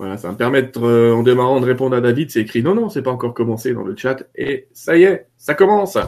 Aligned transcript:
Voilà, 0.00 0.16
ça 0.16 0.28
va 0.28 0.32
me 0.32 0.38
permettre 0.38 0.82
euh, 0.82 1.12
en 1.12 1.22
démarrant 1.22 1.60
de 1.60 1.66
répondre 1.66 1.94
à 1.94 2.00
David. 2.00 2.30
C'est 2.30 2.40
écrit 2.40 2.62
non, 2.62 2.74
non, 2.74 2.88
c'est 2.88 3.02
pas 3.02 3.10
encore 3.10 3.34
commencé 3.34 3.74
dans 3.74 3.82
le 3.82 3.94
chat. 3.94 4.24
Et 4.34 4.66
ça 4.72 4.96
y 4.96 5.02
est, 5.02 5.26
ça 5.36 5.52
commence. 5.52 5.98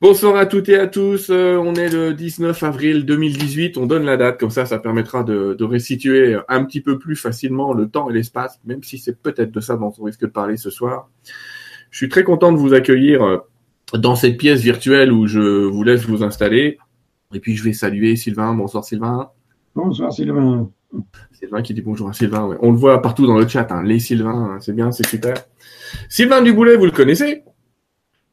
Bonsoir 0.00 0.34
à 0.34 0.44
toutes 0.44 0.68
et 0.68 0.76
à 0.76 0.88
tous. 0.88 1.30
Euh, 1.30 1.56
on 1.56 1.76
est 1.76 1.88
le 1.88 2.14
19 2.14 2.60
avril 2.64 3.06
2018. 3.06 3.78
On 3.78 3.86
donne 3.86 4.02
la 4.02 4.16
date, 4.16 4.40
comme 4.40 4.50
ça, 4.50 4.66
ça 4.66 4.80
permettra 4.80 5.22
de, 5.22 5.54
de 5.56 5.64
restituer 5.64 6.36
un 6.48 6.64
petit 6.64 6.80
peu 6.80 6.98
plus 6.98 7.14
facilement 7.14 7.74
le 7.74 7.88
temps 7.88 8.10
et 8.10 8.12
l'espace, 8.12 8.58
même 8.64 8.82
si 8.82 8.98
c'est 8.98 9.22
peut-être 9.22 9.52
de 9.52 9.60
ça 9.60 9.76
dont 9.76 9.92
on 9.96 10.02
risque 10.02 10.22
de 10.22 10.26
parler 10.26 10.56
ce 10.56 10.70
soir. 10.70 11.08
Je 11.92 11.98
suis 11.98 12.08
très 12.08 12.24
content 12.24 12.50
de 12.50 12.58
vous 12.58 12.74
accueillir 12.74 13.22
euh, 13.22 13.38
dans 13.96 14.16
cette 14.16 14.36
pièce 14.36 14.62
virtuelle 14.62 15.12
où 15.12 15.28
je 15.28 15.38
vous 15.38 15.84
laisse 15.84 16.06
vous 16.06 16.24
installer. 16.24 16.78
Et 17.32 17.38
puis 17.38 17.54
je 17.54 17.62
vais 17.62 17.72
saluer 17.72 18.16
Sylvain. 18.16 18.52
Bonsoir 18.52 18.82
Sylvain. 18.82 19.30
Bonsoir 19.76 20.12
Sylvain. 20.12 20.68
Sylvain 21.32 21.62
qui 21.62 21.74
dit 21.74 21.82
bonjour 21.82 22.08
à 22.08 22.12
Sylvain. 22.12 22.46
ouais. 22.46 22.56
On 22.60 22.70
le 22.70 22.76
voit 22.76 23.02
partout 23.02 23.26
dans 23.26 23.38
le 23.38 23.46
chat, 23.48 23.70
hein. 23.70 23.82
les 23.82 23.98
Sylvains, 23.98 24.54
hein. 24.54 24.58
c'est 24.60 24.74
bien, 24.74 24.92
c'est 24.92 25.06
super. 25.06 25.34
Sylvain 26.08 26.42
Duboulet, 26.42 26.76
vous 26.76 26.86
le 26.86 26.90
connaissez? 26.90 27.42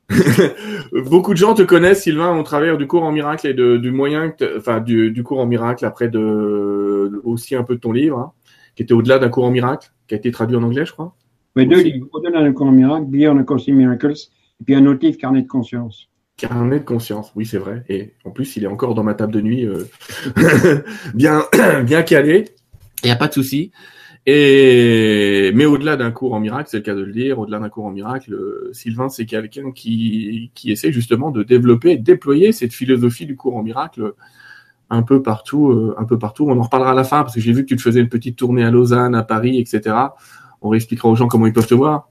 Beaucoup 1.06 1.34
de 1.34 1.38
gens 1.38 1.54
te 1.54 1.62
connaissent, 1.62 2.04
Sylvain, 2.04 2.38
au 2.38 2.44
travers 2.44 2.78
du 2.78 2.88
cours 2.88 3.04
en 3.04 3.12
miracle 3.12 3.48
et 3.48 3.54
de, 3.54 3.78
du 3.78 3.92
moyen, 3.92 4.34
enfin 4.58 4.80
du, 4.82 5.12
du 5.12 5.24
cours 5.24 5.40
en 5.40 5.46
miracle 5.46 5.86
après 5.86 6.10
de 6.10 7.22
aussi 7.24 7.56
un 7.56 7.64
peu 7.64 7.76
de 7.76 7.80
ton 7.80 7.92
livre, 7.92 8.20
hein, 8.20 8.32
qui 8.76 8.84
était 8.84 8.94
au-delà 8.94 9.20
d'un 9.20 9.30
cours 9.30 9.46
en 9.46 9.52
miracle, 9.52 9.92
qui 10.08 10.16
a 10.16 10.18
été 10.18 10.32
traduit 10.32 10.58
en 10.58 10.64
anglais, 10.64 10.86
je 10.86 10.92
crois. 10.92 11.16
Mais 11.56 11.66
deux 11.66 11.82
livres, 11.82 12.08
Au-delà 12.14 12.42
d'un 12.42 12.54
cours 12.54 12.72
miracle, 12.72 13.06
Beyond 13.08 13.38
a 13.38 13.44
Course 13.44 13.68
in 13.70 13.74
Miracles, 13.74 14.14
et 14.14 14.64
puis 14.64 14.76
un 14.76 14.86
autre 14.86 15.06
livre, 15.06 15.18
Carnet 15.18 15.42
de 15.42 15.48
conscience. 15.48 16.10
Carnet 16.38 16.80
de 16.80 16.86
conscience, 16.86 17.32
oui 17.36 17.46
c'est 17.46 17.58
vrai. 17.58 17.84
Et 17.90 18.14
en 18.26 18.32
plus, 18.32 18.56
il 18.56 18.64
est 18.64 18.68
encore 18.68 18.96
dans 18.96 19.04
ma 19.04 19.14
table 19.14 19.34
de 19.34 19.42
nuit, 19.42 19.66
euh, 19.66 19.86
bien, 21.14 21.44
bien 21.84 22.04
calé. 22.04 22.46
Il 23.04 23.08
n'y 23.08 23.12
a 23.12 23.16
pas 23.16 23.28
de 23.28 23.34
souci. 23.34 23.72
Et 24.28 25.52
mais 25.56 25.66
au-delà 25.66 25.98
d'un 25.98 26.12
cours 26.12 26.34
en 26.34 26.40
miracle, 26.40 26.70
c'est 26.70 26.78
le 26.78 26.84
cas 26.84 26.94
de 26.94 27.02
le 27.02 27.12
dire, 27.12 27.40
au-delà 27.40 27.58
d'un 27.58 27.70
cours 27.70 27.86
en 27.86 27.92
miracle, 27.92 28.34
euh, 28.36 28.70
Sylvain 28.72 29.10
c'est 29.10 29.26
quelqu'un 29.26 29.72
qui 29.72 30.52
qui 30.54 30.72
essaie 30.72 30.92
justement 30.92 31.32
de 31.32 31.42
développer, 31.42 31.98
de 31.98 32.04
déployer 32.04 32.52
cette 32.52 32.74
philosophie 32.74 33.26
du 33.26 33.36
cours 33.36 33.58
en 33.58 33.64
miracle 33.64 34.14
un 34.92 35.02
peu 35.02 35.24
partout, 35.24 35.72
euh, 35.72 35.96
un 35.98 36.04
peu 36.04 36.20
partout. 36.20 36.46
On 36.48 36.60
en 36.60 36.62
reparlera 36.62 36.92
à 36.92 36.94
la 36.94 37.04
fin 37.04 37.22
parce 37.24 37.34
que 37.34 37.42
j'ai 37.42 37.54
vu 37.54 37.64
que 37.64 37.70
tu 37.70 37.78
te 37.78 37.82
faisais 37.82 38.02
une 38.02 38.10
petite 38.10 38.38
tournée 38.38 38.64
à 38.64 38.70
Lausanne, 38.70 39.16
à 39.16 39.24
Paris, 39.24 39.58
etc. 39.58 39.96
On 40.62 40.70
réexpliquera 40.70 41.10
aux 41.10 41.16
gens 41.16 41.28
comment 41.28 41.48
ils 41.48 41.54
peuvent 41.54 41.66
te 41.66 41.74
voir. 41.74 42.10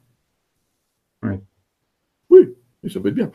Oui. 1.23 1.35
Oui, 2.31 2.41
mais 2.83 2.91
ça 2.91 2.99
peut 3.01 3.09
être 3.09 3.15
bien. 3.15 3.31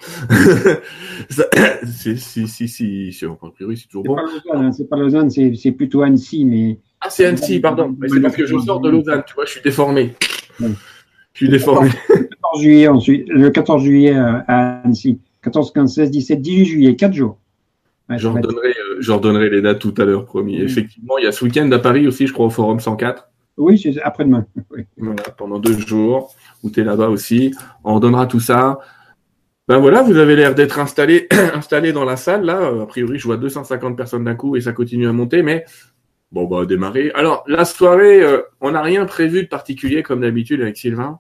Si, 1.88 2.18
si, 2.18 2.48
si, 2.48 2.68
si, 2.68 3.14
si, 3.14 3.26
a 3.26 3.50
priori, 3.52 3.78
c'est 3.78 3.88
toujours 3.88 4.04
bon. 4.04 4.18
hein, 4.18 4.72
c'est 4.72 4.90
pas 4.90 4.98
Lausanne, 4.98 5.30
c'est 5.30 5.72
plutôt 5.72 6.02
Annecy, 6.02 6.44
mais 6.44 6.80
Ah, 7.06 7.10
c'est 7.10 7.26
Annecy, 7.26 7.60
pardon. 7.60 7.96
Mais 8.00 8.10
c'est 8.10 8.20
parce 8.20 8.36
que 8.36 8.46
je 8.46 8.58
sors 8.60 8.80
de 8.80 8.90
Lausanne, 8.90 9.24
tu 9.28 9.34
vois, 9.36 9.46
je 9.46 9.52
suis 9.52 9.62
déformé. 9.62 10.16
Oui. 10.60 10.70
Je 11.34 11.38
suis 11.46 11.50
déformé. 11.50 11.90
le 12.10 12.16
14 12.24 12.30
juillet, 12.62 12.88
ensuite, 12.88 13.28
le 13.30 13.50
14 13.50 13.84
juillet 13.84 14.14
à 14.16 14.44
à 14.48 14.82
Annecy. 14.84 15.20
14, 15.44 15.72
15, 15.74 15.94
16, 15.94 16.12
17, 16.12 16.42
18 16.42 16.66
juillet, 16.66 16.96
4 16.96 17.14
jours. 17.14 17.38
Ouais, 18.10 18.18
Je 18.18 18.24
ça 18.28 18.34
va 18.34 18.40
être- 18.40 18.48
redonnerai, 18.48 19.46
euh, 19.46 19.50
les 19.50 19.62
dates 19.62 19.80
tout 19.80 19.94
à 19.98 20.06
l'heure, 20.06 20.26
promis. 20.26 20.58
Oui. 20.58 20.64
Effectivement, 20.64 21.18
il 21.20 21.26
y 21.26 21.28
a 21.28 21.32
ce 21.32 21.44
week-end 21.46 21.72
à 21.72 21.80
Paris 21.80 22.08
aussi, 22.08 22.26
je 22.28 22.34
crois, 22.34 22.48
au 22.48 22.50
Forum 22.50 22.80
104. 22.80 23.28
Oui, 23.58 23.78
c'est 23.78 24.02
après-demain. 24.02 24.46
Oui. 24.72 24.84
Voilà, 24.98 25.24
pendant 25.38 25.60
deux 25.60 25.78
jours, 25.78 26.34
où 26.64 26.70
tu 26.70 26.80
es 26.82 26.84
là-bas 26.84 27.10
aussi. 27.10 27.54
On 27.84 27.96
redonnera 27.96 28.26
tout 28.26 28.40
ça. 28.40 28.80
Ben 29.68 29.80
voilà, 29.80 30.02
vous 30.04 30.18
avez 30.18 30.36
l'air 30.36 30.54
d'être 30.56 30.78
installé, 30.80 31.28
installé 31.56 31.92
dans 31.92 32.06
la 32.06 32.16
salle, 32.18 32.44
là. 32.46 32.60
Euh, 32.62 32.84
A 32.84 32.86
priori, 32.86 33.18
je 33.20 33.24
vois 33.26 33.38
250 33.38 33.96
personnes 33.98 34.24
d'un 34.24 34.36
coup 34.36 34.56
et 34.56 34.62
ça 34.62 34.72
continue 34.74 35.08
à 35.08 35.12
monter, 35.14 35.42
mais 35.44 35.66
bon, 36.36 36.46
bah, 36.46 36.66
démarrer. 36.66 37.12
Alors, 37.16 37.44
la 37.48 37.64
soirée, 37.66 38.22
euh, 38.22 38.42
on 38.62 38.72
n'a 38.72 38.82
rien 38.82 39.06
prévu 39.06 39.42
de 39.44 39.48
particulier, 39.48 40.04
comme 40.04 40.22
d'habitude, 40.22 40.62
avec 40.62 40.76
Sylvain. 40.78 41.20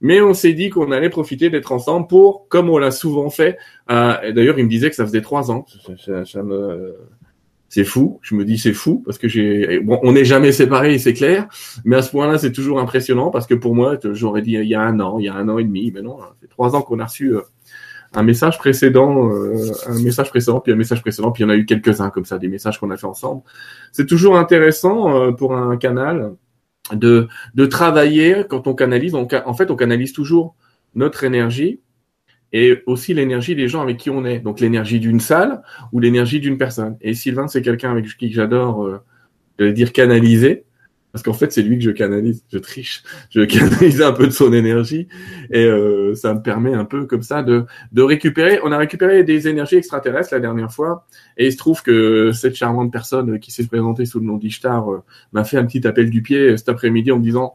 Mais 0.00 0.20
on 0.20 0.34
s'est 0.34 0.52
dit 0.54 0.70
qu'on 0.70 0.90
allait 0.92 1.10
profiter 1.10 1.48
d'être 1.50 1.72
ensemble 1.72 2.06
pour, 2.06 2.48
comme 2.48 2.68
on 2.70 2.78
l'a 2.78 2.90
souvent 2.90 3.30
fait, 3.30 3.58
euh, 3.90 4.32
d'ailleurs, 4.32 4.58
il 4.58 4.64
me 4.64 4.70
disait 4.70 4.90
que 4.90 4.96
ça 4.96 5.04
faisait 5.06 5.22
trois 5.22 5.50
ans. 5.50 5.64
Ça, 5.86 5.92
ça- 6.04 6.24
ça 6.24 6.42
me, 6.42 6.96
c'est 7.68 7.84
fou. 7.84 8.18
Je 8.22 8.34
me 8.34 8.44
dis 8.44 8.58
c'est 8.58 8.74
fou 8.74 9.02
parce 9.04 9.18
que 9.18 9.26
j'ai, 9.28 9.80
bon, 9.80 9.98
on 10.02 10.12
n'est 10.12 10.24
jamais 10.24 10.52
séparés, 10.52 10.98
c'est 10.98 11.14
clair. 11.14 11.48
Mais 11.84 11.96
à 11.96 12.02
ce 12.02 12.10
point-là, 12.10 12.36
c'est 12.38 12.52
toujours 12.52 12.78
impressionnant 12.78 13.30
parce 13.30 13.46
que 13.46 13.54
pour 13.54 13.74
moi, 13.74 13.98
j'aurais 14.12 14.42
dit 14.42 14.52
il 14.52 14.68
y 14.68 14.74
a 14.74 14.82
un 14.82 15.00
an, 15.00 15.18
il 15.18 15.24
y 15.24 15.28
a 15.28 15.34
un 15.34 15.48
an 15.48 15.58
et 15.58 15.64
demi, 15.64 15.90
mais 15.94 16.02
non, 16.02 16.18
ça 16.18 16.34
fait 16.40 16.46
trois 16.48 16.76
ans 16.76 16.82
qu'on 16.82 16.98
a 17.00 17.04
reçu 17.06 17.34
euh, 17.34 17.40
un 18.16 18.22
message 18.22 18.58
précédent, 18.58 19.30
euh, 19.30 19.72
un 19.86 20.02
message 20.02 20.30
précédent, 20.30 20.60
puis 20.60 20.72
un 20.72 20.76
message 20.76 21.02
précédent, 21.02 21.30
puis 21.30 21.42
il 21.42 21.46
y 21.46 21.48
en 21.48 21.52
a 21.52 21.56
eu 21.56 21.66
quelques-uns 21.66 22.08
comme 22.10 22.24
ça, 22.24 22.38
des 22.38 22.48
messages 22.48 22.80
qu'on 22.80 22.90
a 22.90 22.96
fait 22.96 23.06
ensemble. 23.06 23.42
C'est 23.92 24.06
toujours 24.06 24.38
intéressant 24.38 25.14
euh, 25.14 25.32
pour 25.32 25.54
un 25.54 25.76
canal 25.76 26.32
de 26.92 27.28
de 27.54 27.66
travailler 27.66 28.44
quand 28.48 28.66
on 28.66 28.74
canalise. 28.74 29.14
On, 29.14 29.28
en 29.44 29.54
fait, 29.54 29.70
on 29.70 29.76
canalise 29.76 30.14
toujours 30.14 30.56
notre 30.94 31.24
énergie 31.24 31.80
et 32.52 32.82
aussi 32.86 33.12
l'énergie 33.12 33.54
des 33.54 33.68
gens 33.68 33.82
avec 33.82 33.98
qui 33.98 34.08
on 34.08 34.24
est. 34.24 34.38
Donc 34.38 34.60
l'énergie 34.60 34.98
d'une 34.98 35.20
salle 35.20 35.60
ou 35.92 36.00
l'énergie 36.00 36.40
d'une 36.40 36.56
personne. 36.56 36.96
Et 37.02 37.12
Sylvain, 37.12 37.48
c'est 37.48 37.60
quelqu'un 37.60 37.90
avec 37.90 38.06
qui 38.16 38.32
j'adore, 38.32 38.86
euh, 39.60 39.72
dire 39.72 39.92
canaliser, 39.92 40.64
parce 41.16 41.22
qu'en 41.22 41.32
fait, 41.32 41.50
c'est 41.50 41.62
lui 41.62 41.78
que 41.78 41.84
je 41.84 41.92
canalise. 41.92 42.44
Je 42.52 42.58
triche. 42.58 43.02
Je 43.30 43.40
canalise 43.40 44.02
un 44.02 44.12
peu 44.12 44.26
de 44.26 44.32
son 44.32 44.52
énergie 44.52 45.08
et 45.50 45.64
euh, 45.64 46.14
ça 46.14 46.34
me 46.34 46.42
permet 46.42 46.74
un 46.74 46.84
peu 46.84 47.06
comme 47.06 47.22
ça 47.22 47.42
de, 47.42 47.64
de 47.92 48.02
récupérer. 48.02 48.60
On 48.62 48.70
a 48.70 48.76
récupéré 48.76 49.24
des 49.24 49.48
énergies 49.48 49.76
extraterrestres 49.76 50.28
la 50.34 50.40
dernière 50.40 50.70
fois 50.70 51.06
et 51.38 51.46
il 51.46 51.52
se 51.52 51.56
trouve 51.56 51.82
que 51.82 52.32
cette 52.32 52.54
charmante 52.54 52.92
personne 52.92 53.40
qui 53.40 53.50
s'est 53.50 53.66
présentée 53.66 54.04
sous 54.04 54.20
le 54.20 54.26
nom 54.26 54.36
d'Ishtar 54.36 54.92
euh, 54.92 55.02
m'a 55.32 55.44
fait 55.44 55.56
un 55.56 55.64
petit 55.64 55.86
appel 55.86 56.10
du 56.10 56.20
pied 56.20 56.50
euh, 56.50 56.58
cet 56.58 56.68
après-midi 56.68 57.10
en 57.12 57.18
me 57.18 57.24
disant 57.24 57.54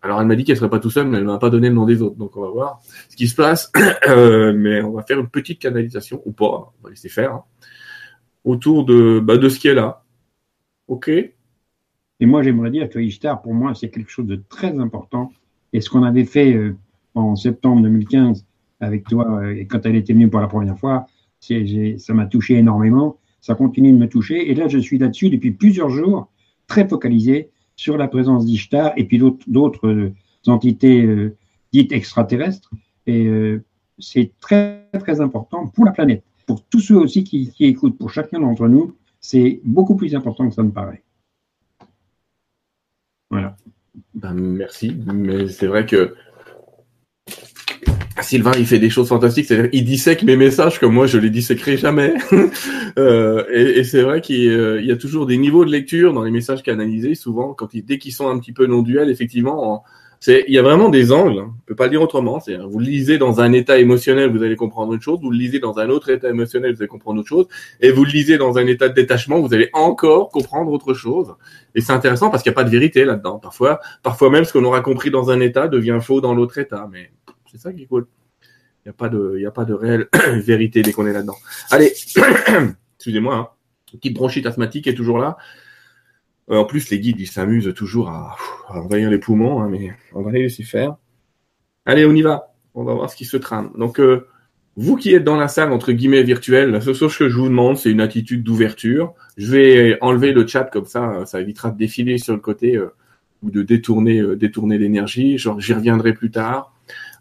alors 0.00 0.18
elle 0.22 0.26
m'a 0.26 0.36
dit 0.36 0.44
qu'elle 0.44 0.56
serait 0.56 0.70
pas 0.70 0.80
tout 0.80 0.88
seule, 0.88 1.08
mais 1.08 1.18
elle 1.18 1.24
m'a 1.24 1.38
pas 1.38 1.50
donné 1.50 1.68
le 1.68 1.74
nom 1.74 1.84
des 1.84 2.00
autres, 2.00 2.16
donc 2.16 2.34
on 2.38 2.40
va 2.40 2.48
voir 2.48 2.80
ce 3.10 3.16
qui 3.16 3.28
se 3.28 3.34
passe. 3.34 3.70
Mais 4.06 4.80
on 4.80 4.92
va 4.92 5.02
faire 5.02 5.18
une 5.18 5.28
petite 5.28 5.58
canalisation 5.58 6.22
ou 6.24 6.32
pas, 6.32 6.72
on 6.78 6.84
va 6.84 6.90
laisser 6.90 7.08
faire 7.10 7.32
hein, 7.32 7.44
autour 8.44 8.86
de 8.86 9.20
bah, 9.20 9.36
de 9.36 9.48
ce 9.50 9.58
qui 9.58 9.68
est 9.68 9.74
là. 9.74 10.04
Ok. 10.86 11.10
Et 12.20 12.26
moi, 12.26 12.42
j'aimerais 12.42 12.70
dire 12.70 12.88
que 12.88 12.98
Ishtar, 12.98 13.42
pour 13.42 13.54
moi, 13.54 13.74
c'est 13.74 13.90
quelque 13.90 14.10
chose 14.10 14.26
de 14.26 14.42
très 14.48 14.78
important. 14.78 15.32
Et 15.72 15.80
ce 15.80 15.90
qu'on 15.90 16.02
avait 16.02 16.24
fait 16.24 16.54
euh, 16.54 16.76
en 17.14 17.36
septembre 17.36 17.82
2015 17.82 18.46
avec 18.80 19.04
toi, 19.04 19.40
euh, 19.40 19.54
et 19.56 19.66
quand 19.66 19.84
elle 19.84 19.96
était 19.96 20.12
venue 20.12 20.28
pour 20.28 20.40
la 20.40 20.46
première 20.48 20.78
fois, 20.78 21.06
ça 21.40 22.14
m'a 22.14 22.26
touché 22.26 22.54
énormément. 22.54 23.18
Ça 23.40 23.54
continue 23.54 23.92
de 23.92 23.98
me 23.98 24.08
toucher. 24.08 24.50
Et 24.50 24.54
là, 24.54 24.68
je 24.68 24.78
suis 24.78 24.98
là-dessus 24.98 25.28
depuis 25.28 25.50
plusieurs 25.50 25.90
jours, 25.90 26.28
très 26.66 26.88
focalisé 26.88 27.50
sur 27.76 27.98
la 27.98 28.08
présence 28.08 28.46
d'Ishtar 28.46 28.92
et 28.96 29.04
puis 29.04 29.18
d'autres- 29.18 29.86
euh, 29.86 30.14
entités 30.46 31.04
dites 31.72 31.90
extraterrestres. 31.90 32.70
Et 33.08 33.28
c'est 33.98 34.30
très, 34.38 34.88
très 35.00 35.20
important 35.20 35.66
pour 35.66 35.84
la 35.84 35.90
planète. 35.90 36.22
Pour 36.46 36.62
tous 36.62 36.78
ceux 36.78 36.96
aussi 36.96 37.24
qui, 37.24 37.50
qui 37.50 37.64
écoutent, 37.64 37.98
pour 37.98 38.10
chacun 38.10 38.38
d'entre 38.38 38.68
nous, 38.68 38.94
c'est 39.20 39.60
beaucoup 39.64 39.96
plus 39.96 40.14
important 40.14 40.48
que 40.48 40.54
ça 40.54 40.62
ne 40.62 40.70
paraît. 40.70 41.02
Ben, 44.14 44.34
merci, 44.34 44.96
mais 45.12 45.48
c'est 45.48 45.66
vrai 45.66 45.86
que 45.86 46.14
Sylvain, 48.22 48.52
il 48.58 48.66
fait 48.66 48.78
des 48.78 48.90
choses 48.90 49.08
fantastiques. 49.08 49.46
C'est-à-dire, 49.46 49.70
il 49.72 49.84
dissèque 49.84 50.22
mes 50.22 50.36
messages 50.36 50.78
comme 50.78 50.94
moi, 50.94 51.06
je 51.06 51.18
les 51.18 51.30
disséquerai 51.30 51.76
jamais. 51.76 52.14
Euh, 52.98 53.44
et 53.50 53.84
c'est 53.84 54.00
vrai 54.00 54.22
qu'il 54.22 54.48
euh, 54.48 54.80
y 54.80 54.90
a 54.90 54.96
toujours 54.96 55.26
des 55.26 55.36
niveaux 55.36 55.66
de 55.66 55.70
lecture 55.70 56.14
dans 56.14 56.22
les 56.22 56.30
messages 56.30 56.62
canalisés. 56.62 57.14
Souvent, 57.14 57.52
quand 57.52 57.68
dès 57.74 57.98
qu'ils 57.98 58.14
sont 58.14 58.26
un 58.26 58.38
petit 58.38 58.54
peu 58.54 58.66
non 58.66 58.80
duels, 58.80 59.10
effectivement, 59.10 59.74
en- 59.74 59.84
c'est, 60.26 60.44
il 60.48 60.54
y 60.54 60.58
a 60.58 60.62
vraiment 60.62 60.88
des 60.88 61.12
angles. 61.12 61.38
hein. 61.38 61.54
On 61.56 61.64
peut 61.66 61.76
pas 61.76 61.84
le 61.84 61.90
dire 61.90 62.02
autrement. 62.02 62.40
C'est, 62.40 62.56
vous 62.56 62.80
lisez 62.80 63.16
dans 63.16 63.40
un 63.40 63.52
état 63.52 63.78
émotionnel, 63.78 64.28
vous 64.36 64.42
allez 64.42 64.56
comprendre 64.56 64.92
une 64.92 65.00
chose. 65.00 65.20
Vous 65.22 65.30
le 65.30 65.38
lisez 65.38 65.60
dans 65.60 65.78
un 65.78 65.88
autre 65.88 66.10
état 66.10 66.28
émotionnel, 66.28 66.74
vous 66.74 66.82
allez 66.82 66.88
comprendre 66.88 67.20
autre 67.20 67.28
chose. 67.28 67.46
Et 67.80 67.92
vous 67.92 68.04
le 68.04 68.10
lisez 68.10 68.36
dans 68.36 68.58
un 68.58 68.66
état 68.66 68.88
de 68.88 68.94
détachement, 68.94 69.38
vous 69.38 69.54
allez 69.54 69.70
encore 69.72 70.30
comprendre 70.30 70.72
autre 70.72 70.94
chose. 70.94 71.36
Et 71.76 71.80
c'est 71.80 71.92
intéressant 71.92 72.28
parce 72.28 72.42
qu'il 72.42 72.50
n'y 72.50 72.54
a 72.54 72.56
pas 72.56 72.64
de 72.64 72.70
vérité 72.70 73.04
là-dedans. 73.04 73.38
Parfois, 73.38 73.78
parfois 74.02 74.30
même 74.30 74.42
ce 74.42 74.52
qu'on 74.52 74.64
aura 74.64 74.80
compris 74.80 75.12
dans 75.12 75.30
un 75.30 75.38
état 75.38 75.68
devient 75.68 76.00
faux 76.02 76.20
dans 76.20 76.34
l'autre 76.34 76.58
état. 76.58 76.88
Mais 76.90 77.12
c'est 77.52 77.58
ça 77.58 77.72
qui 77.72 77.84
est 77.84 77.86
cool. 77.86 78.08
Il 78.84 78.88
n'y 78.88 78.90
a 78.90 78.94
pas 78.94 79.08
de, 79.08 79.34
il 79.36 79.42
y 79.42 79.46
a 79.46 79.52
pas 79.52 79.64
de 79.64 79.74
réelle 79.74 80.08
vérité 80.42 80.82
dès 80.82 80.90
qu'on 80.90 81.06
est 81.06 81.12
là-dedans. 81.12 81.36
Allez, 81.70 81.86
excusez-moi, 82.96 83.36
hein. 83.36 83.48
petite 83.92 84.14
bronchite 84.14 84.46
asthmatique 84.46 84.88
est 84.88 84.94
toujours 84.94 85.18
là. 85.18 85.36
Euh, 86.50 86.58
en 86.58 86.64
plus, 86.64 86.90
les 86.90 87.00
guides, 87.00 87.20
ils 87.20 87.26
s'amusent 87.26 87.72
toujours 87.74 88.08
à, 88.08 88.36
envahir 88.68 89.10
les 89.10 89.18
poumons, 89.18 89.60
hein, 89.60 89.68
mais 89.70 89.92
on 90.14 90.22
va 90.22 90.30
les 90.30 90.42
laisser 90.42 90.62
faire. 90.62 90.96
Allez, 91.84 92.06
on 92.06 92.14
y 92.14 92.22
va. 92.22 92.54
On 92.74 92.84
va 92.84 92.94
voir 92.94 93.10
ce 93.10 93.16
qui 93.16 93.24
se 93.24 93.36
trame. 93.36 93.70
Donc, 93.76 94.00
euh, 94.00 94.26
vous 94.76 94.96
qui 94.96 95.14
êtes 95.14 95.24
dans 95.24 95.36
la 95.36 95.48
salle, 95.48 95.72
entre 95.72 95.92
guillemets, 95.92 96.22
virtuelle, 96.22 96.70
la 96.70 96.82
seule 96.82 96.94
chose 96.94 97.16
que 97.16 97.28
je 97.28 97.36
vous 97.36 97.48
demande, 97.48 97.78
c'est 97.78 97.90
une 97.90 98.02
attitude 98.02 98.42
d'ouverture. 98.42 99.14
Je 99.38 99.50
vais 99.50 99.98
enlever 100.02 100.32
le 100.32 100.46
chat 100.46 100.64
comme 100.64 100.84
ça, 100.84 101.24
ça 101.24 101.40
évitera 101.40 101.70
de 101.70 101.78
défiler 101.78 102.18
sur 102.18 102.34
le 102.34 102.40
côté 102.40 102.76
euh, 102.76 102.92
ou 103.42 103.50
de 103.50 103.62
détourner, 103.62 104.20
euh, 104.20 104.36
détourner 104.36 104.76
l'énergie. 104.76 105.38
J'y 105.38 105.72
reviendrai 105.72 106.12
plus 106.12 106.30
tard. 106.30 106.74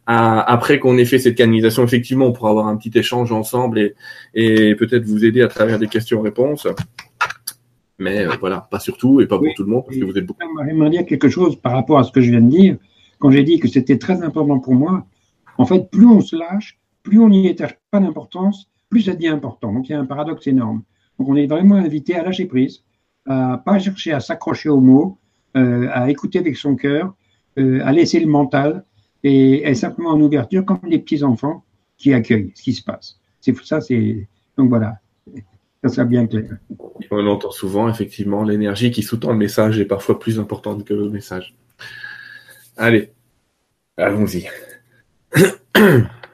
Après 0.07 0.77
qu'on 0.77 1.00
ait 1.00 1.06
fait 1.06 1.18
cette 1.18 1.33
canalisation, 1.33 1.83
effectivement, 1.83 2.27
on 2.27 2.31
pourra 2.31 2.51
avoir 2.51 2.68
un 2.68 2.77
petit 2.77 2.95
échange 2.95 3.31
ensemble 3.31 3.80
et, 3.80 3.95
et 4.36 4.75
peut-être 4.75 5.04
vous 5.04 5.25
aider 5.25 5.42
à 5.42 5.48
travers 5.48 5.80
des 5.80 5.88
questions-réponses. 5.88 6.68
Mais 7.97 8.25
voilà, 8.39 8.68
pas 8.69 8.80
surtout 8.80 9.21
et 9.21 9.27
pas 9.27 9.38
pour 9.38 9.47
tout 9.56 9.63
le 9.63 9.69
monde 9.69 9.83
parce 9.86 9.97
que 9.97 10.03
vous 10.03 10.18
êtes 10.18 10.25
beaucoup. 10.25 10.39
J'aimerais 10.65 10.89
dire 10.89 11.06
quelque 11.06 11.30
chose 11.30 11.56
par 11.56 11.74
rapport 11.74 11.97
à 11.97 12.03
ce 12.03 12.12
que 12.12 12.21
je 12.21 12.31
viens 12.31 12.42
de 12.42 12.50
dire. 12.50 12.77
Quand 13.19 13.31
j'ai 13.31 13.44
dit 13.44 13.59
que 13.59 13.68
c'était 13.68 13.97
très 13.97 14.21
important 14.21 14.59
pour 14.59 14.75
moi, 14.75 15.06
en 15.57 15.65
fait, 15.65 15.89
plus 15.89 16.06
on 16.06 16.19
se 16.19 16.36
lâche, 16.36 16.77
plus 17.03 17.19
on 17.19 17.30
n'y 17.30 17.47
attache 17.47 17.77
pas 17.92 18.00
d'importance, 18.00 18.69
plus 18.89 19.03
ça 19.03 19.13
devient 19.13 19.30
important. 19.30 19.71
Donc 19.71 19.88
il 19.88 19.94
y 19.94 19.95
a 19.95 20.00
un 20.00 20.06
paradoxe 20.06 20.47
énorme. 20.47 20.83
Donc 21.18 21.30
on 21.30 21.36
est 21.36 21.47
vraiment 21.47 21.75
invité 21.75 22.15
à 22.15 22.24
lâcher 22.24 22.45
prise, 22.45 22.83
à 23.25 23.62
pas 23.63 23.80
chercher 23.80 24.12
à 24.12 24.19
s'accrocher 24.19 24.69
aux 24.69 24.81
mots, 24.81 25.18
euh, 25.56 25.88
à 25.94 26.09
écouter 26.09 26.39
avec 26.39 26.57
son 26.57 26.75
cœur, 26.75 27.15
euh, 27.57 27.80
à 27.86 27.94
laisser 27.94 28.19
le 28.19 28.27
mental 28.27 28.83
et, 29.24 29.74
simplement 29.74 30.09
en 30.09 30.21
ouverture 30.21 30.65
comme 30.65 30.80
des 30.89 31.00
petits 31.00 31.24
enfants 31.24 31.63
qui 31.98 32.13
accueillent 32.13 32.51
ce 32.56 32.62
qui 32.62 32.74
se 32.74 32.83
passe. 32.83 33.19
C'est 33.39 33.56
ça, 33.63 33.81
c'est 33.81 34.27
donc 34.57 34.69
voilà. 34.69 35.00
On 37.11 37.27
entend 37.27 37.51
souvent, 37.51 37.89
effectivement, 37.89 38.43
l'énergie 38.43 38.91
qui 38.91 39.03
sous-tend 39.03 39.31
le 39.31 39.37
message 39.37 39.79
est 39.79 39.85
parfois 39.85 40.19
plus 40.19 40.39
importante 40.39 40.85
que 40.85 40.93
le 40.93 41.09
message. 41.09 41.55
Allez, 42.77 43.11
allons-y. 43.97 44.47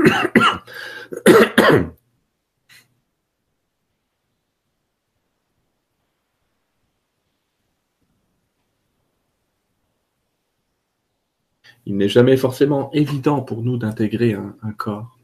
Il 11.86 11.96
n'est 11.96 12.08
jamais 12.08 12.36
forcément 12.36 12.92
évident 12.92 13.40
pour 13.40 13.62
nous 13.62 13.76
d'intégrer 13.76 14.34
un, 14.34 14.72
corps. 14.76 15.18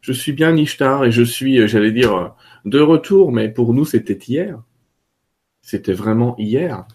Je 0.00 0.12
suis 0.12 0.32
bien 0.32 0.56
Ishtar 0.56 1.04
et 1.04 1.12
je 1.12 1.22
suis, 1.22 1.60
euh, 1.60 1.66
j'allais 1.66 1.92
dire, 1.92 2.14
euh, 2.14 2.28
de 2.64 2.80
retour, 2.80 3.30
mais 3.30 3.48
pour 3.48 3.74
nous 3.74 3.84
c'était 3.84 4.18
hier. 4.18 4.60
C'était 5.62 5.92
vraiment 5.92 6.34
hier. 6.38 6.86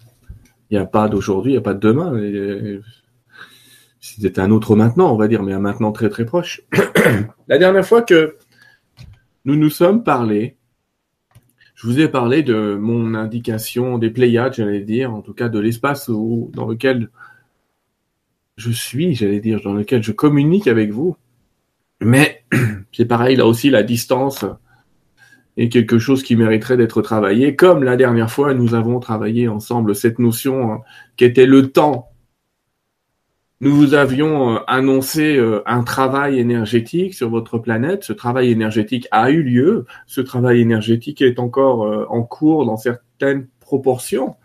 Il 0.69 0.77
n'y 0.77 0.77
a 0.77 0.85
pas 0.85 1.09
d'aujourd'hui, 1.09 1.51
il 1.51 1.55
n'y 1.55 1.59
a 1.59 1.61
pas 1.61 1.73
de 1.73 1.79
demain. 1.79 2.13
C'était 4.01 4.39
un 4.39 4.49
autre 4.49 4.75
maintenant, 4.75 5.13
on 5.13 5.15
va 5.15 5.27
dire, 5.27 5.43
mais 5.43 5.53
un 5.53 5.59
maintenant 5.59 5.91
très 5.91 6.09
très 6.09 6.25
proche. 6.25 6.63
La 7.47 7.59
dernière 7.59 7.85
fois 7.85 8.01
que 8.01 8.35
nous 9.45 9.55
nous 9.55 9.69
sommes 9.69 10.03
parlé, 10.03 10.57
je 11.75 11.85
vous 11.85 11.99
ai 11.99 12.07
parlé 12.07 12.41
de 12.41 12.75
mon 12.79 13.13
indication 13.13 13.99
des 13.99 14.09
Pléiades, 14.09 14.55
j'allais 14.55 14.81
dire, 14.81 15.13
en 15.13 15.21
tout 15.21 15.33
cas 15.33 15.49
de 15.49 15.59
l'espace 15.59 16.09
dans 16.09 16.67
lequel 16.67 17.09
je 18.57 18.71
suis, 18.71 19.13
j'allais 19.15 19.39
dire, 19.39 19.61
dans 19.63 19.73
lequel 19.73 20.01
je 20.03 20.11
communique 20.11 20.67
avec 20.67 20.91
vous. 20.91 21.15
Mais 22.01 22.43
c'est 22.91 23.05
pareil, 23.05 23.35
là 23.35 23.45
aussi, 23.45 23.69
la 23.69 23.83
distance 23.83 24.45
est 25.57 25.69
quelque 25.69 25.99
chose 25.99 26.23
qui 26.23 26.35
mériterait 26.35 26.77
d'être 26.77 27.03
travaillé. 27.03 27.55
Comme 27.55 27.83
la 27.83 27.97
dernière 27.97 28.31
fois, 28.31 28.55
nous 28.55 28.73
avons 28.73 28.99
travaillé 28.99 29.47
ensemble 29.47 29.95
cette 29.95 30.17
notion 30.17 30.71
hein, 30.71 30.81
qui 31.17 31.25
était 31.25 31.45
le 31.45 31.71
temps. 31.71 32.10
Nous 33.61 33.75
vous 33.75 33.93
avions 33.93 34.55
euh, 34.55 34.59
annoncé 34.65 35.37
euh, 35.37 35.61
un 35.67 35.83
travail 35.83 36.39
énergétique 36.39 37.13
sur 37.13 37.29
votre 37.29 37.59
planète. 37.59 38.03
Ce 38.03 38.11
travail 38.11 38.49
énergétique 38.49 39.07
a 39.11 39.29
eu 39.29 39.43
lieu. 39.43 39.85
Ce 40.07 40.19
travail 40.19 40.61
énergétique 40.61 41.21
est 41.21 41.37
encore 41.37 41.85
euh, 41.85 42.05
en 42.09 42.23
cours 42.23 42.65
dans 42.65 42.77
certaines 42.77 43.47
proportions. 43.59 44.35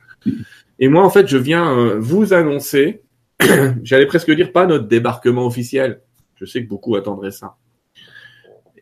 Et 0.79 0.89
moi, 0.89 1.03
en 1.03 1.09
fait, 1.09 1.27
je 1.29 1.39
viens 1.39 1.97
vous 1.99 2.35
annoncer 2.35 3.03
j'allais 3.83 4.07
presque 4.07 4.31
dire 4.31 4.53
pas 4.53 4.67
notre 4.67 4.87
débarquement 4.87 5.47
officiel. 5.47 6.03
Je 6.35 6.45
sais 6.45 6.62
que 6.62 6.69
beaucoup 6.69 6.97
attendraient 6.97 7.31
ça. 7.31 7.57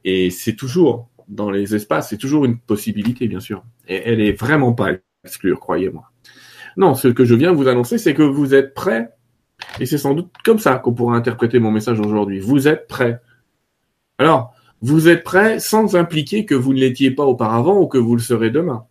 Et 0.05 0.31
c'est 0.31 0.57
toujours 0.57 1.09
dans 1.29 1.51
les 1.51 1.75
espaces, 1.75 2.11
c'est 2.11 2.19
toujours 2.19 2.45
une 2.45 2.59
possibilité, 2.59 3.29
bien 3.29 3.41
sûr. 3.41 3.65
Et 3.89 4.03
elle 4.05 4.21
est 4.21 4.33
vraiment 4.33 4.73
pas 4.73 4.91
exclure, 5.25 5.61
croyez-moi. 5.61 6.11
Non, 6.77 6.95
ce 6.95 7.09
que 7.09 7.25
je 7.25 7.35
viens 7.35 7.53
vous 7.53 7.69
annoncer, 7.69 7.99
c'est 7.99 8.15
que 8.15 8.23
vous 8.23 8.55
êtes 8.55 8.75
prêts. 8.75 9.11
Et 9.81 9.87
c'est 9.87 9.99
sans 9.99 10.15
doute 10.15 10.31
comme 10.45 10.59
ça 10.59 10.77
qu'on 10.77 10.95
pourra 10.95 11.17
interpréter 11.17 11.59
mon 11.59 11.71
message 11.71 12.01
aujourd'hui. 12.01 12.39
Vous 12.39 12.69
êtes 12.69 12.87
prêts? 12.87 13.21
Alors, 14.19 14.55
vous 14.81 15.09
êtes 15.09 15.25
prêts 15.25 15.59
sans 15.61 15.97
impliquer 15.97 16.45
que 16.45 16.55
vous 16.55 16.73
ne 16.73 16.79
l'étiez 16.79 17.11
pas 17.11 17.25
auparavant 17.25 17.81
ou 17.81 17.87
que 17.87 17.99
vous 17.99 18.15
le 18.15 18.23
serez 18.23 18.51
demain. 18.51 18.87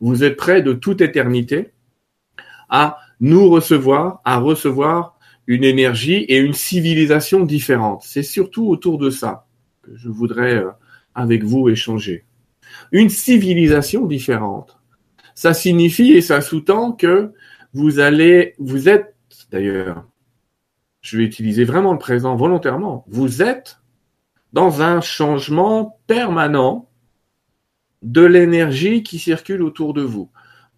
Vous 0.00 0.24
êtes 0.24 0.36
prêts 0.36 0.62
de 0.62 0.72
toute 0.72 1.00
éternité 1.00 1.72
à 2.68 2.98
nous 3.20 3.48
recevoir, 3.48 4.20
à 4.24 4.38
recevoir 4.38 5.18
une 5.46 5.64
énergie 5.64 6.24
et 6.24 6.38
une 6.38 6.54
civilisation 6.54 7.44
différente. 7.44 8.02
C'est 8.04 8.22
surtout 8.22 8.68
autour 8.68 8.98
de 8.98 9.10
ça 9.10 9.46
que 9.82 9.94
je 9.94 10.08
voudrais 10.08 10.54
euh, 10.54 10.70
avec 11.14 11.44
vous 11.44 11.68
échanger. 11.68 12.24
Une 12.90 13.10
civilisation 13.10 14.06
différente. 14.06 14.78
Ça 15.34 15.52
signifie 15.52 16.12
et 16.12 16.22
ça 16.22 16.40
sous-tend 16.40 16.92
que 16.92 17.32
vous 17.72 17.98
allez, 17.98 18.54
vous 18.58 18.88
êtes, 18.88 19.14
d'ailleurs, 19.50 20.06
je 21.04 21.18
vais 21.18 21.24
utiliser 21.24 21.64
vraiment 21.64 21.92
le 21.92 21.98
présent 21.98 22.34
volontairement, 22.34 23.04
vous 23.08 23.42
êtes 23.42 23.78
dans 24.54 24.80
un 24.80 25.02
changement 25.02 26.00
permanent 26.06 26.88
de 28.02 28.22
l'énergie 28.24 29.02
qui 29.02 29.18
circule 29.18 29.62
autour 29.62 29.92
de 29.92 30.00
vous. 30.00 30.30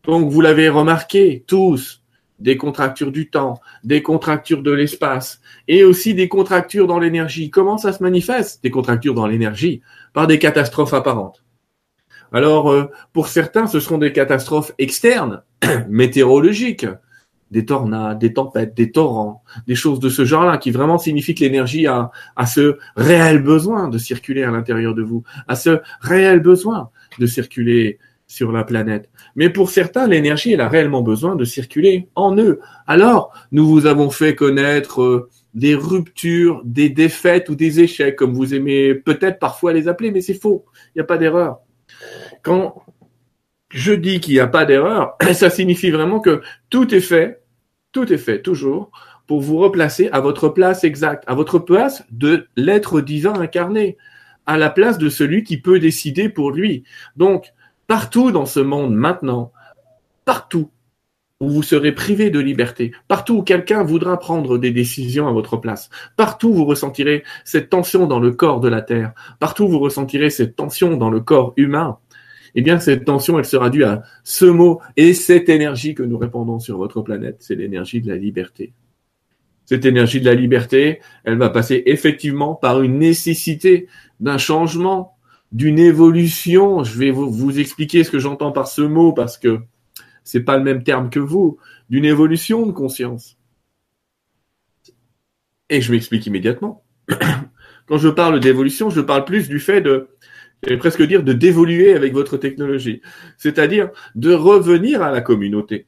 Donc 0.02 0.28
vous 0.30 0.40
l'avez 0.40 0.68
remarqué 0.68 1.44
tous, 1.46 2.02
des 2.40 2.56
contractures 2.56 3.12
du 3.12 3.30
temps, 3.30 3.60
des 3.84 4.02
contractures 4.02 4.62
de 4.62 4.72
l'espace 4.72 5.40
et 5.68 5.84
aussi 5.84 6.12
des 6.12 6.28
contractures 6.28 6.88
dans 6.88 6.98
l'énergie. 6.98 7.48
Comment 7.48 7.78
ça 7.78 7.92
se 7.92 8.02
manifeste? 8.02 8.62
Des 8.64 8.70
contractures 8.70 9.14
dans 9.14 9.28
l'énergie 9.28 9.80
par 10.12 10.26
des 10.26 10.40
catastrophes 10.40 10.92
apparentes. 10.92 11.44
Alors, 12.32 12.72
euh, 12.72 12.90
pour 13.12 13.28
certains, 13.28 13.68
ce 13.68 13.78
seront 13.78 13.98
des 13.98 14.12
catastrophes 14.12 14.72
externes, 14.78 15.44
météorologiques, 15.88 16.86
des 17.50 17.64
tornades, 17.64 18.18
des 18.18 18.32
tempêtes, 18.32 18.74
des 18.74 18.90
torrents, 18.90 19.42
des 19.66 19.74
choses 19.74 20.00
de 20.00 20.08
ce 20.08 20.24
genre-là, 20.24 20.58
qui 20.58 20.70
vraiment 20.70 20.98
signifient 20.98 21.34
que 21.34 21.44
l'énergie 21.44 21.86
a, 21.86 22.10
a 22.34 22.46
ce 22.46 22.78
réel 22.96 23.42
besoin 23.42 23.88
de 23.88 23.98
circuler 23.98 24.42
à 24.42 24.50
l'intérieur 24.50 24.94
de 24.94 25.02
vous, 25.02 25.22
a 25.48 25.54
ce 25.54 25.80
réel 26.00 26.40
besoin 26.40 26.90
de 27.18 27.26
circuler 27.26 27.98
sur 28.26 28.50
la 28.52 28.64
planète. 28.64 29.08
Mais 29.36 29.50
pour 29.50 29.70
certains, 29.70 30.06
l'énergie, 30.06 30.52
elle 30.52 30.60
a 30.60 30.68
réellement 30.68 31.02
besoin 31.02 31.36
de 31.36 31.44
circuler 31.44 32.08
en 32.14 32.36
eux. 32.36 32.60
Alors, 32.86 33.32
nous 33.52 33.66
vous 33.66 33.86
avons 33.86 34.10
fait 34.10 34.34
connaître 34.34 35.02
euh, 35.02 35.30
des 35.54 35.74
ruptures, 35.74 36.62
des 36.64 36.88
défaites 36.88 37.48
ou 37.48 37.54
des 37.54 37.80
échecs, 37.80 38.16
comme 38.16 38.34
vous 38.34 38.54
aimez 38.54 38.94
peut-être 38.94 39.38
parfois 39.38 39.72
les 39.72 39.88
appeler, 39.88 40.10
mais 40.10 40.20
c'est 40.20 40.34
faux. 40.34 40.64
Il 40.88 40.98
n'y 40.98 41.02
a 41.02 41.06
pas 41.06 41.18
d'erreur. 41.18 41.58
Quand 42.42 42.82
je 43.76 43.92
dis 43.92 44.20
qu'il 44.20 44.34
n'y 44.34 44.40
a 44.40 44.46
pas 44.46 44.64
d'erreur, 44.64 45.16
ça 45.32 45.50
signifie 45.50 45.90
vraiment 45.90 46.20
que 46.20 46.42
tout 46.70 46.94
est 46.94 47.00
fait, 47.00 47.42
tout 47.92 48.12
est 48.12 48.18
fait 48.18 48.42
toujours 48.42 48.90
pour 49.26 49.40
vous 49.40 49.58
replacer 49.58 50.08
à 50.12 50.20
votre 50.20 50.48
place 50.48 50.84
exacte, 50.84 51.24
à 51.26 51.34
votre 51.34 51.58
place 51.58 52.04
de 52.10 52.46
l'être 52.56 53.00
divin 53.00 53.34
incarné, 53.34 53.96
à 54.46 54.56
la 54.56 54.70
place 54.70 54.98
de 54.98 55.08
celui 55.08 55.42
qui 55.42 55.60
peut 55.60 55.80
décider 55.80 56.28
pour 56.28 56.52
lui. 56.52 56.84
Donc, 57.16 57.52
Partout 57.86 58.32
dans 58.32 58.46
ce 58.46 58.58
monde 58.58 58.96
maintenant, 58.96 59.52
partout 60.24 60.70
où 61.38 61.48
vous 61.48 61.62
serez 61.62 61.92
privé 61.92 62.30
de 62.30 62.40
liberté, 62.40 62.90
partout 63.06 63.36
où 63.36 63.42
quelqu'un 63.42 63.84
voudra 63.84 64.18
prendre 64.18 64.58
des 64.58 64.72
décisions 64.72 65.28
à 65.28 65.32
votre 65.32 65.56
place, 65.56 65.88
partout 66.16 66.48
où 66.48 66.54
vous 66.54 66.64
ressentirez 66.64 67.22
cette 67.44 67.68
tension 67.68 68.08
dans 68.08 68.18
le 68.18 68.32
corps 68.32 68.58
de 68.58 68.68
la 68.68 68.82
Terre, 68.82 69.12
partout 69.38 69.64
où 69.64 69.68
vous 69.68 69.78
ressentirez 69.78 70.30
cette 70.30 70.56
tension 70.56 70.96
dans 70.96 71.10
le 71.10 71.20
corps 71.20 71.52
humain, 71.56 71.98
eh 72.56 72.62
bien 72.62 72.80
cette 72.80 73.04
tension, 73.04 73.38
elle 73.38 73.44
sera 73.44 73.70
due 73.70 73.84
à 73.84 74.02
ce 74.24 74.46
mot 74.46 74.80
et 74.96 75.14
cette 75.14 75.48
énergie 75.48 75.94
que 75.94 76.02
nous 76.02 76.18
répandons 76.18 76.58
sur 76.58 76.78
votre 76.78 77.02
planète, 77.02 77.36
c'est 77.40 77.54
l'énergie 77.54 78.00
de 78.00 78.08
la 78.08 78.16
liberté. 78.16 78.72
Cette 79.66 79.84
énergie 79.84 80.20
de 80.20 80.24
la 80.24 80.34
liberté, 80.34 81.00
elle 81.24 81.36
va 81.36 81.50
passer 81.50 81.82
effectivement 81.86 82.54
par 82.54 82.82
une 82.82 82.98
nécessité 82.98 83.88
d'un 84.20 84.38
changement 84.38 85.16
d'une 85.52 85.78
évolution. 85.78 86.84
Je 86.84 86.98
vais 86.98 87.10
vous, 87.10 87.58
expliquer 87.58 88.04
ce 88.04 88.10
que 88.10 88.18
j'entends 88.18 88.52
par 88.52 88.68
ce 88.68 88.82
mot 88.82 89.12
parce 89.12 89.38
que 89.38 89.60
c'est 90.24 90.44
pas 90.44 90.56
le 90.56 90.64
même 90.64 90.82
terme 90.82 91.10
que 91.10 91.20
vous. 91.20 91.58
D'une 91.90 92.04
évolution 92.04 92.66
de 92.66 92.72
conscience. 92.72 93.36
Et 95.68 95.80
je 95.80 95.92
m'explique 95.92 96.26
immédiatement. 96.26 96.84
Quand 97.86 97.98
je 97.98 98.08
parle 98.08 98.40
d'évolution, 98.40 98.90
je 98.90 99.00
parle 99.00 99.24
plus 99.24 99.48
du 99.48 99.60
fait 99.60 99.80
de, 99.80 100.08
vais 100.64 100.76
presque 100.76 101.02
dire, 101.02 101.22
de 101.22 101.32
d'évoluer 101.32 101.94
avec 101.94 102.12
votre 102.12 102.36
technologie. 102.36 103.02
C'est-à-dire 103.38 103.90
de 104.14 104.32
revenir 104.32 105.02
à 105.02 105.10
la 105.10 105.20
communauté. 105.20 105.86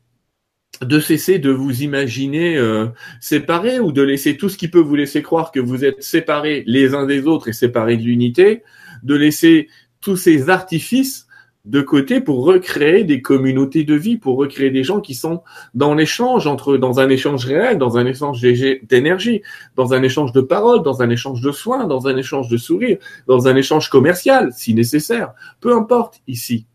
de 0.83 1.01
cesser 1.01 1.39
de 1.41 1.51
vous 1.51 1.83
imaginer 1.83 2.57
euh, 2.57 2.87
séparés 3.21 3.81
ou 3.81 3.91
de 3.91 4.03
laisser 4.03 4.37
tout 4.37 4.49
ce 4.49 4.57
qui 4.57 4.69
peut 4.69 4.79
vous 4.79 4.95
laisser 4.95 5.23
croire 5.23 5.51
que 5.51 5.59
vous 5.59 5.85
êtes 5.85 6.03
séparés 6.05 6.63
les 6.67 6.95
uns 6.95 7.05
des 7.07 7.27
autres 7.27 7.49
et 7.49 7.53
séparés 7.53 7.97
de 7.97 8.05
l'unité, 8.05 8.63
de 9.03 9.17
laisser 9.17 9.69
tous 10.01 10.17
ces 10.17 10.51
artifices 10.51 11.28
de 11.69 11.83
côté 11.83 12.23
pour 12.23 12.47
recréer 12.47 13.05
des 13.05 13.21
communautés 13.21 13.85
de 13.85 13.95
vie, 13.95 14.17
pour 14.17 14.39
recréer 14.39 14.71
des 14.71 14.85
gens 14.85 15.01
qui 15.01 15.15
sont 15.15 15.43
dans 15.75 15.95
l'échange 15.95 16.47
entre, 16.47 16.79
dans 16.79 16.99
un 16.99 17.11
échange 17.11 17.45
réel, 17.45 17.77
dans 17.77 17.99
un 17.99 18.07
échange 18.07 18.41
d'énergie, 18.41 19.43
dans 19.77 19.93
un 19.93 20.03
échange 20.03 20.33
de 20.33 20.41
paroles, 20.41 20.83
dans 20.83 21.03
un 21.03 21.11
échange 21.11 21.43
de 21.43 21.53
soins, 21.53 21.87
dans 21.87 22.09
un 22.09 22.17
échange 22.17 22.49
de 22.49 22.57
sourires, 22.57 22.97
dans 23.27 23.49
un 23.49 23.57
échange 23.57 23.91
commercial, 23.91 24.51
si 24.55 24.73
nécessaire. 24.73 25.35
Peu 25.61 25.77
importe 25.77 26.23
ici 26.27 26.67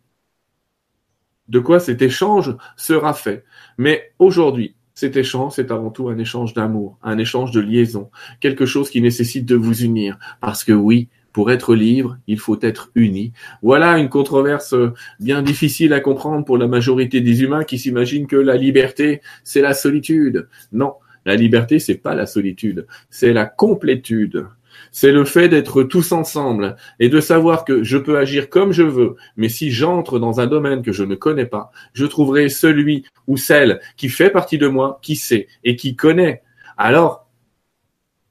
de 1.47 1.59
quoi 1.59 1.79
cet 1.79 2.01
échange 2.01 2.55
sera 2.77 3.13
fait. 3.13 3.43
Mais 3.77 4.13
aujourd'hui, 4.19 4.75
cet 4.93 5.17
échange, 5.17 5.53
c'est 5.55 5.71
avant 5.71 5.89
tout 5.89 6.09
un 6.09 6.19
échange 6.19 6.53
d'amour, 6.53 6.99
un 7.01 7.17
échange 7.17 7.51
de 7.51 7.59
liaison, 7.59 8.11
quelque 8.39 8.67
chose 8.67 8.91
qui 8.91 9.01
nécessite 9.01 9.45
de 9.45 9.55
vous 9.55 9.81
unir. 9.83 10.19
Parce 10.39 10.63
que 10.63 10.71
oui, 10.71 11.09
pour 11.33 11.51
être 11.51 11.75
libre, 11.75 12.17
il 12.27 12.39
faut 12.39 12.59
être 12.61 12.91
uni. 12.95 13.33
Voilà 13.61 13.97
une 13.97 14.09
controverse 14.09 14.75
bien 15.19 15.41
difficile 15.41 15.93
à 15.93 15.99
comprendre 15.99 16.45
pour 16.45 16.57
la 16.57 16.67
majorité 16.67 17.21
des 17.21 17.43
humains 17.43 17.63
qui 17.63 17.79
s'imaginent 17.79 18.27
que 18.27 18.35
la 18.35 18.55
liberté, 18.55 19.21
c'est 19.43 19.61
la 19.61 19.73
solitude. 19.73 20.47
Non, 20.71 20.93
la 21.25 21.35
liberté, 21.35 21.79
c'est 21.79 21.97
pas 21.97 22.15
la 22.15 22.25
solitude, 22.25 22.87
c'est 23.09 23.33
la 23.33 23.45
complétude 23.45 24.45
c'est 24.91 25.11
le 25.11 25.25
fait 25.25 25.49
d'être 25.49 25.83
tous 25.83 26.11
ensemble 26.11 26.75
et 26.99 27.09
de 27.09 27.19
savoir 27.19 27.65
que 27.65 27.83
je 27.83 27.97
peux 27.97 28.17
agir 28.17 28.49
comme 28.49 28.71
je 28.71 28.83
veux, 28.83 29.15
mais 29.37 29.49
si 29.49 29.71
j'entre 29.71 30.19
dans 30.19 30.39
un 30.39 30.47
domaine 30.47 30.81
que 30.81 30.91
je 30.91 31.03
ne 31.03 31.15
connais 31.15 31.45
pas, 31.45 31.71
je 31.93 32.05
trouverai 32.05 32.49
celui 32.49 33.05
ou 33.27 33.37
celle 33.37 33.79
qui 33.97 34.09
fait 34.09 34.29
partie 34.29 34.57
de 34.57 34.67
moi, 34.67 34.99
qui 35.01 35.15
sait 35.15 35.47
et 35.63 35.75
qui 35.75 35.95
connaît. 35.95 36.43
Alors, 36.77 37.27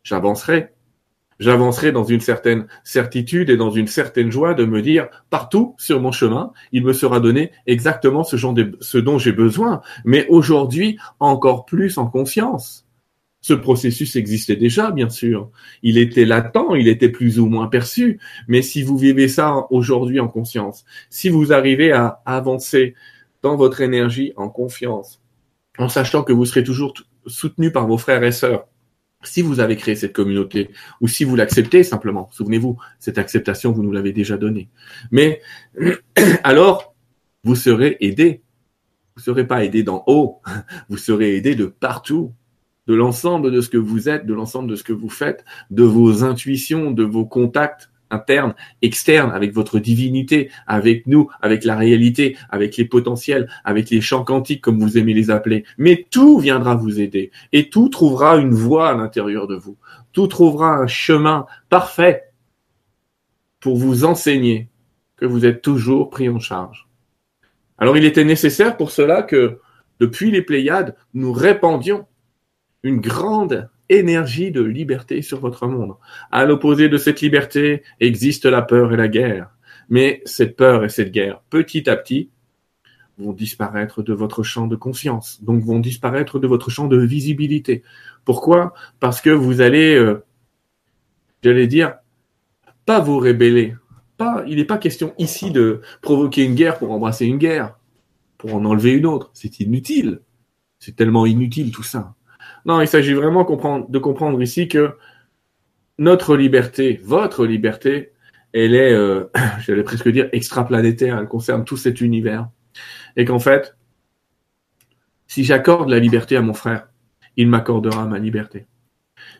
j'avancerai. 0.03 0.73
J'avancerai 1.43 1.91
dans 1.91 2.05
une 2.05 2.21
certaine 2.21 2.69
certitude 2.85 3.51
et 3.51 3.57
dans 3.57 3.73
une 3.73 3.89
certaine 3.89 4.31
joie 4.31 4.55
de 4.55 4.65
me 4.65 4.81
dire, 4.81 5.09
partout 5.29 5.75
sur 5.77 6.01
mon 6.01 6.13
chemin, 6.13 6.53
il 6.71 6.85
me 6.85 6.93
sera 6.93 7.19
donné 7.19 7.51
exactement 7.67 8.23
ce, 8.23 8.99
dont 8.99 9.19
j'ai 9.19 9.33
besoin, 9.33 9.81
mais 10.05 10.25
aujourd'hui 10.29 10.99
encore 11.19 11.65
plus 11.65 11.99
en 11.99 12.07
conscience. 12.07 12.87
Ce 13.41 13.55
processus 13.55 14.15
existait 14.15 14.55
déjà, 14.55 14.93
bien 14.93 15.11
sûr. 15.11 15.51
Il 15.83 15.99
était 15.99 16.27
latent, 16.27 16.77
il 16.77 16.87
était 16.87 17.09
plus 17.09 17.41
ou 17.41 17.47
moins 17.47 17.67
perçu. 17.67 18.21
Mais 18.47 18.63
si 18.63 18.85
vous 18.85 18.97
vivez 18.97 19.27
ça 19.27 19.67
aujourd'hui 19.71 20.21
en 20.21 20.29
conscience, 20.29 20.85
si 21.11 21.29
vous 21.29 21.53
arrivez 21.53 21.91
à 21.91 22.23
avancer 22.25 22.95
dans 23.43 23.57
votre 23.57 23.81
énergie 23.81 24.33
en 24.37 24.49
confiance, 24.49 25.21
en 25.77 25.89
sachant 25.89 26.23
que 26.23 26.33
vous 26.33 26.45
serez 26.45 26.63
toujours 26.63 26.95
soutenu 27.27 27.73
par 27.73 27.89
vos 27.89 27.99
frères 27.99 28.23
et 28.23 28.31
sœurs, 28.31 28.69
si 29.23 29.43
vous 29.43 29.61
avez 29.61 29.77
créé 29.77 29.95
cette 29.95 30.13
communauté, 30.13 30.71
ou 31.01 31.09
si 31.09 31.25
vous 31.25 31.37
l'acceptez 31.37 31.83
simplement, 31.83 32.29
souvenez-vous, 32.33 32.79
cette 32.99 33.19
acceptation, 33.19 33.73
vous 33.73 33.83
nous 33.83 33.93
l'avez 33.93 34.13
déjà 34.13 34.37
donnée. 34.37 34.69
Mais 35.11 35.41
alors, 36.45 36.95
vous 37.45 37.57
serez 37.57 37.97
aidé. 38.01 38.43
Vous 39.15 39.21
ne 39.21 39.25
serez 39.25 39.47
pas 39.47 39.65
aidé 39.65 39.83
d'en 39.83 40.05
haut, 40.07 40.41
vous 40.89 40.97
serez 40.97 41.37
aidé 41.37 41.55
de 41.55 41.67
partout 41.67 42.33
de 42.87 42.95
l'ensemble 42.95 43.53
de 43.53 43.61
ce 43.61 43.69
que 43.69 43.79
vous 43.79 44.09
êtes, 44.09 44.27
de 44.27 44.35
l'ensemble 44.35 44.69
de 44.69 44.77
ce 44.77 44.83
que 44.83 44.93
vous 44.93 45.11
faites, 45.11 45.45
de 45.71 45.85
vos 45.85 46.25
intuitions, 46.25 46.91
de 46.91 47.05
vos 47.05 47.25
contacts 47.25 47.92
internes, 48.13 48.55
externes, 48.83 49.31
avec 49.33 49.53
votre 49.53 49.79
divinité, 49.79 50.51
avec 50.67 51.07
nous, 51.07 51.31
avec 51.41 51.65
la 51.65 51.77
réalité, 51.77 52.37
avec 52.51 52.77
les 52.77 52.85
potentiels, 52.85 53.49
avec 53.65 53.91
les 53.91 54.01
champs 54.01 54.25
quantiques, 54.25 54.61
comme 54.61 54.79
vous 54.79 54.99
aimez 54.99 55.15
les 55.15 55.31
appeler. 55.31 55.65
Mais 55.79 56.07
tout 56.11 56.39
viendra 56.39 56.75
vous 56.75 57.01
aider 57.01 57.31
et 57.53 57.69
tout 57.69 57.89
trouvera 57.89 58.37
une 58.37 58.55
voie 58.55 58.91
à 58.91 58.95
l'intérieur 58.95 59.47
de 59.47 59.57
vous. 59.57 59.77
Tout 60.13 60.27
trouvera 60.27 60.77
un 60.77 60.87
chemin 60.87 61.47
parfait 61.69 62.25
pour 63.61 63.77
vous 63.77 64.05
enseigner 64.05 64.69
que 65.17 65.25
vous 65.25 65.47
êtes 65.47 65.63
toujours 65.63 66.11
pris 66.11 66.29
en 66.29 66.39
charge. 66.39 66.89
Alors 67.79 67.97
il 67.97 68.05
était 68.05 68.25
nécessaire 68.25 68.77
pour 68.77 68.91
cela 68.91 69.23
que, 69.23 69.61
depuis 70.01 70.31
les 70.31 70.43
Pléiades, 70.43 70.97
nous 71.15 71.33
répandions 71.33 72.07
une 72.83 73.01
grande 73.01 73.71
énergie 73.99 74.51
de 74.51 74.63
liberté 74.63 75.23
sur 75.23 75.41
votre 75.41 75.67
monde. 75.67 75.95
À 76.31 76.45
l'opposé 76.45 76.89
de 76.89 76.97
cette 76.97 77.21
liberté 77.21 77.83
existe 78.01 78.47
la 78.47 78.63
peur 78.63 78.93
et 78.93 78.97
la 78.97 79.09
guerre. 79.09 79.51
Mais 79.89 80.23
cette 80.25 80.57
peur 80.57 80.85
et 80.85 80.89
cette 80.89 81.13
guerre, 81.13 81.43
petit 81.51 81.89
à 81.89 81.97
petit, 81.97 82.31
vont 83.19 83.33
disparaître 83.33 84.03
de 84.03 84.13
votre 84.13 84.43
champ 84.43 84.67
de 84.67 84.77
conscience, 84.77 85.43
donc 85.43 85.63
vont 85.63 85.79
disparaître 85.79 86.39
de 86.39 86.47
votre 86.47 86.71
champ 86.71 86.89
de 86.89 86.99
visibilité. 86.99 87.83
Pourquoi? 88.25 88.75
Parce 89.01 89.21
que 89.21 89.31
vous 89.31 89.61
allez, 89.61 89.95
euh, 89.95 90.25
j'allais 91.43 91.67
dire, 91.67 91.95
pas 92.87 93.01
vous 93.01 93.19
rébeller. 93.19 93.75
Pas, 94.17 94.45
il 94.47 94.57
n'est 94.57 94.65
pas 94.65 94.79
question 94.79 95.15
ici 95.19 95.51
de 95.51 95.81
provoquer 96.01 96.45
une 96.45 96.55
guerre 96.55 96.79
pour 96.79 96.91
embrasser 96.91 97.27
une 97.27 97.39
guerre, 97.39 97.77
pour 98.39 98.55
en 98.55 98.65
enlever 98.65 98.93
une 98.93 99.07
autre. 99.07 99.31
C'est 99.35 99.61
inutile. 99.61 100.21
C'est 100.79 100.97
tellement 100.97 101.27
inutile 101.27 101.71
tout 101.71 101.83
ça. 101.83 102.15
Non, 102.65 102.81
il 102.81 102.89
s'agit 102.89 103.15
vraiment 103.15 103.43
de 103.43 103.99
comprendre 103.99 104.41
ici 104.43 104.69
que 104.69 104.97
notre 105.99 106.37
liberté, 106.37 107.01
votre 107.05 107.47
liberté, 107.47 108.13
elle 108.53 108.75
est, 108.75 108.93
euh, 108.93 109.31
j'allais 109.61 109.83
presque 109.83 110.09
dire, 110.09 110.29
extraplanétaire, 110.33 111.19
elle 111.19 111.29
concerne 111.29 111.65
tout 111.65 111.77
cet 111.77 112.01
univers. 112.01 112.49
Et 113.17 113.25
qu'en 113.25 113.39
fait, 113.39 113.77
si 115.27 115.45
j'accorde 115.45 115.89
la 115.89 115.99
liberté 115.99 116.37
à 116.37 116.43
mon 116.43 116.55
frère, 116.55 116.89
il 117.37 117.49
m'accordera 117.49 118.07
ma 118.07 118.19
liberté. 118.19 118.67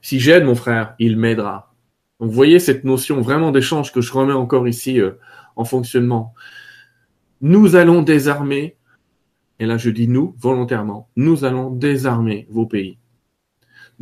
Si 0.01 0.21
j'aide 0.21 0.45
mon 0.45 0.55
frère, 0.55 0.95
il 0.99 1.17
m'aidera. 1.17 1.75
Donc 2.19 2.31
vous 2.31 2.35
voyez 2.35 2.59
cette 2.59 2.85
notion 2.85 3.21
vraiment 3.21 3.51
d'échange 3.51 3.93
que 3.93 4.01
je 4.01 4.13
remets 4.13 4.33
encore 4.33 4.69
ici 4.69 5.01
euh, 5.01 5.13
en 5.57 5.65
fonctionnement. 5.65 6.35
Nous 7.41 7.77
allons 7.77 8.03
désarmer, 8.03 8.77
et 9.59 9.67
là 9.67 9.77
je 9.77 9.91
dis 9.91 10.09
nous 10.09 10.35
volontairement, 10.39 11.09
nous 11.17 11.45
allons 11.45 11.71
désarmer 11.71 12.47
vos 12.51 12.67
pays 12.67 12.99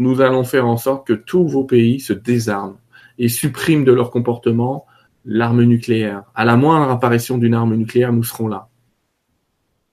nous 0.01 0.23
allons 0.23 0.45
faire 0.45 0.67
en 0.67 0.79
sorte 0.79 1.07
que 1.07 1.13
tous 1.13 1.47
vos 1.47 1.65
pays 1.65 2.01
se 2.01 2.15
désarment 2.15 2.81
et 3.19 3.29
suppriment 3.29 3.85
de 3.85 3.93
leur 3.93 4.11
comportement 4.11 4.87
l'arme 5.27 5.63
nucléaire. 5.65 6.25
À 6.35 6.47
la 6.47 6.57
moindre 6.57 6.91
apparition 6.91 7.37
d'une 7.37 7.53
arme 7.53 7.75
nucléaire, 7.75 8.11
nous 8.11 8.25
serons 8.25 8.49
là. 8.49 8.71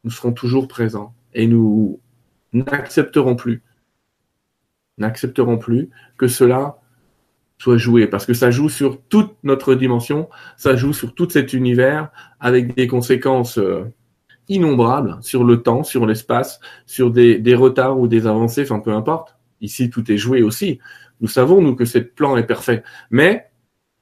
Nous 0.06 0.10
serons 0.10 0.32
toujours 0.32 0.70
présents 0.70 1.14
et 1.34 1.46
nous 1.46 2.00
n'accepterons 2.54 3.36
plus, 3.36 3.64
n'accepterons 4.98 5.58
plus 5.58 5.90
que 6.18 6.30
cela 6.30 6.78
soit 7.58 7.76
joué 7.76 8.08
parce 8.08 8.26
que 8.26 8.34
ça 8.34 8.50
joue 8.50 8.70
sur 8.70 9.02
toute 9.10 9.36
notre 9.44 9.76
dimension, 9.76 10.30
ça 10.56 10.78
joue 10.78 10.94
sur 10.94 11.16
tout 11.16 11.30
cet 11.30 11.52
univers 11.52 12.12
avec 12.40 12.76
des 12.78 12.88
conséquences 12.88 13.58
euh, 13.58 13.84
innombrables 14.48 15.18
sur 15.20 15.44
le 15.44 15.62
temps, 15.64 15.84
sur 15.84 16.06
l'espace, 16.06 16.62
sur 16.86 17.12
des, 17.12 17.40
des 17.40 17.56
retards 17.56 18.00
ou 18.00 18.08
des 18.08 18.26
avancées, 18.26 18.64
enfin 18.64 18.80
peu 18.80 18.94
importe. 18.94 19.37
Ici, 19.62 19.90
tout 19.90 20.12
est 20.12 20.18
joué 20.18 20.42
aussi. 20.42 20.80
Nous 21.22 21.28
savons, 21.28 21.62
nous, 21.62 21.76
que 21.76 21.86
ce 21.86 21.98
plan 21.98 22.38
est 22.38 22.44
parfait. 22.44 22.84
Mais 23.10 23.50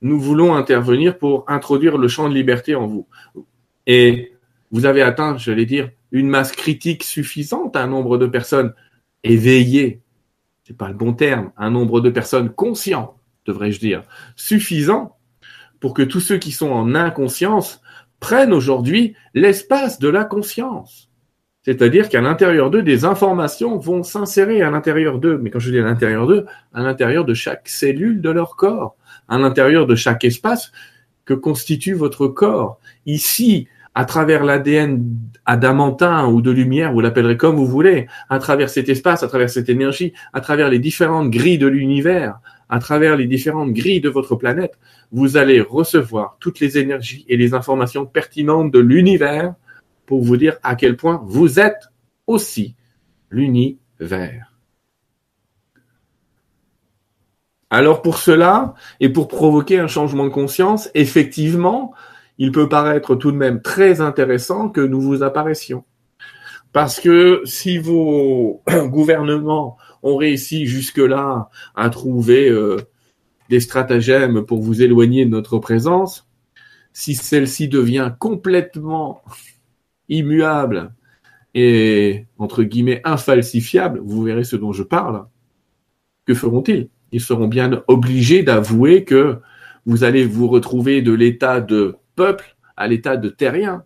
nous 0.02 0.20
voulons 0.20 0.56
intervenir 0.56 1.18
pour 1.18 1.46
introduire 1.48 1.98
le 1.98 2.08
champ 2.08 2.30
de 2.30 2.34
liberté 2.34 2.76
en 2.76 2.88
vous. 2.88 3.08
Et 3.88 4.34
vous 4.72 4.86
avez 4.86 5.02
atteint, 5.02 5.38
j'allais 5.38 5.66
dire, 5.66 5.90
une 6.12 6.28
masse 6.28 6.52
critique 6.52 7.04
suffisante, 7.04 7.76
un 7.76 7.88
nombre 7.88 8.18
de 8.18 8.28
personnes 8.28 8.74
éveillées, 9.24 10.02
c'est 10.64 10.78
pas 10.78 10.90
le 10.90 10.96
bon 10.96 11.14
terme, 11.14 11.52
un 11.58 11.70
nombre 11.70 12.02
de 12.02 12.10
personnes 12.10 12.50
conscientes, 12.50 13.16
devrais-je 13.46 13.80
dire, 13.80 14.04
suffisant 14.36 15.18
pour 15.80 15.94
que 15.94 16.02
tous 16.02 16.20
ceux 16.20 16.38
qui 16.38 16.52
sont 16.52 16.70
en 16.70 16.96
inconscience 16.96 17.82
prennent 18.20 18.54
aujourd'hui 18.54 19.16
l'espace 19.34 20.00
de 20.00 20.10
la 20.10 20.24
conscience. 20.24 21.05
C'est-à-dire 21.66 22.10
qu'à 22.10 22.22
l'intérieur 22.22 22.70
d'eux, 22.70 22.84
des 22.84 23.06
informations 23.06 23.80
vont 23.80 24.04
s'insérer 24.04 24.62
à 24.62 24.70
l'intérieur 24.70 25.18
d'eux. 25.18 25.40
Mais 25.42 25.50
quand 25.50 25.58
je 25.58 25.72
dis 25.72 25.80
à 25.80 25.84
l'intérieur 25.84 26.28
d'eux, 26.28 26.46
à 26.76 26.84
l'intérieur 26.84 27.26
de 27.26 27.34
chaque 27.34 27.68
cellule 27.68 28.22
de 28.22 28.30
leur 28.30 28.56
corps, 28.56 28.96
à 29.28 29.40
l'intérieur 29.40 29.88
de 29.88 29.96
chaque 29.96 30.24
espace 30.24 30.72
que 31.26 31.34
constitue 31.34 31.96
votre 31.96 32.28
corps. 32.28 32.80
Ici, 33.08 33.68
à 33.96 34.06
travers 34.06 34.44
l'ADN 34.44 35.04
adamantin 35.48 36.28
ou 36.28 36.44
de 36.44 36.52
lumière, 36.52 36.94
vous 36.94 37.02
l'appellerez 37.02 37.36
comme 37.36 37.56
vous 37.56 37.66
voulez, 37.66 38.06
à 38.30 38.38
travers 38.38 38.70
cet 38.70 38.88
espace, 38.88 39.24
à 39.24 39.28
travers 39.28 39.50
cette 39.50 39.68
énergie, 39.68 40.14
à 40.34 40.42
travers 40.42 40.70
les 40.70 40.78
différentes 40.78 41.32
grilles 41.32 41.58
de 41.58 41.66
l'univers, 41.66 42.38
à 42.70 42.78
travers 42.78 43.16
les 43.16 43.26
différentes 43.26 43.74
grilles 43.74 44.02
de 44.02 44.10
votre 44.10 44.36
planète, 44.36 44.78
vous 45.12 45.36
allez 45.36 45.62
recevoir 45.62 46.38
toutes 46.40 46.60
les 46.60 46.78
énergies 46.78 47.26
et 47.28 47.38
les 47.38 47.56
informations 47.56 48.06
pertinentes 48.06 48.72
de 48.72 48.80
l'univers 48.80 49.56
pour 50.06 50.22
vous 50.22 50.38
dire 50.38 50.58
à 50.64 50.76
quel 50.76 50.98
point 50.98 51.22
vous 51.26 51.60
êtes 51.60 51.90
aussi 52.28 52.76
l'univers. 53.30 54.56
Alors 57.70 58.02
pour 58.02 58.18
cela, 58.20 58.76
et 59.00 59.10
pour 59.10 59.28
provoquer 59.28 59.80
un 59.80 59.88
changement 59.88 60.24
de 60.24 60.30
conscience, 60.30 60.90
effectivement, 60.94 61.94
il 62.38 62.52
peut 62.52 62.70
paraître 62.70 63.16
tout 63.16 63.32
de 63.32 63.38
même 63.38 63.62
très 63.62 64.02
intéressant 64.02 64.70
que 64.70 64.82
nous 64.82 65.02
vous 65.02 65.24
apparaissions. 65.24 65.84
Parce 66.72 67.00
que 67.00 67.42
si 67.46 67.78
vos 67.78 68.62
gouvernements 68.88 69.78
ont 70.04 70.18
réussi 70.18 70.68
jusque-là 70.68 71.50
à 71.76 71.90
trouver 71.90 72.50
euh, 72.50 72.78
des 73.50 73.60
stratagèmes 73.60 74.46
pour 74.46 74.62
vous 74.62 74.82
éloigner 74.82 75.26
de 75.26 75.30
notre 75.30 75.58
présence, 75.58 76.28
si 76.94 77.16
celle-ci 77.16 77.68
devient 77.68 78.12
complètement 78.20 79.22
immuable 80.10 80.94
et, 81.54 82.26
entre 82.38 82.64
guillemets, 82.64 83.02
infalsifiable, 83.06 84.02
vous 84.04 84.24
verrez 84.24 84.44
ce 84.44 84.56
dont 84.56 84.74
je 84.74 84.84
parle, 84.84 85.26
que 86.26 86.34
feront-ils? 86.34 86.90
Ils 87.12 87.22
seront 87.22 87.48
bien 87.48 87.84
obligés 87.88 88.44
d'avouer 88.44 89.06
que 89.06 89.40
vous 89.86 90.04
allez 90.04 90.26
vous 90.26 90.48
retrouver 90.48 91.02
de 91.02 91.14
l'état 91.14 91.62
de 91.62 91.96
peuple 92.16 92.58
à 92.76 92.88
l'état 92.88 93.16
de 93.16 93.30
terrien. 93.30 93.86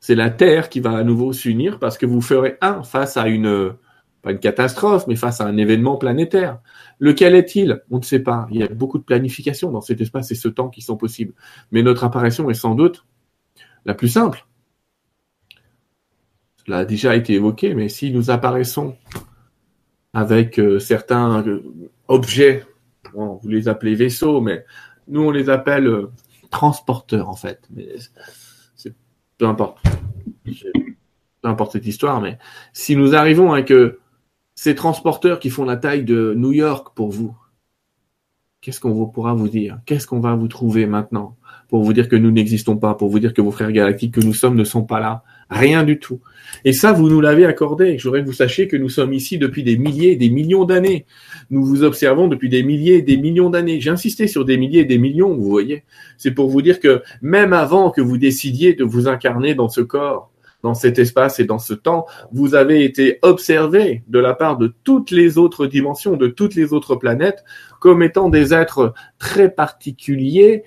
C'est 0.00 0.14
la 0.14 0.30
terre 0.30 0.68
qui 0.68 0.80
va 0.80 0.96
à 0.96 1.04
nouveau 1.04 1.32
s'unir 1.32 1.78
parce 1.78 1.96
que 1.96 2.06
vous 2.06 2.20
ferez 2.20 2.56
un 2.60 2.82
face 2.82 3.16
à 3.16 3.28
une, 3.28 3.74
pas 4.22 4.32
une 4.32 4.38
catastrophe, 4.38 5.06
mais 5.06 5.16
face 5.16 5.40
à 5.40 5.46
un 5.46 5.56
événement 5.56 5.96
planétaire. 5.96 6.60
Lequel 6.98 7.34
est-il? 7.34 7.82
On 7.90 7.98
ne 7.98 8.02
sait 8.02 8.20
pas. 8.20 8.48
Il 8.50 8.58
y 8.58 8.62
a 8.62 8.68
beaucoup 8.68 8.98
de 8.98 9.04
planification 9.04 9.70
dans 9.70 9.80
cet 9.80 10.00
espace 10.00 10.30
et 10.30 10.34
ce 10.34 10.48
temps 10.48 10.70
qui 10.70 10.82
sont 10.82 10.96
possibles. 10.96 11.34
Mais 11.70 11.82
notre 11.82 12.04
apparition 12.04 12.50
est 12.50 12.54
sans 12.54 12.74
doute 12.74 13.04
la 13.84 13.94
plus 13.94 14.08
simple. 14.08 14.46
Cela 16.64 16.78
a 16.78 16.84
déjà 16.84 17.14
été 17.14 17.34
évoqué, 17.34 17.74
mais 17.74 17.88
si 17.88 18.10
nous 18.10 18.30
apparaissons 18.30 18.96
avec 20.14 20.58
euh, 20.58 20.78
certains 20.78 21.46
euh, 21.46 21.62
objets, 22.08 22.64
vous 23.12 23.48
les 23.48 23.68
appelez 23.68 23.94
vaisseaux, 23.94 24.40
mais 24.40 24.64
nous 25.08 25.22
on 25.22 25.30
les 25.30 25.50
appelle 25.50 25.86
euh, 25.86 26.10
transporteurs 26.50 27.28
en 27.28 27.36
fait. 27.36 27.60
Mais 27.70 27.88
c'est 28.76 28.94
peu 29.36 29.46
importe. 29.46 29.78
Peu 30.44 31.48
importe 31.48 31.72
cette 31.72 31.86
histoire, 31.86 32.20
mais 32.20 32.38
si 32.72 32.96
nous 32.96 33.14
arrivons 33.14 33.52
avec 33.52 33.70
ces 34.54 34.74
transporteurs 34.74 35.40
qui 35.40 35.50
font 35.50 35.64
la 35.64 35.76
taille 35.76 36.04
de 36.04 36.32
New 36.34 36.52
York 36.52 36.94
pour 36.94 37.10
vous, 37.10 37.36
qu'est-ce 38.62 38.80
qu'on 38.80 39.06
pourra 39.06 39.34
vous 39.34 39.48
dire? 39.48 39.80
Qu'est-ce 39.84 40.06
qu'on 40.06 40.20
va 40.20 40.34
vous 40.34 40.48
trouver 40.48 40.86
maintenant? 40.86 41.36
Pour 41.68 41.82
vous 41.82 41.92
dire 41.92 42.08
que 42.08 42.16
nous 42.16 42.30
n'existons 42.30 42.76
pas, 42.76 42.94
pour 42.94 43.08
vous 43.08 43.18
dire 43.18 43.34
que 43.34 43.42
vos 43.42 43.50
frères 43.50 43.72
galactiques 43.72 44.14
que 44.14 44.20
nous 44.20 44.34
sommes 44.34 44.54
ne 44.54 44.64
sont 44.64 44.84
pas 44.84 45.00
là 45.00 45.22
Rien 45.50 45.84
du 45.84 45.98
tout. 45.98 46.20
Et 46.64 46.72
ça, 46.72 46.92
vous 46.92 47.08
nous 47.08 47.20
l'avez 47.20 47.44
accordé. 47.44 47.98
Je 47.98 48.04
voudrais 48.04 48.22
que 48.22 48.26
vous 48.26 48.32
sachiez 48.32 48.66
que 48.66 48.76
nous 48.76 48.88
sommes 48.88 49.12
ici 49.12 49.38
depuis 49.38 49.62
des 49.62 49.76
milliers, 49.76 50.16
des 50.16 50.30
millions 50.30 50.64
d'années. 50.64 51.06
Nous 51.50 51.64
vous 51.64 51.84
observons 51.84 52.28
depuis 52.28 52.48
des 52.48 52.62
milliers, 52.62 53.02
des 53.02 53.16
millions 53.16 53.50
d'années. 53.50 53.80
J'ai 53.80 53.90
insisté 53.90 54.26
sur 54.26 54.44
des 54.44 54.56
milliers, 54.56 54.84
des 54.84 54.98
millions, 54.98 55.34
vous 55.34 55.48
voyez. 55.48 55.84
C'est 56.16 56.30
pour 56.30 56.48
vous 56.48 56.62
dire 56.62 56.80
que 56.80 57.02
même 57.20 57.52
avant 57.52 57.90
que 57.90 58.00
vous 58.00 58.18
décidiez 58.18 58.74
de 58.74 58.84
vous 58.84 59.06
incarner 59.06 59.54
dans 59.54 59.68
ce 59.68 59.82
corps, 59.82 60.30
dans 60.64 60.74
cet 60.74 60.98
espace 60.98 61.40
et 61.40 61.44
dans 61.44 61.58
ce 61.58 61.74
temps, 61.74 62.06
vous 62.32 62.54
avez 62.54 62.84
été 62.84 63.18
observé 63.20 64.02
de 64.08 64.18
la 64.18 64.32
part 64.32 64.56
de 64.56 64.74
toutes 64.82 65.10
les 65.10 65.36
autres 65.36 65.66
dimensions, 65.66 66.16
de 66.16 66.26
toutes 66.26 66.54
les 66.54 66.72
autres 66.72 66.96
planètes, 66.96 67.44
comme 67.80 68.02
étant 68.02 68.30
des 68.30 68.54
êtres 68.54 68.94
très 69.18 69.50
particuliers, 69.50 70.64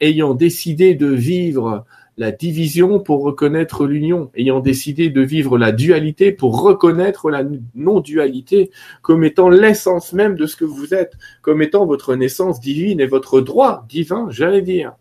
ayant 0.00 0.34
décidé 0.34 0.94
de 0.94 1.06
vivre 1.06 1.84
la 2.16 2.32
division 2.32 3.00
pour 3.00 3.22
reconnaître 3.22 3.86
l'union, 3.86 4.30
ayant 4.34 4.60
décidé 4.60 5.08
de 5.08 5.22
vivre 5.22 5.56
la 5.56 5.72
dualité 5.72 6.32
pour 6.32 6.60
reconnaître 6.60 7.30
la 7.30 7.44
non-dualité, 7.74 8.70
comme 9.00 9.24
étant 9.24 9.48
l'essence 9.48 10.12
même 10.12 10.34
de 10.34 10.46
ce 10.46 10.56
que 10.56 10.66
vous 10.66 10.92
êtes, 10.92 11.14
comme 11.40 11.62
étant 11.62 11.86
votre 11.86 12.16
naissance 12.16 12.60
divine 12.60 13.00
et 13.00 13.06
votre 13.06 13.40
droit 13.40 13.86
divin, 13.88 14.26
j'allais 14.30 14.60
dire. 14.60 14.92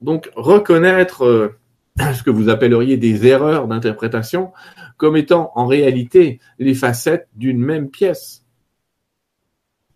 Donc 0.00 0.30
reconnaître 0.34 1.24
euh, 1.24 1.58
ce 2.14 2.22
que 2.22 2.30
vous 2.30 2.48
appelleriez 2.48 2.96
des 2.96 3.26
erreurs 3.26 3.68
d'interprétation 3.68 4.52
comme 4.96 5.16
étant 5.16 5.52
en 5.54 5.66
réalité 5.66 6.40
les 6.58 6.74
facettes 6.74 7.28
d'une 7.36 7.60
même 7.60 7.90
pièce. 7.90 8.44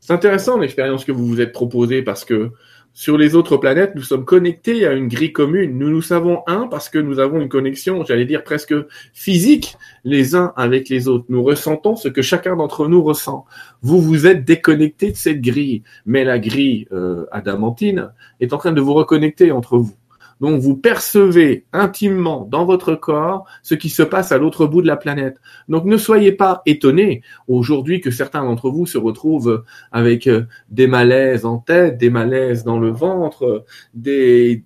C'est 0.00 0.12
intéressant 0.12 0.59
l'expérience 0.59 1.04
que 1.04 1.12
vous 1.12 1.26
vous 1.26 1.40
êtes 1.40 1.52
proposée 1.52 2.02
parce 2.02 2.25
que 2.25 2.52
sur 2.94 3.16
les 3.16 3.34
autres 3.34 3.56
planètes, 3.56 3.94
nous 3.94 4.02
sommes 4.02 4.26
connectés 4.26 4.87
à 4.87 4.92
une 4.92 5.08
grille 5.08 5.33
commune. 5.33 5.78
Nous 5.78 5.88
nous 5.88 6.02
savons 6.02 6.42
un 6.46 6.66
parce 6.68 6.90
que 6.90 6.98
nous 6.98 7.20
avons 7.20 7.40
une 7.40 7.48
connexion, 7.48 8.05
j'allais 8.05 8.26
dire 8.26 8.44
presque 8.44 8.74
physique, 9.14 9.76
les 10.05 10.35
uns 10.35 10.52
avec 10.57 10.88
les 10.90 11.09
autres. 11.09 11.24
Nous 11.31 11.42
ressentons 11.42 11.96
ce 11.96 12.09
que 12.09 12.20
chacun 12.20 12.57
d'entre 12.57 12.88
nous 12.88 13.02
ressent. 13.02 13.46
Vous 13.81 14.00
vous 14.00 14.26
êtes 14.26 14.44
déconnectés 14.44 15.11
de 15.11 15.16
cette 15.16 15.40
grille, 15.40 15.83
mais 16.05 16.24
la 16.24 16.38
grille 16.38 16.87
euh, 16.92 17.24
adamantine 17.33 18.12
est 18.40 18.52
en 18.52 18.59
train 18.59 18.72
de 18.72 18.81
vous 18.81 18.94
reconnecter 18.94 19.52
entre 19.52 19.78
vous. 19.78 19.94
Donc 20.42 20.61
vous 20.61 20.76
percevez 20.76 21.66
intimement 21.72 22.48
dans 22.50 22.64
votre 22.64 22.96
corps 22.96 23.46
ce 23.62 23.76
qui 23.76 23.88
se 23.88 24.02
passe 24.02 24.33
à 24.33 24.38
l'autre 24.38 24.66
bout 24.66 24.83
de 24.83 24.88
la 24.88 24.96
planète. 24.96 25.37
Donc 25.68 25.85
ne 25.85 25.96
soyez 25.96 26.33
pas 26.33 26.62
étonnés 26.66 27.22
aujourd'hui 27.46 28.00
que 28.00 28.11
certains 28.11 28.42
d'entre 28.42 28.68
vous 28.68 28.85
se 28.85 28.98
retrouvent 28.98 29.62
avec 29.92 30.26
euh, 30.26 30.42
des 30.68 30.88
malaises 30.88 31.46
en 31.46 31.59
tête, 31.59 31.96
des 31.96 32.11
malaises 32.11 32.64
dans 32.64 32.81
le 32.81 32.90
ventre, 32.90 33.64
des, 33.94 34.64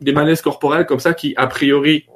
des 0.00 0.12
malaises 0.12 0.42
corporels 0.42 0.86
comme 0.86 0.98
ça 0.98 1.14
qui 1.14 1.34
a 1.36 1.46
priori 1.46 2.06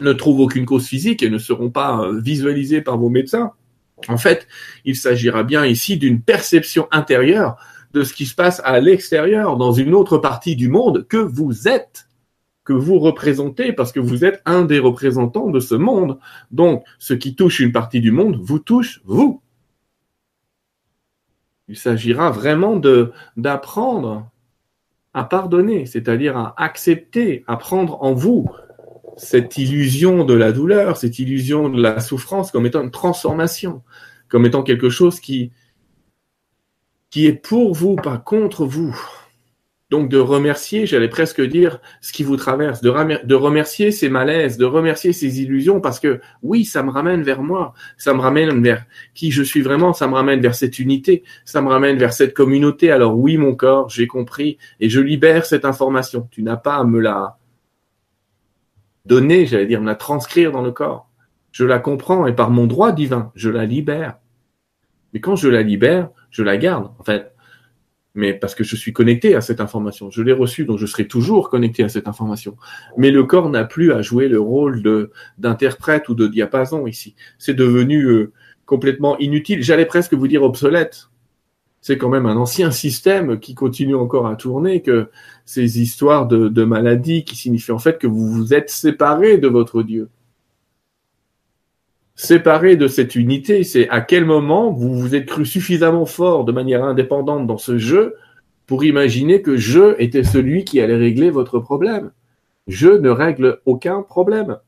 ne 0.00 0.14
trouvent 0.14 0.40
aucune 0.40 0.64
cause 0.64 0.86
physique 0.86 1.22
et 1.22 1.28
ne 1.28 1.38
seront 1.38 1.68
pas 1.68 2.00
euh, 2.00 2.18
visualisés 2.18 2.80
par 2.80 2.96
vos 2.96 3.10
médecins. 3.10 3.52
En 4.08 4.16
fait, 4.16 4.48
il 4.86 4.96
s'agira 4.96 5.42
bien 5.42 5.66
ici 5.66 5.98
d'une 5.98 6.22
perception 6.22 6.88
intérieure 6.92 7.56
de 7.92 8.04
ce 8.04 8.14
qui 8.14 8.24
se 8.24 8.34
passe 8.34 8.62
à 8.64 8.80
l'extérieur, 8.80 9.58
dans 9.58 9.72
une 9.72 9.92
autre 9.92 10.16
partie 10.16 10.56
du 10.56 10.68
monde 10.68 11.06
que 11.08 11.18
vous 11.18 11.68
êtes 11.68 12.07
que 12.68 12.74
vous 12.74 12.98
représentez 12.98 13.72
parce 13.72 13.92
que 13.92 13.98
vous 13.98 14.26
êtes 14.26 14.42
un 14.44 14.66
des 14.66 14.78
représentants 14.78 15.48
de 15.48 15.58
ce 15.58 15.74
monde. 15.74 16.18
Donc, 16.50 16.84
ce 16.98 17.14
qui 17.14 17.34
touche 17.34 17.60
une 17.60 17.72
partie 17.72 18.02
du 18.02 18.10
monde 18.10 18.38
vous 18.42 18.58
touche 18.58 19.00
vous. 19.06 19.40
Il 21.66 21.78
s'agira 21.78 22.30
vraiment 22.30 22.76
de 22.76 23.10
d'apprendre 23.38 24.28
à 25.14 25.24
pardonner, 25.24 25.86
c'est-à-dire 25.86 26.36
à 26.36 26.62
accepter, 26.62 27.42
à 27.46 27.56
prendre 27.56 28.02
en 28.02 28.12
vous 28.12 28.50
cette 29.16 29.56
illusion 29.56 30.26
de 30.26 30.34
la 30.34 30.52
douleur, 30.52 30.98
cette 30.98 31.18
illusion 31.18 31.70
de 31.70 31.80
la 31.80 32.00
souffrance 32.00 32.50
comme 32.50 32.66
étant 32.66 32.82
une 32.82 32.90
transformation, 32.90 33.82
comme 34.28 34.44
étant 34.44 34.62
quelque 34.62 34.90
chose 34.90 35.20
qui 35.20 35.52
qui 37.08 37.24
est 37.24 37.32
pour 37.32 37.72
vous, 37.72 37.96
pas 37.96 38.18
contre 38.18 38.66
vous. 38.66 38.94
Donc 39.90 40.10
de 40.10 40.18
remercier, 40.18 40.84
j'allais 40.84 41.08
presque 41.08 41.40
dire, 41.40 41.80
ce 42.02 42.12
qui 42.12 42.22
vous 42.22 42.36
traverse, 42.36 42.82
de, 42.82 42.90
remercier 43.34 43.90
ces 43.90 44.10
malaises, 44.10 44.58
de 44.58 44.66
remercier 44.66 45.14
ces 45.14 45.40
illusions, 45.40 45.80
parce 45.80 45.98
que 45.98 46.20
oui, 46.42 46.66
ça 46.66 46.82
me 46.82 46.90
ramène 46.90 47.22
vers 47.22 47.42
moi, 47.42 47.72
ça 47.96 48.12
me 48.12 48.20
ramène 48.20 48.62
vers 48.62 48.84
qui 49.14 49.30
je 49.30 49.42
suis 49.42 49.62
vraiment, 49.62 49.94
ça 49.94 50.06
me 50.06 50.14
ramène 50.14 50.40
vers 50.40 50.54
cette 50.54 50.78
unité, 50.78 51.24
ça 51.46 51.62
me 51.62 51.68
ramène 51.68 51.96
vers 51.96 52.12
cette 52.12 52.34
communauté. 52.34 52.90
Alors 52.90 53.18
oui, 53.18 53.38
mon 53.38 53.54
corps, 53.54 53.88
j'ai 53.88 54.06
compris, 54.06 54.58
et 54.78 54.90
je 54.90 55.00
libère 55.00 55.46
cette 55.46 55.64
information. 55.64 56.28
Tu 56.30 56.42
n'as 56.42 56.58
pas 56.58 56.76
à 56.76 56.84
me 56.84 57.00
la 57.00 57.38
donner, 59.06 59.46
j'allais 59.46 59.66
dire, 59.66 59.80
me 59.80 59.86
la 59.86 59.94
transcrire 59.94 60.52
dans 60.52 60.62
le 60.62 60.70
corps. 60.70 61.08
Je 61.50 61.64
la 61.64 61.78
comprends, 61.78 62.26
et 62.26 62.34
par 62.34 62.50
mon 62.50 62.66
droit 62.66 62.92
divin, 62.92 63.32
je 63.34 63.48
la 63.48 63.64
libère. 63.64 64.18
Mais 65.14 65.20
quand 65.20 65.34
je 65.34 65.48
la 65.48 65.62
libère, 65.62 66.10
je 66.30 66.42
la 66.42 66.58
garde. 66.58 66.90
En 66.98 67.04
fait, 67.04 67.32
mais 68.18 68.34
parce 68.34 68.56
que 68.56 68.64
je 68.64 68.74
suis 68.74 68.92
connecté 68.92 69.36
à 69.36 69.40
cette 69.40 69.60
information. 69.60 70.10
Je 70.10 70.22
l'ai 70.22 70.32
reçue, 70.32 70.64
donc 70.64 70.78
je 70.78 70.86
serai 70.86 71.06
toujours 71.06 71.50
connecté 71.50 71.84
à 71.84 71.88
cette 71.88 72.08
information. 72.08 72.56
Mais 72.96 73.12
le 73.12 73.22
corps 73.22 73.48
n'a 73.48 73.64
plus 73.64 73.92
à 73.92 74.02
jouer 74.02 74.26
le 74.26 74.40
rôle 74.40 74.82
d'interprète 75.38 76.08
ou 76.08 76.14
de 76.14 76.26
diapason 76.26 76.88
ici. 76.88 77.14
C'est 77.38 77.54
devenu 77.54 78.06
euh, 78.06 78.32
complètement 78.66 79.16
inutile. 79.18 79.62
J'allais 79.62 79.86
presque 79.86 80.14
vous 80.14 80.26
dire 80.26 80.42
obsolète. 80.42 81.10
C'est 81.80 81.96
quand 81.96 82.08
même 82.08 82.26
un 82.26 82.36
ancien 82.36 82.72
système 82.72 83.38
qui 83.38 83.54
continue 83.54 83.94
encore 83.94 84.26
à 84.26 84.34
tourner, 84.34 84.82
que 84.82 85.10
ces 85.44 85.80
histoires 85.80 86.26
de, 86.26 86.48
de 86.48 86.64
maladies 86.64 87.22
qui 87.24 87.36
signifient 87.36 87.70
en 87.70 87.78
fait 87.78 87.98
que 87.98 88.08
vous 88.08 88.26
vous 88.28 88.52
êtes 88.52 88.68
séparé 88.68 89.38
de 89.38 89.46
votre 89.46 89.84
Dieu 89.84 90.08
séparé 92.18 92.74
de 92.74 92.88
cette 92.88 93.14
unité, 93.14 93.62
c'est 93.62 93.88
à 93.90 94.00
quel 94.00 94.24
moment 94.24 94.72
vous 94.72 94.92
vous 94.92 95.14
êtes 95.14 95.26
cru 95.26 95.46
suffisamment 95.46 96.04
fort 96.04 96.44
de 96.44 96.50
manière 96.50 96.82
indépendante 96.82 97.46
dans 97.46 97.58
ce 97.58 97.78
jeu 97.78 98.16
pour 98.66 98.84
imaginer 98.84 99.40
que 99.40 99.56
je 99.56 99.94
était 100.02 100.24
celui 100.24 100.64
qui 100.64 100.80
allait 100.80 100.96
régler 100.96 101.30
votre 101.30 101.60
problème. 101.60 102.10
Je 102.66 102.88
ne 102.88 103.08
règle 103.08 103.60
aucun 103.66 104.02
problème. 104.02 104.58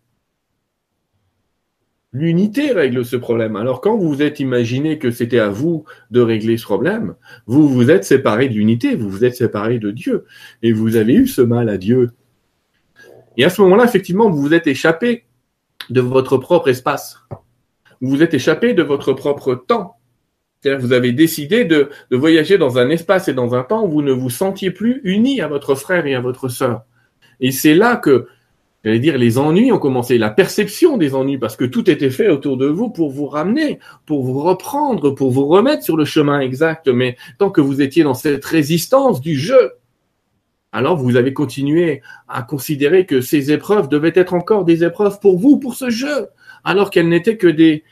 L'unité 2.12 2.70
règle 2.70 3.04
ce 3.04 3.16
problème. 3.16 3.56
Alors 3.56 3.80
quand 3.80 3.96
vous 3.96 4.08
vous 4.08 4.22
êtes 4.22 4.38
imaginé 4.38 4.98
que 4.98 5.10
c'était 5.10 5.40
à 5.40 5.48
vous 5.48 5.84
de 6.12 6.20
régler 6.20 6.56
ce 6.56 6.64
problème, 6.64 7.16
vous 7.46 7.68
vous 7.68 7.90
êtes 7.90 8.04
séparé 8.04 8.48
de 8.48 8.54
l'unité, 8.54 8.94
vous 8.94 9.10
vous 9.10 9.24
êtes 9.24 9.34
séparé 9.34 9.80
de 9.80 9.90
Dieu, 9.90 10.24
et 10.62 10.72
vous 10.72 10.94
avez 10.94 11.14
eu 11.14 11.26
ce 11.26 11.42
mal 11.42 11.68
à 11.68 11.78
Dieu. 11.78 12.12
Et 13.36 13.44
à 13.44 13.50
ce 13.50 13.60
moment-là, 13.62 13.84
effectivement, 13.84 14.30
vous 14.30 14.40
vous 14.40 14.54
êtes 14.54 14.68
échappé 14.68 15.24
de 15.88 16.00
votre 16.00 16.36
propre 16.36 16.68
espace. 16.68 17.18
Vous 18.00 18.10
vous 18.10 18.22
êtes 18.22 18.34
échappé 18.34 18.74
de 18.74 18.82
votre 18.82 19.12
propre 19.12 19.54
temps. 19.54 19.96
C'est-à-dire 20.60 20.80
vous 20.80 20.92
avez 20.92 21.12
décidé 21.12 21.64
de, 21.64 21.90
de, 22.10 22.16
voyager 22.16 22.58
dans 22.58 22.78
un 22.78 22.90
espace 22.90 23.28
et 23.28 23.34
dans 23.34 23.54
un 23.54 23.62
temps 23.62 23.84
où 23.86 23.90
vous 23.90 24.02
ne 24.02 24.12
vous 24.12 24.30
sentiez 24.30 24.70
plus 24.70 25.00
unis 25.04 25.40
à 25.40 25.48
votre 25.48 25.74
frère 25.74 26.06
et 26.06 26.14
à 26.14 26.20
votre 26.20 26.48
sœur. 26.48 26.82
Et 27.40 27.50
c'est 27.50 27.74
là 27.74 27.96
que 27.96 28.26
j'allais 28.84 28.98
dire, 28.98 29.18
les 29.18 29.38
ennuis 29.38 29.72
ont 29.72 29.78
commencé, 29.78 30.18
la 30.18 30.30
perception 30.30 30.96
des 30.96 31.14
ennuis, 31.14 31.38
parce 31.38 31.56
que 31.56 31.64
tout 31.64 31.90
était 31.90 32.10
fait 32.10 32.28
autour 32.28 32.56
de 32.56 32.66
vous 32.66 32.90
pour 32.90 33.10
vous 33.10 33.26
ramener, 33.26 33.78
pour 34.06 34.22
vous 34.22 34.40
reprendre, 34.40 35.10
pour 35.10 35.30
vous 35.30 35.46
remettre 35.46 35.82
sur 35.82 35.96
le 35.96 36.04
chemin 36.04 36.40
exact. 36.40 36.88
Mais 36.88 37.16
tant 37.38 37.50
que 37.50 37.60
vous 37.60 37.80
étiez 37.82 38.02
dans 38.02 38.14
cette 38.14 38.44
résistance 38.44 39.20
du 39.20 39.36
jeu, 39.36 39.72
alors 40.72 40.96
vous 40.96 41.16
avez 41.16 41.32
continué 41.32 42.00
à 42.28 42.42
considérer 42.42 43.04
que 43.04 43.20
ces 43.20 43.50
épreuves 43.50 43.88
devaient 43.88 44.12
être 44.14 44.34
encore 44.34 44.64
des 44.64 44.84
épreuves 44.84 45.18
pour 45.20 45.38
vous, 45.38 45.58
pour 45.58 45.74
ce 45.74 45.90
jeu, 45.90 46.28
alors 46.64 46.90
qu'elles 46.90 47.08
n'étaient 47.08 47.36
que 47.36 47.46
des 47.46 47.84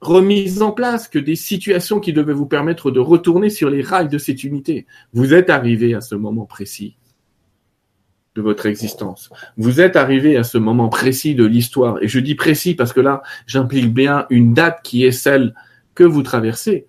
remises 0.00 0.62
en 0.62 0.72
place, 0.72 1.08
que 1.08 1.18
des 1.18 1.36
situations 1.36 2.00
qui 2.00 2.12
devaient 2.12 2.32
vous 2.32 2.46
permettre 2.46 2.90
de 2.90 3.00
retourner 3.00 3.50
sur 3.50 3.70
les 3.70 3.82
rails 3.82 4.08
de 4.08 4.18
cette 4.18 4.42
unité. 4.42 4.86
Vous 5.12 5.32
êtes 5.32 5.48
arrivé 5.48 5.94
à 5.94 6.00
ce 6.00 6.16
moment 6.16 6.44
précis 6.44 6.96
de 8.34 8.42
votre 8.42 8.66
existence. 8.66 9.30
Vous 9.56 9.80
êtes 9.80 9.94
arrivé 9.94 10.36
à 10.36 10.42
ce 10.42 10.58
moment 10.58 10.88
précis 10.88 11.34
de 11.34 11.44
l'histoire. 11.44 12.02
Et 12.02 12.08
je 12.08 12.18
dis 12.18 12.34
précis 12.34 12.74
parce 12.74 12.92
que 12.92 13.00
là, 13.00 13.22
j'implique 13.46 13.92
bien 13.92 14.26
une 14.30 14.54
date 14.54 14.80
qui 14.82 15.04
est 15.04 15.12
celle 15.12 15.54
que 15.94 16.04
vous 16.04 16.22
traversez 16.22 16.86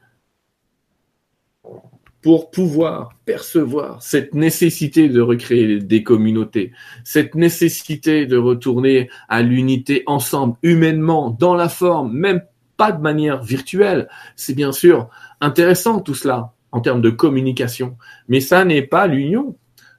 pour 2.23 2.51
pouvoir 2.51 3.09
percevoir 3.25 4.01
cette 4.01 4.33
nécessité 4.33 5.09
de 5.09 5.19
recréer 5.19 5.79
des 5.79 6.03
communautés, 6.03 6.71
cette 7.03 7.35
nécessité 7.35 8.25
de 8.25 8.37
retourner 8.37 9.09
à 9.27 9.41
l'unité 9.41 10.03
ensemble, 10.07 10.55
humainement, 10.63 11.35
dans 11.37 11.53
la 11.53 11.67
forme, 11.67 12.13
même 12.13 12.41
pas 12.77 12.93
de 12.93 13.01
manière 13.01 13.43
virtuelle. 13.43 14.07
C'est 14.37 14.55
bien 14.55 14.71
sûr 14.71 15.09
intéressant 15.41 15.99
tout 15.99 16.15
cela 16.15 16.53
en 16.71 16.79
termes 16.79 17.01
de 17.01 17.09
communication, 17.09 17.97
mais 18.29 18.39
ça 18.39 18.63
n'est 18.63 18.81
pas 18.81 19.05
l'union. 19.05 19.55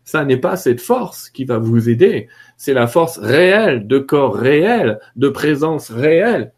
Ça 0.06 0.24
n'est 0.26 0.36
pas 0.36 0.56
cette 0.56 0.82
force 0.82 1.30
qui 1.30 1.46
va 1.46 1.56
vous 1.56 1.88
aider. 1.88 2.28
C'est 2.58 2.74
la 2.74 2.86
force 2.86 3.16
réelle, 3.16 3.86
de 3.86 3.98
corps 3.98 4.34
réel, 4.34 4.98
de 5.16 5.30
présence 5.30 5.90
réelle, 5.90 6.52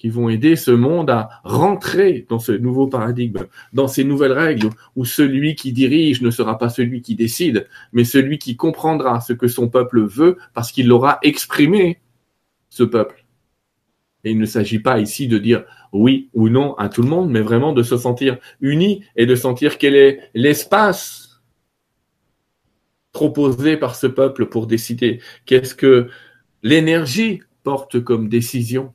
qui 0.00 0.08
vont 0.08 0.30
aider 0.30 0.56
ce 0.56 0.70
monde 0.70 1.10
à 1.10 1.28
rentrer 1.44 2.24
dans 2.30 2.38
ce 2.38 2.52
nouveau 2.52 2.86
paradigme, 2.86 3.44
dans 3.74 3.86
ces 3.86 4.02
nouvelles 4.02 4.32
règles, 4.32 4.70
où 4.96 5.04
celui 5.04 5.54
qui 5.54 5.74
dirige 5.74 6.22
ne 6.22 6.30
sera 6.30 6.56
pas 6.56 6.70
celui 6.70 7.02
qui 7.02 7.16
décide, 7.16 7.68
mais 7.92 8.04
celui 8.04 8.38
qui 8.38 8.56
comprendra 8.56 9.20
ce 9.20 9.34
que 9.34 9.46
son 9.46 9.68
peuple 9.68 10.00
veut 10.00 10.38
parce 10.54 10.72
qu'il 10.72 10.88
l'aura 10.88 11.18
exprimé, 11.22 12.00
ce 12.70 12.82
peuple. 12.82 13.26
Et 14.24 14.30
il 14.30 14.38
ne 14.38 14.46
s'agit 14.46 14.78
pas 14.78 15.00
ici 15.00 15.28
de 15.28 15.36
dire 15.36 15.64
oui 15.92 16.30
ou 16.32 16.48
non 16.48 16.72
à 16.76 16.88
tout 16.88 17.02
le 17.02 17.08
monde, 17.08 17.30
mais 17.30 17.42
vraiment 17.42 17.74
de 17.74 17.82
se 17.82 17.98
sentir 17.98 18.38
uni 18.62 19.04
et 19.16 19.26
de 19.26 19.34
sentir 19.34 19.76
quel 19.76 19.94
est 19.94 20.30
l'espace 20.32 21.42
proposé 23.12 23.76
par 23.76 23.96
ce 23.96 24.06
peuple 24.06 24.46
pour 24.46 24.66
décider 24.66 25.20
Qu'est-ce 25.44 25.74
que 25.74 26.08
l'énergie 26.62 27.42
porte 27.64 28.02
comme 28.02 28.30
décision? 28.30 28.94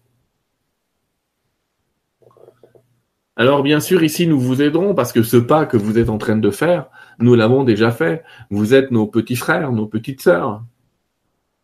Alors 3.37 3.63
bien 3.63 3.81
sûr, 3.81 4.01
ici, 4.03 4.27
nous 4.27 4.39
vous 4.39 4.61
aiderons 4.61 4.95
parce 4.95 5.11
que 5.11 5.21
ce 5.21 5.35
pas 5.37 5.65
que 5.65 5.75
vous 5.75 5.97
êtes 5.97 6.09
en 6.09 6.17
train 6.17 6.37
de 6.37 6.49
faire, 6.51 6.87
nous 7.19 7.35
l'avons 7.35 7.63
déjà 7.63 7.91
fait. 7.91 8.23
Vous 8.49 8.73
êtes 8.73 8.91
nos 8.91 9.07
petits 9.07 9.35
frères, 9.35 9.73
nos 9.73 9.87
petites 9.87 10.21
sœurs. 10.21 10.63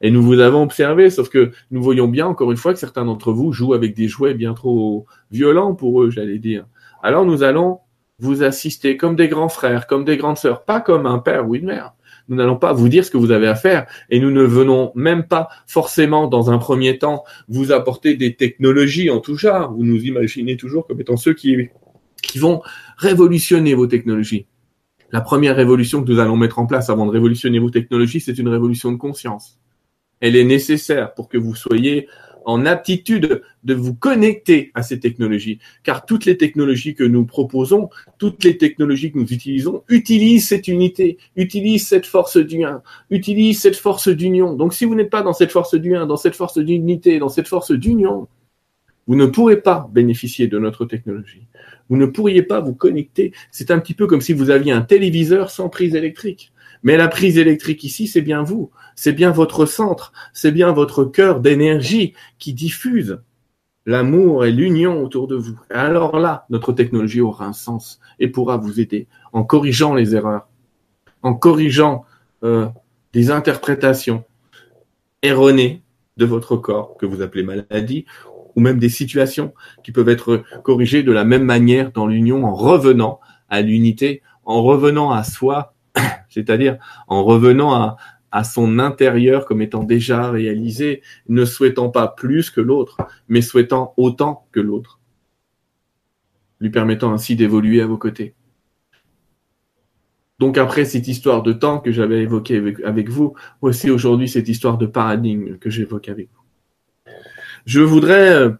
Et 0.01 0.11
nous 0.11 0.21
vous 0.21 0.39
avons 0.39 0.63
observé, 0.63 1.09
sauf 1.09 1.29
que 1.29 1.51
nous 1.69 1.81
voyons 1.81 2.07
bien, 2.07 2.27
encore 2.27 2.51
une 2.51 2.57
fois, 2.57 2.73
que 2.73 2.79
certains 2.79 3.05
d'entre 3.05 3.31
vous 3.31 3.53
jouent 3.53 3.73
avec 3.73 3.95
des 3.95 4.07
jouets 4.07 4.33
bien 4.33 4.53
trop 4.53 5.05
violents 5.29 5.75
pour 5.75 6.01
eux, 6.01 6.09
j'allais 6.09 6.39
dire. 6.39 6.65
Alors 7.03 7.23
nous 7.23 7.43
allons 7.43 7.79
vous 8.19 8.43
assister 8.43 8.97
comme 8.97 9.15
des 9.15 9.29
grands 9.29 9.49
frères, 9.49 9.87
comme 9.87 10.03
des 10.03 10.17
grandes 10.17 10.37
sœurs, 10.37 10.65
pas 10.65 10.81
comme 10.81 11.05
un 11.05 11.19
père 11.19 11.47
ou 11.47 11.55
une 11.55 11.65
mère, 11.65 11.93
nous 12.31 12.37
n'allons 12.37 12.55
pas 12.55 12.71
vous 12.71 12.87
dire 12.87 13.03
ce 13.03 13.11
que 13.11 13.17
vous 13.17 13.31
avez 13.31 13.47
à 13.47 13.55
faire 13.55 13.85
et 14.09 14.21
nous 14.21 14.31
ne 14.31 14.41
venons 14.41 14.93
même 14.95 15.27
pas 15.27 15.49
forcément 15.67 16.27
dans 16.27 16.49
un 16.49 16.59
premier 16.59 16.97
temps 16.97 17.25
vous 17.49 17.73
apporter 17.73 18.15
des 18.15 18.35
technologies 18.35 19.09
en 19.09 19.19
tout 19.19 19.35
genre. 19.35 19.73
Vous 19.73 19.83
nous 19.83 20.01
imaginez 20.05 20.55
toujours 20.55 20.87
comme 20.87 21.01
étant 21.01 21.17
ceux 21.17 21.33
qui, 21.33 21.67
qui 22.23 22.39
vont 22.39 22.61
révolutionner 22.95 23.73
vos 23.73 23.85
technologies. 23.85 24.45
La 25.11 25.19
première 25.19 25.57
révolution 25.57 26.01
que 26.01 26.09
nous 26.09 26.19
allons 26.19 26.37
mettre 26.37 26.57
en 26.59 26.65
place 26.65 26.89
avant 26.89 27.05
de 27.05 27.11
révolutionner 27.11 27.59
vos 27.59 27.69
technologies, 27.69 28.21
c'est 28.21 28.37
une 28.37 28.47
révolution 28.47 28.93
de 28.93 28.97
conscience. 28.97 29.59
Elle 30.21 30.37
est 30.37 30.45
nécessaire 30.45 31.13
pour 31.13 31.27
que 31.27 31.37
vous 31.37 31.53
soyez 31.53 32.07
en 32.45 32.65
aptitude 32.65 33.41
de 33.63 33.73
vous 33.73 33.93
connecter 33.93 34.71
à 34.73 34.83
ces 34.83 34.99
technologies. 34.99 35.59
Car 35.83 36.05
toutes 36.05 36.25
les 36.25 36.37
technologies 36.37 36.95
que 36.95 37.03
nous 37.03 37.25
proposons, 37.25 37.89
toutes 38.17 38.43
les 38.43 38.57
technologies 38.57 39.11
que 39.11 39.19
nous 39.19 39.31
utilisons, 39.31 39.83
utilisent 39.89 40.47
cette 40.47 40.67
unité, 40.67 41.17
utilisent 41.35 41.87
cette 41.87 42.05
force 42.05 42.37
du 42.37 42.63
1, 42.63 42.81
utilisent 43.09 43.61
cette 43.61 43.75
force 43.75 44.07
d'union. 44.07 44.53
Donc 44.55 44.73
si 44.73 44.85
vous 44.85 44.95
n'êtes 44.95 45.09
pas 45.09 45.21
dans 45.21 45.33
cette 45.33 45.51
force 45.51 45.75
du 45.75 45.95
1, 45.95 46.07
dans 46.07 46.17
cette 46.17 46.35
force 46.35 46.57
d'unité, 46.57 47.19
dans 47.19 47.29
cette 47.29 47.47
force 47.47 47.71
d'union, 47.71 48.27
vous 49.07 49.15
ne 49.15 49.25
pourrez 49.25 49.61
pas 49.61 49.89
bénéficier 49.91 50.47
de 50.47 50.59
notre 50.59 50.85
technologie. 50.85 51.47
Vous 51.89 51.97
ne 51.97 52.05
pourriez 52.05 52.43
pas 52.43 52.61
vous 52.61 52.73
connecter. 52.73 53.33
C'est 53.51 53.71
un 53.71 53.79
petit 53.79 53.93
peu 53.93 54.07
comme 54.07 54.21
si 54.21 54.33
vous 54.33 54.49
aviez 54.49 54.71
un 54.71 54.81
téléviseur 54.81 55.49
sans 55.49 55.69
prise 55.69 55.95
électrique. 55.95 56.53
Mais 56.83 56.97
la 56.97 57.07
prise 57.07 57.37
électrique 57.37 57.83
ici, 57.83 58.07
c'est 58.07 58.21
bien 58.21 58.43
vous, 58.43 58.71
c'est 58.95 59.13
bien 59.13 59.31
votre 59.31 59.65
centre, 59.65 60.13
c'est 60.33 60.51
bien 60.51 60.71
votre 60.71 61.05
cœur 61.05 61.39
d'énergie 61.39 62.13
qui 62.39 62.53
diffuse 62.53 63.19
l'amour 63.85 64.45
et 64.45 64.51
l'union 64.51 65.03
autour 65.03 65.27
de 65.27 65.35
vous. 65.35 65.59
Alors 65.69 66.19
là, 66.19 66.45
notre 66.49 66.73
technologie 66.73 67.21
aura 67.21 67.45
un 67.45 67.53
sens 67.53 67.99
et 68.19 68.27
pourra 68.27 68.57
vous 68.57 68.79
aider 68.79 69.07
en 69.33 69.43
corrigeant 69.43 69.93
les 69.93 70.15
erreurs, 70.15 70.47
en 71.21 71.33
corrigeant 71.33 72.05
euh, 72.43 72.67
des 73.13 73.31
interprétations 73.31 74.23
erronées 75.21 75.83
de 76.17 76.25
votre 76.25 76.57
corps 76.57 76.97
que 76.97 77.05
vous 77.05 77.21
appelez 77.21 77.43
maladie 77.43 78.05
ou 78.55 78.61
même 78.61 78.79
des 78.79 78.89
situations 78.89 79.53
qui 79.83 79.91
peuvent 79.91 80.09
être 80.09 80.43
corrigées 80.63 81.03
de 81.03 81.11
la 81.11 81.23
même 81.23 81.43
manière 81.43 81.91
dans 81.91 82.07
l'union 82.07 82.45
en 82.45 82.53
revenant 82.53 83.19
à 83.49 83.61
l'unité, 83.61 84.21
en 84.43 84.61
revenant 84.63 85.11
à 85.11 85.23
soi 85.23 85.73
c'est-à-dire 86.31 86.77
en 87.07 87.23
revenant 87.23 87.97
à, 88.31 88.43
son 88.45 88.79
intérieur 88.79 89.45
comme 89.45 89.61
étant 89.61 89.83
déjà 89.83 90.31
réalisé, 90.31 91.01
ne 91.27 91.43
souhaitant 91.43 91.89
pas 91.89 92.07
plus 92.07 92.49
que 92.49 92.61
l'autre, 92.61 92.97
mais 93.27 93.41
souhaitant 93.41 93.93
autant 93.97 94.47
que 94.53 94.61
l'autre, 94.61 95.01
lui 96.61 96.69
permettant 96.69 97.11
ainsi 97.11 97.35
d'évoluer 97.35 97.81
à 97.81 97.87
vos 97.87 97.97
côtés. 97.97 98.33
Donc 100.39 100.57
après 100.57 100.85
cette 100.85 101.09
histoire 101.09 101.43
de 101.43 101.51
temps 101.51 101.79
que 101.79 101.91
j'avais 101.91 102.21
évoquée 102.21 102.75
avec, 102.85 103.09
vous, 103.09 103.35
voici 103.61 103.91
aujourd'hui 103.91 104.29
cette 104.29 104.47
histoire 104.47 104.77
de 104.77 104.85
paradigme 104.85 105.57
que 105.57 105.69
j'évoque 105.69 106.07
avec 106.07 106.29
vous. 106.33 107.13
Je 107.65 107.81
voudrais 107.81 108.33
euh, 108.33 108.51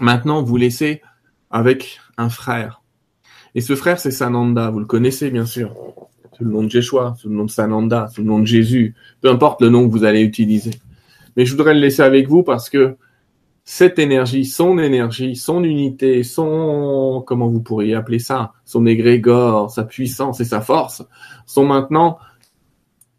maintenant 0.00 0.42
vous 0.42 0.56
laisser 0.56 1.02
avec 1.50 2.00
un 2.16 2.30
frère. 2.30 2.82
Et 3.54 3.60
ce 3.60 3.76
frère, 3.76 4.00
c'est 4.00 4.10
Sananda, 4.10 4.70
vous 4.70 4.80
le 4.80 4.86
connaissez 4.86 5.30
bien 5.30 5.44
sûr 5.44 5.76
sous 6.36 6.44
le 6.44 6.50
nom 6.50 6.62
de 6.62 6.70
Jeshua, 6.70 7.14
sous 7.18 7.28
le 7.28 7.34
nom 7.34 7.44
de 7.44 7.50
Sananda, 7.50 8.08
sous 8.08 8.22
le 8.22 8.26
nom 8.26 8.40
de 8.40 8.46
Jésus, 8.46 8.94
peu 9.20 9.30
importe 9.30 9.60
le 9.60 9.68
nom 9.68 9.86
que 9.86 9.92
vous 9.92 10.04
allez 10.04 10.22
utiliser. 10.22 10.72
Mais 11.36 11.44
je 11.44 11.52
voudrais 11.52 11.74
le 11.74 11.80
laisser 11.80 12.02
avec 12.02 12.28
vous 12.28 12.42
parce 12.42 12.68
que 12.68 12.96
cette 13.64 13.98
énergie, 13.98 14.44
son 14.44 14.78
énergie, 14.78 15.36
son 15.36 15.62
unité, 15.62 16.24
son, 16.24 17.22
comment 17.26 17.48
vous 17.48 17.60
pourriez 17.60 17.94
appeler 17.94 18.18
ça, 18.18 18.52
son 18.64 18.86
égrégore, 18.86 19.70
sa 19.70 19.84
puissance 19.84 20.40
et 20.40 20.44
sa 20.44 20.60
force 20.60 21.04
sont 21.46 21.64
maintenant 21.64 22.18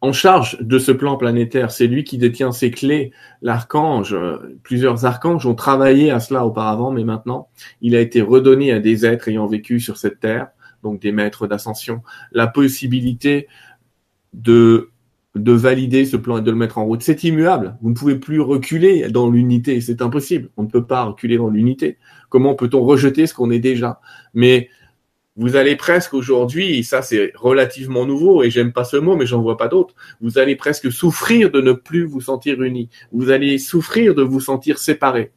en 0.01 0.11
charge 0.11 0.59
de 0.59 0.79
ce 0.79 0.91
plan 0.91 1.15
planétaire. 1.15 1.71
C'est 1.71 1.87
lui 1.87 2.03
qui 2.03 2.17
détient 2.17 2.51
ses 2.51 2.71
clés. 2.71 3.13
L'archange, 3.41 4.17
plusieurs 4.61 5.05
archanges 5.05 5.45
ont 5.45 5.55
travaillé 5.55 6.11
à 6.11 6.19
cela 6.19 6.45
auparavant, 6.45 6.91
mais 6.91 7.05
maintenant, 7.05 7.47
il 7.81 7.95
a 7.95 8.01
été 8.01 8.21
redonné 8.21 8.73
à 8.73 8.79
des 8.79 9.05
êtres 9.05 9.29
ayant 9.29 9.47
vécu 9.47 9.79
sur 9.79 9.95
cette 9.95 10.19
terre 10.19 10.49
donc 10.83 11.01
des 11.01 11.11
maîtres 11.11 11.47
d'ascension, 11.47 12.01
la 12.31 12.47
possibilité 12.47 13.47
de 14.33 14.89
de 15.35 15.51
valider 15.51 16.05
ce 16.05 16.15
plan 16.15 16.37
et 16.37 16.41
de 16.41 16.51
le 16.51 16.57
mettre 16.57 16.77
en 16.77 16.85
route. 16.85 17.01
C'est 17.01 17.23
immuable. 17.23 17.75
Vous 17.81 17.89
ne 17.89 17.95
pouvez 17.95 18.17
plus 18.17 18.39
reculer 18.39 19.09
dans 19.09 19.31
l'unité. 19.31 19.81
C'est 19.81 20.03
impossible. 20.03 20.51
On 20.57 20.63
ne 20.63 20.67
peut 20.67 20.85
pas 20.85 21.05
reculer 21.05 21.37
dans 21.37 21.49
l'unité. 21.49 21.97
Comment 22.29 22.53
peut-on 22.53 22.83
rejeter 22.83 23.25
ce 23.25 23.33
qu'on 23.33 23.49
est 23.49 23.59
déjà? 23.59 23.99
Mais 24.35 24.69
vous 25.35 25.55
allez 25.55 25.75
presque 25.75 26.13
aujourd'hui, 26.13 26.83
ça 26.83 27.01
c'est 27.01 27.31
relativement 27.35 28.05
nouveau, 28.05 28.43
et 28.43 28.51
j'aime 28.51 28.71
pas 28.71 28.83
ce 28.83 28.97
mot, 28.97 29.15
mais 29.15 29.25
j'en 29.25 29.41
vois 29.41 29.57
pas 29.57 29.67
d'autres, 29.67 29.95
vous 30.21 30.37
allez 30.37 30.55
presque 30.55 30.91
souffrir 30.91 31.49
de 31.49 31.59
ne 31.59 31.71
plus 31.71 32.03
vous 32.03 32.21
sentir 32.21 32.61
unis. 32.61 32.89
Vous 33.11 33.31
allez 33.31 33.57
souffrir 33.57 34.13
de 34.13 34.21
vous 34.21 34.39
sentir 34.39 34.77
séparés. 34.77 35.31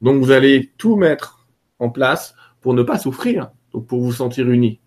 Donc 0.00 0.22
vous 0.22 0.30
allez 0.30 0.70
tout 0.78 0.94
mettre 0.94 1.48
en 1.80 1.90
place 1.90 2.36
pour 2.60 2.72
ne 2.74 2.84
pas 2.84 2.98
souffrir 2.98 3.50
donc 3.72 3.86
pour 3.86 4.00
vous 4.00 4.12
sentir 4.12 4.48
unis. 4.50 4.80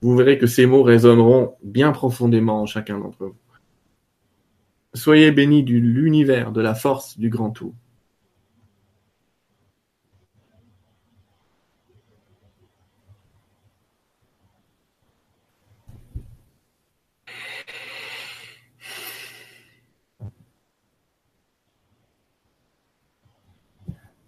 Vous 0.00 0.16
verrez 0.16 0.38
que 0.38 0.46
ces 0.46 0.66
mots 0.66 0.82
résonneront 0.82 1.54
bien 1.62 1.92
profondément 1.92 2.62
en 2.62 2.66
chacun 2.66 2.98
d'entre 2.98 3.26
vous. 3.26 3.36
Soyez 4.94 5.32
bénis 5.32 5.64
de 5.64 5.74
l'univers, 5.74 6.52
de 6.52 6.60
la 6.60 6.74
force 6.74 7.18
du 7.18 7.28
grand 7.28 7.50
tout. 7.50 7.74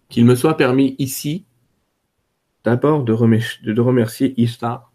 Qu'il 0.09 0.25
me 0.25 0.35
soit 0.35 0.57
permis 0.57 0.95
ici 0.99 1.45
d'abord 2.63 3.03
de, 3.03 3.13
remercier 3.13 4.33
Ishtar 4.39 4.91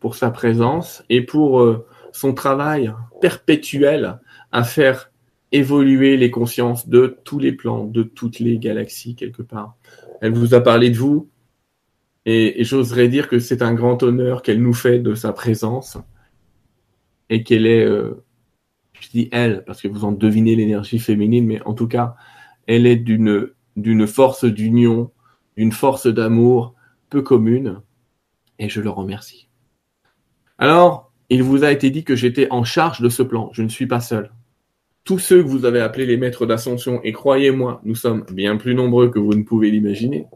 pour 0.00 0.14
sa 0.14 0.30
présence 0.30 1.04
et 1.08 1.22
pour 1.22 1.60
euh, 1.60 1.86
son 2.12 2.34
travail 2.34 2.92
perpétuel 3.20 4.18
à 4.50 4.64
faire 4.64 5.10
évoluer 5.52 6.16
les 6.16 6.30
consciences 6.30 6.88
de 6.88 7.18
tous 7.24 7.38
les 7.38 7.52
plans, 7.52 7.84
de 7.84 8.02
toutes 8.02 8.38
les 8.38 8.58
galaxies 8.58 9.14
quelque 9.14 9.42
part. 9.42 9.76
Elle 10.20 10.32
vous 10.32 10.54
a 10.54 10.60
parlé 10.60 10.90
de 10.90 10.96
vous 10.96 11.28
et, 12.24 12.64
j'oserais 12.64 13.08
dire 13.08 13.28
que 13.28 13.38
c'est 13.38 13.62
un 13.62 13.74
grand 13.74 14.02
honneur 14.02 14.42
qu'elle 14.42 14.62
nous 14.62 14.74
fait 14.74 14.98
de 14.98 15.14
sa 15.14 15.32
présence 15.32 15.98
et 17.28 17.42
qu'elle 17.42 17.66
est, 17.66 17.84
euh, 17.84 18.24
je 19.00 19.08
dis 19.10 19.28
elle 19.32 19.64
parce 19.64 19.82
que 19.82 19.88
vous 19.88 20.04
en 20.04 20.12
devinez 20.12 20.56
l'énergie 20.56 20.98
féminine, 20.98 21.46
mais 21.46 21.62
en 21.62 21.74
tout 21.74 21.88
cas, 21.88 22.14
elle 22.66 22.86
est 22.86 22.96
d'une 22.96 23.50
d'une 23.76 24.06
force 24.06 24.44
d'union, 24.44 25.10
d'une 25.56 25.72
force 25.72 26.06
d'amour 26.06 26.74
peu 27.10 27.22
commune 27.22 27.80
et 28.58 28.68
je 28.68 28.80
le 28.80 28.90
remercie. 28.90 29.48
Alors, 30.58 31.12
il 31.28 31.42
vous 31.42 31.64
a 31.64 31.72
été 31.72 31.90
dit 31.90 32.04
que 32.04 32.14
j'étais 32.14 32.48
en 32.50 32.64
charge 32.64 33.00
de 33.00 33.08
ce 33.08 33.22
plan. 33.22 33.50
Je 33.52 33.62
ne 33.62 33.68
suis 33.68 33.86
pas 33.86 34.00
seul. 34.00 34.32
Tous 35.04 35.18
ceux 35.18 35.42
que 35.42 35.48
vous 35.48 35.64
avez 35.64 35.80
appelés 35.80 36.06
les 36.06 36.16
maîtres 36.16 36.46
d'ascension, 36.46 37.00
et 37.02 37.12
croyez-moi, 37.12 37.80
nous 37.84 37.96
sommes 37.96 38.24
bien 38.30 38.56
plus 38.56 38.74
nombreux 38.74 39.10
que 39.10 39.18
vous 39.18 39.34
ne 39.34 39.42
pouvez 39.42 39.70
l'imaginer, 39.70 40.26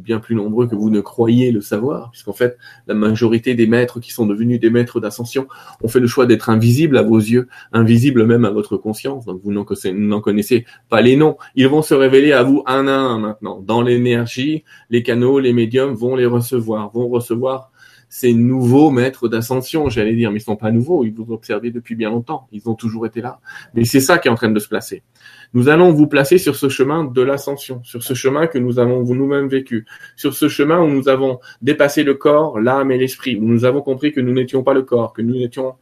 bien 0.00 0.18
plus 0.18 0.34
nombreux 0.34 0.66
que 0.66 0.74
vous 0.74 0.90
ne 0.90 1.00
croyez 1.00 1.52
le 1.52 1.60
savoir, 1.60 2.10
puisqu'en 2.10 2.32
fait, 2.32 2.56
la 2.86 2.94
majorité 2.94 3.54
des 3.54 3.66
maîtres 3.66 4.00
qui 4.00 4.12
sont 4.12 4.26
devenus 4.26 4.60
des 4.60 4.70
maîtres 4.70 5.00
d'ascension 5.00 5.46
ont 5.82 5.88
fait 5.88 6.00
le 6.00 6.06
choix 6.06 6.26
d'être 6.26 6.48
invisibles 6.48 6.96
à 6.96 7.02
vos 7.02 7.18
yeux, 7.18 7.48
invisibles 7.72 8.26
même 8.26 8.44
à 8.44 8.50
votre 8.50 8.76
conscience, 8.76 9.24
donc 9.24 9.40
vous 9.42 9.52
n'en 9.52 10.20
connaissez 10.20 10.64
pas 10.88 11.00
les 11.00 11.16
noms. 11.16 11.36
Ils 11.54 11.68
vont 11.68 11.82
se 11.82 11.94
révéler 11.94 12.32
à 12.32 12.42
vous 12.42 12.62
un 12.66 12.86
à 12.86 12.92
un 12.92 13.18
maintenant. 13.18 13.60
Dans 13.60 13.82
l'énergie, 13.82 14.64
les 14.90 15.02
canaux, 15.02 15.38
les 15.38 15.52
médiums 15.52 15.94
vont 15.94 16.16
les 16.16 16.26
recevoir, 16.26 16.90
vont 16.92 17.08
recevoir 17.08 17.70
ces 18.12 18.34
nouveaux 18.34 18.90
maîtres 18.90 19.28
d'ascension, 19.28 19.88
j'allais 19.88 20.14
dire, 20.14 20.32
mais 20.32 20.40
ils 20.40 20.42
sont 20.42 20.56
pas 20.56 20.72
nouveaux, 20.72 21.04
ils 21.04 21.14
vous 21.14 21.32
observez 21.32 21.70
depuis 21.70 21.94
bien 21.94 22.10
longtemps, 22.10 22.48
ils 22.50 22.68
ont 22.68 22.74
toujours 22.74 23.06
été 23.06 23.20
là. 23.20 23.38
Mais 23.72 23.84
c'est 23.84 24.00
ça 24.00 24.18
qui 24.18 24.26
est 24.26 24.30
en 24.30 24.34
train 24.34 24.50
de 24.50 24.58
se 24.58 24.68
placer. 24.68 25.04
Nous 25.52 25.68
allons 25.68 25.92
vous 25.92 26.06
placer 26.06 26.38
sur 26.38 26.54
ce 26.54 26.68
chemin 26.68 27.04
de 27.04 27.22
l'ascension, 27.22 27.82
sur 27.82 28.02
ce 28.02 28.14
chemin 28.14 28.46
que 28.46 28.58
nous 28.58 28.78
avons 28.78 29.02
nous-mêmes 29.02 29.48
vécu, 29.48 29.84
sur 30.16 30.34
ce 30.34 30.48
chemin 30.48 30.80
où 30.80 30.86
nous 30.86 31.08
avons 31.08 31.40
dépassé 31.60 32.04
le 32.04 32.14
corps, 32.14 32.60
l'âme 32.60 32.92
et 32.92 32.98
l'esprit, 32.98 33.36
où 33.36 33.44
nous 33.44 33.64
avons 33.64 33.82
compris 33.82 34.12
que 34.12 34.20
nous 34.20 34.32
n'étions 34.32 34.62
pas 34.62 34.74
le 34.74 34.82
corps, 34.82 35.12
que 35.12 35.22
nous 35.22 35.36
étions 35.36 35.74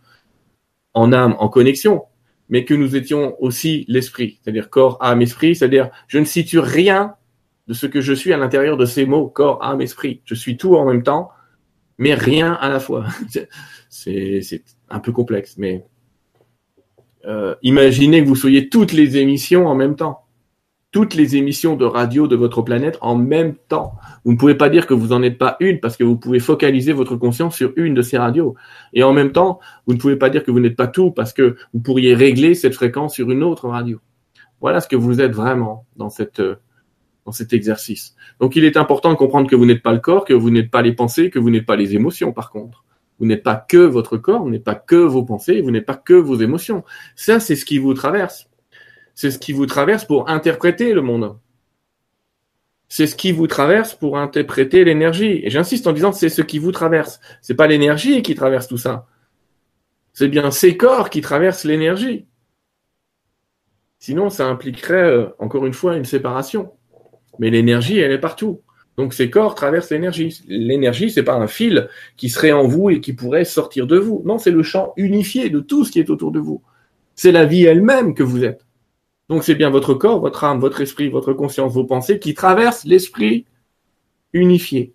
en 0.95 1.13
âme, 1.13 1.37
en 1.39 1.49
connexion, 1.49 2.05
mais 2.49 2.65
que 2.65 2.75
nous 2.75 2.97
étions 2.97 3.37
aussi 3.43 3.85
l'esprit, 3.89 4.41
c'est-à-dire 4.43 4.71
corps, 4.71 4.97
âme, 5.01 5.21
esprit, 5.21 5.55
c'est-à-dire 5.55 5.91
je 6.07 6.19
ne 6.19 6.25
situe 6.25 6.61
rien 6.61 7.15
de 7.67 7.75
ce 7.75 7.87
que 7.87 8.01
je 8.01 8.15
suis 8.15 8.33
à 8.33 8.39
l'intérieur 8.39 8.79
de 8.79 8.87
ces 8.87 9.05
mots, 9.05 9.29
corps, 9.29 9.63
âme, 9.63 9.83
esprit. 9.83 10.23
Je 10.25 10.35
suis 10.35 10.57
tout 10.57 10.77
en 10.77 10.87
même 10.87 11.03
temps, 11.03 11.31
mais 11.99 12.15
rien 12.15 12.55
à 12.55 12.71
la 12.71 12.81
fois. 12.81 13.05
c'est 13.91 14.63
un 14.89 15.01
peu 15.01 15.13
complexe, 15.13 15.57
mais 15.59 15.85
euh, 17.27 17.55
imaginez 17.63 18.23
que 18.23 18.29
vous 18.29 18.37
soyez 18.37 18.69
toutes 18.69 18.93
les 18.93 19.17
émissions 19.17 19.67
en 19.67 19.75
même 19.75 19.97
temps. 19.97 20.25
Toutes 20.91 21.15
les 21.15 21.37
émissions 21.37 21.77
de 21.77 21.85
radio 21.85 22.27
de 22.27 22.37
votre 22.37 22.63
planète 22.63 22.97
en 23.03 23.15
même 23.15 23.55
temps. 23.69 23.95
Vous 24.25 24.33
ne 24.33 24.39
pouvez 24.39 24.55
pas 24.55 24.71
dire 24.71 24.87
que 24.87 24.95
vous 24.95 25.09
n'en 25.09 25.23
êtes 25.23 25.37
pas 25.37 25.57
une 25.61 25.81
parce 25.81 25.99
que 25.99 26.05
vous 26.05 26.17
pouvez 26.17 26.39
focaliser 26.39 26.93
votre 26.93 27.17
conscience 27.17 27.55
sur 27.55 27.73
une 27.77 27.93
de 27.93 28.01
ces 28.01 28.17
radios. 28.17 28.55
Et 28.95 29.03
en 29.03 29.13
même 29.13 29.33
temps, 29.33 29.61
vous 29.87 29.93
ne 29.93 29.99
pouvez 29.99 30.17
pas 30.17 30.31
dire 30.31 30.45
que 30.45 30.51
vous 30.51 30.61
n'êtes 30.61 30.77
pas 30.77 30.87
tout 30.87 31.11
parce 31.11 31.35
que 31.35 31.57
vous 31.75 31.81
pourriez 31.81 32.15
régler 32.15 32.55
cette 32.55 32.75
fréquence 32.75 33.15
sur 33.15 33.31
une 33.31 33.43
autre 33.43 33.69
radio. 33.69 34.01
Voilà 34.61 34.81
ce 34.81 34.89
que 34.89 34.97
vous 34.97 35.21
êtes 35.21 35.33
vraiment 35.33 35.87
dans 35.97 36.09
cette 36.09 36.41
euh, 36.41 36.57
dans 37.27 37.33
cet 37.33 37.53
exercice. 37.53 38.17
Donc 38.41 38.57
il 38.57 38.65
est 38.65 38.79
important 38.79 39.11
de 39.11 39.17
comprendre 39.17 39.51
que 39.51 39.55
vous 39.55 39.67
n'êtes 39.67 39.83
pas 39.83 39.93
le 39.93 39.99
corps, 39.99 40.25
que 40.25 40.33
vous 40.33 40.49
n'êtes 40.49 40.71
pas 40.71 40.81
les 40.81 40.95
pensées, 40.95 41.29
que 41.29 41.39
vous 41.39 41.51
n'êtes 41.51 41.67
pas 41.67 41.77
les 41.77 41.95
émotions 41.95 42.33
par 42.33 42.51
contre. 42.51 42.85
Vous 43.19 43.27
n'êtes 43.27 43.43
pas 43.43 43.57
que 43.57 43.79
votre 43.79 44.17
corps, 44.17 44.43
vous 44.43 44.51
n'êtes 44.51 44.65
pas 44.65 44.75
que 44.75 44.97
vos 44.97 45.25
pensées, 45.25 45.61
vous 45.61 45.71
n'êtes 45.71 45.87
pas 45.87 45.97
que 45.97 46.15
vos 46.15 46.37
émotions. 46.37 46.85
Ça, 47.17 47.41
c'est 47.41 47.57
ce 47.57 47.65
qui 47.65 47.79
vous 47.79 47.95
traverse. 47.95 48.49
C'est 49.15 49.31
ce 49.31 49.39
qui 49.39 49.53
vous 49.53 49.67
traverse 49.67 50.05
pour 50.05 50.29
interpréter 50.29 50.93
le 50.93 51.03
monde. 51.03 51.37
C'est 52.89 53.07
ce 53.07 53.17
qui 53.17 53.33
vous 53.33 53.49
traverse 53.49 53.95
pour 53.95 54.17
interpréter 54.17 54.85
l'énergie. 54.85 55.41
Et 55.43 55.51
j'insiste 55.51 55.87
en 55.87 55.93
disant 55.93 56.13
c'est 56.13 56.29
ce 56.29 56.43
qui 56.43 56.59
vous 56.59 56.73
traverse. 56.73 57.21
C'est 57.43 57.55
pas 57.55 57.67
l'énergie 57.67 58.23
qui 58.23 58.35
traverse 58.35 58.69
tout 58.69 58.79
ça. 58.79 59.07
C'est 60.13 60.29
bien 60.29 60.51
ces 60.51 60.77
corps 60.77 61.11
qui 61.11 61.21
traversent 61.21 61.65
l'énergie. 61.65 62.27
Sinon, 63.99 64.31
ça 64.31 64.47
impliquerait, 64.47 64.95
euh, 64.95 65.27
encore 65.39 65.67
une 65.67 65.75
fois, 65.75 65.97
une 65.97 66.05
séparation. 66.05 66.73
Mais 67.39 67.51
l'énergie, 67.51 67.99
elle 67.99 68.13
est 68.13 68.19
partout. 68.19 68.63
Donc 68.99 69.15
ces 69.15 69.31
corps 69.31 69.55
traversent 69.55 69.91
l'énergie. 69.91 70.43
L'énergie, 70.49 71.11
c'est 71.11 71.23
pas 71.23 71.37
un 71.37 71.47
fil 71.47 71.89
qui 72.17 72.29
serait 72.29 72.51
en 72.51 72.67
vous 72.67 72.91
et 72.91 73.01
qui 73.01 73.13
pourrait 73.13 73.45
sortir 73.45 73.87
de 73.87 73.97
vous. 73.97 74.23
Non, 74.27 74.39
c'est 74.39 74.51
le 74.51 74.65
champ 74.65 74.93
unifié 74.97 75.51
de 75.51 75.61
tout 75.61 75.85
ce 75.85 75.93
qui 75.93 76.01
est 76.01 76.11
autour 76.11 76.33
de 76.33 76.41
vous. 76.41 76.63
C'est 77.15 77.31
la 77.31 77.47
vie 77.47 77.65
elle-même 77.65 78.13
que 78.13 78.25
vous 78.25 78.45
êtes. 78.45 78.67
Donc 79.29 79.45
c'est 79.45 79.55
bien 79.55 79.71
votre 79.71 79.95
corps, 79.95 80.19
votre 80.21 80.43
âme, 80.43 80.59
votre 80.59 80.81
esprit, 80.81 81.09
votre 81.11 81.33
conscience, 81.33 81.75
vos 81.75 81.85
pensées 81.85 82.19
qui 82.19 82.35
traversent 82.35 82.85
l'esprit 82.85 83.47
unifié. 84.33 84.93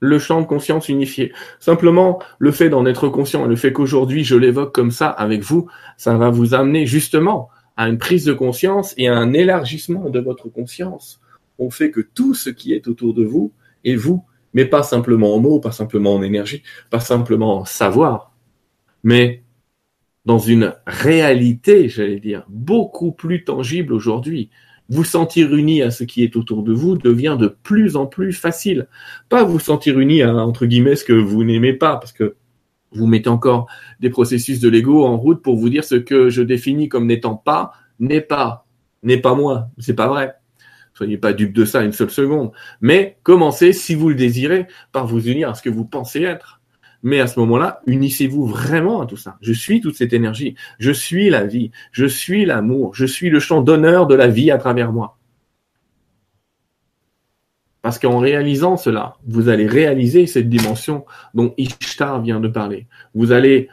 Le 0.00 0.18
champ 0.18 0.40
de 0.40 0.46
conscience 0.46 0.88
unifié. 0.88 1.32
Simplement, 1.60 2.20
le 2.38 2.50
fait 2.50 2.70
d'en 2.70 2.86
être 2.86 3.08
conscient 3.08 3.44
et 3.44 3.48
le 3.48 3.56
fait 3.56 3.74
qu'aujourd'hui 3.74 4.24
je 4.24 4.36
l'évoque 4.36 4.74
comme 4.74 4.90
ça 4.90 5.08
avec 5.08 5.42
vous, 5.42 5.68
ça 5.98 6.16
va 6.16 6.30
vous 6.30 6.54
amener 6.54 6.86
justement 6.86 7.50
à 7.76 7.88
une 7.88 7.98
prise 7.98 8.24
de 8.24 8.32
conscience 8.32 8.94
et 8.96 9.08
à 9.08 9.16
un 9.16 9.34
élargissement 9.34 10.08
de 10.08 10.18
votre 10.18 10.48
conscience 10.48 11.20
on 11.58 11.70
fait 11.70 11.90
que 11.90 12.00
tout 12.00 12.34
ce 12.34 12.50
qui 12.50 12.72
est 12.72 12.88
autour 12.88 13.14
de 13.14 13.24
vous 13.24 13.52
est 13.84 13.96
vous, 13.96 14.24
mais 14.54 14.64
pas 14.64 14.82
simplement 14.82 15.34
en 15.34 15.40
mots, 15.40 15.60
pas 15.60 15.72
simplement 15.72 16.14
en 16.14 16.22
énergie, 16.22 16.62
pas 16.90 17.00
simplement 17.00 17.58
en 17.58 17.64
savoir, 17.64 18.32
mais 19.02 19.42
dans 20.24 20.38
une 20.38 20.74
réalité, 20.86 21.88
j'allais 21.88 22.20
dire, 22.20 22.44
beaucoup 22.48 23.12
plus 23.12 23.44
tangible 23.44 23.94
aujourd'hui. 23.94 24.50
Vous 24.90 25.04
sentir 25.04 25.54
uni 25.54 25.80
à 25.82 25.90
ce 25.90 26.04
qui 26.04 26.22
est 26.22 26.36
autour 26.36 26.62
de 26.62 26.72
vous 26.72 26.96
devient 26.96 27.36
de 27.38 27.48
plus 27.48 27.96
en 27.96 28.06
plus 28.06 28.32
facile. 28.32 28.88
Pas 29.28 29.44
vous 29.44 29.58
sentir 29.58 29.98
uni 29.98 30.22
à, 30.22 30.34
entre 30.34 30.66
guillemets, 30.66 30.96
ce 30.96 31.04
que 31.04 31.12
vous 31.12 31.44
n'aimez 31.44 31.72
pas, 31.72 31.96
parce 31.96 32.12
que 32.12 32.36
vous 32.92 33.06
mettez 33.06 33.28
encore 33.28 33.68
des 34.00 34.10
processus 34.10 34.60
de 34.60 34.68
l'ego 34.68 35.04
en 35.04 35.16
route 35.16 35.42
pour 35.42 35.56
vous 35.56 35.68
dire 35.68 35.84
ce 35.84 35.94
que 35.94 36.30
je 36.30 36.42
définis 36.42 36.88
comme 36.88 37.06
n'étant 37.06 37.36
pas, 37.36 37.72
n'est 37.98 38.20
pas, 38.20 38.66
n'est 39.02 39.20
pas 39.20 39.34
moi. 39.34 39.68
C'est 39.78 39.94
pas 39.94 40.08
vrai. 40.08 40.34
Soyez 40.98 41.16
pas 41.16 41.32
dupe 41.32 41.52
de 41.52 41.64
ça 41.64 41.84
une 41.84 41.92
seule 41.92 42.10
seconde. 42.10 42.50
Mais 42.80 43.18
commencez, 43.22 43.72
si 43.72 43.94
vous 43.94 44.08
le 44.08 44.16
désirez, 44.16 44.66
par 44.90 45.06
vous 45.06 45.28
unir 45.28 45.48
à 45.48 45.54
ce 45.54 45.62
que 45.62 45.70
vous 45.70 45.84
pensez 45.84 46.22
être. 46.22 46.60
Mais 47.04 47.20
à 47.20 47.28
ce 47.28 47.38
moment-là, 47.38 47.82
unissez-vous 47.86 48.44
vraiment 48.44 49.00
à 49.00 49.06
tout 49.06 49.16
ça. 49.16 49.38
Je 49.40 49.52
suis 49.52 49.80
toute 49.80 49.94
cette 49.94 50.12
énergie. 50.12 50.56
Je 50.80 50.90
suis 50.90 51.30
la 51.30 51.46
vie. 51.46 51.70
Je 51.92 52.04
suis 52.04 52.44
l'amour. 52.44 52.96
Je 52.96 53.06
suis 53.06 53.30
le 53.30 53.38
champ 53.38 53.62
d'honneur 53.62 54.08
de 54.08 54.16
la 54.16 54.26
vie 54.26 54.50
à 54.50 54.58
travers 54.58 54.92
moi. 54.92 55.18
Parce 57.80 58.00
qu'en 58.00 58.18
réalisant 58.18 58.76
cela, 58.76 59.14
vous 59.24 59.48
allez 59.48 59.68
réaliser 59.68 60.26
cette 60.26 60.48
dimension 60.48 61.04
dont 61.32 61.54
Ishtar 61.58 62.20
vient 62.22 62.40
de 62.40 62.48
parler. 62.48 62.88
Vous 63.14 63.30
allez 63.30 63.68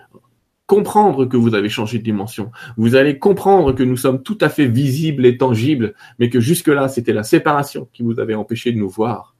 comprendre 0.65 1.25
que 1.25 1.37
vous 1.37 1.53
avez 1.53 1.69
changé 1.69 1.99
de 1.99 2.03
dimension. 2.03 2.51
Vous 2.77 2.95
allez 2.95 3.19
comprendre 3.19 3.73
que 3.73 3.83
nous 3.83 3.97
sommes 3.97 4.23
tout 4.23 4.37
à 4.41 4.49
fait 4.49 4.67
visibles 4.67 5.25
et 5.25 5.37
tangibles, 5.37 5.93
mais 6.19 6.29
que 6.29 6.39
jusque-là, 6.39 6.87
c'était 6.87 7.13
la 7.13 7.23
séparation 7.23 7.87
qui 7.93 8.03
vous 8.03 8.19
avait 8.19 8.35
empêché 8.35 8.71
de 8.71 8.77
nous 8.77 8.89
voir. 8.89 9.35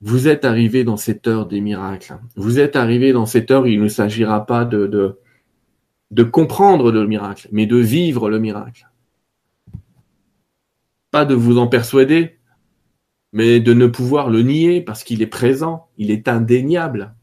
Vous 0.00 0.28
êtes 0.28 0.44
arrivé 0.44 0.84
dans 0.84 0.96
cette 0.96 1.26
heure 1.26 1.46
des 1.46 1.60
miracles. 1.60 2.18
Vous 2.36 2.58
êtes 2.58 2.76
arrivé 2.76 3.12
dans 3.12 3.26
cette 3.26 3.50
heure 3.50 3.62
où 3.62 3.66
il 3.66 3.80
ne 3.80 3.88
s'agira 3.88 4.44
pas 4.44 4.64
de, 4.64 4.86
de, 4.86 5.18
de 6.10 6.22
comprendre 6.22 6.92
le 6.92 7.06
miracle, 7.06 7.48
mais 7.52 7.66
de 7.66 7.76
vivre 7.76 8.28
le 8.28 8.38
miracle. 8.38 8.88
Pas 11.10 11.24
de 11.24 11.34
vous 11.34 11.58
en 11.58 11.68
persuader, 11.68 12.38
mais 13.32 13.60
de 13.60 13.72
ne 13.72 13.86
pouvoir 13.86 14.28
le 14.28 14.42
nier 14.42 14.80
parce 14.80 15.04
qu'il 15.04 15.22
est 15.22 15.26
présent, 15.26 15.88
il 15.96 16.10
est 16.10 16.28
indéniable. 16.28 17.14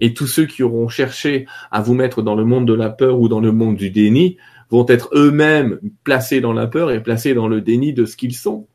Et 0.00 0.14
tous 0.14 0.26
ceux 0.26 0.46
qui 0.46 0.62
auront 0.62 0.88
cherché 0.88 1.46
à 1.70 1.80
vous 1.80 1.94
mettre 1.94 2.22
dans 2.22 2.34
le 2.34 2.44
monde 2.44 2.66
de 2.66 2.74
la 2.74 2.90
peur 2.90 3.20
ou 3.20 3.28
dans 3.28 3.40
le 3.40 3.52
monde 3.52 3.76
du 3.76 3.90
déni 3.90 4.36
vont 4.70 4.86
être 4.86 5.10
eux-mêmes 5.14 5.80
placés 6.04 6.40
dans 6.40 6.52
la 6.52 6.66
peur 6.66 6.90
et 6.90 7.02
placés 7.02 7.34
dans 7.34 7.48
le 7.48 7.60
déni 7.60 7.92
de 7.92 8.04
ce 8.04 8.16
qu'ils 8.16 8.34
sont. 8.34 8.68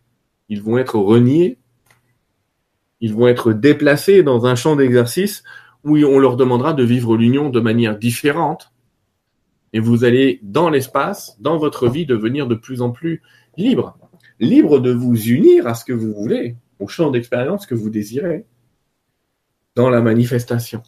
Ils 0.50 0.62
vont 0.62 0.78
être 0.78 0.98
reniés. 0.98 1.60
Ils 3.00 3.14
vont 3.14 3.28
être 3.28 3.54
déplacés 3.54 4.24
dans 4.24 4.46
un 4.46 4.56
champ 4.56 4.76
d'exercice 4.76 5.44
où 5.84 5.98
on 5.98 6.20
leur 6.20 6.36
demandera 6.36 6.74
de 6.74 6.84
vivre 6.84 7.18
l'union 7.18 7.50
de 7.50 7.60
manière 7.60 7.98
différente. 7.98 8.74
Et 9.74 9.80
vous 9.80 10.04
allez, 10.04 10.40
dans 10.44 10.70
l'espace, 10.70 11.36
dans 11.40 11.58
votre 11.58 11.90
vie, 11.90 12.06
devenir 12.06 12.48
de 12.48 12.56
plus 12.56 12.82
en 12.82 12.92
plus 12.92 13.22
libre. 13.58 13.98
Libre 14.40 14.80
de 14.80 14.92
vous 14.92 15.16
unir 15.16 15.68
à 15.68 15.74
ce 15.74 15.84
que 15.84 15.94
vous 15.94 16.14
voulez, 16.14 16.56
au 16.80 16.88
champ 16.88 17.12
d'expérience 17.12 17.66
que 17.66 17.76
vous 17.76 17.90
désirez, 17.90 18.46
dans 19.76 19.90
la 19.90 20.02
manifestation 20.02 20.84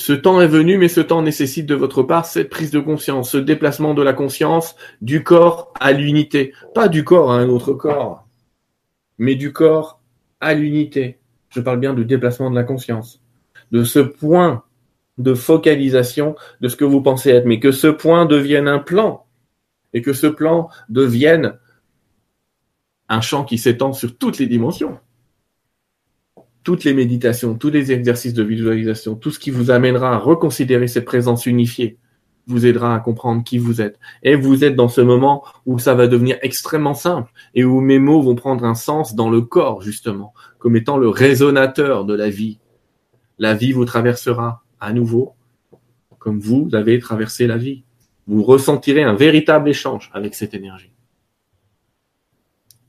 Ce 0.00 0.14
temps 0.14 0.40
est 0.40 0.46
venu, 0.46 0.78
mais 0.78 0.88
ce 0.88 1.02
temps 1.02 1.20
nécessite 1.20 1.66
de 1.66 1.74
votre 1.74 2.02
part 2.02 2.24
cette 2.24 2.48
prise 2.48 2.70
de 2.70 2.80
conscience, 2.80 3.32
ce 3.32 3.36
déplacement 3.36 3.92
de 3.92 4.00
la 4.00 4.14
conscience 4.14 4.74
du 5.02 5.22
corps 5.22 5.74
à 5.78 5.92
l'unité. 5.92 6.54
Pas 6.74 6.88
du 6.88 7.04
corps 7.04 7.30
à 7.30 7.34
un 7.34 7.50
autre 7.50 7.74
corps, 7.74 8.26
mais 9.18 9.34
du 9.34 9.52
corps 9.52 10.00
à 10.40 10.54
l'unité. 10.54 11.18
Je 11.50 11.60
parle 11.60 11.80
bien 11.80 11.92
du 11.92 12.06
déplacement 12.06 12.50
de 12.50 12.54
la 12.54 12.64
conscience, 12.64 13.20
de 13.72 13.84
ce 13.84 13.98
point 13.98 14.64
de 15.18 15.34
focalisation 15.34 16.34
de 16.62 16.68
ce 16.68 16.76
que 16.76 16.86
vous 16.86 17.02
pensez 17.02 17.28
être, 17.28 17.44
mais 17.44 17.60
que 17.60 17.70
ce 17.70 17.88
point 17.88 18.24
devienne 18.24 18.68
un 18.68 18.78
plan 18.78 19.26
et 19.92 20.00
que 20.00 20.14
ce 20.14 20.28
plan 20.28 20.70
devienne 20.88 21.58
un 23.10 23.20
champ 23.20 23.44
qui 23.44 23.58
s'étend 23.58 23.92
sur 23.92 24.16
toutes 24.16 24.38
les 24.38 24.46
dimensions 24.46 24.98
toutes 26.62 26.84
les 26.84 26.94
méditations, 26.94 27.54
tous 27.54 27.70
les 27.70 27.92
exercices 27.92 28.34
de 28.34 28.42
visualisation, 28.42 29.14
tout 29.14 29.30
ce 29.30 29.38
qui 29.38 29.50
vous 29.50 29.70
amènera 29.70 30.14
à 30.14 30.18
reconsidérer 30.18 30.88
cette 30.88 31.04
présence 31.04 31.46
unifiée, 31.46 31.98
vous 32.46 32.66
aidera 32.66 32.94
à 32.94 33.00
comprendre 33.00 33.44
qui 33.44 33.58
vous 33.58 33.80
êtes. 33.80 33.98
Et 34.22 34.34
vous 34.34 34.64
êtes 34.64 34.76
dans 34.76 34.88
ce 34.88 35.00
moment 35.00 35.44
où 35.66 35.78
ça 35.78 35.94
va 35.94 36.06
devenir 36.06 36.36
extrêmement 36.42 36.94
simple 36.94 37.30
et 37.54 37.64
où 37.64 37.80
mes 37.80 37.98
mots 37.98 38.22
vont 38.22 38.34
prendre 38.34 38.64
un 38.64 38.74
sens 38.74 39.14
dans 39.14 39.30
le 39.30 39.40
corps, 39.40 39.82
justement, 39.82 40.34
comme 40.58 40.76
étant 40.76 40.96
le 40.96 41.08
résonateur 41.08 42.04
de 42.04 42.14
la 42.14 42.28
vie. 42.28 42.58
La 43.38 43.54
vie 43.54 43.72
vous 43.72 43.84
traversera 43.84 44.64
à 44.80 44.92
nouveau 44.92 45.34
comme 46.20 46.38
vous 46.38 46.68
avez 46.74 47.00
traversé 47.00 47.48
la 47.48 47.56
vie. 47.56 47.82
Vous 48.28 48.44
ressentirez 48.44 49.02
un 49.02 49.14
véritable 49.14 49.68
échange 49.68 50.10
avec 50.12 50.36
cette 50.36 50.54
énergie. 50.54 50.92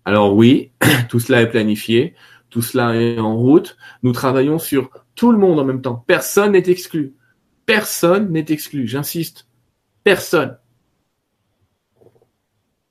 Alors 0.05 0.35
oui, 0.35 0.71
tout 1.09 1.19
cela 1.19 1.41
est 1.41 1.49
planifié. 1.49 2.13
Tout 2.51 2.61
cela 2.61 2.95
est 2.95 3.17
en 3.17 3.35
route. 3.35 3.77
Nous 4.03 4.11
travaillons 4.11 4.59
sur 4.59 4.91
tout 5.15 5.31
le 5.31 5.37
monde 5.37 5.59
en 5.59 5.65
même 5.65 5.81
temps. 5.81 6.03
Personne 6.05 6.51
n'est 6.51 6.69
exclu. 6.69 7.15
Personne 7.65 8.31
n'est 8.31 8.45
exclu. 8.49 8.87
J'insiste. 8.87 9.47
Personne. 10.03 10.57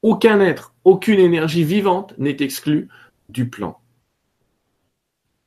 Aucun 0.02 0.40
être, 0.40 0.74
aucune 0.84 1.20
énergie 1.20 1.62
vivante 1.62 2.14
n'est 2.18 2.38
exclu 2.40 2.88
du 3.28 3.50
plan. 3.50 3.78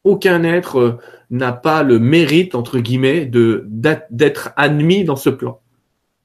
Aucun 0.04 0.43
être 0.43 0.80
euh, 0.80 0.97
n'a 1.32 1.54
pas 1.54 1.82
le 1.82 1.97
mérite, 1.97 2.54
entre 2.54 2.80
guillemets, 2.80 3.26
d'être 3.26 4.52
admis 4.56 5.06
dans 5.06 5.15
ce 5.15 5.32
plan. 5.32 5.60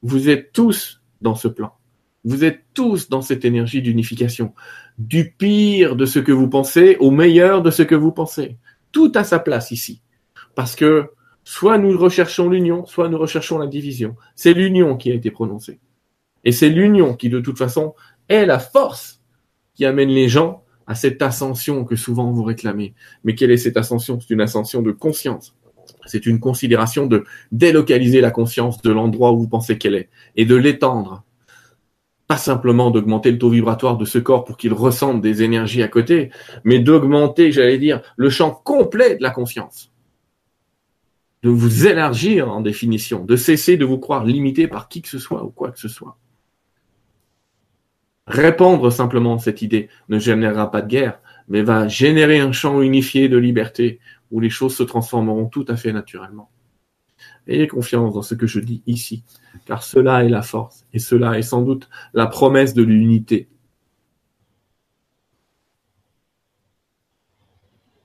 Vous 0.03 0.29
êtes 0.29 0.53
tous 0.53 1.01
dans 1.23 1.35
ce 1.35 1.49
plan. 1.49 1.73
Vous 2.25 2.45
êtes 2.45 2.65
tous 2.75 3.09
dans 3.09 3.23
cette 3.23 3.47
énergie 3.47 3.81
d'unification 3.81 4.53
du 4.99 5.31
pire 5.31 5.97
de 5.97 6.07
ce 6.07 6.19
que 6.19 6.33
vous 6.33 6.49
pensez 6.49 6.97
au 7.01 7.11
meilleur 7.11 7.63
de 7.63 7.71
ce 7.71 7.83
que 7.83 7.95
vous 7.95 8.13
pensez. 8.13 8.57
Tout 8.93 9.13
a 9.15 9.25
sa 9.25 9.39
place 9.39 9.71
ici. 9.71 10.03
Parce 10.55 10.75
que 10.75 11.11
soit 11.45 11.79
nous 11.79 11.97
recherchons 11.97 12.49
l'union, 12.49 12.85
soit 12.85 13.09
nous 13.09 13.19
recherchons 13.19 13.59
la 13.59 13.67
division. 13.67 14.17
C'est 14.35 14.55
l'union 14.55 14.97
qui 14.97 15.11
a 15.11 15.15
été 15.15 15.31
prononcée. 15.31 15.79
Et 16.45 16.53
c'est 16.53 16.69
l'union 16.69 17.15
qui, 17.15 17.29
de 17.29 17.41
toute 17.41 17.59
façon, 17.59 17.95
est 18.29 18.45
la 18.45 18.59
force 18.59 19.23
qui 19.75 19.85
amène 19.85 20.09
les 20.09 20.29
gens 20.29 20.65
à 20.87 20.95
cette 20.95 21.23
ascension 21.23 21.85
que 21.85 21.95
souvent 21.95 22.33
vous 22.33 22.43
réclamez. 22.43 22.95
Mais 23.23 23.35
quelle 23.35 23.51
est 23.51 23.57
cette 23.59 23.77
ascension? 23.77 24.19
C'est 24.21 24.35
une 24.35 24.41
ascension 24.41 24.83
de 24.83 24.91
conscience. 24.91 25.55
C'est 26.07 26.27
une 26.27 26.41
considération 26.41 27.07
de 27.07 27.25
délocaliser 27.53 28.21
la 28.21 28.31
conscience 28.31 28.83
de 28.83 28.91
l'endroit 28.91 29.33
où 29.33 29.39
vous 29.39 29.49
pensez 29.49 29.79
qu'elle 29.79 29.95
est 29.95 30.09
et 30.37 30.45
de 30.45 30.57
l'étendre 30.57 31.25
pas 32.29 32.37
simplement 32.37 32.91
d'augmenter 32.91 33.33
le 33.33 33.39
taux 33.39 33.49
vibratoire 33.49 33.97
de 33.97 34.05
ce 34.05 34.19
corps 34.19 34.45
pour 34.45 34.59
qu'il 34.59 34.75
ressente 34.75 35.23
des 35.23 35.43
énergies 35.43 35.83
à 35.83 35.89
côté, 35.89 36.31
mais 36.63 36.79
d'augmenter, 36.79 37.53
j'allais 37.53 37.79
dire, 37.79 38.03
le 38.17 38.29
champ 38.29 38.51
complet 38.51 39.17
de 39.17 39.23
la 39.23 39.31
conscience. 39.31 39.91
De 41.43 41.49
vous 41.49 41.87
élargir 41.87 42.51
en 42.51 42.61
définition, 42.61 43.25
de 43.25 43.35
cesser 43.35 43.79
de 43.79 43.87
vous 43.87 43.99
croire 43.99 44.27
limité 44.27 44.69
par 44.69 44.89
qui 44.89 45.01
que 45.01 45.09
ce 45.09 45.19
soit 45.19 45.43
ou 45.43 45.49
quoi 45.49 45.71
que 45.71 45.79
ce 45.81 45.89
soit. 45.89 46.19
Répandre 48.27 48.93
simplement 48.93 49.39
cette 49.39 49.63
idée 49.63 49.89
ne 50.11 50.19
générera 50.19 50.71
pas 50.71 50.83
de 50.83 50.89
guerre, 50.89 51.21
mais 51.49 51.63
va 51.63 51.89
générer 51.89 52.41
un 52.41 52.53
champ 52.53 52.83
unifié 52.83 53.31
de 53.31 53.39
liberté 53.39 54.01
où 54.31 54.41
les 54.41 54.51
choses 54.51 54.77
se 54.77 54.83
transformeront 54.83 55.47
tout 55.47 55.65
à 55.67 55.77
fait 55.77 55.95
naturellement. 55.95 56.51
Ayez 57.49 57.67
confiance 57.67 58.15
dans 58.15 58.23
ce 58.23 58.35
que 58.35 58.47
je 58.47 58.61
dis 58.61 58.83
ici, 58.87 59.25
car 59.65 59.83
cela 59.83 60.23
est 60.25 60.29
la 60.29 60.43
force, 60.43 60.87
et 60.93 60.99
cela 60.99 61.39
est 61.39 61.43
sans 61.43 61.63
doute 61.63 61.89
la 62.13 62.27
promesse 62.27 62.75
de 62.75 62.83
l'unité. 62.83 63.49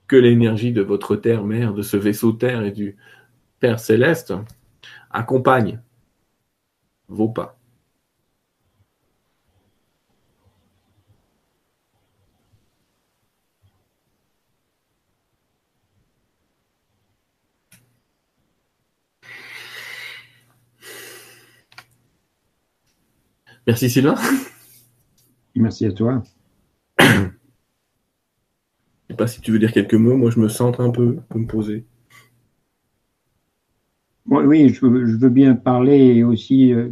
Que 0.08 0.15
l'énergie 0.15 0.71
de 0.71 0.82
votre 0.82 1.15
terre-mère, 1.15 1.73
de 1.73 1.82
ce 1.82 1.97
vaisseau 1.97 2.32
terre 2.32 2.63
et 2.63 2.71
du 2.71 2.95
Père 3.60 3.79
céleste 3.79 4.34
accompagne 5.10 5.82
vos 7.08 7.29
pas. 7.29 7.58
Merci 23.65 23.89
Sylvain. 23.89 24.15
Merci 25.56 25.86
à 25.86 25.91
toi. 25.93 26.21
Je 26.99 27.06
ne 27.06 27.30
sais 29.10 29.15
pas 29.15 29.28
si 29.28 29.39
tu 29.39 29.52
veux 29.52 29.60
dire 29.60 29.71
quelques 29.71 29.93
mots. 29.93 30.17
Moi, 30.17 30.32
je 30.32 30.39
me 30.39 30.49
sens 30.49 30.78
un 30.80 30.89
peu 30.89 31.17
me 31.34 31.45
poser. 31.45 31.86
oui, 34.26 34.67
je 34.69 34.86
veux, 34.86 35.30
bien 35.30 35.56
parler 35.56 36.23
aussi, 36.23 36.73
euh, 36.73 36.89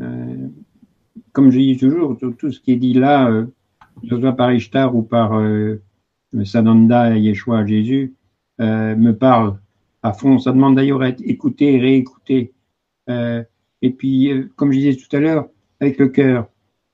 euh, 0.00 0.48
comme 1.32 1.50
je 1.50 1.58
dis 1.58 1.78
toujours, 1.78 2.18
tout, 2.18 2.52
ce 2.52 2.60
qui 2.60 2.72
est 2.72 2.76
dit 2.76 2.92
là, 2.92 3.30
euh, 3.30 3.46
que 4.02 4.08
ce 4.08 4.20
soit 4.20 4.36
par 4.36 4.52
Ishtar 4.52 4.94
ou 4.94 5.02
par 5.02 5.40
Sananda, 6.44 7.16
Yeshua, 7.16 7.64
Jésus, 7.64 8.14
me 8.58 9.12
parle 9.12 9.58
à 10.02 10.12
fond. 10.12 10.38
Ça 10.38 10.52
demande 10.52 10.76
d'ailleurs 10.76 11.00
à 11.00 11.08
être 11.08 11.22
écouté, 11.24 11.78
réécouté. 11.78 12.52
et 13.08 13.90
puis, 13.96 14.30
comme 14.56 14.72
je 14.72 14.78
disais 14.78 14.96
tout 14.96 15.16
à 15.16 15.20
l'heure, 15.20 15.48
avec 15.80 15.98
le 15.98 16.08
cœur. 16.08 16.48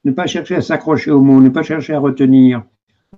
Ne 0.05 0.12
pas 0.12 0.27
chercher 0.27 0.57
à 0.57 0.61
s'accrocher 0.61 1.11
aux 1.11 1.21
mots, 1.21 1.40
ne 1.40 1.49
pas 1.49 1.62
chercher 1.62 1.95
à 1.95 1.99
retenir. 1.99 2.64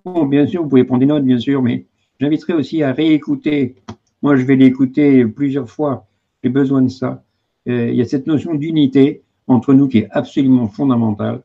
Bon, 0.05 0.27
bien 0.27 0.47
sûr, 0.47 0.63
vous 0.63 0.69
pouvez 0.69 0.85
prendre 0.85 1.01
des 1.01 1.07
notes, 1.07 1.25
bien 1.25 1.39
sûr, 1.39 1.63
mais 1.63 1.87
j'inviterai 2.21 2.53
aussi 2.53 2.83
à 2.83 2.93
réécouter. 2.93 3.77
Moi, 4.23 4.37
je 4.37 4.43
vais 4.43 4.57
l'écouter 4.57 5.25
plusieurs 5.27 5.71
fois. 5.71 6.07
J'ai 6.43 6.51
besoin 6.51 6.83
de 6.83 6.89
ça. 6.89 7.25
Euh, 7.69 7.89
il 7.89 7.97
y 7.97 8.03
a 8.03 8.05
cette 8.05 8.27
notion 8.27 8.55
d'unité 8.55 9.23
entre 9.47 9.73
nous 9.73 9.89
qui 9.89 9.99
est 9.99 10.09
absolument 10.11 10.69
fondamentale. 10.69 11.43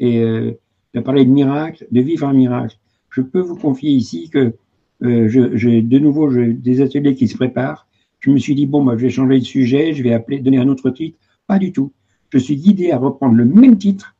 Et 0.00 0.20
euh, 0.22 0.58
a 0.94 1.02
parlé 1.02 1.24
de 1.24 1.30
miracle, 1.30 1.86
de 1.90 2.00
vivre 2.00 2.26
un 2.26 2.32
miracle. 2.32 2.76
Je 3.10 3.20
peux 3.22 3.40
vous 3.40 3.56
confier 3.56 3.90
ici 3.90 4.28
que 4.28 4.54
euh, 5.02 5.28
j'ai 5.54 5.82
de 5.82 5.98
nouveau 5.98 6.32
des 6.32 6.80
ateliers 6.80 7.14
qui 7.14 7.28
se 7.28 7.36
préparent. 7.36 7.86
Je 8.18 8.30
me 8.30 8.38
suis 8.38 8.54
dit, 8.54 8.66
bon, 8.66 8.84
bah, 8.84 8.94
je 8.96 9.02
vais 9.02 9.10
changer 9.10 9.38
de 9.38 9.44
sujet, 9.44 9.92
je 9.92 10.02
vais 10.02 10.12
appeler, 10.12 10.40
donner 10.40 10.58
un 10.58 10.68
autre 10.68 10.90
titre. 10.90 11.18
Pas 11.46 11.58
du 11.58 11.72
tout 11.72 11.92
je 12.32 12.38
suis 12.38 12.56
guidé 12.56 12.92
à 12.92 12.98
reprendre 12.98 13.34
le 13.34 13.44
même 13.44 13.76
titre 13.76 14.16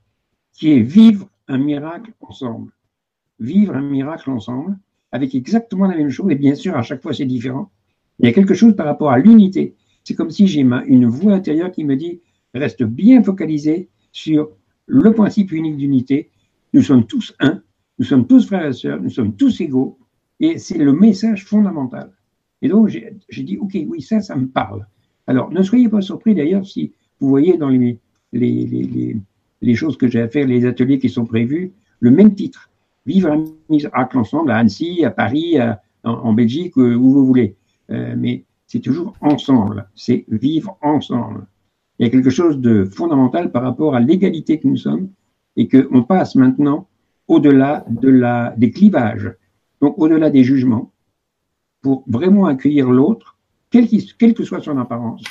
qui 0.52 0.72
est 0.72 0.80
Vivre 0.80 1.28
un 1.48 1.58
miracle 1.58 2.12
ensemble. 2.20 2.72
Vivre 3.38 3.74
un 3.74 3.82
miracle 3.82 4.30
ensemble, 4.30 4.78
avec 5.12 5.34
exactement 5.34 5.86
la 5.86 5.96
même 5.96 6.10
chose, 6.10 6.30
et 6.30 6.34
bien 6.34 6.54
sûr, 6.54 6.76
à 6.76 6.82
chaque 6.82 7.02
fois, 7.02 7.14
c'est 7.14 7.24
différent. 7.24 7.70
Il 8.18 8.26
y 8.26 8.28
a 8.28 8.32
quelque 8.32 8.54
chose 8.54 8.76
par 8.76 8.86
rapport 8.86 9.10
à 9.10 9.18
l'unité. 9.18 9.74
C'est 10.04 10.14
comme 10.14 10.30
si 10.30 10.46
j'ai 10.46 10.60
une 10.60 11.06
voix 11.06 11.32
intérieure 11.32 11.72
qui 11.72 11.84
me 11.84 11.96
dit 11.96 12.20
reste 12.54 12.82
bien 12.82 13.22
focalisé 13.22 13.88
sur 14.12 14.50
le 14.86 15.12
principe 15.12 15.52
unique 15.52 15.76
d'unité. 15.76 16.30
Nous 16.72 16.82
sommes 16.82 17.06
tous 17.06 17.34
un, 17.40 17.62
nous 17.98 18.04
sommes 18.04 18.26
tous 18.26 18.46
frères 18.46 18.66
et 18.66 18.72
sœurs, 18.72 19.00
nous 19.00 19.10
sommes 19.10 19.34
tous 19.36 19.60
égaux, 19.60 19.98
et 20.40 20.58
c'est 20.58 20.78
le 20.78 20.92
message 20.92 21.44
fondamental. 21.44 22.12
Et 22.62 22.68
donc, 22.68 22.88
j'ai 22.88 23.42
dit, 23.42 23.56
OK, 23.58 23.76
oui, 23.86 24.02
ça, 24.02 24.20
ça 24.20 24.36
me 24.36 24.48
parle. 24.48 24.86
Alors, 25.26 25.50
ne 25.50 25.62
soyez 25.62 25.88
pas 25.88 26.02
surpris 26.02 26.34
d'ailleurs 26.34 26.66
si 26.66 26.92
vous 27.20 27.28
voyez 27.28 27.56
dans 27.56 27.68
les, 27.68 27.98
les, 28.32 29.74
choses 29.74 29.96
que 29.96 30.08
j'ai 30.08 30.20
à 30.20 30.28
faire, 30.28 30.46
les 30.46 30.66
ateliers 30.66 30.98
qui 30.98 31.08
sont 31.08 31.26
prévus, 31.26 31.72
le 32.00 32.10
même 32.10 32.34
titre. 32.34 32.70
Vivre 33.06 33.44
miracle 33.68 34.18
ensemble 34.18 34.50
à 34.50 34.56
Annecy, 34.56 35.04
à 35.04 35.10
Paris, 35.10 35.56
en, 36.04 36.32
Belgique, 36.32 36.76
où 36.76 36.98
vous 36.98 37.26
voulez. 37.26 37.56
Euh, 37.90 38.14
mais 38.16 38.44
c'est 38.66 38.80
toujours 38.80 39.14
ensemble. 39.20 39.88
C'est 39.94 40.24
vivre 40.28 40.76
ensemble. 40.80 41.46
Il 41.98 42.04
y 42.04 42.06
a 42.06 42.10
quelque 42.10 42.30
chose 42.30 42.58
de 42.58 42.84
fondamental 42.84 43.50
par 43.50 43.62
rapport 43.62 43.94
à 43.94 44.00
l'égalité 44.00 44.58
que 44.58 44.66
nous 44.66 44.76
sommes 44.76 45.10
et 45.56 45.68
qu'on 45.68 46.02
passe 46.02 46.34
maintenant 46.34 46.88
au-delà 47.28 47.84
des 48.56 48.70
clivages, 48.70 49.32
donc 49.80 49.98
au-delà 49.98 50.30
des 50.30 50.42
jugements, 50.42 50.92
pour 51.82 52.04
vraiment 52.06 52.46
accueillir 52.46 52.90
l'autre, 52.90 53.36
quelle 53.70 54.34
que 54.34 54.44
soit 54.44 54.60
son 54.60 54.78
apparence, 54.78 55.22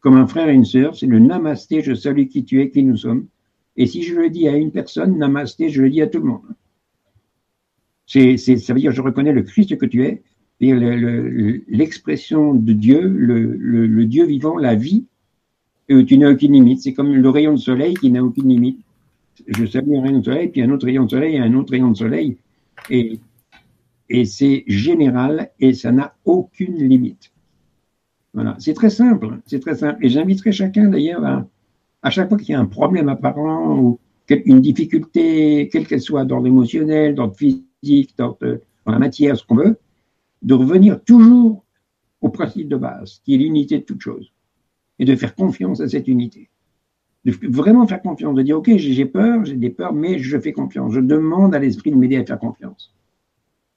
comme 0.00 0.16
un 0.16 0.26
frère 0.26 0.48
et 0.48 0.54
une 0.54 0.64
sœur, 0.64 0.96
c'est 0.96 1.06
le 1.06 1.18
namasté, 1.18 1.82
je 1.82 1.94
salue 1.94 2.26
qui 2.26 2.44
tu 2.44 2.60
es, 2.60 2.70
qui 2.70 2.82
nous 2.82 2.96
sommes. 2.96 3.26
Et 3.76 3.86
si 3.86 4.02
je 4.02 4.14
le 4.14 4.30
dis 4.30 4.48
à 4.48 4.56
une 4.56 4.72
personne, 4.72 5.18
namasté, 5.18 5.68
je 5.68 5.82
le 5.82 5.90
dis 5.90 6.02
à 6.02 6.06
tout 6.06 6.18
le 6.18 6.24
monde. 6.24 6.42
Ça 8.06 8.20
veut 8.20 8.80
dire, 8.80 8.92
je 8.92 9.02
reconnais 9.02 9.32
le 9.32 9.42
Christ 9.42 9.76
que 9.76 9.86
tu 9.86 10.04
es, 10.04 10.22
l'expression 10.60 12.54
de 12.54 12.72
Dieu, 12.72 13.00
le, 13.00 14.04
Dieu 14.06 14.26
vivant, 14.26 14.56
la 14.58 14.74
vie, 14.74 15.04
euh, 15.90 16.04
tu 16.04 16.18
n'as 16.18 16.30
aucune 16.30 16.52
limite. 16.52 16.80
C'est 16.80 16.92
comme 16.92 17.14
le 17.14 17.28
rayon 17.28 17.52
de 17.52 17.58
soleil 17.58 17.94
qui 17.94 18.10
n'a 18.10 18.22
aucune 18.22 18.48
limite. 18.48 18.80
Je 19.46 19.66
salue 19.66 19.94
un 19.94 20.02
rayon 20.02 20.18
de 20.18 20.24
soleil, 20.24 20.48
puis 20.48 20.62
un 20.62 20.70
autre 20.70 20.86
rayon 20.86 21.04
de 21.04 21.10
soleil, 21.10 21.36
et 21.36 21.40
un 21.40 21.54
autre 21.54 21.72
rayon 21.72 21.90
de 21.90 21.96
soleil. 21.96 22.36
Et, 22.90 23.18
et 24.08 24.24
c'est 24.24 24.64
général 24.66 25.50
et 25.60 25.72
ça 25.72 25.92
n'a 25.92 26.14
aucune 26.24 26.76
limite. 26.76 27.32
Voilà, 28.32 28.56
c'est 28.58 28.74
très 28.74 28.90
simple, 28.90 29.38
c'est 29.46 29.60
très 29.60 29.74
simple. 29.74 30.04
Et 30.04 30.08
j'inviterai 30.08 30.52
chacun 30.52 30.88
d'ailleurs 30.88 31.24
à, 32.02 32.10
chaque 32.10 32.28
fois 32.28 32.38
qu'il 32.38 32.50
y 32.50 32.54
a 32.54 32.60
un 32.60 32.66
problème 32.66 33.08
apparent 33.08 33.78
ou 33.78 33.98
une 34.28 34.60
difficulté, 34.60 35.68
quelle 35.72 35.86
qu'elle 35.86 36.00
soit, 36.00 36.24
d'ordre 36.24 36.46
émotionnel, 36.46 37.16
d'ordre 37.16 37.34
physique, 37.34 38.14
dans 38.18 38.36
la 38.86 38.98
matière, 38.98 39.36
ce 39.36 39.44
qu'on 39.44 39.56
veut, 39.56 39.76
de 40.42 40.54
revenir 40.54 41.02
toujours 41.02 41.64
au 42.20 42.28
principe 42.28 42.68
de 42.68 42.76
base, 42.76 43.20
qui 43.24 43.34
est 43.34 43.38
l'unité 43.38 43.78
de 43.78 43.82
toute 43.82 44.00
chose, 44.00 44.32
et 44.98 45.04
de 45.04 45.16
faire 45.16 45.34
confiance 45.34 45.80
à 45.80 45.88
cette 45.88 46.06
unité. 46.06 46.48
De 47.24 47.34
vraiment 47.48 47.86
faire 47.86 48.00
confiance, 48.00 48.34
de 48.34 48.42
dire, 48.42 48.58
OK, 48.58 48.70
j'ai 48.76 49.04
peur, 49.04 49.44
j'ai 49.44 49.56
des 49.56 49.70
peurs, 49.70 49.92
mais 49.92 50.18
je 50.18 50.38
fais 50.38 50.52
confiance. 50.52 50.92
Je 50.92 51.00
demande 51.00 51.54
à 51.54 51.58
l'esprit 51.58 51.90
de 51.90 51.96
m'aider 51.96 52.16
à 52.16 52.24
faire 52.24 52.38
confiance. 52.38 52.94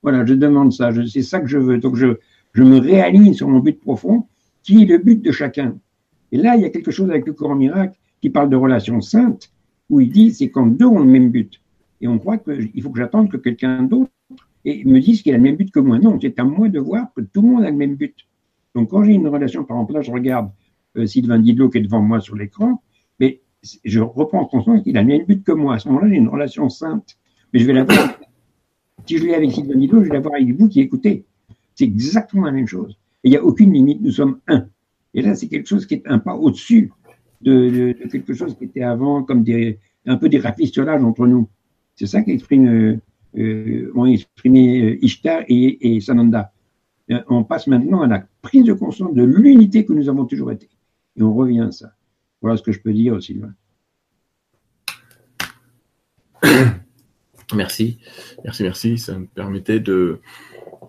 Voilà, 0.04 0.26
je 0.26 0.34
demande 0.34 0.72
ça, 0.72 0.92
c'est 1.08 1.24
ça 1.24 1.40
que 1.40 1.48
je 1.48 1.58
veux. 1.58 1.78
Donc 1.80 1.96
je 1.96 2.64
me 2.64 2.80
réaligne 2.80 3.34
sur 3.34 3.48
mon 3.48 3.60
but 3.60 3.80
profond, 3.80 4.28
qui 4.64 4.82
est 4.82 4.86
le 4.86 4.98
but 4.98 5.22
de 5.22 5.32
chacun? 5.32 5.78
Et 6.32 6.38
là, 6.38 6.56
il 6.56 6.64
y 6.64 6.66
a 6.66 6.70
quelque 6.70 6.92
chose 6.92 7.10
avec 7.10 7.28
le 7.28 7.34
courant 7.34 7.56
miracle 7.56 7.98
qui 8.22 8.30
parle 8.30 8.50
de 8.50 8.56
relations 8.56 9.02
saintes, 9.02 9.52
où 9.90 10.00
il 10.00 10.10
dit 10.10 10.34
c'est 10.34 10.50
quand 10.50 10.66
deux 10.66 10.86
ont 10.86 11.00
le 11.00 11.06
même 11.06 11.30
but. 11.30 11.62
Et 12.02 12.08
on 12.08 12.18
croit 12.18 12.38
qu'il 12.38 12.82
faut 12.82 12.90
que 12.90 13.00
j'attende 13.00 13.30
que 13.30 13.38
quelqu'un 13.38 13.84
d'autre 13.84 14.12
me 14.66 15.00
dise 15.00 15.22
qu'il 15.22 15.34
a 15.34 15.38
le 15.38 15.44
même 15.44 15.56
but 15.56 15.72
que 15.72 15.80
moi. 15.80 16.00
Non, 16.00 16.18
c'est 16.20 16.40
à 16.40 16.44
moi 16.44 16.70
de 16.70 16.80
voir 16.80 17.14
que 17.16 17.22
tout 17.22 17.42
le 17.42 17.48
monde 17.50 17.64
a 17.64 17.70
le 17.70 17.78
même 17.78 17.96
but. 17.96 18.16
Donc 18.76 18.90
quand 18.90 19.04
j'ai 19.04 19.14
une 19.14 19.28
relation, 19.28 19.64
par 19.64 19.78
exemple, 19.78 19.94
là, 19.94 20.02
je 20.02 20.12
regarde 20.12 20.50
euh, 20.98 21.06
Sylvain 21.06 21.40
Didot 21.40 21.70
qui 21.70 21.78
est 21.78 21.82
devant 21.82 22.02
moi 22.02 22.20
sur 22.22 22.36
l'écran, 22.36 22.82
mais 23.20 23.42
je 23.84 24.00
reprends 24.00 24.46
conscience 24.46 24.84
qu'il 24.84 24.98
a 24.98 25.02
le 25.02 25.08
même 25.08 25.26
but 25.26 25.44
que 25.44 25.52
moi. 25.52 25.76
À 25.76 25.80
ce 25.80 25.88
moment-là, 25.90 26.10
j'ai 26.10 26.16
une 26.16 26.30
relation 26.30 26.70
sainte. 26.70 27.18
Mais 27.54 27.60
je 27.60 27.66
vais 27.66 27.74
la 27.74 27.84
voir. 27.84 28.20
Si 29.06 29.18
je 29.18 29.26
l'ai 29.26 29.36
avec 29.36 29.52
Sylvain 29.52 29.76
Didot, 29.78 30.04
je 30.04 30.10
vais 30.10 30.16
la 30.16 30.20
voir 30.22 30.36
avec 30.36 30.56
vous 30.56 30.68
qui 30.68 30.82
écoutez. 30.82 31.26
C'est 31.76 31.86
exactement 31.86 32.46
la 32.46 32.52
même 32.52 32.68
chose. 32.68 32.98
Et 33.24 33.30
il 33.30 33.32
n'y 33.32 33.38
a 33.38 33.44
aucune 33.44 33.72
limite, 33.74 34.02
nous 34.02 34.12
sommes 34.12 34.40
un. 34.48 34.68
Et 35.14 35.22
là, 35.22 35.36
c'est 35.36 35.48
quelque 35.48 35.68
chose 35.68 35.86
qui 35.86 35.96
est 35.96 36.08
un 36.08 36.20
pas 36.20 36.36
au-dessus 36.36 36.92
de, 37.42 37.94
quelque 38.12 38.34
chose 38.34 38.58
qui 38.58 38.66
était 38.66 38.84
avant 38.84 39.24
comme 39.24 39.46
un 40.06 40.18
peu 40.18 40.30
des 40.30 40.40
rafistolages 40.40 41.04
entre 41.04 41.28
nous. 41.28 41.50
C'est 41.96 42.08
ça 42.08 42.22
qu'exprime, 42.22 42.68
euh, 42.68 42.98
euh, 43.38 44.06
exprimé 44.06 44.82
euh, 44.82 45.06
Ishtar 45.06 45.44
et, 45.48 46.00
Sananda. 46.02 46.52
On 47.28 47.44
passe 47.44 47.68
maintenant 47.68 48.02
à 48.02 48.08
la 48.08 48.26
prise 48.42 48.64
de 48.64 48.74
conscience 48.74 49.14
de 49.14 49.24
l'unité 49.24 49.86
que 49.86 49.94
nous 49.94 50.10
avons 50.10 50.26
toujours 50.26 50.52
été. 50.52 50.70
Et 51.18 51.22
on 51.22 51.34
revient 51.34 51.62
à 51.62 51.72
ça. 51.72 51.94
Voilà 52.42 52.58
ce 52.58 52.64
que 52.64 52.72
je 52.72 52.80
peux 52.80 52.94
dire, 52.94 53.22
Sylvain. 53.22 53.54
Merci, 57.56 58.00
merci, 58.44 58.64
merci. 58.64 58.98
Ça 58.98 59.20
me 59.20 59.28
permettait 59.28 59.80
de 59.80 60.22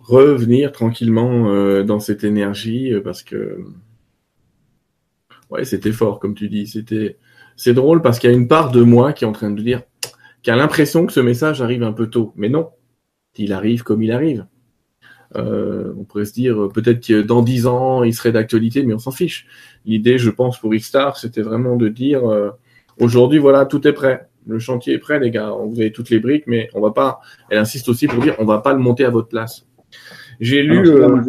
revenir 0.04 0.70
tranquillement 0.70 1.82
dans 1.82 1.98
cette 1.98 2.24
énergie 2.24 2.92
parce 3.02 3.22
que 3.22 3.58
ouais, 5.50 5.64
c'était 5.64 5.92
fort, 5.92 6.18
comme 6.18 6.34
tu 6.34 6.48
dis. 6.48 6.66
C'était, 6.66 7.16
c'est 7.56 7.74
drôle 7.74 8.02
parce 8.02 8.18
qu'il 8.18 8.30
y 8.30 8.32
a 8.32 8.36
une 8.36 8.48
part 8.48 8.70
de 8.70 8.82
moi 8.82 9.12
qui 9.12 9.24
est 9.24 9.26
en 9.26 9.32
train 9.32 9.50
de 9.50 9.62
dire, 9.62 9.82
qui 10.42 10.50
a 10.50 10.56
l'impression 10.56 11.06
que 11.06 11.12
ce 11.12 11.20
message 11.20 11.62
arrive 11.62 11.82
un 11.82 11.92
peu 11.92 12.08
tôt. 12.08 12.32
Mais 12.36 12.48
non, 12.48 12.70
il 13.36 13.52
arrive 13.52 13.82
comme 13.82 14.02
il 14.02 14.12
arrive. 14.12 14.46
Euh, 15.36 15.92
on 15.98 16.04
pourrait 16.04 16.26
se 16.26 16.32
dire 16.32 16.68
peut-être 16.72 17.04
que 17.04 17.22
dans 17.22 17.42
dix 17.42 17.66
ans, 17.66 18.04
il 18.04 18.14
serait 18.14 18.32
d'actualité, 18.32 18.82
mais 18.82 18.94
on 18.94 18.98
s'en 18.98 19.10
fiche. 19.10 19.46
L'idée, 19.84 20.18
je 20.18 20.30
pense, 20.30 20.58
pour 20.58 20.74
X-Star, 20.74 21.16
c'était 21.16 21.42
vraiment 21.42 21.76
de 21.76 21.88
dire 21.88 22.28
euh, 22.30 22.50
aujourd'hui, 23.00 23.38
voilà, 23.38 23.64
tout 23.64 23.86
est 23.88 23.92
prêt. 23.92 24.28
Le 24.46 24.58
chantier 24.58 24.94
est 24.94 24.98
prêt, 24.98 25.18
les 25.18 25.30
gars. 25.30 25.50
Vous 25.50 25.80
avez 25.80 25.90
toutes 25.90 26.10
les 26.10 26.20
briques, 26.20 26.44
mais 26.46 26.68
on 26.74 26.80
va 26.80 26.90
pas. 26.90 27.20
Elle 27.48 27.58
insiste 27.58 27.88
aussi 27.88 28.06
pour 28.06 28.22
dire 28.22 28.36
on 28.38 28.44
va 28.44 28.58
pas 28.58 28.74
le 28.74 28.78
monter 28.78 29.04
à 29.04 29.10
votre 29.10 29.28
place. 29.28 29.66
J'ai 30.40 30.62
lu. 30.62 30.78
Euh, 30.86 31.20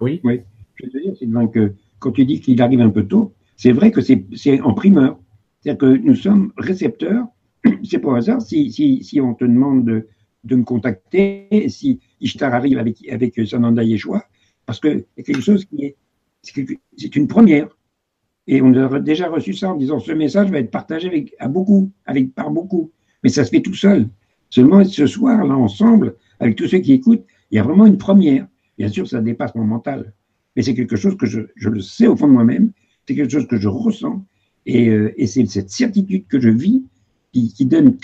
oui. 0.00 0.20
Oui. 0.24 0.40
Je 0.76 0.86
veux 0.86 0.92
te 0.92 0.98
dire, 0.98 1.16
Sylvain, 1.16 1.46
que 1.46 1.74
quand 1.98 2.12
tu 2.12 2.24
dis 2.24 2.40
qu'il 2.40 2.60
arrive 2.60 2.80
un 2.80 2.90
peu 2.90 3.04
tôt, 3.04 3.32
c'est 3.56 3.72
vrai 3.72 3.90
que 3.90 4.00
c'est 4.00 4.60
en 4.60 4.74
primeur. 4.74 5.18
C'est-à-dire 5.60 5.78
que 5.78 5.96
nous 5.96 6.14
sommes 6.14 6.52
récepteurs. 6.56 7.26
C'est 7.82 7.98
pas 7.98 8.18
hasard 8.18 8.42
si, 8.42 8.70
si, 8.70 9.02
si, 9.02 9.22
on 9.22 9.32
te 9.32 9.44
demande 9.44 9.86
de, 9.86 10.06
de, 10.44 10.56
me 10.56 10.64
contacter, 10.64 11.48
si 11.68 11.98
Ishtar 12.20 12.52
arrive 12.52 12.76
avec, 12.76 12.98
avec 13.10 13.40
Sananda 13.46 13.82
Yeshua, 13.82 14.22
parce 14.66 14.80
que 14.80 15.06
c'est 15.16 15.22
quelque 15.22 15.40
chose 15.40 15.64
qui 15.64 15.84
est. 15.84 15.96
C'est 16.42 17.16
une 17.16 17.26
première. 17.26 17.68
Et 18.46 18.60
on 18.60 18.74
a 18.74 19.00
déjà 19.00 19.30
reçu 19.30 19.54
ça 19.54 19.72
en 19.72 19.76
disant 19.76 19.98
ce 19.98 20.12
message 20.12 20.50
va 20.50 20.58
être 20.58 20.70
partagé 20.70 21.08
avec, 21.08 21.34
à 21.38 21.48
beaucoup, 21.48 21.90
avec, 22.04 22.34
par 22.34 22.50
beaucoup. 22.50 22.90
Mais 23.22 23.30
ça 23.30 23.44
se 23.44 23.50
fait 23.50 23.62
tout 23.62 23.74
seul. 23.74 24.08
Seulement 24.50 24.84
ce 24.84 25.06
soir, 25.06 25.44
là, 25.44 25.56
ensemble, 25.56 26.16
avec 26.38 26.56
tous 26.56 26.68
ceux 26.68 26.78
qui 26.78 26.92
écoutent, 26.92 27.24
il 27.50 27.56
y 27.56 27.58
a 27.58 27.62
vraiment 27.62 27.86
une 27.86 27.98
première. 27.98 28.46
Bien 28.78 28.88
sûr, 28.88 29.08
ça 29.08 29.20
dépasse 29.20 29.54
mon 29.54 29.64
mental. 29.64 30.14
Mais 30.56 30.62
c'est 30.62 30.74
quelque 30.74 30.96
chose 30.96 31.16
que 31.16 31.26
je, 31.26 31.40
le 31.56 31.80
sais 31.80 32.06
au 32.06 32.16
fond 32.16 32.28
de 32.28 32.32
moi-même 32.32 32.72
c'est 33.06 33.14
quelque 33.14 33.30
chose 33.30 33.46
que 33.46 33.56
je 33.56 33.68
ressens 33.68 34.24
et, 34.66 34.88
euh, 34.88 35.12
c'est 35.26 35.46
cette 35.46 35.70
certitude 35.70 36.26
que 36.26 36.40
je 36.40 36.48
vis 36.48 36.84
qui, 37.32 37.66
donne 37.66 37.98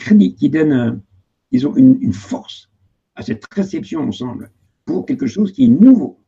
ont 1.65 1.77
une, 1.77 1.99
une, 2.01 2.13
force 2.13 2.71
à 3.15 3.23
cette 3.23 3.45
réception 3.53 4.01
ensemble 4.01 4.51
pour 4.85 5.07
quelque 5.07 5.27
chose 5.27 5.53
qui 5.53 5.65
est 5.65 5.69
nouveau. 5.69 6.19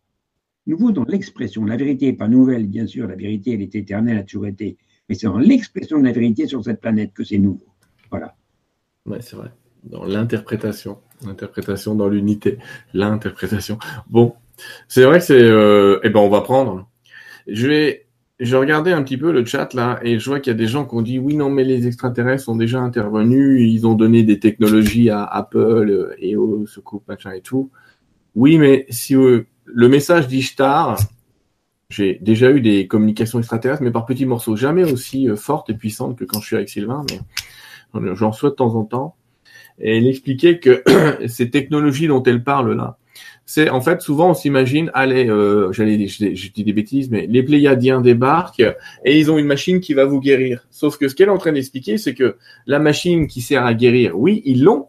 Nouveau 0.66 0.92
dans 0.92 1.04
l'expression. 1.04 1.64
La 1.64 1.76
vérité 1.76 2.06
n'est 2.06 2.12
pas 2.12 2.28
nouvelle, 2.28 2.66
bien 2.66 2.86
sûr, 2.86 3.08
la 3.08 3.16
vérité, 3.16 3.54
elle 3.54 3.62
est 3.62 3.74
éternelle, 3.74 4.14
elle 4.14 4.20
a 4.20 4.24
toujours 4.24 4.46
été. 4.46 4.78
Mais 5.08 5.16
c'est 5.16 5.26
dans 5.26 5.38
l'expression 5.38 5.98
de 5.98 6.04
la 6.04 6.12
vérité 6.12 6.46
sur 6.46 6.62
cette 6.62 6.80
planète 6.80 7.12
que 7.12 7.24
c'est 7.24 7.38
nouveau. 7.38 7.66
Voilà. 8.08 8.36
Oui, 9.04 9.18
c'est 9.20 9.34
vrai. 9.34 9.50
Dans 9.82 10.04
l'interprétation. 10.04 10.98
L'interprétation 11.26 11.94
dans 11.94 12.08
l'unité. 12.08 12.58
L'interprétation. 12.94 13.78
Bon, 14.08 14.34
c'est 14.88 15.04
vrai 15.04 15.18
que 15.18 15.24
c'est. 15.24 15.42
Euh, 15.42 16.00
eh 16.02 16.10
ben, 16.10 16.20
on 16.20 16.28
va 16.28 16.40
prendre. 16.40 16.88
Je 17.46 17.66
vais 17.66 18.06
j'ai 18.42 18.56
regardé 18.56 18.90
un 18.90 19.02
petit 19.02 19.16
peu 19.16 19.30
le 19.30 19.44
chat 19.44 19.72
là 19.72 20.00
et 20.02 20.18
je 20.18 20.28
vois 20.28 20.40
qu'il 20.40 20.52
y 20.52 20.56
a 20.56 20.58
des 20.58 20.66
gens 20.66 20.84
qui 20.84 20.94
ont 20.96 21.02
dit 21.02 21.18
oui 21.18 21.36
non 21.36 21.48
mais 21.48 21.62
les 21.62 21.86
extraterrestres 21.86 22.44
sont 22.44 22.56
déjà 22.56 22.80
intervenus, 22.80 23.60
ils 23.70 23.86
ont 23.86 23.94
donné 23.94 24.24
des 24.24 24.40
technologies 24.40 25.10
à 25.10 25.24
Apple 25.24 26.16
et 26.18 26.36
au 26.36 26.66
secours 26.66 27.02
machin 27.06 27.32
et 27.32 27.40
tout. 27.40 27.70
Oui 28.34 28.58
mais 28.58 28.86
si 28.90 29.14
euh, 29.14 29.46
le 29.64 29.88
message 29.88 30.26
d'Ishtar, 30.26 30.98
j'ai 31.88 32.18
déjà 32.20 32.50
eu 32.50 32.60
des 32.60 32.88
communications 32.88 33.38
extraterrestres 33.38 33.82
mais 33.82 33.92
par 33.92 34.06
petits 34.06 34.26
morceaux, 34.26 34.56
jamais 34.56 34.90
aussi 34.90 35.28
euh, 35.28 35.36
fortes 35.36 35.70
et 35.70 35.74
puissantes 35.74 36.18
que 36.18 36.24
quand 36.24 36.40
je 36.40 36.46
suis 36.46 36.56
avec 36.56 36.68
Sylvain, 36.68 37.04
mais 37.94 38.14
j'en 38.14 38.30
reçois 38.30 38.50
de 38.50 38.56
temps 38.56 38.74
en 38.74 38.84
temps. 38.84 39.16
Et 39.78 39.98
elle 39.98 40.06
expliquait 40.06 40.58
que 40.58 40.82
ces 41.26 41.50
technologies 41.50 42.08
dont 42.08 42.22
elle 42.22 42.42
parle 42.42 42.74
là, 42.76 42.98
c'est 43.44 43.70
en 43.70 43.80
fait 43.80 44.00
souvent 44.00 44.30
on 44.30 44.34
s'imagine, 44.34 44.90
allez, 44.94 45.28
euh, 45.28 45.72
j'allais, 45.72 46.06
je, 46.06 46.52
dis 46.52 46.64
des 46.64 46.72
bêtises, 46.72 47.10
mais 47.10 47.26
les 47.28 47.42
Pléiadiens 47.42 48.00
débarquent 48.00 48.62
et 49.04 49.18
ils 49.18 49.30
ont 49.30 49.38
une 49.38 49.46
machine 49.46 49.80
qui 49.80 49.94
va 49.94 50.04
vous 50.04 50.20
guérir. 50.20 50.66
Sauf 50.70 50.96
que 50.96 51.08
ce 51.08 51.14
qu'elle 51.14 51.28
est 51.28 51.32
en 51.32 51.38
train 51.38 51.52
d'expliquer, 51.52 51.98
c'est 51.98 52.14
que 52.14 52.36
la 52.66 52.78
machine 52.78 53.26
qui 53.26 53.40
sert 53.40 53.64
à 53.64 53.74
guérir, 53.74 54.18
oui, 54.18 54.42
ils 54.44 54.62
l'ont, 54.62 54.86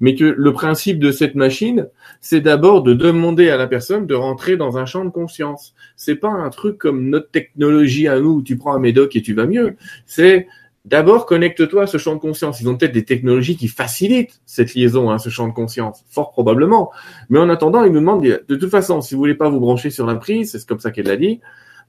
mais 0.00 0.14
que 0.14 0.24
le 0.24 0.52
principe 0.52 0.98
de 0.98 1.12
cette 1.12 1.34
machine, 1.34 1.88
c'est 2.20 2.40
d'abord 2.40 2.82
de 2.82 2.94
demander 2.94 3.50
à 3.50 3.56
la 3.56 3.66
personne 3.66 4.06
de 4.06 4.14
rentrer 4.14 4.56
dans 4.56 4.78
un 4.78 4.86
champ 4.86 5.04
de 5.04 5.10
conscience. 5.10 5.74
C'est 5.96 6.16
pas 6.16 6.30
un 6.30 6.50
truc 6.50 6.78
comme 6.78 7.10
notre 7.10 7.30
technologie 7.30 8.08
à 8.08 8.18
nous 8.18 8.36
où 8.36 8.42
tu 8.42 8.56
prends 8.56 8.74
un 8.74 8.80
médoc 8.80 9.14
et 9.14 9.22
tu 9.22 9.34
vas 9.34 9.46
mieux. 9.46 9.76
C'est 10.06 10.46
D'abord, 10.86 11.26
connecte-toi 11.26 11.82
à 11.82 11.86
ce 11.86 11.98
champ 11.98 12.14
de 12.14 12.20
conscience. 12.20 12.60
Ils 12.60 12.68
ont 12.68 12.76
peut-être 12.76 12.92
des 12.92 13.04
technologies 13.04 13.56
qui 13.56 13.68
facilitent 13.68 14.40
cette 14.46 14.74
liaison 14.74 15.10
à 15.10 15.18
ce 15.18 15.28
champ 15.28 15.46
de 15.46 15.52
conscience, 15.52 16.04
fort 16.08 16.32
probablement. 16.32 16.90
Mais 17.28 17.38
en 17.38 17.50
attendant, 17.50 17.84
ils 17.84 17.92
nous 17.92 18.00
demandent, 18.00 18.22
de 18.22 18.54
toute 18.54 18.70
façon, 18.70 19.02
si 19.02 19.14
vous 19.14 19.20
voulez 19.20 19.34
pas 19.34 19.50
vous 19.50 19.60
brancher 19.60 19.90
sur 19.90 20.06
la 20.06 20.16
prise, 20.16 20.52
c'est 20.52 20.66
comme 20.66 20.80
ça 20.80 20.90
qu'elle 20.90 21.06
l'a 21.06 21.18
dit, 21.18 21.40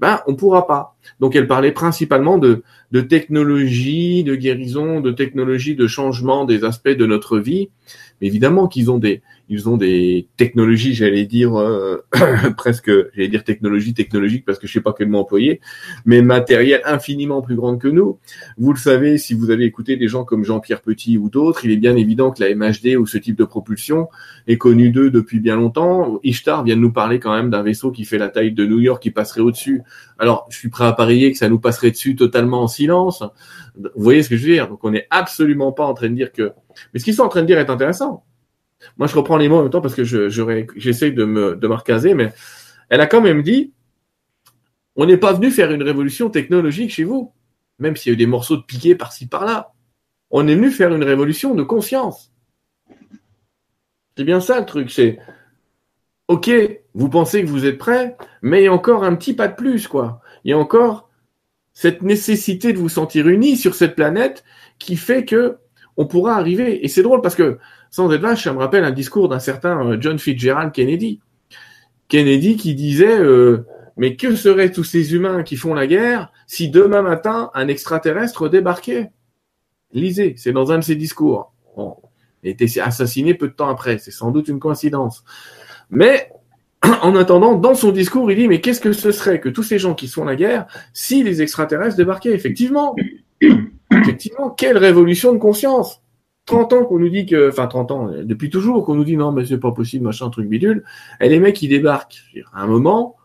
ben, 0.02 0.20
on 0.28 0.36
pourra 0.36 0.68
pas. 0.68 0.96
Donc, 1.20 1.36
elle 1.36 1.48
parlait 1.48 1.72
principalement 1.72 2.38
de, 2.38 2.64
de 2.92 3.02
technologie, 3.02 4.24
de 4.24 4.36
guérison, 4.36 5.00
de 5.00 5.12
technologie 5.12 5.76
de 5.76 5.88
changement 5.88 6.44
des 6.44 6.64
aspects 6.66 6.90
de 6.90 7.06
notre 7.06 7.38
vie. 7.38 7.70
Mais 8.20 8.28
évidemment 8.28 8.68
qu'ils 8.68 8.92
ont 8.92 8.98
des, 8.98 9.22
ils 9.52 9.68
ont 9.68 9.76
des 9.76 10.30
technologies, 10.38 10.94
j'allais 10.94 11.26
dire 11.26 11.60
euh, 11.60 11.98
presque, 12.58 12.90
j'allais 13.14 13.28
dire 13.28 13.44
technologie 13.44 13.94
technologique 13.94 14.46
parce 14.46 14.58
que 14.58 14.66
je 14.66 14.72
sais 14.72 14.80
pas 14.80 14.96
quel 14.98 15.10
mot 15.10 15.20
employer, 15.20 15.60
mais 16.06 16.22
matériel 16.22 16.80
infiniment 16.86 17.42
plus 17.42 17.58
grand 17.58 17.78
que 17.78 17.90
nous. 17.90 18.18
Vous 18.58 18.72
le 18.72 18.80
savez, 18.80 19.18
si 19.18 19.34
vous 19.34 19.52
avez 19.52 19.66
écouté 19.66 19.98
des 19.98 20.08
gens 20.08 20.24
comme 20.24 20.46
Jean-Pierre 20.46 20.82
Petit 20.82 21.18
ou 21.18 21.30
d'autres, 21.30 21.66
il 21.66 21.72
est 21.72 21.78
bien 21.78 21.98
évident 21.98 22.32
que 22.32 22.42
la 22.42 22.56
MHD 22.56 22.96
ou 22.98 23.06
ce 23.06 23.18
type 23.18 23.36
de 23.36 23.44
propulsion 23.44 24.08
est 24.48 24.58
connu 24.58 24.90
d'eux 24.90 25.12
depuis 25.12 25.42
bien 25.42 25.58
longtemps. 25.58 26.22
Ishtar 26.24 26.64
vient 26.64 26.78
de 26.78 26.82
nous 26.82 26.94
parler 26.94 27.20
quand 27.20 27.36
même 27.36 27.50
d'un 27.50 27.62
vaisseau 27.62 27.92
qui 27.92 28.06
fait 28.06 28.18
la 28.18 28.30
taille 28.30 28.54
de 28.54 28.66
New 28.66 28.80
York 28.80 29.04
qui 29.04 29.12
passerait 29.12 29.42
au-dessus. 29.42 29.82
Alors, 30.18 30.48
je 30.50 30.58
suis 30.58 30.70
prêt 30.70 30.86
à 30.86 30.94
parier 30.94 31.30
que 31.30 31.38
ça 31.38 31.50
nous 31.50 31.60
passerait 31.60 31.92
dessus 31.92 32.16
totalement 32.16 32.64
en 32.64 32.68
silence. 32.68 33.22
Vous 33.76 33.90
voyez 33.98 34.24
ce 34.24 34.30
que 34.30 34.38
je 34.38 34.48
veux 34.48 34.54
dire? 34.54 34.70
Donc, 34.70 34.80
on 34.86 34.92
n'est 34.92 35.08
absolument 35.10 35.74
pas 35.74 35.86
en 35.86 35.94
train 35.94 36.10
de 36.10 36.16
dire 36.16 36.32
que. 36.32 36.54
Mais 36.94 37.02
ce 37.02 37.04
qu'ils 37.04 37.16
sont 37.16 37.24
en 37.24 37.30
train 37.30 37.42
de 37.42 37.48
dire 37.48 37.60
est 37.60 37.70
intéressant 37.70 38.24
moi 38.98 39.08
je 39.08 39.16
reprends 39.16 39.38
les 39.38 39.50
mots 39.50 39.58
en 39.58 39.62
même 39.64 39.72
temps 39.72 39.82
parce 39.82 39.96
que 39.96 40.04
j'essaie 40.04 41.12
de 41.12 41.26
me, 41.26 41.56
de 41.56 41.68
me 41.68 42.14
mais 42.14 42.34
elle 42.90 43.02
a 43.02 43.08
quand 43.08 43.22
même 43.22 43.42
dit, 43.42 43.74
on 44.96 45.06
n'est 45.06 45.18
pas 45.18 45.34
venu 45.34 45.52
faire 45.52 45.72
une 45.72 45.84
révolution 45.84 46.30
technologique 46.30 46.92
chez 46.92 47.04
vous, 47.04 47.34
même 47.80 47.96
s'il 47.96 48.12
y 48.12 48.14
a 48.14 48.16
eu 48.16 48.18
des 48.18 48.26
morceaux 48.26 48.58
de 48.58 48.64
piqué 48.64 48.96
par-ci 48.96 49.28
par-là. 49.28 49.74
On 50.30 50.48
est 50.48 50.56
venu 50.56 50.72
faire 50.72 50.94
une 50.94 51.04
révolution 51.04 51.56
de 51.56 51.64
conscience. 51.64 52.32
C'est 54.18 54.24
bien 54.24 54.42
ça 54.42 54.60
le 54.60 54.66
truc, 54.66 54.92
c'est 54.92 55.20
OK, 56.28 56.50
vous 56.94 57.10
pensez 57.10 57.44
que 57.44 57.50
vous 57.50 57.66
êtes 57.66 57.78
prêt, 57.78 58.16
mais 58.42 58.62
il 58.62 58.66
y 58.66 58.68
a 58.68 58.74
encore 58.74 59.04
un 59.04 59.16
petit 59.16 59.34
pas 59.34 59.48
de 59.48 59.56
plus, 59.56 59.88
quoi. 59.88 60.22
Il 60.44 60.52
y 60.52 60.54
a 60.54 60.58
encore 60.58 61.10
cette 61.74 62.02
nécessité 62.02 62.74
de 62.74 62.78
vous 62.78 62.90
sentir 62.90 63.28
unis 63.28 63.58
sur 63.58 63.76
cette 63.76 63.96
planète 63.96 64.44
qui 64.80 64.96
fait 64.96 65.26
que 65.26 65.58
on 65.98 66.06
pourra 66.06 66.36
arriver. 66.36 66.84
Et 66.84 66.88
c'est 66.88 67.04
drôle 67.04 67.22
parce 67.22 67.36
que, 67.36 67.58
sans 67.92 68.12
être 68.14 68.22
vache, 68.22 68.46
ça 68.46 68.54
me 68.54 68.58
rappelle 68.58 68.86
un 68.86 68.92
discours 68.92 69.28
d'un 69.28 69.40
certain 69.40 69.86
euh, 69.86 69.98
John 70.00 70.18
Fitzgerald 70.18 70.72
Kennedy. 70.72 71.20
Kennedy 72.08 72.56
qui 72.56 72.74
disait, 72.74 73.20
euh, 73.20 73.66
mais 73.98 74.16
que 74.16 74.36
seraient 74.36 74.72
tous 74.72 74.86
ces 74.86 75.14
humains 75.14 75.44
qui 75.44 75.58
font 75.58 75.74
la 75.74 75.88
guerre 75.88 76.32
si 76.48 76.70
demain 76.70 77.02
matin 77.02 77.52
un 77.54 77.68
extraterrestre 77.68 78.50
débarquait? 78.50 79.12
Lisez, 79.92 80.36
c'est 80.38 80.54
dans 80.54 80.72
un 80.72 80.80
de 80.80 80.84
ses 80.84 80.96
discours. 80.96 81.54
Bon, 81.76 81.98
il 82.44 82.56
a 82.80 82.86
assassiné 82.86 83.34
peu 83.34 83.50
de 83.50 83.54
temps 83.54 83.70
après, 83.70 83.98
c'est 83.98 84.12
sans 84.12 84.32
doute 84.32 84.48
une 84.48 84.60
coïncidence. 84.60 85.26
Mais 85.90 86.32
en 87.02 87.16
attendant, 87.18 87.56
dans 87.56 87.76
son 87.76 87.92
discours, 87.92 88.32
il 88.32 88.38
dit 88.38 88.48
mais 88.48 88.62
qu'est-ce 88.62 88.80
que 88.80 88.94
ce 88.94 89.12
serait 89.12 89.42
que 89.42 89.50
tous 89.50 89.64
ces 89.64 89.80
gens 89.80 89.96
qui 89.96 90.08
font 90.08 90.24
la 90.24 90.38
guerre 90.38 90.66
si 90.94 91.24
les 91.24 91.42
extraterrestres 91.42 91.98
débarquaient? 91.98 92.34
Effectivement, 92.34 92.96
effectivement, 93.92 94.50
quelle 94.50 94.78
révolution 94.78 95.34
de 95.34 95.40
conscience 95.40 96.01
30 96.46 96.74
ans 96.74 96.86
qu'on 96.86 97.00
nous 97.00 97.10
dit 97.10 97.26
que, 97.26 97.50
enfin 97.50 97.68
30 97.68 97.92
ans, 97.92 98.12
depuis 98.24 98.50
toujours 98.50 98.86
qu'on 98.86 98.96
nous 98.96 99.04
dit 99.04 99.18
non 99.18 99.32
mais 99.32 99.46
c'est 99.46 99.60
pas 99.60 99.72
possible, 99.72 100.06
machin, 100.06 100.30
truc 100.30 100.48
bidule. 100.48 100.84
Et 101.20 101.30
les 101.30 101.40
mecs 101.40 101.56
qui 101.56 101.68
débarquent, 101.68 102.24
à 102.54 102.64
un 102.64 102.68
moment, 102.68 103.16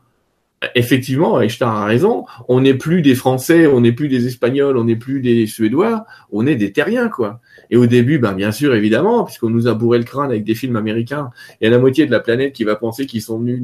effectivement, 0.75 1.41
Einstein 1.41 1.69
a 1.69 1.85
raison, 1.85 2.25
on 2.49 2.61
n'est 2.61 2.75
plus 2.75 3.03
des 3.03 3.15
Français, 3.15 3.67
on 3.67 3.81
n'est 3.81 3.93
plus 3.93 4.09
des 4.09 4.27
Espagnols, 4.27 4.77
on 4.77 4.85
n'est 4.85 4.97
plus 4.97 5.21
des 5.21 5.47
Suédois, 5.47 6.07
on 6.31 6.47
est 6.47 6.57
des 6.57 6.73
Terriens, 6.73 7.09
quoi. 7.09 7.41
Et 7.71 7.77
au 7.77 7.87
début, 7.87 8.19
ben, 8.19 8.33
bien 8.33 8.53
sûr, 8.53 8.75
évidemment, 8.75 9.25
puisqu'on 9.25 9.51
nous 9.51 9.67
a 9.67 9.75
bourré 9.75 9.99
le 9.99 10.05
crâne 10.05 10.31
avec 10.31 10.45
des 10.45 10.55
films 10.55 10.77
américains, 10.77 11.31
il 11.61 11.65
y 11.65 11.67
a 11.67 11.71
la 11.71 11.79
moitié 11.79 12.07
de 12.07 12.11
la 12.11 12.21
planète 12.21 12.53
qui 12.53 12.65
va 12.65 12.77
penser 12.77 13.07
qu'ils 13.07 13.23
sont 13.23 13.39
venus 13.39 13.61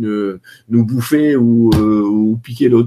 nous, 0.69 0.85
bouffer 0.85 1.37
ou, 1.37 1.71
euh, 1.75 2.03
ou 2.03 2.37
piquer 2.43 2.69
l'eau 2.69 2.85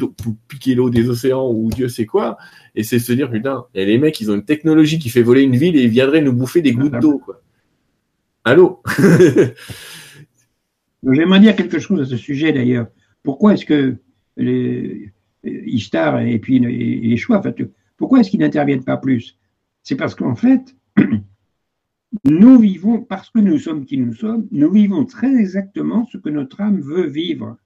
piquer 0.48 0.76
l'eau 0.76 0.90
des 0.90 1.10
océans 1.10 1.50
ou 1.50 1.70
Dieu 1.70 1.88
sait 1.88 2.06
quoi. 2.06 2.38
Et 2.76 2.84
c'est 2.84 3.00
se 3.00 3.14
dire, 3.14 3.32
putain, 3.32 3.66
et 3.74 3.86
les 3.86 3.98
mecs, 3.98 4.20
ils 4.20 4.30
ont 4.32 4.36
une 4.36 4.46
technologie 4.46 5.00
qui 5.00 5.10
fait 5.10 5.22
voler 5.22 5.42
une 5.42 5.56
ville 5.56 5.76
et 5.78 5.84
ils 5.84 5.90
viendraient 5.90 6.22
nous 6.22 6.34
bouffer 6.34 6.62
des 6.62 6.74
gouttes 6.74 7.00
d'eau, 7.00 7.20
quoi. 7.20 7.42
Allô? 8.44 8.84
J'aimerais 11.12 11.40
dire 11.40 11.56
quelque 11.56 11.80
chose 11.80 12.02
à 12.02 12.06
ce 12.06 12.18
sujet 12.18 12.52
d'ailleurs. 12.52 12.88
Pourquoi 13.24 13.54
est-ce 13.54 13.66
que 13.66 13.98
les, 14.38 15.12
Ishtar 15.44 16.22
et 16.22 16.40
puis 16.40 16.60
les 16.60 17.18
choix, 17.18 17.42
pourquoi 17.98 18.20
est-ce 18.20 18.32
qu'ils 18.32 18.40
n'interviennent 18.40 18.84
pas 18.84 18.98
plus? 18.98 19.38
C'est 19.84 19.96
parce 19.96 20.16
qu'en 20.16 20.36
fait, 20.36 20.76
nous 22.26 22.60
vivons, 22.60 23.02
parce 23.02 23.30
que 23.30 23.40
nous 23.40 23.60
sommes 23.60 23.86
qui 23.86 23.98
nous 23.98 24.14
sommes, 24.14 24.48
nous 24.52 24.72
vivons 24.72 25.06
très 25.06 25.36
exactement 25.36 26.06
ce 26.06 26.18
que 26.18 26.30
notre 26.30 26.62
âme 26.62 26.82
veut 26.82 27.08
vivre. 27.08 27.58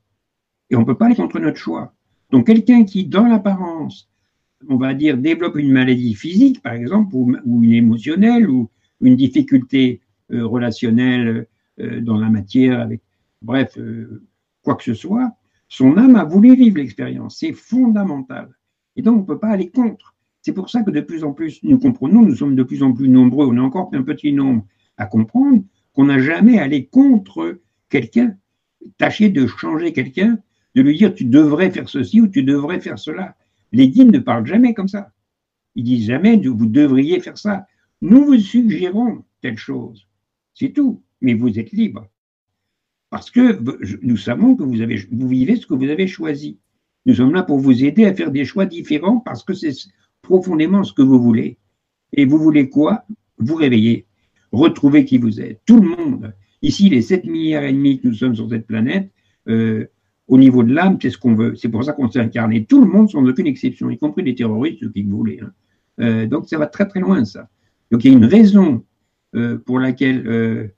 Et 0.69 0.75
on 0.75 0.81
ne 0.81 0.85
peut 0.85 0.97
pas 0.97 1.05
aller 1.05 1.15
contre 1.15 1.39
notre 1.39 1.57
choix. 1.57 1.93
Donc 2.31 2.47
quelqu'un 2.47 2.83
qui, 2.83 3.05
dans 3.05 3.25
l'apparence, 3.25 4.09
on 4.67 4.77
va 4.77 4.93
dire, 4.93 5.17
développe 5.17 5.55
une 5.55 5.71
maladie 5.71 6.13
physique, 6.13 6.61
par 6.61 6.73
exemple, 6.73 7.15
ou, 7.15 7.63
une 7.63 7.71
émotionnelle, 7.71 8.49
ou 8.49 8.69
une 9.01 9.15
difficulté 9.15 10.01
euh, 10.31 10.45
relationnelle 10.45 11.47
euh, 11.79 12.01
dans 12.01 12.17
la 12.17 12.29
matière, 12.29 12.81
avec, 12.81 13.01
bref, 13.41 13.77
euh, 13.77 14.23
quoi 14.61 14.75
que 14.75 14.83
ce 14.83 14.93
soit, 14.93 15.31
son 15.69 15.97
âme 15.97 16.15
a 16.15 16.25
voulu 16.25 16.55
vivre 16.55 16.77
l'expérience. 16.77 17.37
C'est 17.39 17.53
fondamental. 17.53 18.49
Et 18.95 19.01
donc, 19.01 19.17
on 19.17 19.21
ne 19.21 19.25
peut 19.25 19.39
pas 19.39 19.49
aller 19.49 19.69
contre. 19.69 20.15
C'est 20.41 20.53
pour 20.53 20.69
ça 20.69 20.83
que 20.83 20.91
de 20.91 21.01
plus 21.01 21.23
en 21.23 21.31
plus, 21.31 21.61
nous 21.63 21.77
comprenons, 21.77 22.23
nous 22.23 22.35
sommes 22.35 22.55
de 22.55 22.63
plus 22.63 22.81
en 22.81 22.91
plus 22.91 23.07
nombreux, 23.07 23.45
on 23.47 23.55
est 23.55 23.59
encore 23.59 23.89
un 23.93 24.03
petit 24.03 24.33
nombre 24.33 24.65
à 24.97 25.05
comprendre 25.05 25.63
qu'on 25.93 26.05
n'a 26.05 26.19
jamais 26.19 26.59
allé 26.59 26.85
contre 26.85 27.59
quelqu'un, 27.89 28.35
tâcher 28.97 29.29
de 29.29 29.45
changer 29.47 29.93
quelqu'un, 29.93 30.39
de 30.75 30.81
lui 30.81 30.97
dire 30.97 31.13
tu 31.13 31.25
devrais 31.25 31.71
faire 31.71 31.89
ceci 31.89 32.21
ou 32.21 32.27
tu 32.27 32.43
devrais 32.43 32.79
faire 32.79 32.97
cela. 32.97 33.35
Les 33.71 33.89
guides 33.89 34.11
ne 34.11 34.19
parlent 34.19 34.45
jamais 34.45 34.73
comme 34.73 34.87
ça. 34.87 35.11
Ils 35.75 35.83
disent 35.83 36.07
jamais 36.07 36.37
vous 36.37 36.65
devriez 36.65 37.19
faire 37.19 37.37
ça. 37.37 37.67
Nous 38.01 38.25
vous 38.25 38.39
suggérons 38.39 39.23
telle 39.41 39.57
chose. 39.57 40.07
C'est 40.53 40.73
tout. 40.73 41.03
Mais 41.21 41.33
vous 41.33 41.59
êtes 41.59 41.71
libre. 41.71 42.08
Parce 43.09 43.31
que 43.31 43.59
nous 44.03 44.17
savons 44.17 44.55
que 44.55 44.63
vous, 44.63 44.81
avez, 44.81 44.97
vous 45.11 45.27
vivez 45.27 45.55
ce 45.55 45.65
que 45.65 45.73
vous 45.73 45.89
avez 45.89 46.07
choisi. 46.07 46.59
Nous 47.05 47.15
sommes 47.15 47.33
là 47.33 47.43
pour 47.43 47.57
vous 47.57 47.83
aider 47.83 48.05
à 48.05 48.13
faire 48.13 48.31
des 48.31 48.45
choix 48.45 48.65
différents 48.65 49.19
parce 49.19 49.43
que 49.43 49.53
c'est 49.53 49.73
profondément 50.21 50.83
ce 50.83 50.93
que 50.93 51.01
vous 51.01 51.19
voulez. 51.19 51.57
Et 52.13 52.25
vous 52.25 52.37
voulez 52.37 52.69
quoi? 52.69 53.05
Vous 53.37 53.55
réveiller, 53.55 54.05
retrouver 54.51 55.05
qui 55.05 55.17
vous 55.17 55.41
êtes. 55.41 55.61
Tout 55.65 55.81
le 55.81 55.89
monde. 55.89 56.33
Ici, 56.61 56.89
les 56.89 57.01
7 57.01 57.25
milliards 57.25 57.63
et 57.63 57.71
demi 57.71 57.99
que 57.99 58.07
nous 58.07 58.13
sommes 58.13 58.35
sur 58.35 58.49
cette 58.49 58.67
planète, 58.67 59.09
euh, 59.47 59.85
au 60.27 60.37
niveau 60.37 60.61
de 60.61 60.73
l'âme, 60.73 60.97
c'est 61.01 61.09
ce 61.09 61.17
qu'on 61.17 61.33
veut. 61.33 61.55
C'est 61.55 61.69
pour 61.69 61.83
ça 61.83 61.93
qu'on 61.93 62.11
s'est 62.11 62.19
incarné. 62.19 62.65
Tout 62.65 62.83
le 62.83 62.91
monde, 62.91 63.09
sans 63.09 63.25
aucune 63.25 63.47
exception, 63.47 63.89
y 63.89 63.97
compris 63.97 64.23
les 64.23 64.35
terroristes, 64.35 64.79
ceux 64.81 64.89
qui 64.89 65.03
voulaient. 65.03 65.39
Hein. 65.41 65.51
Euh, 66.01 66.27
donc 66.27 66.47
ça 66.47 66.57
va 66.57 66.67
très 66.67 66.87
très 66.87 66.99
loin, 66.99 67.25
ça. 67.25 67.49
Donc 67.91 68.03
il 68.03 68.11
y 68.11 68.13
a 68.13 68.17
une 68.17 68.25
raison 68.25 68.83
euh, 69.35 69.57
pour 69.57 69.79
laquelle 69.79 70.71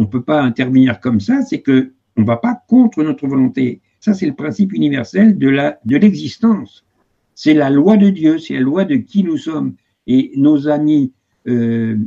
on 0.00 0.04
ne 0.04 0.08
peut 0.08 0.22
pas 0.22 0.40
intervenir 0.40 0.98
comme 0.98 1.20
ça, 1.20 1.42
c'est 1.42 1.60
que 1.60 1.92
on 2.16 2.22
ne 2.22 2.26
va 2.26 2.38
pas 2.38 2.58
contre 2.68 3.02
notre 3.02 3.26
volonté. 3.26 3.82
Ça, 4.00 4.14
c'est 4.14 4.26
le 4.26 4.34
principe 4.34 4.72
universel 4.72 5.36
de 5.36 5.48
la 5.48 5.78
de 5.84 5.96
l'existence. 5.98 6.86
C'est 7.34 7.52
la 7.52 7.68
loi 7.68 7.98
de 7.98 8.08
Dieu, 8.08 8.38
c'est 8.38 8.54
la 8.54 8.60
loi 8.60 8.86
de 8.86 8.96
qui 8.96 9.24
nous 9.24 9.36
sommes. 9.36 9.74
Et 10.06 10.32
nos 10.36 10.68
amis, 10.68 11.12
euh, 11.48 11.98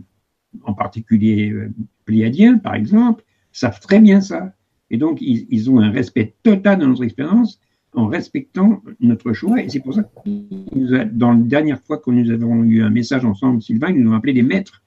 en 0.63 0.73
particulier 0.73 1.51
euh, 1.51 1.71
pléiadiens, 2.05 2.57
par 2.57 2.73
exemple, 2.73 3.23
savent 3.51 3.79
très 3.79 3.99
bien 3.99 4.21
ça. 4.21 4.53
Et 4.89 4.97
donc, 4.97 5.21
ils, 5.21 5.45
ils, 5.51 5.69
ont 5.69 5.79
un 5.79 5.91
respect 5.91 6.33
total 6.41 6.79
de 6.79 6.87
notre 6.87 7.03
expérience 7.03 7.59
en 7.93 8.07
respectant 8.07 8.81
notre 9.01 9.33
choix. 9.33 9.61
Et 9.61 9.69
c'est 9.69 9.81
pour 9.81 9.93
ça 9.93 10.01
que 10.03 11.03
dans 11.03 11.33
la 11.33 11.39
dernière 11.39 11.79
fois 11.79 11.99
que 11.99 12.09
nous 12.09 12.31
avons 12.31 12.63
eu 12.63 12.81
un 12.81 12.89
message 12.89 13.23
ensemble, 13.23 13.61
Sylvain, 13.61 13.91
ils 13.91 14.03
nous 14.03 14.11
ont 14.11 14.15
appelé 14.15 14.33
des 14.33 14.41
maîtres. 14.41 14.81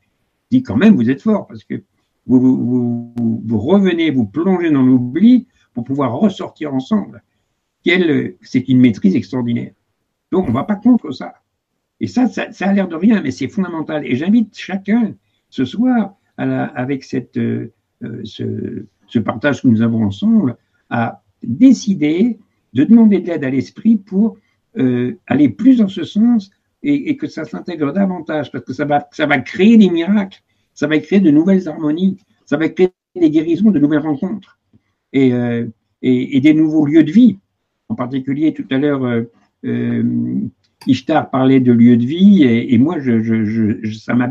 Il 0.50 0.58
dit 0.58 0.62
quand 0.64 0.76
même, 0.76 0.96
vous 0.96 1.08
êtes 1.08 1.22
forts, 1.22 1.46
parce 1.46 1.62
que 1.62 1.82
vous, 2.26 3.12
vous, 3.44 3.58
revenez, 3.58 4.10
vous 4.10 4.26
plongez 4.26 4.70
dans 4.70 4.82
l'oubli 4.82 5.46
pour 5.74 5.84
pouvoir 5.84 6.18
ressortir 6.18 6.74
ensemble. 6.74 7.22
C'est 7.84 8.68
une 8.68 8.80
maîtrise 8.80 9.14
extraordinaire. 9.14 9.72
Donc, 10.32 10.46
on 10.46 10.48
ne 10.48 10.54
va 10.54 10.64
pas 10.64 10.76
contre 10.76 11.12
ça. 11.12 11.34
Et 12.00 12.08
ça, 12.08 12.26
ça, 12.26 12.50
a 12.60 12.72
l'air 12.72 12.88
de 12.88 12.96
rien, 12.96 13.22
mais 13.22 13.30
c'est 13.30 13.48
fondamental. 13.48 14.04
Et 14.04 14.16
j'invite 14.16 14.56
chacun 14.58 15.14
ce 15.50 15.64
soir, 15.64 16.16
avec 16.36 17.04
cette, 17.04 17.38
euh, 17.38 17.72
ce, 18.24 18.84
ce, 19.06 19.18
partage 19.18 19.62
que 19.62 19.68
nous 19.68 19.80
avons 19.80 20.04
ensemble, 20.04 20.56
à 20.90 21.22
décider 21.42 22.38
de 22.74 22.84
demander 22.84 23.20
de 23.20 23.28
l'aide 23.28 23.44
à 23.44 23.48
l'esprit 23.48 23.96
pour 23.96 24.36
euh, 24.76 25.18
aller 25.26 25.48
plus 25.48 25.78
dans 25.78 25.88
ce 25.88 26.04
sens 26.04 26.50
et, 26.82 27.08
et 27.08 27.16
que 27.16 27.26
ça 27.26 27.44
s'intègre 27.44 27.92
davantage, 27.92 28.52
parce 28.52 28.64
que 28.64 28.74
ça 28.74 28.84
va, 28.84 29.08
ça 29.12 29.24
va 29.24 29.38
créer 29.38 29.78
des 29.78 29.88
miracles 29.88 30.42
ça 30.76 30.86
va 30.86 30.98
créer 31.00 31.18
de 31.18 31.32
nouvelles 31.32 31.68
harmonies, 31.68 32.18
ça 32.44 32.56
va 32.56 32.68
créer 32.68 32.92
des 33.16 33.30
guérisons, 33.30 33.72
de 33.72 33.80
nouvelles 33.80 34.00
rencontres 34.00 34.60
et, 35.12 35.32
euh, 35.32 35.66
des 36.02 36.54
nouveaux 36.54 36.86
lieux 36.86 37.02
de 37.02 37.10
vie. 37.10 37.38
En 37.88 37.96
particulier, 37.96 38.52
tout 38.52 38.66
à 38.70 38.78
l'heure, 38.78 39.04
euh, 39.04 39.22
euh, 39.64 40.40
Ishtar 40.86 41.30
parlait 41.30 41.60
de 41.60 41.72
lieux 41.72 41.96
de 41.96 42.04
vie 42.04 42.44
et, 42.44 42.78
moi, 42.78 43.00
je, 43.00 43.80
ça 43.94 44.14
m'a 44.14 44.30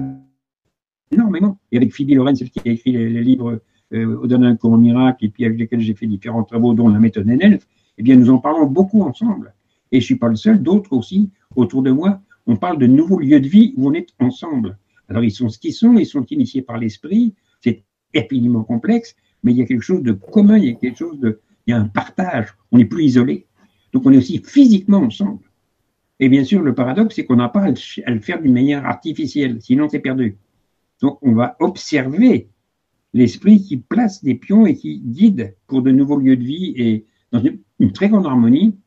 énormément. 1.12 1.58
Et 1.72 1.78
avec 1.78 1.93
Phoebe 1.93 2.12
Lorenz, 2.12 2.39
celle 2.39 2.50
qui 2.50 2.60
a 2.60 2.72
écrit 2.72 2.91
les, 2.91 3.24
livres 3.24 3.62
euh, 3.93 4.16
Au 4.16 4.56
courant 4.56 4.78
miracle 4.78 5.26
et 5.26 5.30
puis 5.30 5.46
avec 5.46 5.60
lesquels 5.60 5.82
j'ai 5.82 5.96
fait 5.96 6.08
différents 6.08 6.43
travaux, 6.43 6.74
dont 6.74 6.88
la 6.88 7.00
méthode 7.00 7.28
NL, 7.28 7.60
eh 7.98 8.04
bien, 8.04 8.16
nous 8.16 8.30
en 8.30 8.38
parlons 8.38 8.68
beaucoup 8.68 9.02
ensemble. 9.02 9.54
Et 9.91 10.00
je 10.00 10.06
suis 10.06 10.16
pas 10.16 10.30
le 10.30 10.36
seul, 10.36 10.62
d'autres 10.62 10.93
aussi 10.93 11.30
autour 11.56 11.82
de 11.82 11.91
moi. 11.91 12.22
On 12.48 12.56
parle 12.56 12.78
de 12.78 12.88
nouveaux 12.88 13.20
lieux 13.20 13.39
de 13.39 13.48
vie 13.48 13.74
où 13.78 13.89
on 13.89 13.93
est 13.93 14.08
ensemble. 14.20 14.78
Alors, 15.10 15.24
ils 15.24 15.32
sont 15.32 15.49
ce 15.49 15.60
qu'ils 15.60 15.74
sont, 15.74 15.97
ils 15.97 16.06
sont 16.06 16.26
initiés 16.26 16.62
par 16.62 16.78
l'esprit, 16.78 17.34
c'est 17.62 17.84
infiniment 18.16 18.64
complexe, 18.64 19.16
mais 19.43 19.51
il 19.51 19.58
y 19.58 19.62
a 19.62 19.66
quelque 19.66 19.84
chose 19.84 20.01
de 20.01 20.12
commun, 20.12 20.58
il 20.58 20.66
y 20.66 20.70
a 20.70 20.74
quelque 20.74 20.97
chose 20.97 21.20
de, 21.20 21.41
il 21.68 21.72
y 21.72 21.74
a 21.74 21.78
un 21.78 21.88
partage, 21.88 22.47
on 22.72 22.78
n'est 22.78 22.86
plus 22.86 23.03
isolé. 23.03 23.45
Donc, 23.93 24.06
on 24.06 24.12
est 24.12 24.18
aussi 24.18 24.41
physiquement 24.43 24.99
ensemble. 24.99 25.43
Et 26.20 26.30
bien 26.30 26.43
sûr, 26.43 26.62
le 26.62 26.74
paradoxe, 26.74 27.16
c'est 27.16 27.26
qu'on 27.26 27.36
n'a 27.36 27.49
pas 27.49 27.64
à 27.64 28.12
le 28.12 28.20
faire 28.20 28.41
d'une 28.41 28.53
manière 28.53 28.86
artificielle, 28.86 29.58
sinon 29.62 29.89
c'est 29.89 29.99
perdu. 29.99 30.38
Donc, 31.01 31.20
on 31.22 31.34
va 31.34 31.58
observer 31.60 32.49
l'esprit 33.14 33.62
qui 33.62 33.78
place 33.78 34.24
des 34.24 34.36
pions 34.36 34.66
et 34.66 34.76
qui 34.76 34.99
guide 34.99 35.56
pour 35.68 35.82
de 35.82 35.91
nouveaux 35.91 36.18
lieux 36.18 36.38
de 36.38 36.43
vie 36.43 36.74
et 36.76 37.06
dans 37.32 37.41
une, 37.41 37.91
très 37.91 38.10
grande 38.10 38.26
harmonie. 38.26 38.78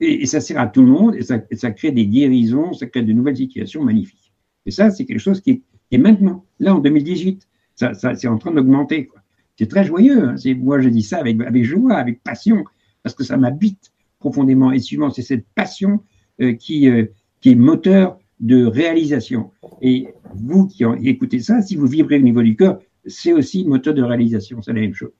Et, 0.00 0.26
ça 0.26 0.40
sert 0.40 0.60
à 0.60 0.66
tout 0.66 0.82
le 0.82 0.88
monde 0.88 1.14
et 1.16 1.22
ça, 1.22 1.42
et 1.50 1.56
ça 1.56 1.70
crée 1.70 1.90
des 1.90 2.06
guérisons, 2.06 2.72
ça 2.72 2.86
crée 2.86 3.02
de 3.02 3.12
nouvelles 3.12 3.36
situations 3.36 3.82
magnifiques. 3.82 4.25
Et 4.66 4.70
ça, 4.70 4.90
c'est 4.90 5.04
quelque 5.04 5.20
chose 5.20 5.40
qui 5.40 5.62
est, 5.90 5.98
maintenant, 5.98 6.44
là, 6.58 6.74
en 6.74 6.80
2018. 6.80 7.46
ça, 7.76 7.94
c'est 7.94 8.28
en 8.28 8.38
train 8.38 8.50
d'augmenter. 8.50 9.08
C'est 9.56 9.68
très 9.68 9.84
joyeux. 9.84 10.28
Hein. 10.28 10.34
Moi, 10.58 10.80
je 10.80 10.88
dis 10.88 11.02
ça 11.02 11.18
avec, 11.18 11.40
avec 11.40 11.64
joie, 11.64 11.94
avec 11.94 12.22
passion, 12.22 12.64
parce 13.02 13.14
que 13.14 13.24
ça 13.24 13.36
m'habite 13.36 13.92
profondément. 14.18 14.72
Et 14.72 14.80
suivant, 14.80 15.10
c'est 15.10 15.22
cette 15.22 15.46
passion 15.54 16.02
euh, 16.42 16.52
qui, 16.54 16.88
euh, 16.88 17.06
qui 17.40 17.52
est 17.52 17.54
moteur 17.54 18.18
de 18.40 18.66
réalisation. 18.66 19.50
Et 19.80 20.08
vous 20.34 20.66
qui 20.66 20.84
écoutez 21.04 21.40
ça, 21.40 21.62
si 21.62 21.76
vous 21.76 21.86
vibrez 21.86 22.18
au 22.18 22.22
niveau 22.22 22.42
du 22.42 22.56
cœur, 22.56 22.80
c'est 23.06 23.32
aussi 23.32 23.64
moteur 23.64 23.94
de 23.94 24.02
réalisation. 24.02 24.60
C'est 24.60 24.72
la 24.72 24.80
même 24.80 24.94
chose. 24.94 25.12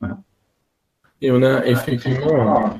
Voilà. 0.00 0.22
Et 1.20 1.30
on 1.30 1.42
a 1.42 1.66
effectivement 1.66 2.78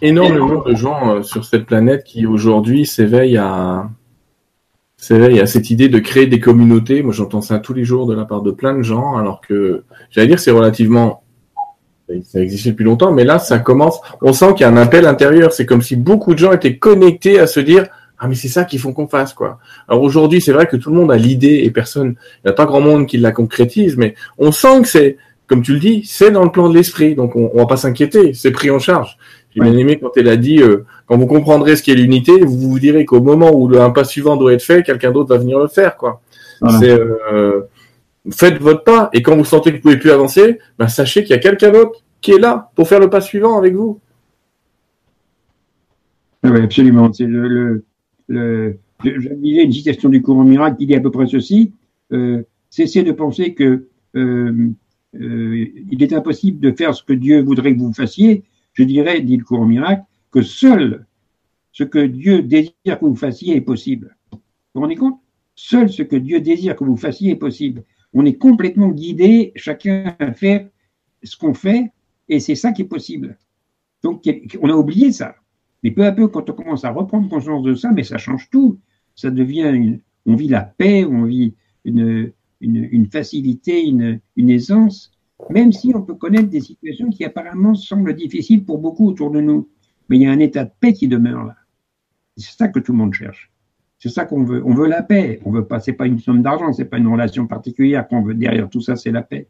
énormément 0.00 0.62
de 0.62 0.74
gens 0.74 1.16
euh, 1.16 1.22
sur 1.22 1.44
cette 1.44 1.66
planète 1.66 2.04
qui 2.04 2.24
aujourd'hui 2.24 2.86
s'éveillent 2.86 3.36
à, 3.36 3.90
s'éveillent 5.02 5.40
à 5.40 5.46
cette 5.46 5.68
idée 5.70 5.88
de 5.88 5.98
créer 5.98 6.26
des 6.26 6.38
communautés. 6.38 7.02
Moi, 7.02 7.12
j'entends 7.12 7.40
ça 7.40 7.58
tous 7.58 7.74
les 7.74 7.84
jours 7.84 8.06
de 8.06 8.14
la 8.14 8.24
part 8.24 8.40
de 8.40 8.52
plein 8.52 8.72
de 8.72 8.84
gens, 8.84 9.16
alors 9.16 9.40
que, 9.40 9.82
j'allais 10.12 10.28
dire, 10.28 10.38
c'est 10.38 10.52
relativement, 10.52 11.24
ça 12.22 12.40
existait 12.40 12.70
depuis 12.70 12.84
longtemps, 12.84 13.10
mais 13.10 13.24
là, 13.24 13.40
ça 13.40 13.58
commence, 13.58 13.98
on 14.20 14.32
sent 14.32 14.54
qu'il 14.54 14.60
y 14.60 14.64
a 14.64 14.68
un 14.68 14.76
appel 14.76 15.06
intérieur. 15.06 15.52
C'est 15.52 15.66
comme 15.66 15.82
si 15.82 15.96
beaucoup 15.96 16.34
de 16.34 16.38
gens 16.38 16.52
étaient 16.52 16.76
connectés 16.76 17.40
à 17.40 17.48
se 17.48 17.58
dire, 17.58 17.88
ah, 18.20 18.28
mais 18.28 18.36
c'est 18.36 18.46
ça 18.46 18.62
qu'il 18.62 18.78
faut 18.78 18.92
qu'on 18.92 19.08
fasse, 19.08 19.34
quoi. 19.34 19.58
Alors 19.88 20.02
aujourd'hui, 20.04 20.40
c'est 20.40 20.52
vrai 20.52 20.66
que 20.68 20.76
tout 20.76 20.90
le 20.90 20.96
monde 20.96 21.10
a 21.10 21.16
l'idée 21.16 21.62
et 21.64 21.72
personne, 21.72 22.14
il 22.36 22.46
n'y 22.46 22.50
a 22.50 22.54
pas 22.54 22.66
grand 22.66 22.80
monde 22.80 23.08
qui 23.08 23.18
la 23.18 23.32
concrétise, 23.32 23.96
mais 23.96 24.14
on 24.38 24.52
sent 24.52 24.82
que 24.82 24.88
c'est, 24.88 25.16
comme 25.48 25.62
tu 25.62 25.72
le 25.72 25.80
dis, 25.80 26.04
c'est 26.06 26.30
dans 26.30 26.44
le 26.44 26.52
plan 26.52 26.68
de 26.68 26.74
l'esprit, 26.76 27.16
donc 27.16 27.34
on, 27.34 27.50
on 27.52 27.58
va 27.58 27.66
pas 27.66 27.76
s'inquiéter, 27.76 28.34
c'est 28.34 28.52
pris 28.52 28.70
en 28.70 28.78
charge. 28.78 29.18
J'ai 29.54 29.60
bien 29.60 29.76
aimé 29.76 29.98
quand 30.00 30.16
elle 30.16 30.28
a 30.28 30.36
dit, 30.36 30.62
euh, 30.62 30.84
quand 31.06 31.18
vous 31.18 31.26
comprendrez 31.26 31.76
ce 31.76 31.82
qu'est 31.82 31.94
l'unité, 31.94 32.40
vous 32.40 32.70
vous 32.70 32.78
direz 32.78 33.04
qu'au 33.04 33.20
moment 33.20 33.52
où 33.52 33.68
le, 33.68 33.80
un 33.80 33.90
pas 33.90 34.04
suivant 34.04 34.36
doit 34.36 34.54
être 34.54 34.62
fait, 34.62 34.82
quelqu'un 34.82 35.12
d'autre 35.12 35.28
va 35.28 35.38
venir 35.38 35.58
le 35.58 35.68
faire, 35.68 35.96
quoi. 35.96 36.22
C'est, 36.78 36.90
euh, 36.90 37.62
faites 38.30 38.58
votre 38.58 38.84
pas, 38.84 39.10
et 39.12 39.20
quand 39.20 39.36
vous 39.36 39.44
sentez 39.44 39.70
que 39.70 39.76
vous 39.76 39.82
pouvez 39.82 39.98
plus 39.98 40.10
avancer, 40.10 40.58
ben, 40.78 40.86
sachez 40.86 41.22
qu'il 41.22 41.30
y 41.30 41.38
a 41.38 41.42
quelqu'un 41.42 41.72
d'autre 41.72 42.02
qui 42.20 42.30
est 42.30 42.38
là 42.38 42.70
pour 42.76 42.88
faire 42.88 43.00
le 43.00 43.10
pas 43.10 43.20
suivant 43.20 43.58
avec 43.58 43.74
vous. 43.74 43.98
Ah 46.44 46.50
oui, 46.50 46.62
absolument. 46.62 47.12
C'est 47.12 47.26
le, 47.26 47.84
le, 48.28 48.76
je 49.04 49.28
disais 49.34 49.64
une 49.64 49.72
citation 49.72 50.08
du 50.08 50.22
courant 50.22 50.44
miracle 50.44 50.76
qui 50.76 50.86
dit 50.86 50.94
à 50.94 51.00
peu 51.00 51.10
près 51.10 51.26
ceci 51.26 51.72
euh, 52.12 52.42
cessez 52.70 53.02
de 53.02 53.12
penser 53.12 53.54
que 53.54 53.88
euh, 54.16 54.70
euh, 55.20 55.66
il 55.90 56.02
est 56.02 56.12
impossible 56.12 56.60
de 56.60 56.72
faire 56.72 56.94
ce 56.94 57.02
que 57.02 57.12
Dieu 57.12 57.42
voudrait 57.42 57.74
que 57.74 57.78
vous 57.78 57.92
fassiez 57.92 58.44
je 58.72 58.84
dirais, 58.84 59.20
dit 59.20 59.36
le 59.36 59.44
courant 59.44 59.66
miracle, 59.66 60.02
que 60.30 60.42
seul 60.42 61.06
ce 61.72 61.84
que 61.84 62.04
Dieu 62.04 62.42
désire 62.42 62.98
que 62.98 63.04
vous 63.04 63.16
fassiez 63.16 63.56
est 63.56 63.62
possible. 63.62 64.16
Vous 64.32 64.38
vous 64.74 64.80
rendez 64.80 64.96
compte? 64.96 65.20
Seul 65.54 65.90
ce 65.90 66.02
que 66.02 66.16
Dieu 66.16 66.40
désire 66.40 66.76
que 66.76 66.84
vous 66.84 66.96
fassiez 66.96 67.32
est 67.32 67.36
possible. 67.36 67.84
On 68.12 68.24
est 68.24 68.36
complètement 68.36 68.88
guidé, 68.88 69.52
chacun 69.56 70.16
à 70.18 70.32
faire 70.32 70.68
ce 71.22 71.36
qu'on 71.36 71.54
fait, 71.54 71.92
et 72.28 72.40
c'est 72.40 72.54
ça 72.54 72.72
qui 72.72 72.82
est 72.82 72.86
possible. 72.86 73.38
Donc, 74.02 74.28
on 74.60 74.68
a 74.68 74.74
oublié 74.74 75.12
ça. 75.12 75.36
Mais 75.82 75.90
peu 75.90 76.04
à 76.04 76.12
peu, 76.12 76.28
quand 76.28 76.48
on 76.48 76.52
commence 76.52 76.84
à 76.84 76.90
reprendre 76.90 77.28
conscience 77.28 77.62
de 77.62 77.74
ça, 77.74 77.90
mais 77.90 78.02
ça 78.02 78.18
change 78.18 78.48
tout. 78.50 78.78
Ça 79.14 79.30
devient 79.30 79.70
une, 79.74 80.00
on 80.26 80.34
vit 80.34 80.48
la 80.48 80.62
paix, 80.62 81.04
on 81.04 81.24
vit 81.24 81.54
une, 81.84 82.32
une, 82.60 83.06
facilité, 83.06 83.84
une 83.84 84.50
aisance 84.50 85.12
même 85.50 85.72
si 85.72 85.92
on 85.94 86.02
peut 86.02 86.14
connaître 86.14 86.48
des 86.48 86.60
situations 86.60 87.10
qui 87.10 87.24
apparemment 87.24 87.74
semblent 87.74 88.14
difficiles 88.14 88.64
pour 88.64 88.78
beaucoup 88.78 89.08
autour 89.08 89.30
de 89.30 89.40
nous. 89.40 89.68
Mais 90.08 90.16
il 90.16 90.22
y 90.22 90.26
a 90.26 90.30
un 90.30 90.38
état 90.38 90.64
de 90.64 90.70
paix 90.80 90.92
qui 90.92 91.08
demeure 91.08 91.44
là. 91.44 91.56
C'est 92.36 92.56
ça 92.56 92.68
que 92.68 92.78
tout 92.78 92.92
le 92.92 92.98
monde 92.98 93.14
cherche. 93.14 93.50
C'est 93.98 94.08
ça 94.08 94.24
qu'on 94.24 94.44
veut. 94.44 94.62
On 94.64 94.74
veut 94.74 94.88
la 94.88 95.02
paix. 95.02 95.40
On 95.44 95.50
veut 95.50 95.66
pas, 95.66 95.80
c'est 95.80 95.92
pas 95.92 96.06
une 96.06 96.18
somme 96.18 96.42
d'argent, 96.42 96.72
c'est 96.72 96.86
pas 96.86 96.98
une 96.98 97.06
relation 97.06 97.46
particulière 97.46 98.08
qu'on 98.08 98.22
veut. 98.22 98.34
Derrière 98.34 98.68
tout 98.68 98.80
ça, 98.80 98.96
c'est 98.96 99.12
la 99.12 99.22
paix. 99.22 99.48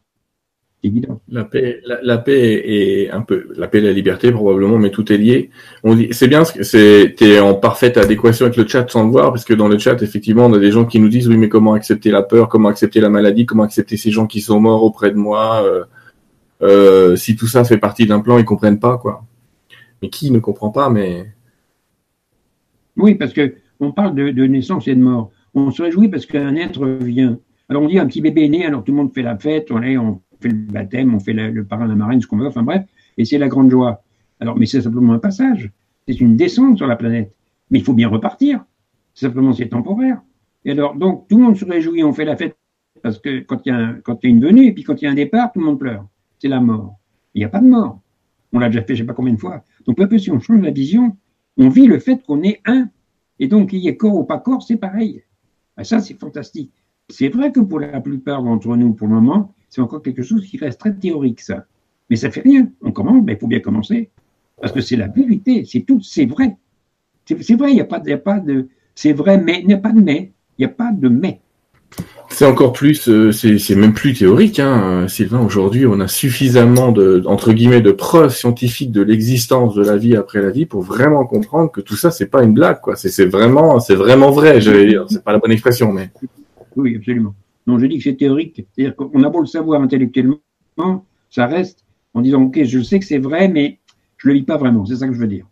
Évident. 0.85 1.21
La 1.29 1.45
paix, 1.45 1.81
la, 1.85 2.17
paix 2.17 2.61
est 2.65 3.09
un 3.09 3.21
peu, 3.21 3.47
la 3.55 3.69
paix 3.69 3.77
et 3.77 3.81
la 3.81 3.93
liberté 3.93 4.33
probablement, 4.33 4.77
mais 4.77 4.91
tout 4.91 5.13
est 5.13 5.17
lié. 5.17 5.49
On 5.85 5.95
dit, 5.95 6.09
c'est 6.11 6.27
bien, 6.27 6.43
c'est, 6.43 7.15
t'es 7.17 7.39
en 7.39 7.53
parfaite 7.53 7.97
adéquation 7.97 8.47
avec 8.47 8.57
le 8.57 8.67
chat 8.67 8.89
sans 8.89 9.05
le 9.05 9.09
voir, 9.09 9.31
parce 9.31 9.45
que 9.45 9.53
dans 9.53 9.69
le 9.69 9.77
chat, 9.77 10.01
effectivement, 10.01 10.47
on 10.47 10.53
a 10.53 10.59
des 10.59 10.71
gens 10.71 10.83
qui 10.83 10.99
nous 10.99 11.07
disent, 11.07 11.29
oui, 11.29 11.37
mais 11.37 11.47
comment 11.47 11.73
accepter 11.73 12.11
la 12.11 12.21
peur, 12.21 12.49
comment 12.49 12.67
accepter 12.67 12.99
la 12.99 13.07
maladie, 13.07 13.45
comment 13.45 13.63
accepter 13.63 13.95
ces 13.95 14.11
gens 14.11 14.27
qui 14.27 14.41
sont 14.41 14.59
morts 14.59 14.83
auprès 14.83 15.11
de 15.11 15.15
moi, 15.15 15.63
euh, 15.63 15.85
euh, 16.63 17.15
si 17.15 17.37
tout 17.37 17.47
ça 17.47 17.63
fait 17.63 17.77
partie 17.77 18.05
d'un 18.05 18.19
plan, 18.19 18.37
ils 18.37 18.43
comprennent 18.43 18.79
pas, 18.79 18.97
quoi. 18.97 19.23
Mais 20.01 20.09
qui 20.09 20.31
ne 20.31 20.39
comprend 20.39 20.69
pas, 20.69 20.89
mais. 20.89 21.31
Oui, 22.97 23.15
parce 23.15 23.31
que 23.31 23.55
on 23.79 23.93
parle 23.93 24.15
de, 24.15 24.31
de 24.31 24.45
naissance 24.47 24.85
et 24.89 24.95
de 24.95 25.01
mort. 25.01 25.31
On 25.53 25.71
se 25.71 25.81
réjouit 25.81 26.09
parce 26.09 26.25
qu'un 26.25 26.57
être 26.57 26.85
vient. 26.85 27.39
Alors 27.69 27.83
on 27.83 27.87
dit 27.87 27.99
un 27.99 28.05
petit 28.05 28.21
bébé 28.21 28.45
est 28.45 28.49
né, 28.49 28.65
alors 28.65 28.83
tout 28.83 28.91
le 28.91 28.97
monde 28.97 29.13
fait 29.13 29.21
la 29.21 29.37
fête, 29.37 29.71
on 29.71 29.81
est, 29.81 29.97
on 29.97 30.21
fait 30.43 30.49
le 30.49 30.55
baptême, 30.55 31.13
on 31.13 31.19
fait 31.19 31.33
le 31.33 31.63
parrain, 31.63 31.87
la 31.87 31.95
marraine, 31.95 32.21
ce 32.21 32.27
qu'on 32.27 32.37
veut, 32.37 32.47
enfin 32.47 32.63
bref, 32.63 32.85
et 33.17 33.25
c'est 33.25 33.37
la 33.37 33.47
grande 33.47 33.71
joie. 33.71 34.03
Alors, 34.39 34.57
mais 34.57 34.65
c'est 34.65 34.81
simplement 34.81 35.13
un 35.13 35.19
passage, 35.19 35.71
c'est 36.07 36.19
une 36.19 36.35
descente 36.35 36.77
sur 36.77 36.87
la 36.87 36.95
planète. 36.95 37.33
Mais 37.71 37.79
il 37.79 37.85
faut 37.85 37.93
bien 37.93 38.09
repartir. 38.09 38.63
Simplement, 39.13 39.53
c'est 39.53 39.69
temporaire. 39.69 40.21
Et 40.65 40.71
alors, 40.71 40.95
donc, 40.95 41.27
tout 41.27 41.37
le 41.37 41.43
monde 41.43 41.57
se 41.57 41.65
réjouit, 41.65 42.03
on 42.03 42.13
fait 42.13 42.25
la 42.25 42.35
fête 42.35 42.57
parce 43.01 43.19
que 43.19 43.41
quand 43.41 43.65
il 43.65 43.69
y 43.69 43.71
a, 43.71 43.97
une 44.23 44.39
venue, 44.39 44.65
et 44.65 44.71
puis 44.71 44.83
quand 44.83 45.01
il 45.01 45.05
y 45.05 45.07
a 45.07 45.11
un 45.11 45.15
départ, 45.15 45.51
tout 45.51 45.59
le 45.59 45.65
monde 45.65 45.79
pleure. 45.79 46.07
C'est 46.39 46.47
la 46.47 46.61
mort. 46.61 46.97
Il 47.33 47.39
n'y 47.39 47.45
a 47.45 47.49
pas 47.49 47.59
de 47.59 47.67
mort. 47.67 47.99
On 48.53 48.59
l'a 48.59 48.69
déjà 48.69 48.81
fait, 48.81 48.95
je 48.95 49.01
ne 49.01 49.05
sais 49.05 49.07
pas 49.07 49.13
combien 49.13 49.33
de 49.33 49.39
fois. 49.39 49.63
Donc, 49.85 49.97
peu 49.97 50.03
à 50.03 50.07
peu, 50.07 50.17
si 50.17 50.31
on 50.31 50.39
change 50.39 50.61
la 50.61 50.71
vision, 50.71 51.17
on 51.57 51.69
vit 51.69 51.85
le 51.85 51.99
fait 51.99 52.23
qu'on 52.23 52.41
est 52.43 52.61
un. 52.65 52.89
Et 53.39 53.47
donc, 53.47 53.71
qu'il 53.71 53.79
y 53.79 53.87
ait 53.87 53.97
corps 53.97 54.15
ou 54.15 54.23
pas 54.23 54.39
corps, 54.39 54.63
c'est 54.63 54.77
pareil. 54.77 55.23
Et 55.79 55.83
ça, 55.83 55.99
c'est 55.99 56.13
fantastique. 56.13 56.71
C'est 57.09 57.29
vrai 57.29 57.51
que 57.51 57.59
pour 57.59 57.79
la 57.79 57.99
plupart 57.99 58.41
d'entre 58.41 58.75
nous, 58.77 58.93
pour 58.93 59.07
le 59.07 59.15
moment, 59.15 59.53
c'est 59.73 59.81
encore 59.81 60.03
quelque 60.03 60.21
chose 60.21 60.45
qui 60.45 60.57
reste 60.57 60.79
très 60.79 60.93
théorique, 60.93 61.41
ça. 61.41 61.65
Mais 62.07 62.15
ça 62.15 62.29
fait 62.29 62.41
rien. 62.41 62.69
On 62.83 62.91
commence, 62.91 63.23
mais 63.23 63.33
il 63.33 63.39
faut 63.39 63.47
bien 63.47 63.59
commencer. 63.59 64.11
Parce 64.61 64.71
que 64.71 64.81
c'est 64.81 64.95
la 64.95 65.07
vérité, 65.07 65.65
c'est 65.65 65.81
tout, 65.81 65.99
c'est 66.03 66.27
vrai. 66.27 66.57
C'est 67.25 67.55
vrai, 67.55 67.71
il 67.71 67.75
n'y 67.75 67.81
a, 67.81 67.85
pas, 67.85 67.99
a 68.07 68.17
pas 68.17 68.39
de. 68.39 68.67
C'est 68.93 69.13
vrai, 69.13 69.39
mais 69.39 69.61
il 69.61 69.67
n'y 69.67 69.73
a 69.73 69.79
pas 69.79 69.91
de 69.91 69.99
mais. 69.99 70.31
Il 70.59 70.61
n'y 70.61 70.65
a 70.65 70.75
pas 70.75 70.91
de 70.91 71.09
mais. 71.09 71.41
C'est 72.29 72.45
encore 72.45 72.71
plus, 72.71 73.09
euh, 73.09 73.31
c'est 73.31 73.75
même 73.75 73.93
plus 73.93 74.13
théorique, 74.13 74.59
hein, 74.59 75.07
Sylvain. 75.07 75.43
Aujourd'hui, 75.43 75.87
on 75.87 75.99
a 75.99 76.07
suffisamment 76.07 76.91
de, 76.91 77.23
entre 77.25 77.51
guillemets, 77.51 77.81
de 77.81 77.91
preuves 77.91 78.35
scientifiques 78.35 78.91
de 78.91 79.01
l'existence 79.01 79.73
de 79.73 79.83
la 79.83 79.97
vie 79.97 80.15
après 80.15 80.43
la 80.43 80.51
vie 80.51 80.67
pour 80.67 80.83
vraiment 80.83 81.25
comprendre 81.25 81.71
que 81.71 81.81
tout 81.81 81.95
ça, 81.95 82.11
c'est 82.11 82.27
pas 82.27 82.43
une 82.43 82.53
blague, 82.53 82.79
quoi. 82.79 82.95
C'est 82.95 83.25
vraiment, 83.25 83.79
c'est 83.79 83.95
vraiment 83.95 84.29
vrai. 84.29 84.61
J'allais 84.61 84.85
dire, 84.85 85.05
c'est 85.09 85.23
pas 85.23 85.31
la 85.31 85.39
bonne 85.39 85.51
expression, 85.51 85.91
mais. 85.91 86.11
Oui, 86.75 86.95
absolument. 86.95 87.33
Non, 87.67 87.79
je 87.79 87.85
dis 87.85 87.97
que 87.97 88.03
c'est 88.03 88.15
théorique. 88.15 88.65
C'est-à-dire 88.75 88.95
qu'on 88.95 89.23
a 89.23 89.29
beau 89.29 89.39
le 89.39 89.45
savoir 89.45 89.81
intellectuellement, 89.81 90.39
ça 91.29 91.47
reste 91.47 91.85
en 92.13 92.21
disant, 92.21 92.43
OK, 92.43 92.63
je 92.63 92.81
sais 92.81 92.99
que 92.99 93.05
c'est 93.05 93.17
vrai, 93.17 93.47
mais 93.47 93.79
je 94.17 94.27
le 94.27 94.35
vis 94.35 94.43
pas 94.43 94.57
vraiment. 94.57 94.85
C'est 94.85 94.97
ça 94.97 95.07
que 95.07 95.13
je 95.13 95.19
veux 95.19 95.27
dire. 95.27 95.45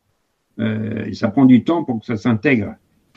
Euh, 0.59 1.05
et 1.05 1.13
ça 1.13 1.29
prend 1.29 1.45
du 1.45 1.63
temps 1.63 1.83
pour 1.83 1.99
que 1.99 2.05
ça 2.05 2.17
s'intègre. 2.17 2.75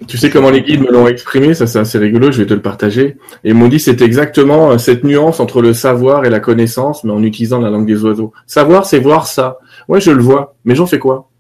Tu 0.09 0.19
sais 0.19 0.29
comment 0.29 0.51
les 0.51 0.63
guides 0.63 0.81
me 0.81 0.91
l'ont 0.91 1.07
exprimé, 1.07 1.55
ça 1.55 1.69
c'est 1.69 1.79
assez 1.79 1.99
rigolo, 1.99 2.33
je 2.33 2.43
vais 2.43 2.49
te 2.49 2.55
le 2.55 2.61
partager. 2.61 3.17
Et 3.45 3.51
ils 3.51 3.55
m'ont 3.55 3.69
dit 3.69 3.79
c'est 3.79 4.03
exactement 4.03 4.73
euh, 4.73 4.79
cette 4.79 5.05
nuance 5.05 5.39
entre 5.39 5.63
le 5.63 5.73
savoir 5.73 6.25
et 6.25 6.31
la 6.31 6.41
connaissance, 6.41 7.05
mais 7.05 7.13
en 7.13 7.23
utilisant 7.23 7.61
la 7.61 7.71
langue 7.71 7.87
des 7.87 8.03
oiseaux. 8.05 8.33
Savoir, 8.47 8.87
c'est 8.87 8.99
voir 8.99 9.29
ça. 9.29 9.59
Ouais, 9.87 10.01
je 10.01 10.11
le 10.11 10.21
vois, 10.21 10.57
mais 10.65 10.75
j'en 10.75 10.87
fais 10.87 10.99
quoi? 10.99 11.31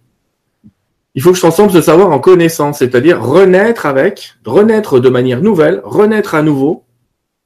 Il 1.16 1.22
faut 1.22 1.30
que 1.30 1.36
je 1.36 1.40
transforme 1.40 1.70
ce 1.70 1.80
savoir 1.80 2.10
en 2.10 2.20
connaissance, 2.20 2.78
c'est-à-dire 2.78 3.20
renaître 3.24 3.86
avec, 3.86 4.34
renaître 4.44 5.00
de 5.00 5.08
manière 5.08 5.42
nouvelle, 5.42 5.80
renaître 5.84 6.36
à 6.36 6.42
nouveau, 6.42 6.83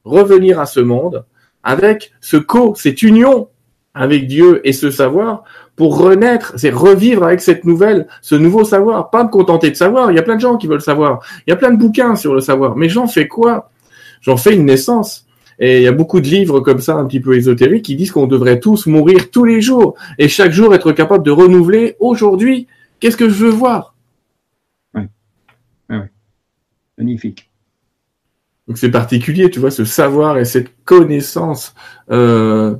revenir 0.09 0.59
à 0.59 0.65
ce 0.65 0.79
monde 0.79 1.25
avec 1.63 2.11
ce 2.21 2.37
co, 2.37 2.73
cette 2.75 3.01
union 3.03 3.49
avec 3.93 4.27
Dieu 4.27 4.61
et 4.67 4.73
ce 4.73 4.91
savoir 4.91 5.43
pour 5.75 5.97
renaître, 5.97 6.53
c'est 6.57 6.71
revivre 6.71 7.23
avec 7.23 7.39
cette 7.39 7.63
nouvelle, 7.63 8.07
ce 8.21 8.35
nouveau 8.35 8.65
savoir, 8.65 9.09
pas 9.11 9.23
me 9.23 9.29
contenter 9.29 9.69
de 9.71 9.75
savoir. 9.75 10.11
Il 10.11 10.15
y 10.15 10.19
a 10.19 10.23
plein 10.23 10.35
de 10.35 10.41
gens 10.41 10.57
qui 10.57 10.67
veulent 10.67 10.81
savoir. 10.81 11.21
Il 11.47 11.51
y 11.51 11.53
a 11.53 11.55
plein 11.55 11.71
de 11.71 11.77
bouquins 11.77 12.17
sur 12.17 12.33
le 12.33 12.41
savoir. 12.41 12.75
Mais 12.75 12.89
j'en 12.89 13.07
fais 13.07 13.29
quoi? 13.29 13.71
J'en 14.19 14.35
fais 14.35 14.55
une 14.55 14.65
naissance. 14.65 15.25
Et 15.57 15.77
il 15.77 15.83
y 15.83 15.87
a 15.87 15.93
beaucoup 15.93 16.19
de 16.19 16.27
livres 16.27 16.59
comme 16.59 16.81
ça, 16.81 16.95
un 16.95 17.05
petit 17.05 17.21
peu 17.21 17.33
ésotériques, 17.35 17.85
qui 17.85 17.95
disent 17.95 18.11
qu'on 18.11 18.27
devrait 18.27 18.59
tous 18.59 18.87
mourir 18.87 19.31
tous 19.31 19.45
les 19.45 19.61
jours 19.61 19.95
et 20.17 20.27
chaque 20.27 20.51
jour 20.51 20.75
être 20.75 20.91
capable 20.91 21.23
de 21.23 21.31
renouveler 21.31 21.95
aujourd'hui. 21.99 22.67
Qu'est-ce 22.99 23.15
que 23.15 23.29
je 23.29 23.45
veux 23.45 23.49
voir? 23.49 23.95
Oui. 24.93 25.03
oui. 25.89 25.97
Magnifique. 26.97 27.48
Donc 28.69 28.77
c'est 28.77 28.91
particulier, 28.91 29.49
tu 29.49 29.59
vois, 29.59 29.71
ce 29.71 29.83
savoir 29.83 30.37
et 30.37 30.45
cette 30.45 30.69
connaissance. 30.85 31.73
Euh, 32.11 32.75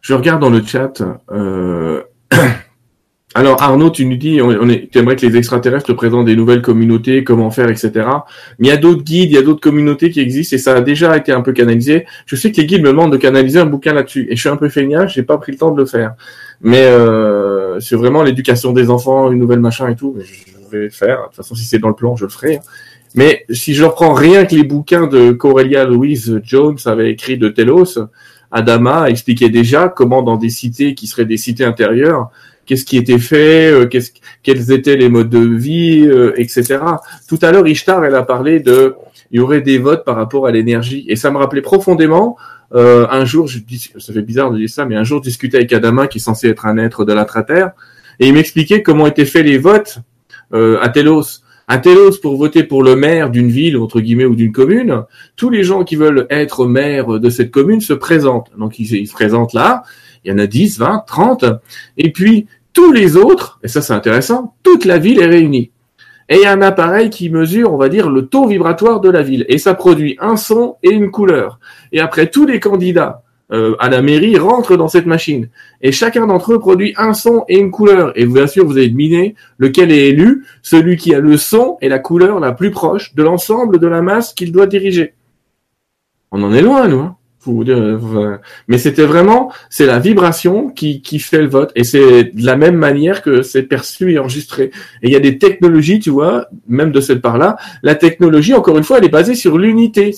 je 0.00 0.14
regarde 0.14 0.40
dans 0.40 0.48
le 0.48 0.62
chat. 0.64 1.02
Euh... 1.32 2.02
Alors 3.34 3.60
Arnaud, 3.60 3.90
tu 3.90 4.06
nous 4.06 4.16
dis, 4.16 4.40
tu 4.90 4.98
aimerais 4.98 5.16
que 5.16 5.26
les 5.26 5.36
extraterrestres 5.36 5.88
te 5.88 5.92
présentent 5.92 6.24
des 6.24 6.36
nouvelles 6.36 6.62
communautés, 6.62 7.22
comment 7.24 7.50
faire, 7.50 7.68
etc. 7.68 7.90
Mais 8.58 8.68
il 8.68 8.70
y 8.70 8.70
a 8.70 8.78
d'autres 8.78 9.02
guides, 9.02 9.30
il 9.30 9.34
y 9.34 9.38
a 9.38 9.42
d'autres 9.42 9.60
communautés 9.60 10.08
qui 10.10 10.20
existent 10.20 10.54
et 10.54 10.58
ça 10.58 10.76
a 10.76 10.80
déjà 10.80 11.14
été 11.16 11.32
un 11.32 11.42
peu 11.42 11.52
canalisé. 11.52 12.06
Je 12.24 12.36
sais 12.36 12.50
que 12.50 12.58
les 12.58 12.66
guides 12.66 12.82
me 12.82 12.88
demandent 12.88 13.12
de 13.12 13.18
canaliser 13.18 13.58
un 13.58 13.66
bouquin 13.66 13.92
là-dessus 13.92 14.28
et 14.30 14.36
je 14.36 14.40
suis 14.40 14.48
un 14.48 14.56
peu 14.56 14.70
feignant, 14.70 15.06
j'ai 15.06 15.24
pas 15.24 15.36
pris 15.36 15.52
le 15.52 15.58
temps 15.58 15.72
de 15.72 15.78
le 15.78 15.84
faire. 15.84 16.14
Mais 16.62 16.84
euh, 16.84 17.78
c'est 17.80 17.96
vraiment 17.96 18.22
l'éducation 18.22 18.72
des 18.72 18.88
enfants, 18.88 19.30
une 19.30 19.40
nouvelle 19.40 19.60
machin 19.60 19.88
et 19.88 19.96
tout. 19.96 20.16
Je 20.18 20.70
vais 20.70 20.84
le 20.84 20.90
faire. 20.90 21.18
De 21.18 21.24
toute 21.26 21.34
façon, 21.34 21.54
si 21.54 21.64
c'est 21.64 21.78
dans 21.78 21.88
le 21.88 21.94
plan, 21.94 22.16
je 22.16 22.24
le 22.24 22.30
ferai. 22.30 22.60
Mais 23.16 23.46
si 23.50 23.74
je 23.74 23.82
reprends 23.82 24.12
rien 24.12 24.44
que 24.44 24.54
les 24.54 24.62
bouquins 24.62 25.06
de 25.06 25.32
Corelia 25.32 25.84
Louise 25.86 26.40
Jones 26.44 26.76
avait 26.84 27.10
écrit 27.10 27.38
de 27.38 27.48
Telos, 27.48 27.98
Adama 28.52 29.08
expliquait 29.08 29.48
déjà 29.48 29.88
comment 29.88 30.22
dans 30.22 30.36
des 30.36 30.50
cités 30.50 30.94
qui 30.94 31.06
seraient 31.06 31.24
des 31.24 31.38
cités 31.38 31.64
intérieures, 31.64 32.30
qu'est-ce 32.66 32.84
qui 32.84 32.98
était 32.98 33.18
fait, 33.18 33.70
euh, 33.70 33.88
quels 34.42 34.72
étaient 34.72 34.96
les 34.96 35.08
modes 35.08 35.30
de 35.30 35.38
vie, 35.38 36.06
euh, 36.06 36.32
etc. 36.36 36.78
Tout 37.28 37.38
à 37.42 37.52
l'heure, 37.52 37.66
Ishtar, 37.66 38.04
elle 38.04 38.14
a 38.14 38.22
parlé 38.22 38.60
de, 38.60 38.94
il 39.30 39.38
y 39.38 39.40
aurait 39.40 39.62
des 39.62 39.78
votes 39.78 40.04
par 40.04 40.16
rapport 40.16 40.46
à 40.46 40.50
l'énergie, 40.50 41.06
et 41.08 41.16
ça 41.16 41.30
me 41.30 41.38
rappelait 41.38 41.62
profondément. 41.62 42.36
Euh, 42.74 43.06
un 43.10 43.24
jour, 43.24 43.46
je 43.46 43.60
dis, 43.60 43.90
ça 43.96 44.12
fait 44.12 44.22
bizarre 44.22 44.50
de 44.50 44.58
dire 44.58 44.68
ça, 44.68 44.84
mais 44.84 44.96
un 44.96 45.04
jour, 45.04 45.20
je 45.22 45.28
discutais 45.28 45.56
avec 45.56 45.72
Adama, 45.72 46.06
qui 46.06 46.18
est 46.18 46.20
censé 46.20 46.48
être 46.48 46.66
un 46.66 46.76
être 46.76 47.04
de 47.04 47.12
la 47.12 47.24
terre, 47.24 47.70
et 48.20 48.28
il 48.28 48.34
m'expliquait 48.34 48.82
comment 48.82 49.06
étaient 49.06 49.24
faits 49.24 49.46
les 49.46 49.58
votes 49.58 50.00
à 50.52 50.88
Telos. 50.88 51.42
À 51.68 51.78
Telos, 51.78 52.18
pour 52.22 52.36
voter 52.36 52.62
pour 52.62 52.82
le 52.82 52.94
maire 52.94 53.30
d'une 53.30 53.50
ville, 53.50 53.76
entre 53.76 54.00
guillemets, 54.00 54.24
ou 54.24 54.36
d'une 54.36 54.52
commune, 54.52 55.02
tous 55.34 55.50
les 55.50 55.64
gens 55.64 55.82
qui 55.82 55.96
veulent 55.96 56.26
être 56.30 56.66
maire 56.66 57.18
de 57.18 57.30
cette 57.30 57.50
commune 57.50 57.80
se 57.80 57.92
présentent. 57.92 58.50
Donc, 58.56 58.78
ils, 58.78 58.92
ils 58.94 59.08
se 59.08 59.12
présentent 59.12 59.52
là, 59.52 59.82
il 60.24 60.30
y 60.30 60.32
en 60.32 60.38
a 60.38 60.46
10, 60.46 60.78
20, 60.78 61.04
30, 61.06 61.44
et 61.96 62.12
puis 62.12 62.46
tous 62.72 62.92
les 62.92 63.16
autres, 63.16 63.58
et 63.62 63.68
ça 63.68 63.80
c'est 63.80 63.94
intéressant, 63.94 64.54
toute 64.62 64.84
la 64.84 64.98
ville 64.98 65.20
est 65.20 65.26
réunie. 65.26 65.70
Et 66.28 66.36
il 66.36 66.42
y 66.42 66.46
a 66.46 66.52
un 66.52 66.62
appareil 66.62 67.10
qui 67.10 67.30
mesure, 67.30 67.72
on 67.72 67.76
va 67.76 67.88
dire, 67.88 68.10
le 68.10 68.26
taux 68.26 68.46
vibratoire 68.46 69.00
de 69.00 69.08
la 69.08 69.22
ville. 69.22 69.46
Et 69.48 69.58
ça 69.58 69.74
produit 69.74 70.16
un 70.20 70.36
son 70.36 70.76
et 70.82 70.90
une 70.90 71.10
couleur. 71.10 71.60
Et 71.92 72.00
après, 72.00 72.28
tous 72.28 72.46
les 72.46 72.58
candidats 72.58 73.22
euh, 73.52 73.76
à 73.78 73.88
la 73.88 74.02
mairie 74.02 74.36
rentrent 74.38 74.76
dans 74.76 74.88
cette 74.88 75.06
machine. 75.06 75.48
Et 75.80 75.92
chacun 75.92 76.26
d'entre 76.26 76.54
eux 76.54 76.58
produit 76.58 76.94
un 76.96 77.14
son 77.14 77.44
et 77.48 77.58
une 77.58 77.70
couleur. 77.70 78.12
Et 78.16 78.26
bien 78.26 78.46
sûr, 78.46 78.66
vous 78.66 78.76
avez 78.76 78.88
deviné 78.88 79.34
lequel 79.58 79.92
est 79.92 80.08
élu, 80.08 80.44
celui 80.62 80.96
qui 80.96 81.14
a 81.14 81.20
le 81.20 81.36
son 81.36 81.78
et 81.80 81.88
la 81.88 81.98
couleur 81.98 82.40
la 82.40 82.52
plus 82.52 82.70
proche 82.70 83.14
de 83.14 83.22
l'ensemble 83.22 83.78
de 83.78 83.86
la 83.86 84.02
masse 84.02 84.32
qu'il 84.34 84.52
doit 84.52 84.66
diriger. 84.66 85.14
On 86.32 86.42
en 86.42 86.52
est 86.52 86.62
loin, 86.62 86.88
nous. 86.88 87.00
Hein 87.00 87.15
mais 88.68 88.78
c'était 88.78 89.04
vraiment, 89.04 89.52
c'est 89.70 89.86
la 89.86 89.98
vibration 89.98 90.68
qui, 90.68 91.02
qui 91.02 91.18
fait 91.18 91.40
le 91.40 91.48
vote. 91.48 91.72
Et 91.74 91.84
c'est 91.84 92.24
de 92.24 92.44
la 92.44 92.56
même 92.56 92.76
manière 92.76 93.22
que 93.22 93.42
c'est 93.42 93.62
perçu 93.62 94.12
et 94.12 94.18
enregistré. 94.18 94.70
Et 95.02 95.08
il 95.08 95.12
y 95.12 95.16
a 95.16 95.20
des 95.20 95.38
technologies, 95.38 96.00
tu 96.00 96.10
vois, 96.10 96.48
même 96.68 96.92
de 96.92 97.00
cette 97.00 97.22
part-là. 97.22 97.56
La 97.82 97.94
technologie, 97.94 98.54
encore 98.54 98.76
une 98.78 98.84
fois, 98.84 98.98
elle 98.98 99.04
est 99.04 99.08
basée 99.08 99.34
sur 99.34 99.58
l'unité. 99.58 100.14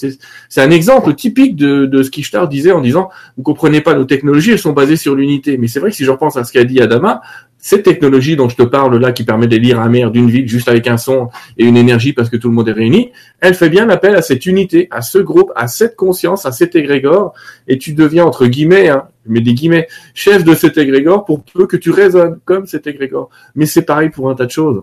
C'est 0.48 0.62
un 0.62 0.70
exemple 0.70 1.14
typique 1.14 1.56
de, 1.56 1.86
de 1.86 2.02
ce 2.02 2.10
qu'Ishtar 2.10 2.48
disait 2.48 2.72
en 2.72 2.80
disant, 2.80 3.10
vous 3.36 3.42
comprenez 3.42 3.80
pas, 3.80 3.94
nos 3.94 4.04
technologies, 4.04 4.52
elles 4.52 4.58
sont 4.58 4.72
basées 4.72 4.96
sur 4.96 5.14
l'unité. 5.14 5.56
Mais 5.58 5.68
c'est 5.68 5.80
vrai 5.80 5.90
que 5.90 5.96
si 5.96 6.04
je 6.04 6.10
repense 6.10 6.36
à 6.36 6.44
ce 6.44 6.52
qu'a 6.52 6.64
dit 6.64 6.80
Adama, 6.80 7.20
cette 7.68 7.82
technologie 7.82 8.34
dont 8.34 8.48
je 8.48 8.56
te 8.56 8.62
parle 8.62 8.96
là, 8.96 9.12
qui 9.12 9.24
permet 9.24 9.46
de 9.46 9.56
lire 9.56 9.78
un 9.78 9.90
mer 9.90 10.10
d'une 10.10 10.30
ville 10.30 10.48
juste 10.48 10.68
avec 10.68 10.86
un 10.86 10.96
son 10.96 11.28
et 11.58 11.66
une 11.66 11.76
énergie 11.76 12.14
parce 12.14 12.30
que 12.30 12.38
tout 12.38 12.48
le 12.48 12.54
monde 12.54 12.66
est 12.70 12.72
réuni, 12.72 13.12
elle 13.40 13.52
fait 13.52 13.68
bien 13.68 13.90
appel 13.90 14.16
à 14.16 14.22
cette 14.22 14.46
unité, 14.46 14.88
à 14.90 15.02
ce 15.02 15.18
groupe, 15.18 15.52
à 15.54 15.68
cette 15.68 15.94
conscience, 15.94 16.46
à 16.46 16.52
cet 16.52 16.76
égrégore, 16.76 17.34
et 17.66 17.76
tu 17.76 17.92
deviens 17.92 18.24
entre 18.24 18.46
guillemets, 18.46 18.88
hein, 18.88 19.04
mais 19.26 19.42
des 19.42 19.52
guillemets, 19.52 19.86
chef 20.14 20.44
de 20.44 20.54
cet 20.54 20.78
égrégore 20.78 21.26
pour 21.26 21.44
peu 21.44 21.66
que 21.66 21.76
tu 21.76 21.90
résonnes 21.90 22.38
comme 22.46 22.64
cet 22.64 22.86
égrégore. 22.86 23.28
Mais 23.54 23.66
c'est 23.66 23.82
pareil 23.82 24.08
pour 24.08 24.30
un 24.30 24.34
tas 24.34 24.46
de 24.46 24.50
choses. 24.50 24.82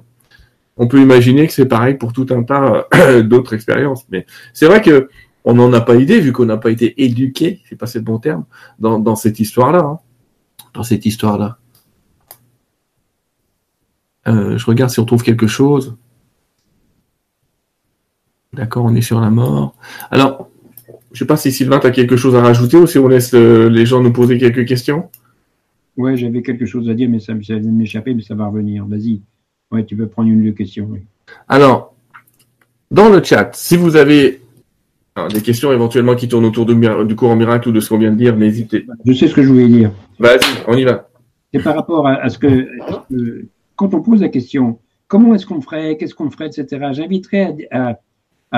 On 0.77 0.87
peut 0.87 1.01
imaginer 1.01 1.47
que 1.47 1.53
c'est 1.53 1.65
pareil 1.65 1.95
pour 1.95 2.13
tout 2.13 2.27
un 2.29 2.43
tas 2.43 2.87
d'autres 3.23 3.55
expériences, 3.55 4.05
mais 4.11 4.27
c'est 4.53 4.67
vrai 4.67 4.83
que 4.83 5.09
on 5.43 5.55
n'en 5.55 5.73
a 5.73 5.81
pas 5.81 5.95
idée 5.95 6.19
vu 6.19 6.31
qu'on 6.31 6.45
n'a 6.45 6.57
pas 6.57 6.69
été 6.69 7.03
éduqué, 7.03 7.61
c'est 7.67 7.77
pas 7.77 7.87
le 7.95 8.01
bon 8.01 8.19
terme, 8.19 8.45
dans, 8.77 9.15
cette 9.15 9.39
histoire-là, 9.39 9.79
hein, 9.79 9.99
dans 10.75 10.83
cette 10.83 11.07
histoire-là. 11.07 11.57
Euh, 14.27 14.57
je 14.57 14.65
regarde 14.65 14.89
si 14.91 14.99
on 14.99 15.05
trouve 15.05 15.23
quelque 15.23 15.47
chose. 15.47 15.95
D'accord, 18.53 18.85
on 18.85 18.95
est 18.95 19.01
sur 19.01 19.19
la 19.19 19.29
mort. 19.29 19.75
Alors, 20.11 20.49
je 21.11 21.19
sais 21.19 21.25
pas 21.25 21.37
si 21.37 21.51
Sylvain, 21.51 21.79
tu 21.79 21.87
as 21.87 21.91
quelque 21.91 22.15
chose 22.15 22.35
à 22.35 22.41
rajouter 22.41 22.77
ou 22.77 22.87
si 22.87 22.97
on 22.97 23.07
laisse 23.07 23.33
euh, 23.33 23.69
les 23.69 23.85
gens 23.85 24.01
nous 24.01 24.13
poser 24.13 24.37
quelques 24.37 24.65
questions. 24.65 25.09
Ouais, 25.97 26.17
j'avais 26.17 26.41
quelque 26.41 26.65
chose 26.65 26.89
à 26.89 26.93
dire, 26.93 27.09
mais 27.09 27.19
ça, 27.19 27.33
vient 27.33 27.57
de 27.57 27.67
m'échapper, 27.67 28.13
mais 28.13 28.21
ça 28.21 28.35
va 28.35 28.47
revenir. 28.47 28.85
Vas-y. 28.85 29.21
Ouais, 29.71 29.85
tu 29.85 29.95
peux 29.95 30.07
prendre 30.07 30.29
une 30.29 30.41
ou 30.41 30.43
deux 30.43 30.51
questions. 30.51 30.89
Alors, 31.47 31.95
dans 32.91 33.09
le 33.09 33.23
chat, 33.23 33.51
si 33.53 33.77
vous 33.77 33.95
avez 33.95 34.41
des 35.29 35.41
questions 35.41 35.71
éventuellement 35.71 36.15
qui 36.15 36.27
tournent 36.27 36.45
autour 36.45 36.65
du 36.65 37.15
courant 37.15 37.35
miracle 37.35 37.69
ou 37.69 37.71
de 37.71 37.79
ce 37.79 37.89
qu'on 37.89 37.97
vient 37.97 38.11
de 38.11 38.17
dire, 38.17 38.35
n'hésitez. 38.35 38.85
Je 39.05 39.13
sais 39.13 39.27
ce 39.27 39.33
que 39.33 39.41
je 39.41 39.47
voulais 39.47 39.67
dire. 39.67 39.91
Vas-y, 40.19 40.63
on 40.67 40.75
y 40.75 40.83
va. 40.83 41.09
C'est 41.53 41.63
par 41.63 41.75
rapport 41.75 42.05
à, 42.07 42.27
ce 42.27 42.37
que 42.37 42.67
quand 43.75 43.93
on 43.93 44.01
pose 44.01 44.21
la 44.21 44.29
question, 44.29 44.79
comment 45.07 45.35
est-ce 45.35 45.45
qu'on 45.45 45.61
ferait, 45.61 45.97
qu'est-ce 45.97 46.15
qu'on 46.15 46.29
ferait, 46.29 46.47
etc., 46.47 46.89
j'inviterais 46.91 47.55
à, 47.71 47.99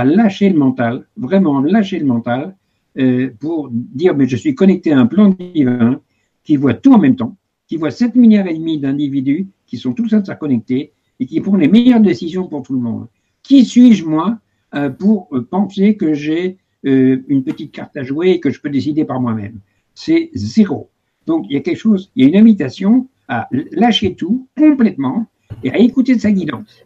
lâcher 0.05 0.49
le 0.49 0.57
mental, 0.57 1.07
vraiment 1.17 1.59
lâcher 1.59 1.99
le 1.99 2.05
mental, 2.05 2.55
euh, 2.99 3.31
pour 3.39 3.69
dire, 3.71 4.15
mais 4.15 4.27
je 4.27 4.35
suis 4.35 4.53
connecté 4.53 4.91
à 4.91 4.99
un 4.99 5.07
plan 5.07 5.35
divin 5.53 6.01
qui 6.43 6.55
voit 6.55 6.75
tout 6.75 6.93
en 6.93 6.99
même 6.99 7.15
temps, 7.15 7.35
qui 7.67 7.77
voit 7.77 7.91
7 7.91 8.15
milliards 8.15 8.47
et 8.47 8.53
demi 8.53 8.79
d'individus 8.79 9.47
qui 9.65 9.77
sont 9.77 9.93
tous 9.93 10.13
interconnectés 10.13 10.93
et 11.19 11.25
qui 11.25 11.41
prennent 11.41 11.59
les 11.59 11.67
meilleures 11.67 11.99
décisions 11.99 12.47
pour 12.47 12.61
tout 12.63 12.73
le 12.73 12.79
monde. 12.79 13.07
Qui 13.41 13.65
suis-je, 13.65 14.05
moi, 14.05 14.39
euh, 14.75 14.89
pour 14.89 15.29
euh, 15.31 15.41
penser 15.41 15.95
que 15.95 16.13
j'ai 16.13 16.57
une 16.83 17.43
petite 17.43 17.73
carte 17.73 17.97
à 17.97 18.03
jouer 18.03 18.29
et 18.29 18.39
que 18.39 18.49
je 18.49 18.61
peux 18.61 18.69
décider 18.69 19.03
par 19.03 19.19
moi-même? 19.19 19.59
C'est 19.93 20.29
zéro. 20.35 20.89
Donc, 21.25 21.45
il 21.49 21.53
y 21.53 21.57
a 21.57 21.59
quelque 21.59 21.79
chose, 21.79 22.11
il 22.15 22.23
y 22.23 22.25
a 22.25 22.29
une 22.29 22.37
invitation 22.37 23.09
à 23.27 23.47
lâcher 23.51 24.15
tout 24.15 24.47
complètement 24.57 25.27
et 25.63 25.71
à 25.71 25.77
écouter 25.77 26.17
sa 26.19 26.31
guidance. 26.31 26.85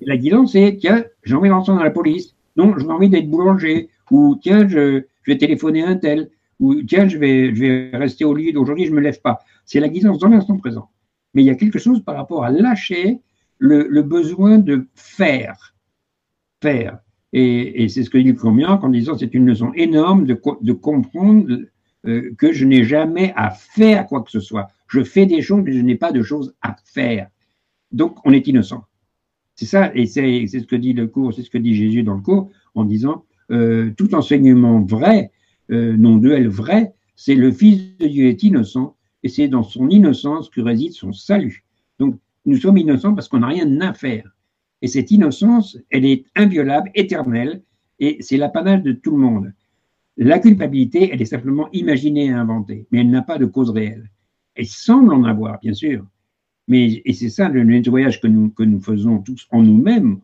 la 0.00 0.16
guidance, 0.16 0.52
c'est 0.52 0.76
tiens, 0.80 1.04
j'ai 1.24 1.34
envie 1.34 1.48
d'entrer 1.48 1.72
dans 1.72 1.82
la 1.82 1.90
police, 1.90 2.34
non, 2.56 2.76
j'ai 2.78 2.86
envie 2.86 3.08
d'être 3.08 3.28
boulanger, 3.28 3.88
ou 4.10 4.38
tiens, 4.40 4.68
je, 4.68 5.04
vais 5.26 5.38
téléphoner 5.38 5.84
à 5.84 5.88
un 5.88 5.96
tel, 5.96 6.30
ou 6.58 6.82
tiens, 6.82 7.08
je 7.08 7.18
vais, 7.18 7.54
je 7.54 7.60
vais 7.60 7.90
rester 7.94 8.24
au 8.24 8.34
lit 8.34 8.52
d'aujourd'hui, 8.52 8.86
je 8.86 8.90
ne 8.90 8.96
me 8.96 9.00
lève 9.00 9.20
pas. 9.20 9.40
C'est 9.64 9.80
la 9.80 9.88
guidance 9.88 10.18
dans 10.18 10.28
l'instant 10.28 10.56
présent. 10.56 10.90
Mais 11.34 11.42
il 11.42 11.46
y 11.46 11.50
a 11.50 11.54
quelque 11.54 11.78
chose 11.78 12.02
par 12.04 12.16
rapport 12.16 12.44
à 12.44 12.50
lâcher 12.50 13.20
le, 13.58 14.02
besoin 14.02 14.58
de 14.58 14.86
faire. 14.94 15.74
Faire. 16.62 16.98
Et, 17.32 17.88
c'est 17.88 18.02
ce 18.02 18.10
que 18.10 18.18
dit 18.18 18.34
Combien 18.34 18.70
en 18.70 18.88
disant 18.88 19.16
c'est 19.16 19.34
une 19.34 19.46
leçon 19.46 19.72
énorme 19.74 20.26
de, 20.26 20.40
de 20.60 20.72
comprendre 20.72 21.46
euh, 22.06 22.34
que 22.36 22.52
je 22.52 22.64
n'ai 22.64 22.82
jamais 22.82 23.32
à 23.36 23.50
faire 23.50 24.06
quoi 24.06 24.22
que 24.22 24.30
ce 24.30 24.40
soit. 24.40 24.68
Je 24.90 25.04
fais 25.04 25.24
des 25.24 25.40
choses, 25.40 25.62
mais 25.64 25.72
je 25.72 25.80
n'ai 25.80 25.94
pas 25.94 26.10
de 26.10 26.20
choses 26.20 26.52
à 26.62 26.74
faire. 26.84 27.28
Donc, 27.92 28.16
on 28.24 28.32
est 28.32 28.48
innocent. 28.48 28.84
C'est 29.54 29.66
ça, 29.66 29.92
et 29.94 30.06
c'est 30.06 30.46
ce 30.48 30.66
que 30.66 30.74
dit 30.74 30.94
le 30.94 31.06
cours, 31.06 31.32
c'est 31.32 31.42
ce 31.42 31.50
que 31.50 31.58
dit 31.58 31.74
Jésus 31.74 32.02
dans 32.02 32.14
le 32.14 32.22
cours, 32.22 32.50
en 32.74 32.84
disant 32.84 33.24
euh, 33.52 33.92
tout 33.96 34.14
enseignement 34.16 34.80
vrai, 34.80 35.30
euh, 35.70 35.96
non 35.96 36.16
duel 36.16 36.48
vrai, 36.48 36.92
c'est 37.14 37.36
le 37.36 37.52
Fils 37.52 37.96
de 37.98 38.06
Dieu 38.08 38.26
est 38.26 38.42
innocent, 38.42 38.96
et 39.22 39.28
c'est 39.28 39.46
dans 39.46 39.62
son 39.62 39.88
innocence 39.90 40.50
que 40.50 40.60
réside 40.60 40.92
son 40.92 41.12
salut. 41.12 41.64
Donc, 42.00 42.18
nous 42.44 42.56
sommes 42.56 42.78
innocents 42.78 43.14
parce 43.14 43.28
qu'on 43.28 43.40
n'a 43.40 43.48
rien 43.48 43.80
à 43.82 43.92
faire. 43.92 44.34
Et 44.82 44.88
cette 44.88 45.12
innocence, 45.12 45.78
elle 45.90 46.04
est 46.04 46.24
inviolable, 46.34 46.90
éternelle, 46.94 47.62
et 48.00 48.16
c'est 48.20 48.38
l'apanage 48.38 48.82
de 48.82 48.92
tout 48.92 49.12
le 49.12 49.18
monde. 49.18 49.52
La 50.16 50.40
culpabilité, 50.40 51.10
elle 51.12 51.22
est 51.22 51.26
simplement 51.26 51.68
imaginée 51.72 52.26
et 52.26 52.30
inventée, 52.30 52.88
mais 52.90 53.00
elle 53.00 53.10
n'a 53.10 53.22
pas 53.22 53.38
de 53.38 53.46
cause 53.46 53.70
réelle. 53.70 54.10
Elle 54.60 54.66
semble 54.66 55.14
en 55.14 55.24
avoir, 55.24 55.58
bien 55.60 55.72
sûr. 55.72 56.04
Mais, 56.68 57.00
et 57.06 57.14
c'est 57.14 57.30
ça 57.30 57.48
le 57.48 57.64
nettoyage 57.64 58.20
que 58.20 58.26
nous, 58.26 58.52
faisons 58.82 59.20
tous 59.20 59.48
en 59.50 59.62
nous-mêmes, 59.62 60.20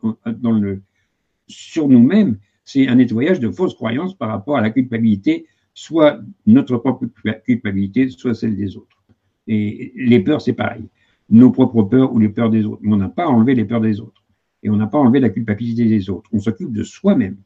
sur 1.49 1.89
nous-mêmes, 1.89 2.37
c'est 2.63 2.87
un 2.87 2.97
nettoyage 2.97 3.41
de 3.41 3.49
fausses 3.49 3.73
croyances 3.73 4.13
par 4.13 4.29
rapport 4.29 4.59
à 4.59 4.61
la 4.61 4.69
culpabilité, 4.69 5.47
soit 5.73 6.21
notre 6.45 6.77
propre 6.77 7.07
culpabilité, 7.47 8.11
soit 8.11 8.35
celle 8.35 8.57
des 8.57 8.77
autres. 8.77 8.99
Et 9.47 9.95
les 9.97 10.21
peurs, 10.21 10.43
c'est 10.43 10.53
pareil. 10.53 10.85
Nos 11.31 11.51
propres 11.51 11.85
peurs 11.85 12.13
ou 12.13 12.19
les 12.19 12.29
peurs 12.29 12.51
des 12.51 12.67
autres. 12.67 12.83
Mais 12.83 12.93
on 12.93 12.99
n'a 12.99 13.09
pas 13.09 13.27
enlevé 13.27 13.55
les 13.55 13.65
peurs 13.65 13.81
des 13.81 14.01
autres. 14.01 14.23
Et 14.63 14.69
on 14.69 14.77
n'a 14.77 14.87
pas 14.87 14.99
enlevé 14.99 15.19
la 15.19 15.31
culpabilité 15.31 15.87
des 15.87 16.11
autres. 16.11 16.29
On 16.35 16.41
s'occupe 16.41 16.73
de 16.73 16.83
soi-même. 16.83 17.39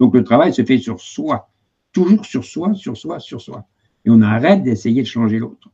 Donc 0.00 0.12
le 0.12 0.24
travail 0.24 0.52
se 0.52 0.64
fait 0.64 0.78
sur 0.78 1.00
soi. 1.00 1.50
Toujours 1.92 2.26
sur 2.26 2.44
soi, 2.44 2.74
sur 2.74 2.96
soi, 2.96 3.20
sur 3.20 3.40
soi. 3.40 3.64
Et 4.04 4.10
on 4.10 4.22
arrête 4.22 4.64
d'essayer 4.64 5.02
de 5.02 5.06
changer 5.06 5.38
l'autre. 5.38 5.70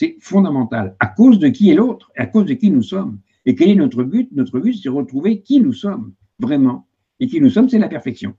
C'est 0.00 0.16
fondamental. 0.18 0.96
À 0.98 1.08
cause 1.08 1.38
de 1.38 1.48
qui 1.48 1.68
est 1.68 1.74
l'autre 1.74 2.10
À 2.16 2.24
cause 2.24 2.46
de 2.46 2.54
qui 2.54 2.70
nous 2.70 2.82
sommes 2.82 3.20
Et 3.44 3.54
quel 3.54 3.68
est 3.68 3.74
notre 3.74 4.02
but? 4.02 4.32
Notre 4.32 4.58
but, 4.58 4.72
c'est 4.72 4.88
de 4.88 4.94
retrouver 4.94 5.42
qui 5.42 5.60
nous 5.60 5.74
sommes, 5.74 6.14
vraiment. 6.38 6.88
Et 7.18 7.26
qui 7.26 7.38
nous 7.38 7.50
sommes, 7.50 7.68
c'est 7.68 7.78
la 7.78 7.90
perfection. 7.90 8.34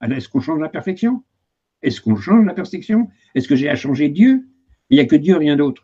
Alors, 0.00 0.16
est-ce 0.16 0.30
qu'on 0.30 0.40
change 0.40 0.58
la 0.58 0.70
perfection? 0.70 1.22
Est-ce 1.82 2.00
qu'on 2.00 2.16
change 2.16 2.46
la 2.46 2.54
perfection 2.54 3.10
Est-ce 3.34 3.46
que 3.46 3.56
j'ai 3.56 3.68
à 3.68 3.74
changer 3.74 4.08
Dieu? 4.08 4.48
Il 4.88 4.94
n'y 4.94 5.00
a 5.00 5.04
que 5.04 5.16
Dieu, 5.16 5.36
rien 5.36 5.54
d'autre. 5.54 5.82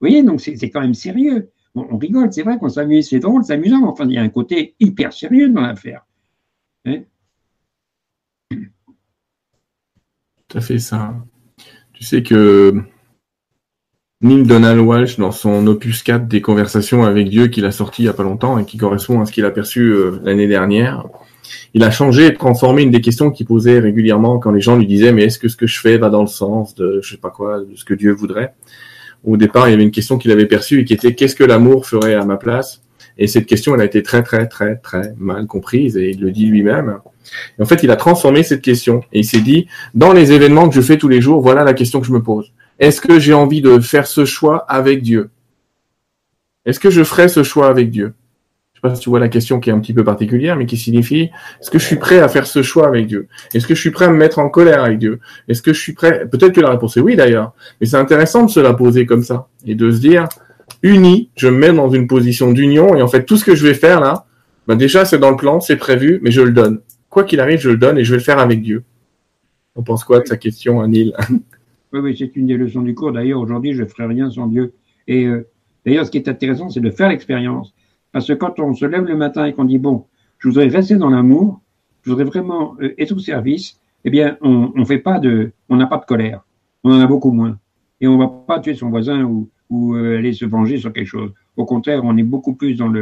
Vous 0.00 0.08
voyez, 0.08 0.22
donc 0.22 0.40
c'est 0.40 0.70
quand 0.70 0.80
même 0.80 0.94
sérieux. 0.94 1.50
on 1.74 1.98
rigole, 1.98 2.32
c'est 2.32 2.42
vrai 2.42 2.56
qu'on 2.56 2.70
s'amuse, 2.70 3.10
c'est 3.10 3.18
drôle, 3.18 3.44
c'est 3.44 3.52
amusant, 3.52 3.82
mais 3.82 3.88
enfin, 3.88 4.06
il 4.06 4.14
y 4.14 4.16
a 4.16 4.22
un 4.22 4.30
côté 4.30 4.74
hyper 4.80 5.12
sérieux 5.12 5.50
dans 5.50 5.60
l'affaire. 5.60 6.06
Hein? 6.86 7.02
Tout 10.48 10.56
à 10.56 10.62
fait 10.62 10.78
ça. 10.78 11.14
Tu 11.92 12.04
sais 12.04 12.22
que 12.22 12.82
Neil 14.22 14.44
Donald 14.44 14.78
Walsh, 14.78 15.18
dans 15.18 15.32
son 15.32 15.66
opus 15.66 16.04
4 16.04 16.28
des 16.28 16.40
conversations 16.40 17.02
avec 17.02 17.28
Dieu 17.28 17.48
qu'il 17.48 17.64
a 17.64 17.72
sorti 17.72 18.02
il 18.02 18.04
y 18.06 18.08
a 18.08 18.12
pas 18.12 18.22
longtemps 18.22 18.56
et 18.56 18.64
qui 18.64 18.76
correspond 18.76 19.20
à 19.20 19.26
ce 19.26 19.32
qu'il 19.32 19.44
a 19.44 19.50
perçu 19.50 19.80
euh, 19.80 20.20
l'année 20.22 20.46
dernière, 20.46 21.08
il 21.74 21.82
a 21.82 21.90
changé 21.90 22.26
et 22.26 22.34
transformé 22.34 22.82
une 22.82 22.92
des 22.92 23.00
questions 23.00 23.32
qu'il 23.32 23.46
posait 23.46 23.80
régulièrement 23.80 24.38
quand 24.38 24.52
les 24.52 24.60
gens 24.60 24.76
lui 24.76 24.86
disaient 24.86 25.10
mais 25.10 25.24
est-ce 25.24 25.40
que 25.40 25.48
ce 25.48 25.56
que 25.56 25.66
je 25.66 25.80
fais 25.80 25.98
va 25.98 26.08
dans 26.08 26.20
le 26.20 26.28
sens 26.28 26.76
de 26.76 27.00
je 27.02 27.10
sais 27.10 27.16
pas 27.16 27.30
quoi, 27.30 27.58
de 27.58 27.74
ce 27.74 27.84
que 27.84 27.94
Dieu 27.94 28.12
voudrait? 28.12 28.54
Au 29.24 29.36
départ, 29.36 29.68
il 29.68 29.72
y 29.72 29.74
avait 29.74 29.82
une 29.82 29.90
question 29.90 30.18
qu'il 30.18 30.30
avait 30.30 30.46
perçue 30.46 30.80
et 30.80 30.84
qui 30.84 30.94
était 30.94 31.16
qu'est-ce 31.16 31.34
que 31.34 31.42
l'amour 31.42 31.86
ferait 31.86 32.14
à 32.14 32.24
ma 32.24 32.36
place? 32.36 32.80
Et 33.18 33.26
cette 33.26 33.46
question, 33.46 33.74
elle 33.74 33.80
a 33.80 33.84
été 33.84 34.04
très 34.04 34.22
très 34.22 34.46
très 34.46 34.76
très 34.76 35.14
mal 35.18 35.48
comprise 35.48 35.96
et 35.96 36.10
il 36.10 36.20
le 36.20 36.30
dit 36.30 36.46
lui-même. 36.46 36.98
En 37.58 37.64
fait, 37.64 37.82
il 37.82 37.90
a 37.90 37.96
transformé 37.96 38.44
cette 38.44 38.62
question 38.62 39.00
et 39.12 39.18
il 39.20 39.24
s'est 39.24 39.40
dit 39.40 39.66
dans 39.94 40.12
les 40.12 40.30
événements 40.30 40.68
que 40.68 40.76
je 40.76 40.80
fais 40.80 40.96
tous 40.96 41.08
les 41.08 41.20
jours, 41.20 41.40
voilà 41.40 41.64
la 41.64 41.74
question 41.74 42.00
que 42.00 42.06
je 42.06 42.12
me 42.12 42.22
pose. 42.22 42.52
Est-ce 42.82 43.00
que 43.00 43.20
j'ai 43.20 43.32
envie 43.32 43.60
de 43.60 43.78
faire 43.78 44.08
ce 44.08 44.24
choix 44.24 44.64
avec 44.68 45.02
Dieu? 45.02 45.30
Est-ce 46.66 46.80
que 46.80 46.90
je 46.90 47.04
ferai 47.04 47.28
ce 47.28 47.44
choix 47.44 47.68
avec 47.68 47.90
Dieu? 47.90 48.14
Sais 48.74 48.80
pas 48.80 48.92
si 48.96 49.00
tu 49.00 49.08
vois 49.08 49.20
la 49.20 49.28
question 49.28 49.60
qui 49.60 49.70
est 49.70 49.72
un 49.72 49.78
petit 49.78 49.94
peu 49.94 50.02
particulière, 50.02 50.56
mais 50.56 50.66
qui 50.66 50.76
signifie 50.76 51.30
est-ce 51.60 51.70
que 51.70 51.78
je 51.78 51.84
suis 51.84 51.94
prêt 51.94 52.18
à 52.18 52.26
faire 52.26 52.44
ce 52.44 52.60
choix 52.64 52.88
avec 52.88 53.06
Dieu? 53.06 53.28
Est-ce 53.54 53.68
que 53.68 53.76
je 53.76 53.80
suis 53.80 53.92
prêt 53.92 54.06
à 54.06 54.10
me 54.10 54.16
mettre 54.16 54.40
en 54.40 54.48
colère 54.48 54.82
avec 54.82 54.98
Dieu? 54.98 55.20
Est-ce 55.46 55.62
que 55.62 55.72
je 55.72 55.80
suis 55.80 55.92
prêt? 55.92 56.26
Peut-être 56.28 56.50
que 56.50 56.60
la 56.60 56.70
réponse 56.70 56.96
est 56.96 57.00
oui 57.00 57.14
d'ailleurs, 57.14 57.52
mais 57.80 57.86
c'est 57.86 57.98
intéressant 57.98 58.46
de 58.46 58.50
se 58.50 58.58
la 58.58 58.74
poser 58.74 59.06
comme 59.06 59.22
ça 59.22 59.46
et 59.64 59.76
de 59.76 59.92
se 59.92 60.00
dire 60.00 60.28
uni, 60.82 61.30
je 61.36 61.46
me 61.46 61.58
mets 61.58 61.72
dans 61.72 61.88
une 61.88 62.08
position 62.08 62.50
d'union 62.50 62.96
et 62.96 63.02
en 63.02 63.06
fait 63.06 63.24
tout 63.24 63.36
ce 63.36 63.44
que 63.44 63.54
je 63.54 63.64
vais 63.64 63.74
faire 63.74 64.00
là, 64.00 64.26
ben 64.66 64.74
déjà 64.74 65.04
c'est 65.04 65.20
dans 65.20 65.30
le 65.30 65.36
plan, 65.36 65.60
c'est 65.60 65.76
prévu, 65.76 66.18
mais 66.20 66.32
je 66.32 66.40
le 66.40 66.50
donne. 66.50 66.80
Quoi 67.10 67.22
qu'il 67.22 67.38
arrive, 67.38 67.60
je 67.60 67.70
le 67.70 67.76
donne 67.76 67.96
et 67.96 68.02
je 68.02 68.10
vais 68.10 68.18
le 68.18 68.24
faire 68.24 68.40
avec 68.40 68.60
Dieu. 68.60 68.82
On 69.76 69.84
pense 69.84 70.02
quoi 70.02 70.18
de 70.18 70.26
sa 70.26 70.36
question, 70.36 70.80
Anil? 70.80 71.14
Oui, 71.92 72.16
c'est 72.16 72.36
une 72.36 72.46
des 72.46 72.56
leçons 72.56 72.82
du 72.82 72.94
cours. 72.94 73.12
D'ailleurs, 73.12 73.40
aujourd'hui, 73.40 73.74
je 73.74 73.82
ne 73.82 73.88
ferai 73.88 74.06
rien 74.06 74.30
sans 74.30 74.46
Dieu. 74.46 74.72
Et 75.06 75.26
euh, 75.26 75.46
d'ailleurs, 75.84 76.06
ce 76.06 76.10
qui 76.10 76.18
est 76.18 76.28
intéressant, 76.28 76.70
c'est 76.70 76.80
de 76.80 76.90
faire 76.90 77.08
l'expérience. 77.08 77.74
Parce 78.12 78.26
que 78.26 78.32
quand 78.32 78.58
on 78.60 78.74
se 78.74 78.86
lève 78.86 79.04
le 79.04 79.16
matin 79.16 79.44
et 79.44 79.52
qu'on 79.52 79.64
dit, 79.64 79.78
bon, 79.78 80.06
je 80.38 80.48
voudrais 80.48 80.68
rester 80.68 80.96
dans 80.96 81.10
l'amour, 81.10 81.60
je 82.02 82.10
voudrais 82.10 82.24
vraiment 82.24 82.76
euh, 82.80 82.94
être 82.98 83.12
au 83.12 83.18
service, 83.18 83.78
eh 84.04 84.10
bien, 84.10 84.36
on 84.40 84.72
pas 85.04 85.20
n'a 85.20 85.86
pas 85.86 85.98
de 85.98 86.04
colère. 86.06 86.44
On 86.82 86.92
en 86.92 87.00
a 87.00 87.06
beaucoup 87.06 87.30
moins. 87.30 87.58
Et 88.00 88.08
on 88.08 88.18
va 88.18 88.26
pas 88.28 88.58
tuer 88.58 88.74
son 88.74 88.88
voisin 88.88 89.22
ou, 89.22 89.48
euh, 89.94 90.18
aller 90.18 90.32
se 90.32 90.44
venger 90.44 90.78
sur 90.78 90.92
quelque 90.92 91.06
chose. 91.06 91.32
Au 91.56 91.64
contraire, 91.64 92.02
on 92.04 92.16
est 92.16 92.22
beaucoup 92.22 92.54
plus 92.54 92.74
dans 92.74 92.92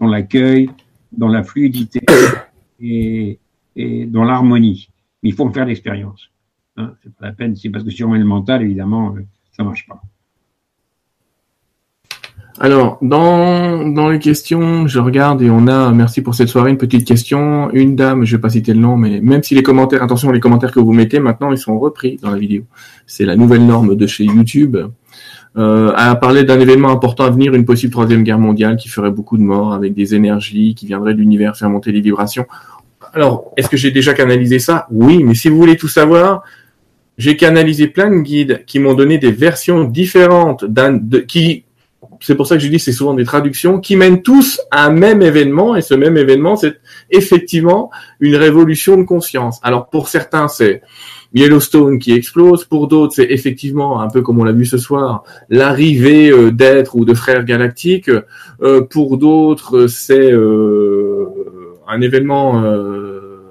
dans 0.00 0.06
l'accueil, 0.06 0.70
dans 1.12 1.28
la 1.28 1.42
fluidité 1.42 2.00
et, 2.80 3.38
et 3.76 4.06
dans 4.06 4.24
l'harmonie. 4.24 4.90
Il 5.22 5.32
faut 5.34 5.48
faire 5.50 5.66
l'expérience. 5.66 6.30
Hein, 6.78 6.92
c'est 7.02 7.12
pas 7.14 7.26
la 7.26 7.32
peine, 7.32 7.56
c'est 7.56 7.70
parce 7.70 7.82
que 7.82 7.90
si 7.90 8.04
on 8.04 8.10
met 8.10 8.18
le 8.18 8.24
mental, 8.24 8.62
évidemment, 8.62 9.14
euh, 9.16 9.20
ça 9.50 9.64
marche 9.64 9.86
pas. 9.86 10.00
Alors, 12.60 12.98
dans, 13.02 14.08
les 14.08 14.18
questions, 14.18 14.86
je 14.88 14.98
regarde 14.98 15.42
et 15.42 15.50
on 15.50 15.68
a, 15.68 15.92
merci 15.92 16.22
pour 16.22 16.34
cette 16.34 16.48
soirée, 16.48 16.70
une 16.70 16.78
petite 16.78 17.06
question. 17.06 17.70
Une 17.72 17.94
dame, 17.94 18.24
je 18.24 18.36
vais 18.36 18.40
pas 18.40 18.50
citer 18.50 18.74
le 18.74 18.80
nom, 18.80 18.96
mais 18.96 19.20
même 19.20 19.42
si 19.44 19.54
les 19.54 19.62
commentaires, 19.62 20.02
attention, 20.02 20.32
les 20.32 20.40
commentaires 20.40 20.72
que 20.72 20.80
vous 20.80 20.92
mettez 20.92 21.20
maintenant, 21.20 21.52
ils 21.52 21.58
sont 21.58 21.78
repris 21.78 22.18
dans 22.20 22.30
la 22.30 22.38
vidéo. 22.38 22.64
C'est 23.06 23.24
la 23.24 23.36
nouvelle 23.36 23.64
norme 23.64 23.94
de 23.94 24.06
chez 24.06 24.24
YouTube. 24.24 24.76
Euh, 25.56 25.92
a 25.94 26.14
parlé 26.16 26.44
d'un 26.44 26.58
événement 26.58 26.90
important 26.90 27.24
à 27.24 27.30
venir, 27.30 27.54
une 27.54 27.64
possible 27.64 27.92
troisième 27.92 28.22
guerre 28.22 28.38
mondiale 28.38 28.76
qui 28.76 28.88
ferait 28.88 29.10
beaucoup 29.10 29.38
de 29.38 29.42
morts 29.42 29.72
avec 29.72 29.94
des 29.94 30.14
énergies 30.14 30.74
qui 30.74 30.86
viendraient 30.86 31.14
de 31.14 31.18
l'univers 31.18 31.56
faire 31.56 31.70
monter 31.70 31.92
les 31.92 32.00
vibrations. 32.00 32.46
Alors, 33.14 33.52
est-ce 33.56 33.68
que 33.68 33.76
j'ai 33.76 33.90
déjà 33.90 34.14
canalisé 34.14 34.58
ça? 34.58 34.86
Oui, 34.90 35.22
mais 35.22 35.34
si 35.34 35.48
vous 35.48 35.56
voulez 35.56 35.76
tout 35.76 35.88
savoir, 35.88 36.42
j'ai 37.18 37.36
canalisé 37.36 37.88
plein 37.88 38.10
de 38.10 38.20
guides 38.20 38.64
qui 38.66 38.78
m'ont 38.78 38.94
donné 38.94 39.18
des 39.18 39.32
versions 39.32 39.84
différentes 39.84 40.64
d'un, 40.64 40.92
de, 40.92 41.18
qui 41.18 41.64
c'est 42.20 42.34
pour 42.34 42.46
ça 42.46 42.56
que 42.56 42.62
je 42.62 42.68
dis 42.68 42.78
c'est 42.78 42.92
souvent 42.92 43.14
des 43.14 43.24
traductions 43.24 43.80
qui 43.80 43.96
mènent 43.96 44.22
tous 44.22 44.60
à 44.70 44.86
un 44.86 44.90
même 44.90 45.22
événement 45.22 45.76
et 45.76 45.82
ce 45.82 45.94
même 45.94 46.16
événement 46.16 46.56
c'est 46.56 46.76
effectivement 47.10 47.90
une 48.20 48.36
révolution 48.36 48.96
de 48.96 49.04
conscience. 49.04 49.60
Alors 49.62 49.88
pour 49.88 50.08
certains 50.08 50.48
c'est 50.48 50.82
Yellowstone 51.34 51.98
qui 51.98 52.12
explose, 52.12 52.64
pour 52.64 52.88
d'autres 52.88 53.14
c'est 53.14 53.30
effectivement 53.30 54.00
un 54.00 54.08
peu 54.08 54.22
comme 54.22 54.38
on 54.38 54.44
l'a 54.44 54.52
vu 54.52 54.64
ce 54.64 54.78
soir 54.78 55.24
l'arrivée 55.48 56.30
euh, 56.30 56.50
d'êtres 56.50 56.96
ou 56.96 57.04
de 57.04 57.14
frères 57.14 57.44
galactiques, 57.44 58.10
euh, 58.62 58.80
pour 58.82 59.18
d'autres 59.18 59.86
c'est 59.86 60.32
euh, 60.32 61.26
un 61.88 62.00
événement 62.00 62.62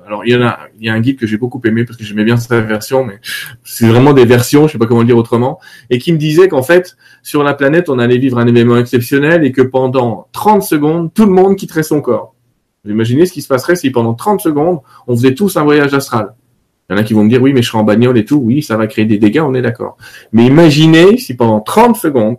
alors 0.07 0.25
il 0.25 0.31
y 0.31 0.35
en 0.35 0.41
a, 0.41 0.59
il 0.79 0.85
y 0.85 0.89
a 0.89 0.93
un 0.93 1.01
guide 1.01 1.19
que 1.19 1.27
j'ai 1.27 1.37
beaucoup 1.37 1.61
aimé 1.65 1.83
parce 1.83 1.97
que 1.97 2.05
j'aimais 2.05 2.23
bien 2.23 2.37
sa 2.37 2.61
version, 2.61 3.03
mais 3.03 3.19
c'est 3.65 3.87
vraiment 3.87 4.13
des 4.13 4.23
versions, 4.23 4.65
je 4.65 4.71
sais 4.71 4.77
pas 4.77 4.85
comment 4.85 5.01
le 5.01 5.05
dire 5.05 5.17
autrement, 5.17 5.59
et 5.89 5.99
qui 5.99 6.13
me 6.13 6.17
disait 6.17 6.47
qu'en 6.47 6.63
fait 6.63 6.95
sur 7.23 7.43
la 7.43 7.53
planète 7.53 7.89
on 7.89 7.99
allait 7.99 8.17
vivre 8.17 8.37
un 8.37 8.47
événement 8.47 8.77
exceptionnel 8.77 9.43
et 9.43 9.51
que 9.51 9.61
pendant 9.61 10.29
30 10.31 10.63
secondes 10.63 11.13
tout 11.13 11.25
le 11.25 11.33
monde 11.33 11.57
quitterait 11.57 11.83
son 11.83 11.99
corps. 11.99 12.35
Vous 12.85 12.91
imaginez 12.91 13.25
ce 13.25 13.33
qui 13.33 13.41
se 13.41 13.49
passerait 13.49 13.75
si 13.75 13.91
pendant 13.91 14.13
30 14.13 14.39
secondes 14.39 14.79
on 15.07 15.15
faisait 15.15 15.35
tous 15.35 15.57
un 15.57 15.63
voyage 15.63 15.93
astral? 15.93 16.29
Il 16.89 16.93
y 16.93 16.95
en 16.95 17.01
a 17.01 17.03
qui 17.03 17.13
vont 17.13 17.25
me 17.25 17.29
dire 17.29 17.41
oui 17.41 17.51
mais 17.51 17.61
je 17.61 17.67
serai 17.67 17.79
en 17.79 17.83
bagnole 17.83 18.17
et 18.17 18.23
tout, 18.23 18.37
oui 18.37 18.63
ça 18.63 18.77
va 18.77 18.87
créer 18.87 19.05
des 19.05 19.17
dégâts, 19.17 19.41
on 19.41 19.53
est 19.55 19.61
d'accord. 19.61 19.97
Mais 20.31 20.45
imaginez 20.45 21.17
si 21.17 21.35
pendant 21.35 21.59
30 21.59 21.97
secondes 21.97 22.37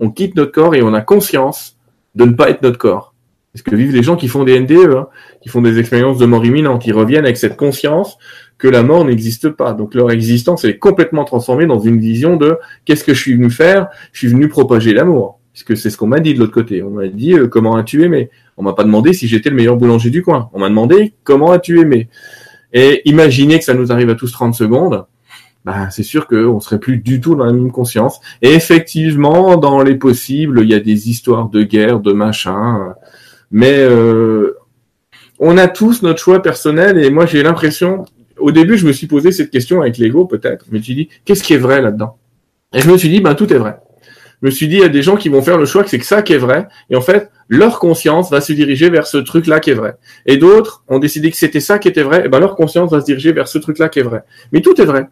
on 0.00 0.10
quitte 0.10 0.36
notre 0.36 0.52
corps 0.52 0.74
et 0.74 0.82
on 0.82 0.94
a 0.94 1.02
conscience 1.02 1.76
de 2.14 2.24
ne 2.24 2.32
pas 2.32 2.48
être 2.48 2.62
notre 2.62 2.78
corps. 2.78 3.13
Parce 3.54 3.62
que 3.62 3.76
vivent 3.76 3.94
les 3.94 4.02
gens 4.02 4.16
qui 4.16 4.26
font 4.26 4.42
des 4.42 4.58
NDE, 4.58 4.94
hein, 4.96 5.06
qui 5.40 5.48
font 5.48 5.62
des 5.62 5.78
expériences 5.78 6.18
de 6.18 6.26
mort 6.26 6.44
imminente, 6.44 6.84
ils 6.86 6.92
reviennent 6.92 7.24
avec 7.24 7.36
cette 7.36 7.56
conscience 7.56 8.18
que 8.58 8.66
la 8.66 8.82
mort 8.82 9.04
n'existe 9.04 9.48
pas. 9.48 9.74
Donc 9.74 9.94
leur 9.94 10.10
existence 10.10 10.64
est 10.64 10.76
complètement 10.76 11.24
transformée 11.24 11.66
dans 11.66 11.78
une 11.78 12.00
vision 12.00 12.36
de 12.36 12.58
qu'est-ce 12.84 13.04
que 13.04 13.14
je 13.14 13.20
suis 13.20 13.34
venu 13.34 13.50
faire? 13.50 13.86
Je 14.12 14.18
suis 14.18 14.28
venu 14.28 14.48
propager 14.48 14.92
l'amour. 14.92 15.38
Puisque 15.52 15.76
c'est 15.76 15.88
ce 15.88 15.96
qu'on 15.96 16.08
m'a 16.08 16.18
dit 16.18 16.34
de 16.34 16.40
l'autre 16.40 16.52
côté. 16.52 16.82
On 16.82 16.90
m'a 16.90 17.06
dit 17.06 17.34
euh, 17.34 17.46
comment 17.46 17.76
as-tu 17.76 18.02
aimé? 18.02 18.28
On 18.56 18.64
m'a 18.64 18.72
pas 18.72 18.82
demandé 18.82 19.12
si 19.12 19.28
j'étais 19.28 19.50
le 19.50 19.56
meilleur 19.56 19.76
boulanger 19.76 20.10
du 20.10 20.20
coin. 20.22 20.50
On 20.52 20.58
m'a 20.58 20.68
demandé 20.68 21.14
comment 21.22 21.52
as-tu 21.52 21.78
aimé? 21.78 22.08
Et 22.72 23.08
imaginez 23.08 23.60
que 23.60 23.64
ça 23.64 23.74
nous 23.74 23.92
arrive 23.92 24.10
à 24.10 24.16
tous 24.16 24.32
30 24.32 24.52
secondes. 24.52 25.06
Bah, 25.64 25.90
c'est 25.90 26.02
sûr 26.02 26.26
qu'on 26.26 26.58
serait 26.58 26.80
plus 26.80 26.98
du 26.98 27.20
tout 27.20 27.36
dans 27.36 27.44
la 27.44 27.52
même 27.52 27.70
conscience. 27.70 28.20
Et 28.42 28.52
effectivement, 28.52 29.56
dans 29.56 29.80
les 29.80 29.94
possibles, 29.94 30.60
il 30.62 30.70
y 30.70 30.74
a 30.74 30.80
des 30.80 31.08
histoires 31.08 31.48
de 31.48 31.62
guerre, 31.62 32.00
de 32.00 32.12
machin. 32.12 32.94
Mais 33.54 33.78
euh, 33.78 34.58
on 35.38 35.56
a 35.58 35.68
tous 35.68 36.02
notre 36.02 36.18
choix 36.18 36.42
personnel 36.42 36.98
et 36.98 37.08
moi 37.08 37.24
j'ai 37.24 37.40
l'impression, 37.44 38.04
au 38.36 38.50
début 38.50 38.76
je 38.76 38.84
me 38.84 38.90
suis 38.90 39.06
posé 39.06 39.30
cette 39.30 39.52
question 39.52 39.80
avec 39.80 39.96
l'ego 39.96 40.24
peut-être, 40.24 40.66
mais 40.72 40.78
je 40.78 40.80
me 40.80 40.82
suis 40.82 40.94
dit 40.96 41.08
qu'est-ce 41.24 41.44
qui 41.44 41.54
est 41.54 41.58
vrai 41.58 41.80
là-dedans? 41.80 42.18
Et 42.74 42.80
je 42.80 42.90
me 42.90 42.98
suis 42.98 43.08
dit 43.08 43.20
ben 43.20 43.36
tout 43.36 43.52
est 43.52 43.56
vrai. 43.56 43.76
Je 44.42 44.46
me 44.46 44.50
suis 44.50 44.66
dit 44.66 44.74
il 44.74 44.80
y 44.80 44.84
a 44.84 44.88
des 44.88 45.02
gens 45.02 45.14
qui 45.14 45.28
vont 45.28 45.40
faire 45.40 45.56
le 45.56 45.66
choix 45.66 45.84
que 45.84 45.88
c'est 45.88 46.00
que 46.00 46.04
ça 46.04 46.22
qui 46.22 46.32
est 46.32 46.38
vrai 46.38 46.66
et 46.90 46.96
en 46.96 47.00
fait 47.00 47.30
leur 47.46 47.78
conscience 47.78 48.28
va 48.28 48.40
se 48.40 48.52
diriger 48.52 48.90
vers 48.90 49.06
ce 49.06 49.18
truc-là 49.18 49.60
qui 49.60 49.70
est 49.70 49.74
vrai. 49.74 49.94
Et 50.26 50.36
d'autres 50.36 50.82
ont 50.88 50.98
décidé 50.98 51.30
que 51.30 51.36
c'était 51.36 51.60
ça 51.60 51.78
qui 51.78 51.86
était 51.86 52.02
vrai 52.02 52.24
et 52.26 52.28
ben 52.28 52.40
leur 52.40 52.56
conscience 52.56 52.90
va 52.90 53.00
se 53.00 53.06
diriger 53.06 53.30
vers 53.30 53.46
ce 53.46 53.58
truc-là 53.58 53.88
qui 53.88 54.00
est 54.00 54.02
vrai. 54.02 54.24
Mais 54.50 54.62
tout 54.62 54.80
est 54.80 54.84
vrai. 54.84 55.06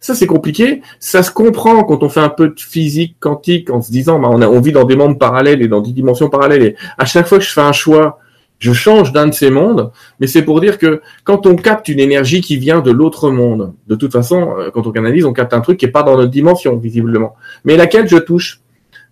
Ça, 0.00 0.14
c'est 0.14 0.26
compliqué. 0.26 0.82
Ça 1.00 1.22
se 1.22 1.30
comprend 1.30 1.82
quand 1.84 2.02
on 2.02 2.08
fait 2.08 2.20
un 2.20 2.28
peu 2.28 2.48
de 2.48 2.60
physique 2.60 3.16
quantique 3.18 3.70
en 3.70 3.82
se 3.82 3.90
disant, 3.90 4.20
bah, 4.20 4.28
on, 4.30 4.60
vit 4.60 4.72
dans 4.72 4.84
des 4.84 4.96
mondes 4.96 5.18
parallèles 5.18 5.60
et 5.60 5.68
dans 5.68 5.80
des 5.80 5.92
dimensions 5.92 6.28
parallèles. 6.28 6.62
Et 6.62 6.76
à 6.98 7.04
chaque 7.04 7.26
fois 7.26 7.38
que 7.38 7.44
je 7.44 7.50
fais 7.50 7.60
un 7.60 7.72
choix, 7.72 8.20
je 8.60 8.72
change 8.72 9.12
d'un 9.12 9.26
de 9.26 9.34
ces 9.34 9.50
mondes. 9.50 9.90
Mais 10.20 10.28
c'est 10.28 10.42
pour 10.42 10.60
dire 10.60 10.78
que 10.78 11.00
quand 11.24 11.46
on 11.46 11.56
capte 11.56 11.88
une 11.88 11.98
énergie 11.98 12.40
qui 12.40 12.56
vient 12.56 12.80
de 12.80 12.92
l'autre 12.92 13.30
monde, 13.30 13.74
de 13.88 13.96
toute 13.96 14.12
façon, 14.12 14.54
euh, 14.58 14.70
quand 14.72 14.86
on 14.86 14.92
canalise, 14.92 15.24
on 15.24 15.32
capte 15.32 15.52
un 15.52 15.60
truc 15.60 15.78
qui 15.78 15.86
est 15.86 15.90
pas 15.90 16.04
dans 16.04 16.16
notre 16.16 16.30
dimension, 16.30 16.76
visiblement. 16.76 17.34
Mais 17.64 17.76
laquelle 17.76 18.08
je 18.08 18.18
touche? 18.18 18.60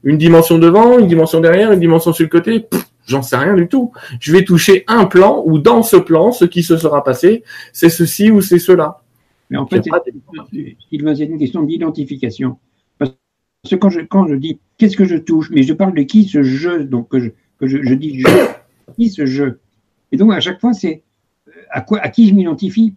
Une 0.05 0.18
dimension 0.18 0.59
devant, 0.59 0.99
une 0.99 1.09
dimension 1.09 1.41
derrière, 1.41 1.72
une 1.72 1.80
dimension 1.80 2.12
sur 2.12 2.22
le 2.22 2.28
côté? 2.28 2.66
J'en 3.07 3.22
sais 3.22 3.37
rien 3.37 3.55
du 3.55 3.66
tout. 3.66 3.93
Je 4.20 4.32
vais 4.32 4.45
toucher 4.45 4.84
un 4.87 5.05
plan 5.05 5.43
où 5.45 5.59
dans 5.59 5.82
ce 5.82 5.97
plan, 5.97 6.32
ce 6.32 6.45
qui 6.45 6.62
se 6.62 6.76
sera 6.76 7.03
passé, 7.03 7.45
c'est 7.72 7.89
ceci 7.89 8.30
ou 8.30 8.41
c'est 8.41 8.59
cela. 8.59 9.01
Mais 9.51 9.57
en 9.57 9.66
fait, 9.66 9.86
il 9.86 9.92
y 10.92 11.22
a 11.22 11.24
une 11.24 11.38
question 11.38 11.62
d'identification. 11.62 12.59
Parce 12.99 13.12
que 13.70 13.76
quand 13.76 13.90
je, 13.90 14.01
quand 14.01 14.26
je 14.26 14.34
dis 14.34 14.61
qu'est-ce 14.78 14.97
que 14.97 15.05
je 15.05 15.16
touche, 15.16 15.51
mais 15.51 15.62
je 15.62 15.72
parle 15.72 15.94
de 15.94 16.03
qui 16.03 16.24
ce 16.24 16.42
jeu, 16.42 16.84
donc 16.84 17.09
que 17.09 17.20
je, 17.20 17.30
que 17.59 17.66
je, 17.66 17.94
dis 17.94 18.20
je, 18.20 18.26
qui 18.97 19.11
ce 19.11 19.26
jeu? 19.26 19.61
Et 20.12 20.16
donc 20.16 20.32
à 20.32 20.40
chaque 20.40 20.61
fois, 20.61 20.72
c'est 20.72 21.03
euh, 21.49 21.53
à, 21.70 21.80
quoi, 21.80 21.99
à 21.99 22.09
qui 22.09 22.28
je 22.28 22.34
m'identifie? 22.34 22.94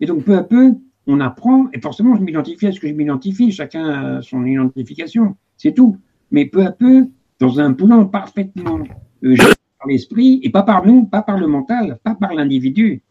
Et 0.00 0.06
donc 0.06 0.24
peu 0.24 0.36
à 0.36 0.42
peu, 0.42 0.74
on 1.06 1.20
apprend, 1.20 1.68
et 1.72 1.80
forcément, 1.80 2.16
je 2.16 2.22
m'identifie 2.22 2.66
à 2.66 2.72
ce 2.72 2.80
que 2.80 2.88
je 2.88 2.92
m'identifie, 2.92 3.52
chacun 3.52 3.88
a 3.88 4.22
son 4.22 4.44
identification, 4.44 5.36
c'est 5.56 5.74
tout. 5.74 5.96
Mais 6.30 6.46
peu 6.46 6.64
à 6.64 6.72
peu, 6.72 7.08
dans 7.38 7.58
un 7.60 7.72
plan 7.72 8.06
parfaitement 8.06 8.80
euh, 9.24 9.36
par 9.36 9.88
l'esprit, 9.88 10.40
et 10.42 10.50
pas 10.50 10.62
par 10.62 10.86
nous, 10.86 11.06
pas 11.06 11.22
par 11.22 11.38
le 11.38 11.46
mental, 11.46 11.98
pas 12.02 12.14
par 12.14 12.34
l'individu, 12.34 13.02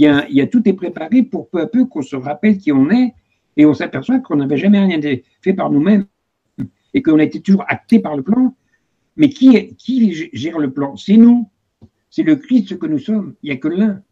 il 0.00 0.34
y, 0.34 0.40
a, 0.40 0.46
tout 0.46 0.66
est 0.66 0.72
préparé 0.72 1.22
pour 1.22 1.50
peu 1.50 1.60
à 1.60 1.66
peu 1.66 1.84
qu'on 1.84 2.00
se 2.00 2.16
rappelle 2.16 2.56
qui 2.56 2.72
on 2.72 2.90
est 2.90 3.12
et 3.58 3.66
on 3.66 3.74
s'aperçoit 3.74 4.18
qu'on 4.20 4.36
n'avait 4.36 4.56
jamais 4.56 4.82
rien 4.82 4.98
fait 5.42 5.52
par 5.52 5.70
nous-mêmes 5.70 6.06
et 6.94 7.02
qu'on 7.02 7.18
a 7.18 7.22
été 7.22 7.40
toujours 7.40 7.64
acté 7.68 7.98
par 7.98 8.16
le 8.16 8.22
plan. 8.22 8.56
Mais 9.16 9.28
qui, 9.28 10.30
gère 10.32 10.58
le 10.58 10.72
plan? 10.72 10.96
C'est 10.96 11.18
nous. 11.18 11.50
C'est 12.08 12.22
le 12.22 12.36
Christ 12.36 12.78
que 12.78 12.86
nous 12.86 12.98
sommes. 12.98 13.34
Il 13.42 13.50
n'y 13.50 13.52
a 13.52 13.58
que 13.58 13.68
l'un. 13.68 14.02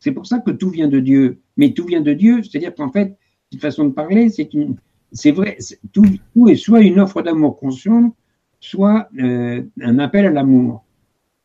C'est 0.00 0.10
pour 0.10 0.26
ça 0.26 0.40
que 0.40 0.50
tout 0.50 0.70
vient 0.70 0.88
de 0.88 0.98
Dieu. 0.98 1.38
Mais 1.56 1.72
tout 1.72 1.86
vient 1.86 2.00
de 2.00 2.12
Dieu, 2.12 2.42
c'est-à-dire 2.42 2.74
qu'en 2.74 2.90
fait, 2.90 3.16
cette 3.52 3.60
façon 3.60 3.84
de 3.84 3.92
parler, 3.92 4.28
c'est 4.28 5.30
vrai, 5.30 5.58
tout, 5.92 6.06
tout, 6.34 6.48
est 6.48 6.56
soit 6.56 6.80
une 6.80 6.98
offre 6.98 7.22
d'amour 7.22 7.56
conscient, 7.56 8.16
soit 8.58 9.08
euh, 9.20 9.62
un 9.80 9.98
appel 10.00 10.26
à 10.26 10.30
l'amour. 10.30 10.84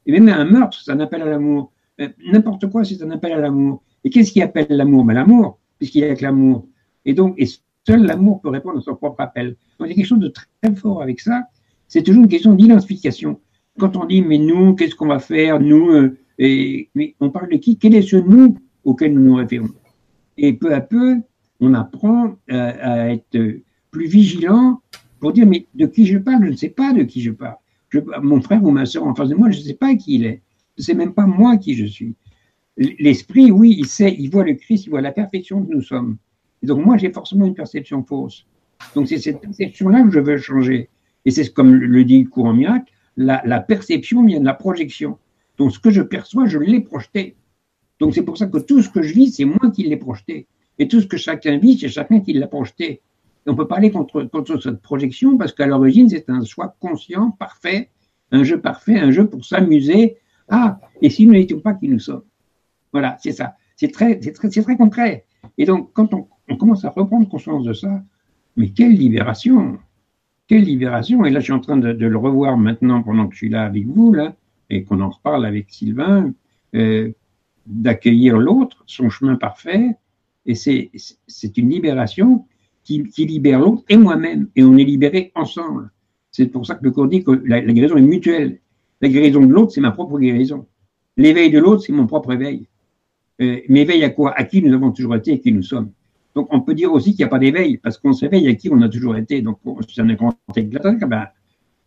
Et 0.07 0.11
même 0.11 0.27
un 0.27 0.45
meurtre, 0.45 0.81
c'est 0.83 0.91
un 0.91 0.99
appel 0.99 1.21
à 1.21 1.25
l'amour 1.25 1.71
euh, 2.01 2.09
n'importe 2.31 2.69
quoi, 2.69 2.83
c'est 2.83 3.01
un 3.01 3.11
appel 3.11 3.33
à 3.33 3.37
l'amour. 3.37 3.83
Et 4.03 4.09
qu'est-ce 4.09 4.31
qui 4.31 4.41
appelle 4.41 4.67
l'amour? 4.69 5.03
Ben, 5.05 5.13
L'amour, 5.13 5.59
puisqu'il 5.77 6.03
n'y 6.03 6.09
a 6.09 6.15
que 6.15 6.23
l'amour. 6.23 6.67
Et 7.05 7.13
donc, 7.13 7.35
et 7.37 7.47
seul 7.85 8.03
l'amour 8.05 8.41
peut 8.41 8.49
répondre 8.49 8.79
à 8.79 8.81
son 8.81 8.95
propre 8.95 9.21
appel. 9.21 9.55
Donc, 9.79 9.87
il 9.87 9.89
y 9.89 9.93
a 9.93 9.95
quelque 9.95 10.05
chose 10.05 10.19
de 10.19 10.29
très 10.29 10.75
fort 10.75 11.01
avec 11.01 11.19
ça. 11.19 11.43
C'est 11.87 12.03
toujours 12.03 12.23
une 12.23 12.29
question 12.29 12.53
d'identification. 12.53 13.39
Quand 13.79 13.95
on 13.97 14.05
dit, 14.05 14.21
mais 14.21 14.37
nous, 14.37 14.75
qu'est-ce 14.75 14.95
qu'on 14.95 15.07
va 15.07 15.19
faire 15.19 15.59
Nous, 15.59 15.89
euh, 15.89 16.17
et, 16.37 16.89
mais 16.95 17.15
on 17.19 17.29
parle 17.29 17.49
de 17.49 17.57
qui? 17.57 17.77
Quel 17.77 17.95
est 17.95 18.01
ce 18.01 18.15
nous 18.15 18.57
auquel 18.83 19.13
nous 19.13 19.21
nous 19.21 19.35
référons? 19.35 19.69
Et 20.37 20.53
peu 20.53 20.73
à 20.73 20.81
peu, 20.81 21.17
on 21.59 21.73
apprend 21.73 22.35
euh, 22.51 22.71
à 22.81 23.09
être 23.11 23.37
plus 23.91 24.07
vigilant 24.07 24.81
pour 25.19 25.33
dire, 25.33 25.45
mais 25.45 25.67
de 25.75 25.85
qui 25.85 26.05
je 26.05 26.17
parle? 26.17 26.45
Je 26.45 26.51
ne 26.51 26.55
sais 26.55 26.69
pas 26.69 26.93
de 26.93 27.03
qui 27.03 27.21
je 27.21 27.31
parle. 27.31 27.57
mon 28.21 28.41
frère 28.41 28.63
ou 28.63 28.71
ma 28.71 28.85
soeur 28.85 29.05
en 29.05 29.13
face 29.13 29.29
de 29.29 29.35
moi, 29.35 29.51
je 29.51 29.59
ne 29.59 29.63
sais 29.63 29.73
pas 29.73 29.93
qui 29.95 30.15
il 30.15 30.25
est. 30.25 30.41
Je 30.77 30.81
ne 30.81 30.85
sais 30.85 30.93
même 30.93 31.13
pas 31.13 31.25
moi 31.25 31.57
qui 31.57 31.75
je 31.75 31.85
suis. 31.85 32.15
L'esprit, 32.78 33.51
oui, 33.51 33.76
il 33.78 33.88
sait, 33.88 34.15
il 34.17 34.30
voit 34.30 34.43
le 34.43 34.53
Christ, 34.53 34.86
il 34.86 34.89
voit 34.91 35.01
la 35.01 35.11
perfection 35.11 35.63
que 35.63 35.72
nous 35.72 35.82
sommes. 35.82 36.17
Et 36.63 36.65
donc 36.65 36.86
moi, 36.86 36.97
j'ai 36.97 37.11
forcément 37.11 37.45
une 37.45 37.53
perception 37.53 38.03
fausse. 38.03 38.45
Donc 38.95 39.07
c'est 39.07 39.17
cette 39.17 39.41
perception-là 39.41 40.03
que 40.03 40.11
je 40.11 40.19
veux 40.19 40.38
changer. 40.38 40.89
Et 41.26 41.32
c'est 41.32 41.51
comme 41.53 41.76
le 41.76 42.03
dit 42.03 42.28
le 42.36 42.53
miracle, 42.53 42.91
la, 43.17 43.41
la, 43.45 43.59
perception 43.59 44.26
vient 44.26 44.39
de 44.39 44.45
la 44.45 44.53
projection. 44.53 45.17
Donc 45.57 45.72
ce 45.72 45.80
que 45.80 45.91
je 45.91 46.01
perçois, 46.01 46.47
je 46.47 46.57
l'ai 46.57 46.82
projeté. 46.82 47.36
Donc 47.99 48.15
c'est 48.15 48.24
pour 48.24 48.38
ça 48.38 48.47
que 48.47 48.57
tout 48.57 48.82
ce 48.82 48.89
que 48.89 49.01
je 49.01 49.13
vis, 49.13 49.32
c'est 49.34 49.45
moi 49.45 49.72
qui 49.74 49.84
l'ai 49.84 49.97
projeté. 49.97 50.47
Et 50.80 50.88
tout 50.88 51.01
ce 51.01 51.07
que 51.07 51.17
chacun 51.17 51.57
vit, 51.57 51.78
c'est 51.78 51.89
chacun 51.89 52.22
qui 52.22 52.34
l'a 52.34 52.47
projeté. 52.47 53.01
on 53.45 53.55
peut 53.55 53.67
parler 53.67 53.91
contre, 53.91 54.24
contre 54.24 54.59
cette 54.59 54.82
projection 54.82 55.38
parce 55.38 55.53
qu'à 55.53 55.67
l'origine, 55.67 56.09
c'est 56.09 56.30
un 56.30 56.43
choix 56.43 56.76
conscient, 56.80 57.32
parfait, 57.32 57.89
un 58.32 58.43
jeu 58.43 58.59
parfait, 58.59 58.97
un 58.97 59.11
jeu 59.11 59.28
pour 59.28 59.45
s'amuser. 59.45 60.17
Ah, 60.47 60.80
et 61.01 61.09
si 61.09 61.26
nous 61.26 61.34
n'étions 61.34 61.59
pas 61.59 61.74
qui 61.74 61.88
nous 61.88 61.99
sommes? 61.99 62.24
Voilà, 62.91 63.17
c'est 63.21 63.31
ça. 63.31 63.55
C'est 63.75 63.91
très, 63.91 64.19
très, 64.19 64.49
très 64.49 64.77
concret. 64.77 65.25
Et 65.57 65.65
donc, 65.65 65.91
quand 65.93 66.13
on, 66.13 66.27
commence 66.57 66.85
à 66.85 66.89
reprendre 66.89 67.27
conscience 67.29 67.63
de 67.63 67.73
ça, 67.73 68.03
mais 68.57 68.69
quelle 68.69 68.93
libération 68.93 69.79
Quelle 70.47 70.63
libération 70.63 71.23
Et 71.25 71.29
là, 71.29 71.39
je 71.39 71.45
suis 71.45 71.53
en 71.53 71.61
train 71.61 71.77
de, 71.77 71.91
le 71.91 72.17
revoir 72.17 72.57
maintenant 72.57 73.01
pendant 73.01 73.27
que 73.27 73.33
je 73.33 73.39
suis 73.39 73.49
là 73.49 73.63
avec 73.63 73.85
vous, 73.87 74.13
là, 74.13 74.35
et 74.69 74.83
qu'on 74.83 75.01
en 75.01 75.09
reparle 75.09 75.45
avec 75.45 75.69
Sylvain, 75.69 76.33
euh, 76.75 77.11
d'accueillir 77.65 78.37
l'autre, 78.37 78.83
son 78.87 79.09
chemin 79.09 79.35
parfait, 79.35 79.95
et 80.45 80.55
c'est 80.55 81.57
une 81.57 81.69
libération 81.69 82.45
qui, 82.83 83.03
libère 83.17 83.59
l'autre 83.59 83.83
et 83.89 83.97
moi-même, 83.97 84.49
et 84.55 84.63
on 84.63 84.77
est 84.77 84.83
libérés 84.83 85.31
ensemble. 85.35 85.91
C'est 86.31 86.47
pour 86.47 86.65
ça 86.65 86.75
que 86.75 86.83
le 86.83 86.91
cours 86.91 87.07
dit 87.07 87.23
que 87.23 87.31
la, 87.45 87.61
guérison 87.61 87.97
est 87.97 88.01
mutuelle. 88.01 88.59
La 89.01 89.09
guérison 89.09 89.41
de 89.41 89.53
l'autre, 89.53 89.71
c'est 89.71 89.81
ma 89.81 89.91
propre 89.91 90.17
guérison. 90.19 90.65
L'éveil 91.17 91.51
de 91.51 91.59
l'autre, 91.59 91.83
c'est 91.83 91.93
mon 91.93 92.07
propre 92.07 92.33
éveil. 92.33 92.67
Euh, 93.41 93.59
mais 93.69 93.81
éveil 93.81 94.03
à 94.03 94.09
quoi 94.09 94.33
À 94.37 94.43
qui 94.43 94.61
nous 94.61 94.73
avons 94.73 94.91
toujours 94.91 95.15
été 95.15 95.33
et 95.33 95.39
qui 95.39 95.51
nous 95.51 95.63
sommes. 95.63 95.91
Donc 96.35 96.47
on 96.51 96.61
peut 96.61 96.73
dire 96.73 96.93
aussi 96.93 97.11
qu'il 97.11 97.19
n'y 97.19 97.25
a 97.25 97.29
pas 97.29 97.39
d'éveil, 97.39 97.77
parce 97.77 97.97
qu'on 97.97 98.13
s'éveille 98.13 98.47
à 98.47 98.53
qui 98.53 98.69
on 98.71 98.81
a 98.81 98.89
toujours 98.89 99.17
été. 99.17 99.41
Donc 99.41 99.59
si 99.87 100.01
on 100.01 100.09
est 100.09 100.15
grand 100.15 100.33
ben, 100.55 101.27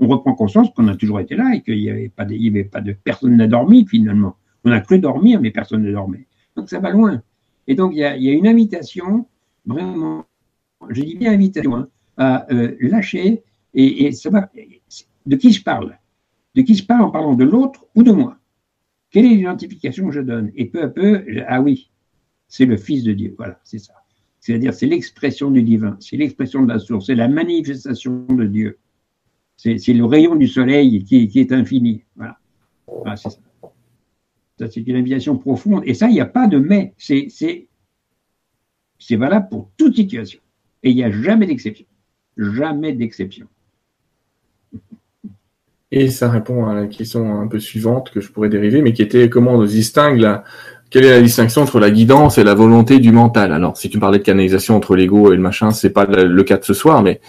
on 0.00 0.08
reprend 0.08 0.34
conscience 0.34 0.68
qu'on 0.74 0.88
a 0.88 0.96
toujours 0.96 1.20
été 1.20 1.36
là 1.36 1.54
et 1.54 1.62
qu'il 1.62 1.78
n'y 1.78 1.88
avait, 1.88 2.08
pas 2.08 2.24
de, 2.24 2.34
avait 2.34 2.64
pas 2.64 2.80
de 2.80 2.92
personne 2.92 3.36
n'a 3.36 3.46
dormi 3.46 3.86
finalement. 3.86 4.36
On 4.64 4.72
a 4.72 4.80
cru 4.80 4.98
dormir, 4.98 5.40
mais 5.40 5.50
personne 5.50 5.82
ne 5.82 5.92
dormait. 5.92 6.26
Donc 6.56 6.68
ça 6.68 6.80
va 6.80 6.90
loin. 6.90 7.22
Et 7.68 7.74
donc 7.74 7.92
il 7.94 7.98
y 7.98 8.04
a, 8.04 8.16
une 8.16 8.48
invitation, 8.48 9.26
vraiment, 9.64 10.24
je 10.90 11.02
dis 11.02 11.16
bien 11.16 11.32
invitation, 11.32 11.76
hein, 11.76 11.88
à 12.16 12.52
euh, 12.52 12.76
lâcher 12.80 13.42
et, 13.72 14.06
et 14.06 14.10
de 15.26 15.36
qui 15.36 15.52
je 15.52 15.62
parle? 15.62 15.98
De 16.54 16.62
qui 16.62 16.74
je 16.74 16.84
parle 16.84 17.02
en 17.02 17.10
parlant 17.10 17.34
de 17.34 17.44
l'autre 17.44 17.86
ou 17.94 18.02
de 18.02 18.12
moi? 18.12 18.36
Quelle 19.14 19.26
est 19.26 19.36
l'identification 19.36 20.08
que 20.08 20.12
je 20.12 20.20
donne? 20.20 20.50
Et 20.56 20.64
peu 20.64 20.82
à 20.82 20.88
peu, 20.88 21.24
ah 21.46 21.60
oui, 21.60 21.92
c'est 22.48 22.66
le 22.66 22.76
Fils 22.76 23.04
de 23.04 23.12
Dieu. 23.12 23.32
Voilà, 23.38 23.60
c'est 23.62 23.78
ça. 23.78 23.94
C'est-à-dire, 24.40 24.74
c'est 24.74 24.86
l'expression 24.86 25.52
du 25.52 25.62
divin, 25.62 25.96
c'est 26.00 26.16
l'expression 26.16 26.64
de 26.64 26.72
la 26.72 26.80
source, 26.80 27.06
c'est 27.06 27.14
la 27.14 27.28
manifestation 27.28 28.26
de 28.26 28.44
Dieu. 28.44 28.80
C'est 29.56 29.78
le 29.92 30.04
rayon 30.04 30.34
du 30.34 30.48
soleil 30.48 31.04
qui, 31.04 31.30
est 31.32 31.52
infini. 31.52 32.02
Voilà. 32.16 32.36
c'est 33.14 33.30
ça. 33.30 33.38
Ça, 34.58 34.68
c'est 34.68 34.80
une 34.80 34.96
invitation 34.96 35.38
profonde. 35.38 35.84
Et 35.86 35.94
ça, 35.94 36.08
il 36.08 36.14
n'y 36.14 36.20
a 36.20 36.26
pas 36.26 36.48
de 36.48 36.58
mais. 36.58 36.92
C'est 36.98 37.68
valable 39.10 39.48
pour 39.48 39.70
toute 39.76 39.94
situation. 39.94 40.40
Et 40.82 40.90
il 40.90 40.96
n'y 40.96 41.04
a 41.04 41.12
jamais 41.12 41.46
d'exception. 41.46 41.86
Jamais 42.36 42.94
d'exception. 42.94 43.46
Et 45.96 46.10
ça 46.10 46.28
répond 46.28 46.66
à 46.66 46.74
la 46.74 46.86
question 46.86 47.40
un 47.40 47.46
peu 47.46 47.60
suivante 47.60 48.10
que 48.10 48.20
je 48.20 48.32
pourrais 48.32 48.48
dériver, 48.48 48.82
mais 48.82 48.92
qui 48.92 49.00
était 49.00 49.28
comment 49.28 49.52
on 49.52 49.62
distingue 49.62 50.18
la, 50.18 50.42
quelle 50.90 51.04
est 51.04 51.10
la 51.10 51.20
distinction 51.20 51.62
entre 51.62 51.78
la 51.78 51.92
guidance 51.92 52.36
et 52.36 52.42
la 52.42 52.54
volonté 52.54 52.98
du 52.98 53.12
mental? 53.12 53.52
Alors, 53.52 53.76
si 53.76 53.88
tu 53.88 54.00
parlais 54.00 54.18
de 54.18 54.24
canalisation 54.24 54.74
entre 54.74 54.96
l'ego 54.96 55.32
et 55.32 55.36
le 55.36 55.40
machin, 55.40 55.70
c'est 55.70 55.90
pas 55.90 56.04
le 56.04 56.42
cas 56.42 56.56
de 56.56 56.64
ce 56.64 56.74
soir, 56.74 57.00
mais 57.04 57.20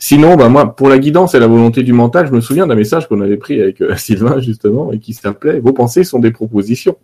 sinon, 0.00 0.34
bah 0.34 0.48
moi, 0.48 0.74
pour 0.74 0.88
la 0.88 0.98
guidance 0.98 1.36
et 1.36 1.38
la 1.38 1.46
volonté 1.46 1.84
du 1.84 1.92
mental, 1.92 2.26
je 2.26 2.32
me 2.32 2.40
souviens 2.40 2.66
d'un 2.66 2.74
message 2.74 3.06
qu'on 3.06 3.20
avait 3.20 3.36
pris 3.36 3.62
avec 3.62 3.80
euh, 3.80 3.94
Sylvain 3.94 4.40
justement 4.40 4.90
et 4.92 4.98
qui 4.98 5.14
s'appelait 5.14 5.60
"Vos 5.60 5.72
pensées 5.72 6.02
sont 6.02 6.18
des 6.18 6.32
propositions", 6.32 6.96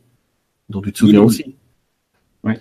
dont 0.69 0.81
tu 0.81 0.91
te 0.91 0.99
souviens 0.99 1.23
aussi. 1.23 1.55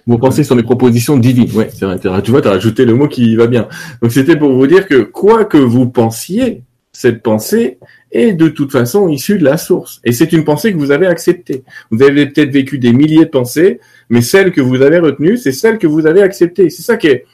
Vos 0.05 0.19
pensées 0.19 0.43
sont 0.43 0.55
des 0.55 0.61
propositions 0.61 1.17
divines. 1.17 1.49
Ouais, 1.55 1.69
c'est 1.73 1.85
vrai. 1.85 1.97
Tu 2.21 2.29
vois, 2.29 2.41
tu 2.41 2.49
as 2.49 2.51
rajouté 2.51 2.85
le 2.85 2.93
mot 2.93 3.07
qui 3.07 3.35
va 3.35 3.47
bien. 3.47 3.67
Donc 4.03 4.11
c'était 4.11 4.35
pour 4.35 4.53
vous 4.53 4.67
dire 4.67 4.87
que 4.87 5.01
quoi 5.01 5.43
que 5.43 5.57
vous 5.57 5.89
pensiez, 5.89 6.61
cette 6.93 7.23
pensée 7.23 7.79
est 8.11 8.33
de 8.33 8.47
toute 8.47 8.71
façon 8.71 9.09
issue 9.09 9.39
de 9.39 9.43
la 9.43 9.57
source. 9.57 9.99
Et 10.05 10.11
c'est 10.11 10.31
une 10.31 10.45
pensée 10.45 10.71
que 10.71 10.77
vous 10.77 10.91
avez 10.91 11.07
acceptée. 11.07 11.63
Vous 11.89 12.03
avez 12.03 12.27
peut-être 12.27 12.51
vécu 12.51 12.77
des 12.77 12.93
milliers 12.93 13.25
de 13.25 13.29
pensées, 13.29 13.79
mais 14.09 14.21
celle 14.21 14.51
que 14.51 14.61
vous 14.61 14.81
avez 14.81 14.99
retenue, 14.99 15.35
c'est 15.37 15.51
celle 15.51 15.79
que 15.79 15.87
vous 15.87 16.05
avez 16.05 16.21
acceptée. 16.21 16.69
C'est 16.69 16.83
ça 16.83 16.95
qui 16.95 17.07
est 17.07 17.25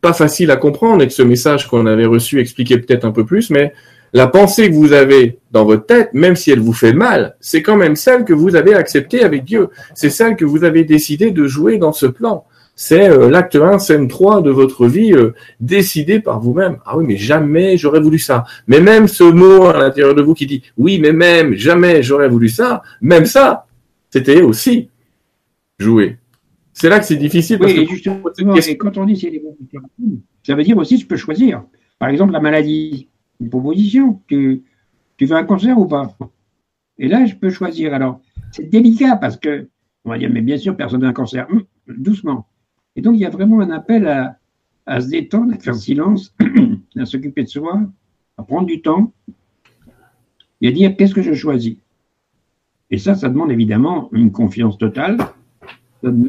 pas 0.00 0.14
facile 0.14 0.50
à 0.50 0.56
comprendre 0.56 1.02
et 1.02 1.06
que 1.06 1.12
ce 1.12 1.22
message 1.22 1.68
qu'on 1.68 1.86
avait 1.86 2.06
reçu 2.06 2.40
expliquait 2.40 2.78
peut-être 2.78 3.04
un 3.04 3.12
peu 3.12 3.24
plus, 3.24 3.50
mais 3.50 3.74
la 4.14 4.26
pensée 4.26 4.70
que 4.70 4.74
vous 4.74 4.92
avez 4.92 5.38
dans 5.50 5.64
votre 5.64 5.86
tête, 5.86 6.10
même 6.14 6.36
si 6.36 6.50
elle 6.50 6.60
vous 6.60 6.72
fait 6.72 6.92
mal, 6.92 7.36
c'est 7.40 7.62
quand 7.62 7.76
même 7.76 7.96
celle 7.96 8.24
que 8.24 8.32
vous 8.32 8.54
avez 8.54 8.74
acceptée 8.74 9.22
avec 9.24 9.44
Dieu. 9.44 9.68
C'est 9.94 10.10
celle 10.10 10.36
que 10.36 10.44
vous 10.44 10.64
avez 10.64 10.84
décidé 10.84 11.30
de 11.30 11.46
jouer 11.46 11.78
dans 11.78 11.92
ce 11.92 12.06
plan 12.06 12.44
c'est 12.76 13.08
euh, 13.08 13.30
l'acte 13.30 13.56
1, 13.56 13.78
scène 13.78 14.08
3 14.08 14.42
de 14.42 14.50
votre 14.50 14.86
vie 14.86 15.12
euh, 15.12 15.32
décidé 15.60 16.20
par 16.20 16.40
vous-même. 16.40 16.78
Ah 16.84 16.98
oui, 16.98 17.04
mais 17.06 17.16
jamais 17.16 17.76
j'aurais 17.76 18.00
voulu 18.00 18.18
ça. 18.18 18.44
Mais 18.66 18.80
même 18.80 19.06
ce 19.08 19.24
mot 19.24 19.66
à 19.66 19.78
l'intérieur 19.78 20.14
de 20.14 20.22
vous 20.22 20.34
qui 20.34 20.46
dit 20.46 20.62
oui, 20.76 20.98
mais 20.98 21.12
même 21.12 21.54
jamais 21.54 22.02
j'aurais 22.02 22.28
voulu 22.28 22.48
ça, 22.48 22.82
même 23.00 23.26
ça, 23.26 23.66
c'était 24.10 24.42
aussi 24.42 24.90
joué. 25.78 26.18
C'est 26.72 26.88
là 26.88 26.98
que 26.98 27.04
c'est 27.04 27.16
difficile. 27.16 27.58
oui, 27.60 27.70
et 27.70 27.86
justement, 27.86 28.22
quand 28.78 28.98
on 28.98 29.04
dit 29.04 29.16
c'est 29.16 29.30
des 29.30 29.42
ça 30.42 30.54
veut 30.54 30.64
dire 30.64 30.76
aussi 30.76 30.98
je 30.98 31.06
peux 31.06 31.16
choisir. 31.16 31.62
Par 31.98 32.08
exemple, 32.08 32.32
la 32.32 32.40
maladie, 32.40 33.08
une 33.40 33.50
proposition. 33.50 34.20
Tu, 34.26 34.62
tu 35.16 35.26
veux 35.26 35.36
un 35.36 35.44
cancer 35.44 35.78
ou 35.78 35.86
pas? 35.86 36.16
Et 36.98 37.08
là, 37.08 37.24
je 37.26 37.34
peux 37.34 37.50
choisir. 37.50 37.94
Alors, 37.94 38.20
c'est 38.52 38.68
délicat 38.68 39.16
parce 39.16 39.36
que, 39.36 39.68
on 40.04 40.10
va 40.10 40.18
dire, 40.18 40.30
mais 40.30 40.42
bien 40.42 40.58
sûr, 40.58 40.76
personne 40.76 41.00
n'a 41.00 41.08
un 41.08 41.12
cancer. 41.12 41.46
Hum, 41.50 41.64
doucement. 41.86 42.46
Et 42.96 43.02
donc, 43.02 43.14
il 43.14 43.20
y 43.20 43.26
a 43.26 43.30
vraiment 43.30 43.60
un 43.60 43.70
appel 43.70 44.06
à, 44.86 45.00
se 45.00 45.08
détendre, 45.08 45.54
à 45.54 45.58
faire 45.58 45.74
silence, 45.74 46.34
à 46.96 47.04
s'occuper 47.04 47.44
de 47.44 47.48
soi, 47.48 47.82
à 48.36 48.42
prendre 48.42 48.66
du 48.66 48.80
temps 48.82 49.12
et 50.60 50.68
à 50.68 50.72
dire 50.72 50.96
qu'est-ce 50.96 51.14
que 51.14 51.22
je 51.22 51.34
choisis? 51.34 51.76
Et 52.90 52.98
ça, 52.98 53.14
ça 53.14 53.28
demande 53.28 53.50
évidemment 53.50 54.08
une 54.12 54.30
confiance 54.30 54.78
totale, 54.78 55.18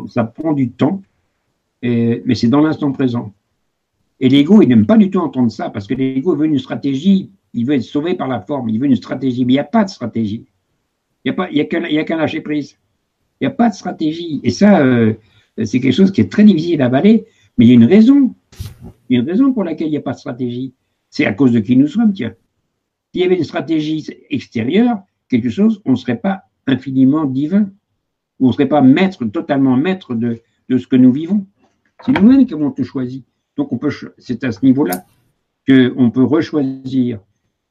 ça, 0.08 0.24
prend 0.24 0.54
du 0.54 0.72
temps, 0.72 1.02
mais 1.84 2.34
c'est 2.34 2.48
dans 2.48 2.62
l'instant 2.62 2.92
présent. 2.92 3.34
Et 4.20 4.30
l'ego, 4.30 4.62
il 4.62 4.70
n'aime 4.70 4.86
pas 4.86 4.98
du 4.98 5.10
tout 5.10 5.20
entendre 5.20 5.52
ça, 5.52 5.70
parce 5.70 5.86
que 5.86 5.94
l'ego 5.94 6.36
veut 6.36 6.46
une 6.46 6.60
stratégie, 6.60 7.30
il 7.54 7.66
veut 7.66 7.76
être 7.76 7.84
sauvé 7.84 8.16
par 8.16 8.28
la 8.28 8.42
forme, 8.42 8.70
il 8.70 8.80
veut 8.80 8.88
une 8.88 8.96
stratégie, 8.96 9.46
mais 9.46 9.54
il 9.54 9.58
n'y 9.58 9.60
a 9.60 9.66
pas 9.66 9.84
de 9.84 9.90
stratégie. 9.90 10.46
Il 11.26 11.34
n'y 11.52 11.62
a, 11.62 11.66
qu'un 12.04 12.18
lâcher 12.18 12.42
prise. 12.42 12.78
Il 13.42 13.48
n'y 13.48 13.48
a 13.48 13.56
pas 13.56 13.70
de 13.70 13.74
stratégie. 13.74 14.40
Et 14.44 14.52
ça, 14.52 14.80
euh, 14.80 15.14
c'est 15.64 15.80
quelque 15.80 15.94
chose 15.94 16.12
qui 16.12 16.22
est 16.22 16.32
très 16.32 16.44
difficile 16.44 16.82
à 16.82 16.86
avaler, 16.86 17.26
mais 17.58 17.66
il 17.66 17.70
y 17.70 17.72
a 17.72 17.76
une 17.76 17.86
raison. 17.86 18.36
Il 19.10 19.16
y 19.16 19.20
a 19.20 19.22
une 19.22 19.30
raison 19.30 19.54
pour 19.54 19.64
laquelle 19.64 19.88
il 19.88 19.92
n'y 19.92 19.98
a 19.98 20.02
pas 20.02 20.14
de 20.14 20.20
stratégie. 20.20 20.74
C'est 21.10 21.26
à 21.26 21.34
cause 21.34 21.52
de 21.52 21.60
qui 21.60 21.78
nous 21.78 21.88
sommes, 21.88 22.12
tiens. 22.12 22.34
S'il 23.14 23.22
y 23.22 23.26
avait 23.26 23.38
une 23.38 23.44
stratégie 23.46 24.06
extérieure, 24.30 25.00
quelque 25.30 25.50
chose, 25.50 25.82
on 25.86 25.92
ne 25.92 25.96
serait 25.96 26.18
pas 26.18 26.44
infiniment 26.68 27.26
divin. 27.26 27.70
On 28.40 28.48
ne 28.48 28.52
serait 28.52 28.68
pas 28.68 28.82
maître, 28.82 29.24
totalement 29.26 29.78
maître 29.78 30.14
de, 30.14 30.42
ce 30.70 30.88
que 30.88 30.98
nous 30.98 31.14
vivons. 31.14 31.46
C'est 32.06 32.12
nous-mêmes 32.12 32.46
qui 32.46 32.54
avons 32.54 32.72
tout 32.72 32.84
choisi. 32.84 33.24
Donc, 33.56 33.72
on 33.72 33.78
peut, 33.78 33.92
c'est 34.18 34.44
à 34.44 34.52
ce 34.52 34.66
niveau-là 34.66 35.06
qu'on 35.66 36.12
peut 36.12 36.24
rechoisir. 36.24 37.20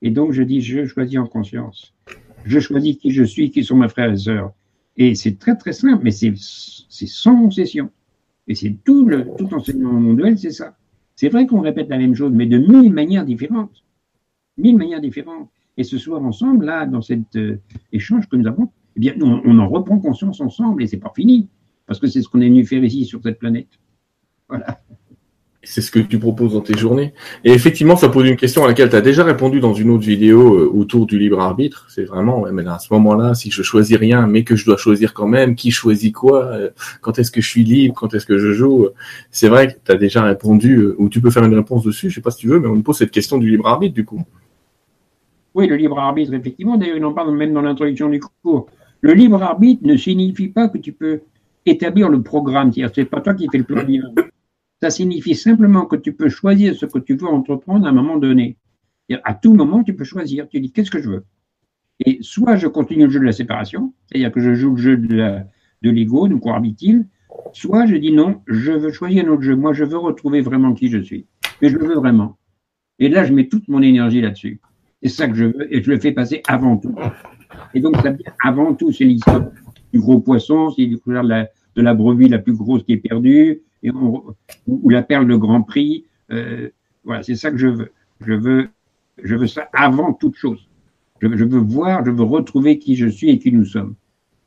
Et 0.01 0.11
donc, 0.11 0.33
je 0.33 0.43
dis, 0.43 0.63
je 0.63 0.87
choisis 0.87 1.19
en 1.19 1.27
conscience. 1.27 1.95
Je 2.47 2.59
choisis 2.61 2.97
qui 2.97 3.11
je 3.11 3.25
suis, 3.25 3.51
qui 3.51 3.65
sont 3.65 3.77
mes 3.77 3.89
frères 3.89 4.11
et 4.11 4.17
sœurs. 4.17 4.53
Et 4.97 5.15
c'est 5.15 5.39
très 5.39 5.57
très 5.57 5.73
simple, 5.73 6.03
mais 6.05 6.13
c'est 6.13 6.35
sans 6.37 7.37
concession. 7.37 7.91
Et 8.47 8.55
c'est 8.55 8.77
tout 8.85 9.07
le 9.07 9.27
tout 9.37 9.53
enseignement 9.55 9.93
mondial, 9.93 10.39
c'est 10.39 10.51
ça. 10.51 10.77
C'est 11.17 11.29
vrai 11.29 11.47
qu'on 11.47 11.61
répète 11.61 11.89
la 11.89 11.99
même 11.99 12.15
chose, 12.15 12.33
mais 12.33 12.47
de 12.47 12.59
mille 12.59 12.93
manières 12.93 13.25
différentes. 13.25 13.85
Mille 14.59 14.77
manières 14.77 15.01
différentes. 15.01 15.49
Et 15.77 15.85
ce 15.85 15.99
soir 15.99 16.23
ensemble, 16.23 16.67
là, 16.67 16.87
dans 16.87 17.03
cet 17.03 17.37
euh, 17.37 17.61
échange 17.93 18.29
que 18.29 18.37
nous 18.37 18.47
avons, 18.47 18.71
eh 18.97 19.01
bien, 19.01 19.15
on, 19.21 19.59
en 19.59 19.69
reprend 19.69 19.99
conscience 19.99 20.41
ensemble 20.41 20.83
et 20.83 20.87
c'est 20.87 20.99
pas 20.99 21.13
fini. 21.15 21.49
Parce 21.87 21.99
que 21.99 22.07
c'est 22.07 22.23
ce 22.23 22.29
qu'on 22.29 22.41
est 22.41 22.49
venu 22.49 22.65
faire 22.65 22.83
ici 22.83 23.05
sur 23.05 23.21
cette 23.23 23.39
planète. 23.39 23.69
Voilà. 24.49 24.81
C'est 25.65 25.81
ce 25.81 25.91
que 25.91 25.99
tu 25.99 26.19
proposes 26.19 26.53
dans 26.53 26.61
tes 26.61 26.77
journées. 26.77 27.13
Et 27.45 27.53
effectivement, 27.53 27.97
ça 27.97 28.09
pose 28.09 28.29
une 28.29 28.37
question 28.37 28.65
à 28.65 28.69
laquelle 28.69 28.91
tu 28.91 28.97
as 28.97 29.01
déjà 29.01 29.25
répondu 29.25 29.61
dans 29.61 29.75
une 29.75 29.91
autre 29.91 30.05
vidéo 30.05 30.55
euh, 30.55 30.71
autour 30.73 31.07
du 31.07 31.19
libre 31.19 31.41
arbitre. 31.41 31.87
C'est 31.89 32.05
vraiment, 32.05 32.45
mais 32.53 32.67
à 32.67 32.79
ce 32.79 32.93
moment-là, 32.95 33.35
si 33.35 33.51
je 33.51 33.63
choisis 33.63 33.97
rien, 33.97 34.27
mais 34.27 34.45
que 34.45 34.57
je 34.57 34.65
dois 34.65 34.77
choisir 34.77 35.15
quand 35.15 35.27
même, 35.27 35.55
qui 35.55 35.71
choisit 35.71 36.15
quoi, 36.15 36.45
euh, 36.47 36.71
quand 37.01 37.19
est-ce 37.19 37.31
que 37.31 37.41
je 37.41 37.49
suis 37.49 37.65
libre, 37.65 37.95
quand 37.95 38.15
est-ce 38.15 38.27
que 38.27 38.39
je 38.39 38.53
joue, 38.53 38.89
c'est 39.31 39.49
vrai 39.49 39.69
que 39.69 39.73
tu 39.85 39.93
as 39.93 39.97
déjà 39.97 40.23
répondu, 40.23 40.77
euh, 40.77 40.95
ou 40.99 41.09
tu 41.09 41.21
peux 41.21 41.31
faire 41.31 41.45
une 41.45 41.55
réponse 41.55 41.85
dessus, 41.85 42.11
je 42.11 42.15
sais 42.15 42.21
pas 42.21 42.31
si 42.31 42.39
tu 42.39 42.49
veux, 42.49 42.61
mais 42.61 42.69
on 42.69 42.77
me 42.77 42.83
pose 42.83 42.99
cette 42.99 43.11
question 43.11 43.39
du 43.39 43.51
libre 43.51 43.67
arbitre 43.67 43.95
du 43.95 44.05
coup. 44.05 44.23
Oui, 45.55 45.67
le 45.67 45.77
libre 45.77 45.99
arbitre, 45.99 46.35
effectivement, 46.35 46.77
d'ailleurs, 46.77 46.97
il 46.97 47.05
en 47.05 47.13
parle 47.13 47.35
même 47.35 47.53
dans 47.53 47.63
l'introduction 47.63 48.09
du 48.09 48.21
cours. 48.21 48.67
Le 49.01 49.13
libre 49.13 49.43
arbitre 49.43 49.87
ne 49.87 49.97
signifie 49.97 50.49
pas 50.49 50.69
que 50.69 50.79
tu 50.79 50.93
peux 50.93 51.21
établir 51.67 52.09
le 52.09 52.23
programme, 52.23 52.73
c'est 52.73 53.05
pas 53.05 53.21
toi 53.21 53.35
qui 53.35 53.49
fais 53.51 53.59
le 53.59 53.65
plan 53.65 53.85
Ça 54.85 54.91
signifie 54.91 55.35
simplement 55.35 55.87
que 55.87 55.97
tu 55.97 56.13
peux 56.13 56.29
choisir 56.29 56.77
ce 56.77 56.85
que 56.85 56.99
tu 56.99 57.17
veux 57.17 57.27
entreprendre 57.27 57.87
à 57.87 57.89
un 57.89 57.93
moment 57.93 58.19
donné. 58.19 58.59
À 59.23 59.33
tout 59.33 59.55
moment, 59.55 59.83
tu 59.83 59.97
peux 59.97 60.05
choisir. 60.05 60.47
Tu 60.47 60.61
dis 60.61 60.73
qu'est-ce 60.73 60.91
que 60.91 61.01
je 61.01 61.09
veux? 61.09 61.25
Et 62.05 62.19
soit 62.21 62.57
je 62.57 62.67
continue 62.67 63.05
le 63.05 63.11
jeu 63.11 63.19
de 63.19 63.25
la 63.25 63.33
séparation, 63.33 63.95
c'est-à-dire 64.05 64.31
que 64.31 64.41
je 64.41 64.53
joue 64.53 64.73
le 64.73 64.77
jeu 64.77 64.99
de 64.99 65.41
l'ego, 65.81 66.29
de 66.29 66.35
cohabite-t-il, 66.35 67.07
soit 67.55 67.87
je 67.87 67.97
dis 67.97 68.13
non, 68.13 68.43
je 68.47 68.73
veux 68.73 68.93
choisir 68.93 69.25
un 69.25 69.29
autre 69.29 69.41
jeu. 69.41 69.57
Moi, 69.57 69.73
je 69.73 69.85
veux 69.85 69.97
retrouver 69.97 70.43
vraiment 70.43 70.75
qui 70.75 70.91
je 70.91 70.99
suis. 70.99 71.25
Mais 71.63 71.71
je 71.71 71.79
le 71.79 71.87
veux 71.87 71.95
vraiment. 71.95 72.37
Et 72.99 73.09
là, 73.09 73.25
je 73.25 73.33
mets 73.33 73.49
toute 73.49 73.67
mon 73.69 73.81
énergie 73.81 74.21
là-dessus. 74.21 74.61
C'est 75.03 75.09
ça 75.09 75.29
que 75.29 75.35
je 75.35 75.47
veux 75.47 75.75
et 75.75 75.83
je 75.83 75.91
le 75.91 75.99
fais 75.99 76.13
passer 76.13 76.43
avant 76.47 76.77
tout. 76.77 76.95
Et 77.73 77.81
donc, 77.81 77.97
avant 78.45 78.75
tout, 78.75 78.93
c'est 78.93 79.05
l'histoire 79.05 79.47
du 79.95 79.99
gros 79.99 80.21
poisson, 80.21 80.69
c'est 80.69 80.83
l'histoire 80.83 81.25
de 81.25 81.47
de 81.77 81.83
la 81.83 81.95
brebis 81.95 82.29
la 82.29 82.39
plus 82.39 82.55
grosse 82.55 82.85
qui 82.85 82.93
est 82.93 82.99
perdue, 82.99 83.63
et 83.85 83.91
ou 83.91 84.91
la 84.91 85.03
perle 85.03 85.29
de 85.29 85.37
Grand 85.37 85.63
Prix. 85.63 86.07
Euh, 86.33 86.71
voilà, 87.05 87.23
c'est 87.23 87.37
ça 87.37 87.51
que 87.51 87.59
je 87.59 87.69
veux. 87.69 87.93
Je 88.21 88.33
veux, 88.33 88.69
je 89.23 89.37
veux 89.37 89.47
ça 89.47 89.69
avant 89.73 90.15
toute 90.15 90.37
chose. 90.37 90.69
Je, 91.21 91.29
veux 91.29 91.59
voir, 91.59 92.05
je 92.05 92.11
veux 92.11 92.25
retrouver 92.25 92.79
qui 92.79 92.97
je 92.97 93.07
suis 93.07 93.31
et 93.31 93.39
qui 93.39 93.53
nous 93.53 93.65
sommes. 93.65 93.95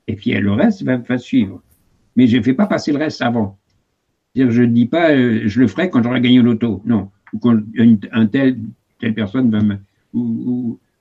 Et 0.08 0.16
puis 0.16 0.32
le 0.32 0.52
reste 0.52 0.84
va, 0.84 0.98
va 0.98 1.18
suivre. 1.18 1.62
Mais 2.16 2.28
je 2.28 2.38
ne 2.38 2.44
fais 2.44 2.54
pas 2.54 2.66
passer 2.66 2.92
le 2.92 2.98
reste 2.98 3.22
avant. 3.22 3.60
Je 4.36 4.62
ne 4.62 4.68
dis 4.68 4.86
pas, 4.86 5.12
euh, 5.12 5.44
je 5.46 5.60
le 5.60 5.68
ferai 5.68 5.90
quand 5.90 6.04
j'aurai 6.04 6.22
gagné 6.22 6.42
l'auto. 6.42 6.82
Non. 6.86 7.12
Ou 7.34 7.40
quand 7.40 7.58
une, 7.74 8.00
un 8.12 8.26
tel, 8.26 8.58
telle 9.00 9.14
personne 9.14 9.52
va 9.52 9.62
me, 9.62 9.78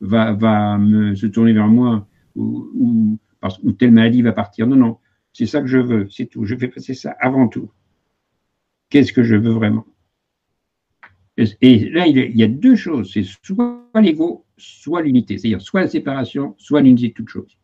va, 0.00 0.32
va 0.32 0.78
me, 0.78 1.14
se 1.14 1.26
tourner 1.26 1.52
vers 1.52 1.68
moi 1.68 2.06
ou, 2.34 2.68
ou, 2.74 3.18
parce, 3.40 3.58
ou 3.62 3.72
telle 3.72 3.92
maladie 3.92 4.22
va 4.22 4.32
partir. 4.32 4.66
Non, 4.66 4.76
non, 4.76 4.98
c'est 5.32 5.46
ça 5.46 5.60
que 5.60 5.66
je 5.66 5.78
veux, 5.78 6.08
c'est 6.10 6.26
tout. 6.26 6.44
Je 6.44 6.56
fais 6.56 6.68
passer 6.68 6.94
ça 6.94 7.14
avant 7.20 7.48
tout. 7.48 7.70
Qu'est-ce 8.90 9.12
que 9.12 9.22
je 9.22 9.36
veux 9.36 9.52
vraiment? 9.52 9.86
Et 11.38 11.90
là, 11.90 12.06
il 12.06 12.36
y 12.36 12.42
a 12.42 12.48
deux 12.48 12.76
choses, 12.76 13.10
c'est 13.12 13.24
soit 13.42 13.82
l'ego, 13.94 14.46
soit 14.56 15.02
l'unité, 15.02 15.36
c'est-à-dire 15.36 15.60
soit 15.60 15.82
la 15.82 15.88
séparation, 15.88 16.54
soit 16.56 16.80
l'unité 16.80 17.08
de 17.08 17.12
toutes 17.12 17.28
choses. 17.28 17.58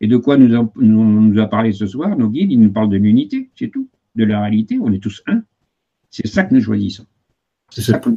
Et 0.00 0.06
de 0.06 0.16
quoi 0.16 0.36
nous, 0.36 0.54
a, 0.56 0.66
nous, 0.76 1.38
a 1.40 1.46
parlé 1.46 1.72
ce 1.72 1.86
soir, 1.86 2.16
nos 2.16 2.28
guides, 2.28 2.52
ils 2.52 2.60
nous 2.60 2.72
parlent 2.72 2.88
de 2.88 2.96
l'unité, 2.96 3.50
c'est 3.54 3.68
tout. 3.68 3.88
De 4.14 4.24
la 4.24 4.40
réalité, 4.40 4.78
on 4.80 4.92
est 4.92 5.02
tous 5.02 5.22
un. 5.26 5.42
C'est 6.10 6.26
ça 6.26 6.44
que 6.44 6.54
nous 6.54 6.62
choisissons. 6.62 7.06
C'est 7.70 7.82
cette 7.82 8.08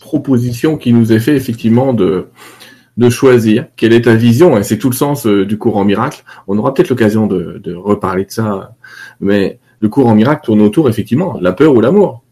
proposition 0.00 0.76
qui 0.78 0.92
nous 0.92 1.12
est 1.12 1.20
faite 1.20 1.36
effectivement 1.36 1.92
de, 1.92 2.26
de 2.96 3.08
choisir 3.08 3.68
quelle 3.76 3.92
est 3.92 4.02
ta 4.02 4.16
vision, 4.16 4.58
et 4.58 4.64
c'est 4.64 4.78
tout 4.78 4.90
le 4.90 4.96
sens 4.96 5.26
euh, 5.26 5.46
du 5.46 5.58
cours 5.58 5.76
en 5.76 5.84
miracle. 5.84 6.24
On 6.48 6.58
aura 6.58 6.74
peut-être 6.74 6.88
l'occasion 6.88 7.26
de, 7.26 7.60
de, 7.62 7.74
reparler 7.74 8.24
de 8.24 8.30
ça, 8.30 8.74
mais 9.20 9.60
le 9.80 9.88
cours 9.88 10.06
en 10.06 10.14
miracle 10.14 10.44
tourne 10.44 10.60
autour 10.60 10.88
effectivement 10.88 11.38
la 11.40 11.52
peur 11.52 11.74
ou 11.74 11.80
l'amour. 11.80 12.22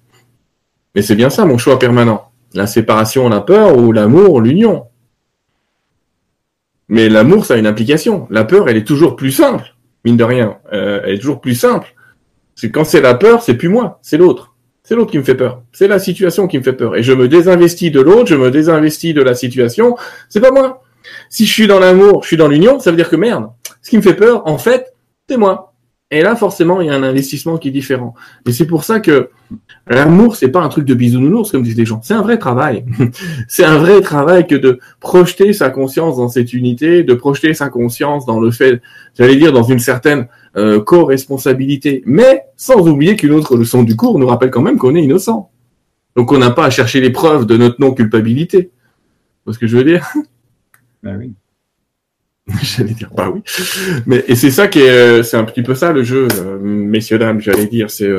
Mais 0.95 1.03
c'est 1.03 1.17
bien 1.17 1.31
ça 1.31 1.45
mon 1.45 1.59
choix 1.59 1.79
permanent. 1.79 2.31
La 2.55 2.67
séparation, 2.67 3.29
la 3.29 3.41
peur 3.41 3.77
ou 3.77 3.93
l'amour, 3.93 4.41
l'union. 4.41 4.87
Mais 6.89 7.09
l'amour, 7.09 7.47
ça 7.47 7.55
a 7.55 7.57
une 7.57 7.67
implication. 7.67 8.27
La 8.31 8.45
peur, 8.45 8.69
elle 8.69 8.77
est 8.77 8.87
toujours 8.87 9.17
plus 9.17 9.33
simple, 9.33 9.75
mine 10.05 10.17
de 10.17 10.25
rien. 10.25 10.59
Euh, 10.73 11.01
elle 11.05 11.15
est 11.15 11.19
toujours 11.19 11.41
plus 11.41 11.55
simple. 11.55 11.95
C'est 12.55 12.71
quand 12.71 12.85
c'est 12.85 13.01
la 13.01 13.15
peur, 13.15 13.43
c'est 13.43 13.55
plus 13.55 13.69
moi, 13.69 13.99
c'est 14.03 14.19
l'autre. 14.19 14.55
C'est 14.85 14.95
l'autre 14.95 15.11
qui 15.11 15.19
me 15.19 15.25
fait 15.25 15.35
peur. 15.35 15.63
C'est 15.73 15.89
la 15.89 15.99
situation 15.99 16.47
qui 16.47 16.59
me 16.59 16.63
fait 16.63 16.75
peur. 16.75 16.95
Et 16.95 17.03
je 17.03 17.13
me 17.13 17.27
désinvestis 17.27 17.91
de 17.91 18.01
l'autre, 18.01 18.27
je 18.27 18.35
me 18.35 18.51
désinvestis 18.51 19.15
de 19.15 19.23
la 19.23 19.35
situation. 19.35 19.97
C'est 20.29 20.41
pas 20.41 20.51
moi. 20.51 20.83
Si 21.31 21.47
je 21.47 21.53
suis 21.53 21.67
dans 21.67 21.79
l'amour, 21.79 22.23
je 22.23 22.29
suis 22.29 22.37
dans 22.37 22.49
l'union, 22.49 22.79
ça 22.79 22.91
veut 22.91 22.97
dire 22.97 23.09
que 23.09 23.17
merde. 23.17 23.49
Ce 23.83 23.91
qui 23.91 23.97
me 23.97 24.03
fait 24.03 24.15
peur, 24.15 24.47
en 24.47 24.59
fait, 24.59 24.95
c'est 25.29 25.39
moi. 25.39 25.74
Et 26.11 26.23
là, 26.23 26.37
forcément, 26.37 26.81
il 26.81 26.87
y 26.87 26.91
a 26.91 26.95
un 26.95 27.03
investissement 27.03 27.57
qui 27.59 27.69
est 27.69 27.73
différent. 27.73 28.15
Et 28.47 28.53
c'est 28.53 28.67
pour 28.67 28.85
ça 28.85 29.01
que 29.01 29.31
l'amour, 29.89 30.37
c'est 30.37 30.49
pas 30.49 30.61
un 30.61 30.69
truc 30.69 30.85
de 30.85 30.95
bisounours, 30.95 31.51
comme 31.51 31.63
disent 31.63 31.77
les 31.77 31.87
gens. 31.87 32.01
C'est 32.03 32.15
un 32.15 32.23
vrai 32.23 32.39
travail. 32.39 32.85
c'est 33.49 33.65
un 33.65 33.79
vrai 33.79 34.01
travail 34.01 34.47
que 34.47 34.55
de 34.55 34.79
projeter 35.01 35.53
sa 35.53 35.71
conscience 35.71 36.19
dans 36.19 36.29
cette 36.29 36.53
unité, 36.53 37.03
de 37.03 37.15
projeter 37.15 37.55
sa 37.55 37.69
conscience 37.69 38.27
dans 38.27 38.39
le 38.39 38.51
fait, 38.51 38.81
j'allais 39.19 39.37
dire, 39.37 39.53
dans 39.53 39.65
une 39.65 39.79
certaine 39.79 40.29
euh, 40.57 40.81
co-responsabilité. 40.81 42.03
Mais 42.07 42.43
sans 42.57 42.87
oublier 42.87 43.17
qu'une 43.17 43.33
autre 43.33 43.57
leçon 43.57 43.83
du 43.83 43.97
cours 43.97 44.19
nous 44.19 44.27
rappelle 44.27 44.51
quand 44.51 44.63
même 44.63 44.79
qu'on 44.79 44.95
est 44.95 45.03
innocent. 45.03 45.51
Donc 46.17 46.31
on 46.31 46.39
n'a 46.39 46.51
pas 46.51 46.67
à 46.67 46.71
chercher 46.71 47.01
les 47.01 47.11
preuves 47.11 47.47
de 47.47 47.57
notre 47.57 47.81
non-culpabilité. 47.81 48.71
C'est 49.47 49.53
ce 49.53 49.59
que 49.59 49.67
je 49.67 49.77
veux 49.77 49.85
dire? 49.85 50.07
Ben 51.03 51.17
oui. 51.19 51.35
j'allais 52.63 52.93
dire 52.93 53.09
bah 53.17 53.31
oui 53.33 53.41
mais 54.05 54.23
et 54.29 54.35
c'est 54.35 54.51
ça 54.51 54.69
qui 54.69 54.81
est 54.81 54.91
euh, 54.91 55.23
c'est 55.23 55.39
un 55.39 55.45
petit 55.45 55.63
peu 55.63 55.75
ça 55.75 55.93
le 55.93 56.03
jeu 56.03 56.29
euh, 56.39 56.59
messieurs 56.61 57.19
dames 57.19 57.41
j'allais 57.41 57.67
dire 57.67 57.91
c'est 57.91 58.11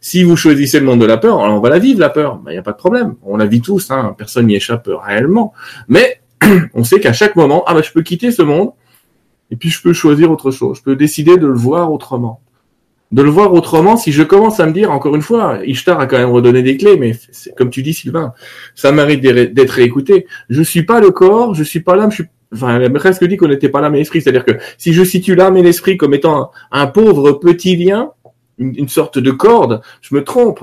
si 0.00 0.22
vous 0.22 0.36
choisissez 0.36 0.78
le 0.78 0.86
monde 0.86 1.00
de 1.00 1.06
la 1.06 1.16
peur 1.16 1.40
alors 1.40 1.56
on 1.56 1.60
va 1.60 1.70
la 1.70 1.80
vivre 1.80 1.98
la 1.98 2.08
peur 2.08 2.38
il 2.40 2.44
bah, 2.44 2.52
n'y 2.52 2.58
a 2.58 2.62
pas 2.62 2.70
de 2.70 2.76
problème 2.76 3.16
on 3.22 3.36
la 3.36 3.46
vit 3.46 3.60
tous 3.60 3.90
hein, 3.90 4.14
personne 4.16 4.46
n'y 4.46 4.54
échappe 4.54 4.88
réellement 4.88 5.52
mais 5.88 6.20
on 6.74 6.84
sait 6.84 7.00
qu'à 7.00 7.12
chaque 7.12 7.34
moment 7.34 7.64
ah 7.66 7.74
bah 7.74 7.82
je 7.82 7.90
peux 7.90 8.02
quitter 8.02 8.30
ce 8.30 8.42
monde 8.42 8.70
et 9.50 9.56
puis 9.56 9.70
je 9.70 9.80
peux 9.80 9.92
choisir 9.92 10.30
autre 10.30 10.50
chose. 10.50 10.78
Je 10.78 10.82
peux 10.82 10.96
décider 10.96 11.36
de 11.36 11.46
le 11.46 11.54
voir 11.54 11.92
autrement. 11.92 12.40
De 13.12 13.22
le 13.22 13.30
voir 13.30 13.52
autrement, 13.52 13.96
si 13.96 14.10
je 14.10 14.24
commence 14.24 14.58
à 14.58 14.66
me 14.66 14.72
dire, 14.72 14.90
encore 14.90 15.14
une 15.14 15.22
fois, 15.22 15.60
Ishtar 15.64 16.00
a 16.00 16.06
quand 16.06 16.18
même 16.18 16.30
redonné 16.30 16.62
des 16.62 16.76
clés, 16.76 16.96
mais 16.96 17.12
comme 17.56 17.70
tu 17.70 17.82
dis, 17.82 17.94
Sylvain, 17.94 18.32
ça 18.74 18.90
mérite 18.90 19.20
d'être 19.20 19.70
réécouté. 19.70 20.26
Je 20.48 20.62
suis 20.62 20.82
pas 20.82 20.98
le 20.98 21.12
corps, 21.12 21.54
je 21.54 21.62
suis 21.62 21.80
pas 21.80 21.94
l'âme, 21.94 22.10
je 22.10 22.16
suis, 22.16 22.24
enfin, 22.54 22.80
elle 22.80 22.92
presque 22.92 23.24
dit 23.24 23.36
qu'on 23.36 23.48
n'était 23.48 23.68
pas 23.68 23.80
l'âme 23.80 23.94
et 23.96 23.98
l'esprit. 23.98 24.22
C'est-à-dire 24.22 24.44
que 24.44 24.52
si 24.78 24.92
je 24.92 25.04
situe 25.04 25.34
l'âme 25.34 25.56
et 25.56 25.62
l'esprit 25.62 25.96
comme 25.96 26.14
étant 26.14 26.50
un, 26.70 26.86
pauvre 26.86 27.32
petit 27.32 27.76
lien, 27.76 28.12
une 28.58 28.88
sorte 28.88 29.18
de 29.18 29.30
corde, 29.30 29.82
je 30.00 30.14
me 30.14 30.24
trompe. 30.24 30.60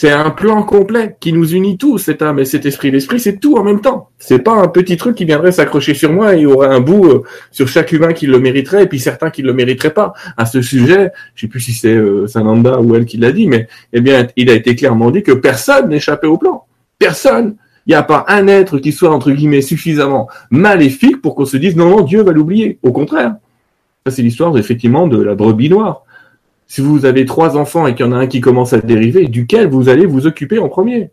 C'est 0.00 0.12
un 0.12 0.30
plan 0.30 0.62
complet 0.62 1.16
qui 1.18 1.32
nous 1.32 1.54
unit 1.54 1.76
tous, 1.76 1.98
cet 1.98 2.22
âme 2.22 2.38
et 2.38 2.44
cet 2.44 2.64
esprit. 2.66 2.92
L'esprit, 2.92 3.18
c'est 3.18 3.40
tout 3.40 3.56
en 3.56 3.64
même 3.64 3.80
temps. 3.80 4.10
C'est 4.16 4.38
pas 4.38 4.52
un 4.52 4.68
petit 4.68 4.96
truc 4.96 5.16
qui 5.16 5.24
viendrait 5.24 5.50
s'accrocher 5.50 5.92
sur 5.92 6.12
moi 6.12 6.36
et 6.36 6.46
aurait 6.46 6.68
un 6.68 6.78
bout 6.78 7.04
euh, 7.04 7.24
sur 7.50 7.66
chaque 7.66 7.90
humain 7.90 8.12
qui 8.12 8.28
le 8.28 8.38
mériterait 8.38 8.84
et 8.84 8.86
puis 8.86 9.00
certains 9.00 9.30
qui 9.30 9.42
le 9.42 9.52
mériteraient 9.52 9.92
pas. 9.92 10.12
À 10.36 10.46
ce 10.46 10.62
sujet, 10.62 11.10
je 11.34 11.40
sais 11.40 11.48
plus 11.48 11.58
si 11.58 11.72
c'est 11.72 11.96
euh, 11.96 12.28
Sananda 12.28 12.78
ou 12.78 12.94
elle 12.94 13.06
qui 13.06 13.16
l'a 13.16 13.32
dit, 13.32 13.48
mais 13.48 13.66
eh 13.92 14.00
bien, 14.00 14.28
il 14.36 14.48
a 14.50 14.52
été 14.52 14.76
clairement 14.76 15.10
dit 15.10 15.24
que 15.24 15.32
personne 15.32 15.88
n'échappait 15.88 16.28
au 16.28 16.38
plan. 16.38 16.66
Personne. 17.00 17.56
Il 17.88 17.92
n'y 17.92 17.96
a 17.96 18.02
pas 18.02 18.24
un 18.28 18.46
être 18.46 18.78
qui 18.78 18.92
soit, 18.92 19.10
entre 19.10 19.32
guillemets, 19.32 19.62
suffisamment 19.62 20.28
maléfique 20.50 21.20
pour 21.20 21.34
qu'on 21.34 21.46
se 21.46 21.56
dise 21.56 21.74
non, 21.74 21.88
non, 21.88 22.02
Dieu 22.02 22.22
va 22.22 22.32
l'oublier. 22.32 22.78
Au 22.82 22.92
contraire. 22.92 23.36
Ça, 24.06 24.12
c'est 24.12 24.22
l'histoire, 24.22 24.56
effectivement, 24.56 25.08
de 25.08 25.20
la 25.20 25.34
brebis 25.34 25.70
noire 25.70 26.04
si 26.68 26.82
vous 26.82 27.06
avez 27.06 27.24
trois 27.24 27.56
enfants 27.56 27.86
et 27.86 27.94
qu'il 27.94 28.04
y 28.04 28.08
en 28.08 28.12
a 28.12 28.16
un 28.16 28.26
qui 28.26 28.40
commence 28.40 28.74
à 28.74 28.78
dériver, 28.78 29.26
duquel 29.26 29.68
vous 29.68 29.88
allez 29.88 30.06
vous 30.06 30.26
occuper 30.26 30.58
en 30.58 30.68
premier? 30.68 31.10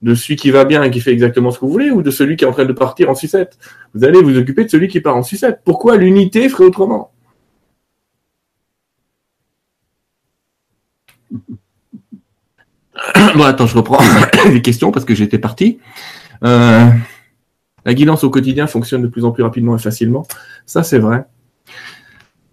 De 0.00 0.14
celui 0.14 0.36
qui 0.36 0.50
va 0.50 0.64
bien 0.64 0.82
et 0.82 0.90
qui 0.90 1.00
fait 1.00 1.12
exactement 1.12 1.50
ce 1.50 1.58
que 1.58 1.66
vous 1.66 1.72
voulez 1.72 1.90
ou 1.90 2.02
de 2.02 2.10
celui 2.10 2.36
qui 2.36 2.44
est 2.44 2.48
en 2.48 2.52
train 2.52 2.64
de 2.64 2.72
partir 2.72 3.10
en 3.10 3.14
sucette? 3.14 3.58
Vous 3.92 4.04
allez 4.04 4.22
vous 4.22 4.38
occuper 4.38 4.64
de 4.64 4.70
celui 4.70 4.88
qui 4.88 5.00
part 5.00 5.16
en 5.16 5.22
sucette. 5.22 5.60
Pourquoi 5.64 5.98
l'unité 5.98 6.48
ferait 6.48 6.64
autrement? 6.64 7.10
Bon, 13.36 13.44
attends, 13.44 13.66
je 13.66 13.76
reprends 13.76 13.98
les 14.52 14.62
questions 14.62 14.90
parce 14.90 15.04
que 15.04 15.14
j'étais 15.14 15.38
parti. 15.38 15.78
Euh, 16.44 16.86
la 17.84 17.94
guidance 17.94 18.24
au 18.24 18.30
quotidien 18.30 18.66
fonctionne 18.66 19.02
de 19.02 19.08
plus 19.08 19.24
en 19.24 19.30
plus 19.30 19.42
rapidement 19.42 19.76
et 19.76 19.78
facilement. 19.78 20.26
Ça, 20.66 20.82
c'est 20.82 20.98
vrai. 20.98 21.24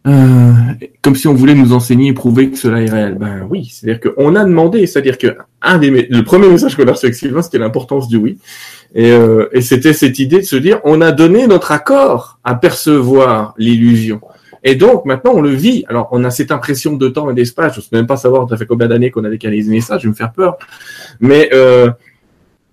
Euh, 0.08 0.54
comme 1.02 1.16
si 1.16 1.28
on 1.28 1.34
voulait 1.34 1.56
nous 1.56 1.74
enseigner 1.74 2.10
et 2.10 2.14
prouver 2.14 2.52
que 2.52 2.58
cela 2.58 2.82
est 2.82 2.90
réel. 2.90 3.16
Ben 3.20 3.48
oui, 3.50 3.66
c'est-à-dire 3.66 4.00
qu'on 4.00 4.36
a 4.36 4.46
demandé, 4.46 4.86
c'est-à-dire 4.86 5.18
que 5.18 5.36
un 5.64 5.80
des 5.80 5.90
le 5.90 6.24
premier 6.24 6.48
message 6.48 6.76
qu'on 6.76 6.88
a 6.88 6.92
reçu 6.92 7.08
avec 7.08 7.16
Sylvain, 7.16 7.42
c'était 7.42 7.58
l'importance 7.58 8.08
du 8.08 8.18
oui, 8.18 8.38
euh, 8.98 9.48
et 9.52 9.62
c'était 9.62 9.94
cette 9.94 10.20
idée 10.20 10.38
de 10.38 10.46
se 10.46 10.58
dire, 10.58 10.80
on 10.84 11.02
a 11.02 11.12
donné 11.12 11.48
notre 11.48 11.72
accord 11.72 12.40
à 12.44 12.54
percevoir 12.54 13.56
l'illusion. 13.58 14.22
Et 14.66 14.76
donc 14.76 15.06
maintenant 15.06 15.32
on 15.36 15.42
le 15.42 15.52
vit. 15.52 15.86
Alors 15.88 16.10
on 16.12 16.26
a 16.26 16.32
cette 16.32 16.52
impression 16.52 16.98
de 16.98 17.08
temps 17.08 17.30
et 17.30 17.34
d'espace. 17.34 17.76
Je 17.76 17.80
ne 17.80 17.84
sais 17.84 17.90
même 17.94 18.08
pas 18.08 18.18
savoir 18.18 18.50
ça 18.50 18.58
fait 18.58 18.66
combien 18.66 18.88
d'années 18.88 19.12
qu'on 19.12 19.24
a 19.24 19.30
les 19.30 19.64
messages. 19.64 20.02
Je 20.02 20.08
vais 20.08 20.12
me 20.12 20.16
faire 20.16 20.34
peur. 20.34 20.58
Mais 21.22 21.50
euh, 21.54 21.90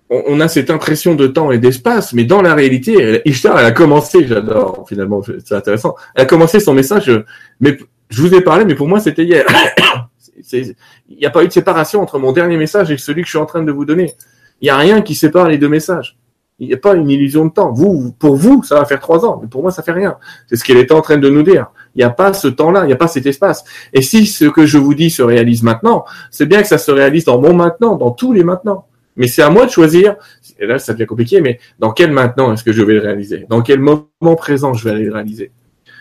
on, 0.09 0.39
a 0.39 0.47
cette 0.47 0.69
impression 0.69 1.15
de 1.15 1.27
temps 1.27 1.51
et 1.51 1.57
d'espace, 1.57 2.13
mais 2.13 2.23
dans 2.23 2.41
la 2.41 2.53
réalité, 2.53 3.21
Ishtar, 3.25 3.57
elle 3.57 3.65
a 3.65 3.71
commencé, 3.71 4.27
j'adore, 4.27 4.85
finalement, 4.87 5.21
c'est 5.43 5.55
intéressant, 5.55 5.95
elle 6.13 6.23
a 6.23 6.25
commencé 6.25 6.59
son 6.59 6.73
message, 6.73 7.11
mais 7.59 7.77
je 8.09 8.21
vous 8.21 8.33
ai 8.35 8.41
parlé, 8.41 8.65
mais 8.65 8.75
pour 8.75 8.87
moi, 8.87 8.99
c'était 8.99 9.23
hier. 9.23 9.45
Il 10.51 10.75
n'y 11.17 11.25
a 11.25 11.29
pas 11.29 11.43
eu 11.43 11.47
de 11.47 11.53
séparation 11.53 12.01
entre 12.01 12.19
mon 12.19 12.31
dernier 12.31 12.57
message 12.57 12.91
et 12.91 12.97
celui 12.97 13.21
que 13.21 13.27
je 13.27 13.31
suis 13.31 13.39
en 13.39 13.45
train 13.45 13.63
de 13.63 13.71
vous 13.71 13.85
donner. 13.85 14.13
Il 14.61 14.65
n'y 14.65 14.69
a 14.69 14.77
rien 14.77 15.01
qui 15.01 15.15
sépare 15.15 15.47
les 15.47 15.57
deux 15.57 15.69
messages. 15.69 16.17
Il 16.59 16.67
n'y 16.67 16.73
a 16.73 16.77
pas 16.77 16.95
une 16.95 17.09
illusion 17.09 17.45
de 17.45 17.51
temps. 17.51 17.71
Vous, 17.71 18.13
pour 18.13 18.35
vous, 18.35 18.63
ça 18.63 18.75
va 18.75 18.85
faire 18.85 18.99
trois 18.99 19.25
ans, 19.25 19.39
mais 19.41 19.47
pour 19.47 19.61
moi, 19.61 19.71
ça 19.71 19.83
fait 19.83 19.91
rien. 19.91 20.17
C'est 20.47 20.55
ce 20.55 20.63
qu'elle 20.63 20.77
était 20.77 20.93
en 20.93 21.01
train 21.01 21.17
de 21.17 21.29
nous 21.29 21.43
dire. 21.43 21.67
Il 21.95 21.99
n'y 21.99 22.03
a 22.03 22.09
pas 22.09 22.33
ce 22.33 22.47
temps-là, 22.47 22.83
il 22.83 22.87
n'y 22.87 22.93
a 22.93 22.97
pas 22.97 23.07
cet 23.07 23.25
espace. 23.25 23.63
Et 23.93 24.01
si 24.01 24.25
ce 24.25 24.45
que 24.45 24.65
je 24.65 24.77
vous 24.77 24.93
dis 24.93 25.09
se 25.09 25.21
réalise 25.21 25.63
maintenant, 25.63 26.05
c'est 26.31 26.45
bien 26.45 26.61
que 26.61 26.67
ça 26.67 26.77
se 26.77 26.91
réalise 26.91 27.25
dans 27.25 27.39
mon 27.39 27.53
maintenant, 27.53 27.95
dans 27.95 28.11
tous 28.11 28.33
les 28.33 28.43
maintenant. 28.43 28.85
Mais 29.15 29.27
c'est 29.27 29.43
à 29.43 29.49
moi 29.49 29.65
de 29.65 29.71
choisir, 29.71 30.15
et 30.59 30.65
là 30.65 30.79
ça 30.79 30.93
devient 30.93 31.05
compliqué, 31.05 31.39
mais 31.39 31.59
dans 31.77 31.91
quel 31.91 32.11
maintenant 32.11 32.51
est-ce 32.51 32.63
que 32.63 32.73
je 32.73 32.81
vais 32.81 32.95
le 32.95 33.01
réaliser? 33.01 33.45
Dans 33.47 33.61
quel 33.61 33.79
moment 33.79 34.35
présent 34.35 34.73
je 34.73 34.83
vais 34.83 34.95
aller 34.95 35.05
le 35.05 35.13
réaliser? 35.13 35.51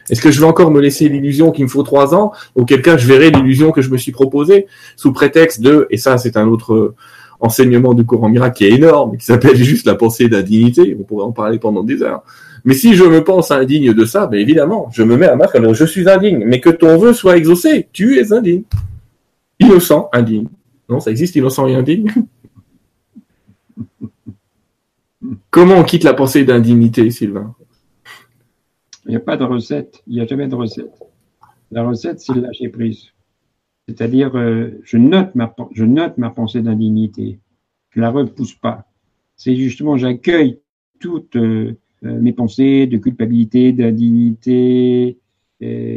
Est-ce 0.09 0.21
que 0.21 0.31
je 0.31 0.41
vais 0.41 0.47
encore 0.47 0.71
me 0.71 0.81
laisser 0.81 1.09
l'illusion 1.09 1.53
qu'il 1.53 1.65
me 1.65 1.69
faut 1.69 1.83
trois 1.83 2.15
ans 2.15 2.33
Auquel 2.55 2.83
cas 2.83 2.97
je 2.97 3.07
verrai 3.07 3.31
l'illusion 3.31 3.71
que 3.71 3.83
je 3.83 3.91
me 3.91 3.99
suis 3.99 4.13
proposée 4.13 4.67
sous 4.97 5.13
prétexte 5.13 5.61
de, 5.61 5.87
et 5.91 5.99
ça 5.99 6.17
c'est 6.17 6.37
un 6.37 6.49
autre 6.49 6.95
enseignement 7.41 7.93
du 7.93 8.05
courant 8.05 8.29
miracle 8.29 8.57
qui 8.57 8.65
est 8.65 8.71
énorme, 8.71 9.17
qui 9.17 9.27
s'appelle 9.27 9.57
juste 9.57 9.87
la 9.87 9.95
pensée 9.95 10.29
d'indignité, 10.29 10.97
on 10.99 11.03
pourrait 11.03 11.25
en 11.25 11.33
parler 11.33 11.59
pendant 11.59 11.83
des 11.83 12.03
heures. 12.03 12.23
Mais 12.65 12.75
si 12.75 12.95
je 12.95 13.05
me 13.05 13.25
pense 13.25 13.51
indigne 13.51 13.93
de 13.93 14.05
ça, 14.05 14.27
ben 14.27 14.39
évidemment, 14.39 14.89
je 14.93 15.03
me 15.03 15.17
mets 15.17 15.27
à 15.27 15.37
alors 15.55 15.75
je 15.75 15.85
suis 15.85 16.09
indigne. 16.09 16.45
Mais 16.45 16.61
que 16.61 16.71
ton 16.71 16.97
vœu 16.97 17.13
soit 17.13 17.37
exaucé, 17.37 17.89
tu 17.93 18.19
es 18.19 18.33
indigne. 18.33 18.63
Innocent, 19.59 20.09
indigne. 20.13 20.49
Non, 20.89 21.01
ça 21.01 21.11
existe, 21.11 21.37
innocent 21.37 21.67
et 21.67 21.75
indigne 21.75 22.09
Comment 25.51 25.77
on 25.77 25.85
quitte 25.85 26.05
la 26.05 26.15
pensée 26.15 26.45
d'indignité, 26.45 27.11
Sylvain? 27.11 27.55
Il 29.07 29.11
n'y 29.11 29.17
a 29.17 29.21
pas 29.21 29.37
de 29.37 29.45
recette. 29.45 30.03
Il 30.07 30.15
n'y 30.15 30.21
a 30.21 30.27
jamais 30.27 30.49
de 30.49 30.55
recette. 30.55 30.93
La 31.71 31.85
recette, 31.85 32.21
c'est 32.21 32.35
le 32.35 32.43
lâcher 32.43 32.69
prise. 32.69 33.13
C'est-à-dire, 33.89 34.37
euh, 34.37 34.81
je, 34.85 34.97
note 34.97 35.35
ma, 35.35 35.55
je 35.73 35.85
note 35.85 36.19
ma 36.19 36.31
pensée 36.31 36.63
d'indignité. 36.63 37.41
Je 37.91 38.01
ne 38.01 38.05
la 38.05 38.11
repousse 38.11 38.55
pas. 38.55 38.87
C'est 39.37 39.57
justement, 39.57 39.97
j'accueille 39.97 40.61
toutes 41.01 41.37
euh, 41.37 41.41
euh, 41.43 41.77
mes 42.03 42.33
pensées 42.33 42.87
de 42.87 42.99
culpabilité, 42.99 43.73
d'indignité. 43.73 45.19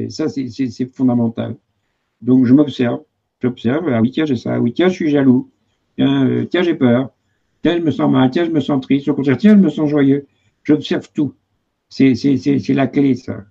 Ça, 0.10 0.30
c'est 0.30 0.94
fondamental. 0.94 1.56
Donc, 2.22 2.46
je 2.46 2.54
m'observe. 2.54 3.02
J'observe. 3.42 3.90
Ah 3.92 4.02
oui, 4.02 4.12
tiens, 4.12 4.26
j'ai 4.26 4.36
ça. 4.36 4.56
Ah 4.56 4.60
oui, 4.60 4.74
tiens, 4.74 4.90
je 4.90 4.94
suis 4.94 5.10
jaloux. 5.10 5.50
Tiens, 5.98 6.46
tiens 6.50 6.62
j'ai 6.62 6.76
peur. 6.76 7.12
Tiens, 7.62 7.78
je 7.78 7.84
me 7.84 7.92
sens 7.92 8.12
mal. 8.12 8.30
Tiens, 8.32 8.46
je 8.46 8.52
me 8.52 8.60
sens 8.60 8.82
triste. 8.82 9.08
Au 9.08 9.14
contraire, 9.14 9.38
tiens, 9.38 9.56
je 9.56 9.62
me 9.62 9.70
sens 9.70 9.90
joyeux. 9.90 10.28
J'observe 10.64 11.10
tout. 11.14 11.34
C'est 11.90 12.14
la 12.70 12.88
clé, 12.88 13.16
ça. 13.16 13.46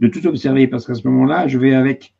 De 0.00 0.08
tout 0.08 0.26
observer, 0.26 0.68
parce 0.68 0.86
qu'à 0.86 0.94
ce 0.94 1.06
moment-là, 1.08 1.48
je 1.48 1.58
vais 1.58 1.74
avec 1.74 2.14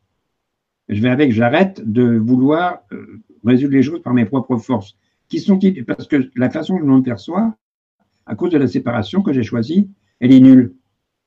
je 0.89 1.01
vais 1.01 1.09
avec, 1.09 1.31
j'arrête 1.31 1.81
de 1.85 2.17
vouloir 2.17 2.79
euh, 2.91 3.21
résoudre 3.45 3.73
les 3.73 3.83
choses 3.83 4.01
par 4.01 4.13
mes 4.13 4.25
propres 4.25 4.57
forces. 4.57 4.97
Qui 5.29 5.39
sont 5.39 5.59
Parce 5.85 6.07
que 6.07 6.31
la 6.35 6.49
façon 6.49 6.79
dont 6.79 6.93
on 6.93 6.97
me 6.97 7.03
perçoit, 7.03 7.55
à 8.29 8.35
cause 8.35 8.51
de 8.51 8.57
la 8.59 8.67
séparation 8.67 9.23
que 9.23 9.33
j'ai 9.33 9.41
choisie, 9.41 9.89
elle 10.19 10.31
est 10.31 10.39
nulle. 10.39 10.75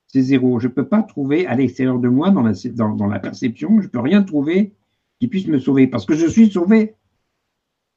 C'est 0.07 0.23
zéro. 0.23 0.61
Je 0.61 0.69
ne 0.69 0.73
peux 0.73 0.87
pas 0.87 1.03
trouver 1.03 1.47
à 1.47 1.57
l'extérieur 1.57 1.99
de 1.99 2.09
moi, 2.09 2.31
dans 2.31 2.43
la, 2.43 3.19
perception, 3.19 3.81
je 3.81 3.87
ne 3.87 3.91
peux 3.91 3.99
rien 3.99 4.23
trouver 4.23 4.73
qui 5.19 5.27
puisse 5.27 5.49
me 5.49 5.59
sauver, 5.59 5.89
parce 5.89 6.07
que 6.07 6.15
je 6.15 6.27
suis 6.27 6.51
sauvé. 6.51 6.95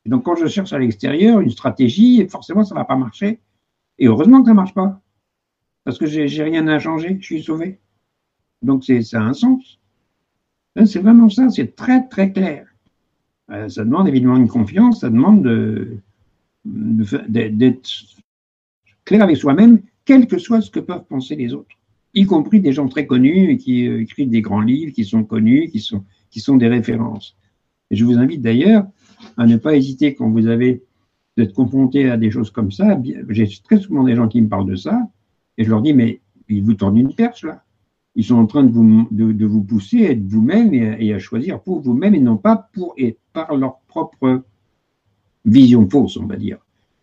Et 0.05 0.09
donc, 0.09 0.23
quand 0.23 0.35
je 0.35 0.47
cherche 0.47 0.73
à 0.73 0.79
l'extérieur 0.79 1.39
une 1.39 1.51
stratégie, 1.51 2.27
forcément, 2.27 2.63
ça 2.63 2.73
ne 2.73 2.79
va 2.79 2.85
pas 2.85 2.95
marcher. 2.95 3.39
Et 3.99 4.07
heureusement 4.07 4.41
que 4.41 4.47
ça 4.47 4.51
ne 4.51 4.55
marche 4.55 4.73
pas. 4.73 5.01
Parce 5.83 5.99
que 5.99 6.07
j'ai 6.07 6.43
rien 6.43 6.67
à 6.67 6.79
changer, 6.79 7.17
je 7.19 7.25
suis 7.25 7.43
sauvé. 7.43 7.79
Donc, 8.63 8.83
ça 8.85 9.21
a 9.21 9.23
un 9.23 9.33
sens. 9.33 9.79
Hein, 10.75 10.87
c'est 10.87 10.99
vraiment 10.99 11.29
ça, 11.29 11.49
c'est 11.49 11.75
très 11.75 12.07
très 12.07 12.31
clair. 12.31 12.67
Euh, 13.51 13.69
ça 13.69 13.85
demande 13.85 14.07
évidemment 14.07 14.37
une 14.37 14.47
confiance, 14.47 15.01
ça 15.01 15.09
demande 15.09 15.43
d'être 16.65 17.89
clair 19.05 19.23
avec 19.23 19.37
soi-même, 19.37 19.81
quel 20.03 20.27
que 20.27 20.37
soit 20.37 20.61
ce 20.61 20.69
que 20.69 20.79
peuvent 20.79 21.05
penser 21.05 21.35
les 21.35 21.53
autres, 21.53 21.75
y 22.13 22.25
compris 22.25 22.59
des 22.59 22.73
gens 22.73 22.87
très 22.87 23.05
connus 23.05 23.57
qui 23.57 23.87
euh, 23.87 24.01
écrivent 24.01 24.29
des 24.29 24.41
grands 24.41 24.61
livres, 24.61 24.93
qui 24.93 25.05
sont 25.05 25.23
connus, 25.23 25.69
qui 25.69 25.79
sont, 25.79 26.03
qui 26.29 26.39
sont 26.39 26.57
des 26.57 26.67
références. 26.67 27.37
Et 27.91 27.95
je 27.95 28.05
vous 28.05 28.17
invite 28.17 28.41
d'ailleurs 28.41 28.85
à 29.37 29.45
ne 29.45 29.57
pas 29.57 29.75
hésiter 29.75 30.15
quand 30.15 30.29
vous 30.29 30.47
avez 30.47 30.83
d'être 31.37 31.53
confronté 31.53 32.09
à 32.09 32.17
des 32.17 32.31
choses 32.31 32.51
comme 32.51 32.71
ça. 32.71 32.99
J'ai 33.29 33.47
très 33.63 33.79
souvent 33.79 34.03
des 34.03 34.15
gens 34.15 34.27
qui 34.27 34.41
me 34.41 34.47
parlent 34.47 34.69
de 34.69 34.75
ça, 34.75 34.99
et 35.57 35.63
je 35.63 35.69
leur 35.69 35.81
dis, 35.81 35.93
mais 35.93 36.21
ils 36.49 36.63
vous 36.63 36.73
tendent 36.73 36.97
une 36.97 37.13
perche 37.13 37.43
là 37.43 37.65
ils 38.15 38.23
sont 38.23 38.35
en 38.35 38.45
train 38.45 38.63
de 38.63 38.71
vous, 38.71 39.07
de, 39.11 39.45
vous 39.45 39.61
pousser 39.61 40.07
à 40.07 40.11
être 40.11 40.25
vous-même 40.25 40.73
et, 40.73 41.13
à 41.13 41.19
choisir 41.19 41.61
pour 41.61 41.81
vous-même 41.81 42.15
et 42.15 42.19
non 42.19 42.37
pas 42.37 42.69
pour 42.73 42.93
et 42.97 43.17
par 43.33 43.55
leur 43.55 43.79
propre 43.87 44.43
vision 45.43 45.87
fausse, 45.89 46.17
on 46.17 46.25
va 46.25 46.37
dire, 46.37 46.57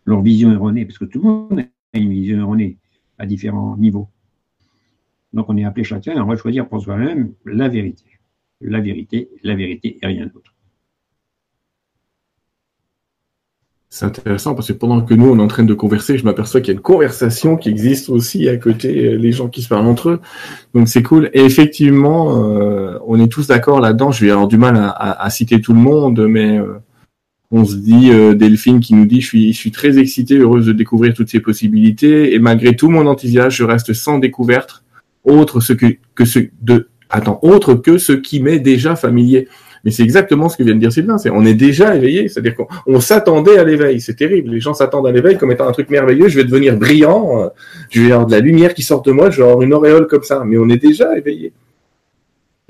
leur 0.05 0.21
vision 0.21 0.51
erronée, 0.51 0.85
parce 0.85 0.97
que 0.97 1.05
tout 1.05 1.21
le 1.21 1.29
monde 1.29 1.65
une 1.99 2.11
vision 2.11 2.39
erronée 2.39 2.77
à 3.17 3.25
différents 3.25 3.77
niveaux. 3.77 4.07
Donc 5.33 5.45
on 5.49 5.57
est 5.57 5.63
appelé 5.63 5.83
chacun 5.83 6.29
à 6.29 6.35
choisir 6.35 6.67
pour 6.67 6.81
soi-même 6.81 7.33
la 7.45 7.67
vérité. 7.67 8.03
La 8.61 8.79
vérité, 8.79 9.29
la 9.43 9.55
vérité 9.55 9.97
et 10.01 10.07
rien 10.07 10.27
d'autre. 10.27 10.53
C'est 13.95 14.05
intéressant 14.05 14.55
parce 14.55 14.69
que 14.69 14.73
pendant 14.73 15.01
que 15.01 15.13
nous 15.13 15.29
on 15.29 15.37
est 15.37 15.41
en 15.41 15.47
train 15.47 15.63
de 15.63 15.73
converser, 15.75 16.17
je 16.17 16.25
m'aperçois 16.25 16.61
qu'il 16.61 16.69
y 16.69 16.71
a 16.71 16.77
une 16.77 16.81
conversation 16.81 17.57
qui 17.57 17.69
existe 17.69 18.09
aussi 18.09 18.49
à 18.49 18.57
côté, 18.57 19.05
euh, 19.05 19.17
les 19.17 19.31
gens 19.31 19.49
qui 19.49 19.61
se 19.61 19.67
parlent 19.67 19.85
entre 19.85 20.09
eux. 20.09 20.21
Donc 20.73 20.87
c'est 20.87 21.03
cool. 21.03 21.29
Et 21.33 21.41
effectivement, 21.41 22.43
euh, 22.43 22.97
on 23.05 23.19
est 23.19 23.31
tous 23.31 23.45
d'accord 23.45 23.79
là-dedans. 23.81 24.09
Je 24.09 24.25
vais 24.25 24.31
avoir 24.31 24.47
du 24.47 24.57
mal 24.57 24.77
à, 24.95 25.29
citer 25.29 25.61
tout 25.61 25.73
le 25.73 25.79
monde, 25.79 26.25
mais 26.27 26.57
euh, 26.57 26.79
on 27.53 27.65
se 27.65 27.75
dit 27.75 28.09
Delphine 28.35 28.79
qui 28.79 28.95
nous 28.95 29.05
dit 29.05 29.21
je 29.21 29.27
suis, 29.27 29.53
je 29.53 29.57
suis 29.57 29.71
très 29.71 29.97
excitée, 29.97 30.37
heureuse 30.37 30.65
de 30.65 30.73
découvrir 30.73 31.13
toutes 31.13 31.29
ces 31.29 31.39
possibilités, 31.39 32.33
et 32.33 32.39
malgré 32.39 32.75
tout 32.75 32.89
mon 32.89 33.07
enthousiasme, 33.07 33.51
je 33.51 33.63
reste 33.63 33.93
sans 33.93 34.19
découverte, 34.19 34.83
autre 35.23 35.61
ce 35.61 35.71
que 35.71 35.85
que 36.15 36.25
ce 36.25 36.39
de 36.61 36.89
attends 37.09 37.39
autre 37.43 37.75
que 37.75 37.97
ce 37.97 38.13
qui 38.13 38.41
m'est 38.41 38.59
déjà 38.59 38.95
familier. 38.95 39.47
Mais 39.83 39.91
c'est 39.91 40.03
exactement 40.03 40.47
ce 40.47 40.55
que 40.55 40.63
vient 40.63 40.75
de 40.75 40.79
dire 40.79 40.93
Sylvain. 40.93 41.17
C'est 41.17 41.29
on 41.29 41.45
est 41.45 41.53
déjà 41.53 41.95
éveillé, 41.95 42.29
c'est-à-dire 42.29 42.55
qu'on 42.55 42.99
s'attendait 43.01 43.57
à 43.57 43.65
l'éveil. 43.65 43.99
C'est 43.99 44.15
terrible. 44.15 44.51
Les 44.51 44.61
gens 44.61 44.73
s'attendent 44.73 45.07
à 45.07 45.11
l'éveil 45.11 45.37
comme 45.37 45.51
étant 45.51 45.67
un 45.67 45.73
truc 45.73 45.89
merveilleux. 45.89 46.29
Je 46.29 46.37
vais 46.37 46.45
devenir 46.45 46.77
brillant. 46.77 47.43
Euh, 47.43 47.49
je 47.89 48.01
vais 48.01 48.11
avoir 48.11 48.25
de 48.25 48.31
la 48.31 48.39
lumière 48.39 48.73
qui 48.73 48.81
sort 48.81 49.01
de 49.01 49.11
moi. 49.11 49.29
Je 49.29 49.37
vais 49.37 49.43
avoir 49.43 49.61
une 49.61 49.73
auréole 49.73 50.07
comme 50.07 50.23
ça. 50.23 50.43
Mais 50.45 50.57
on 50.57 50.69
est 50.69 50.77
déjà 50.77 51.17
éveillé. 51.17 51.51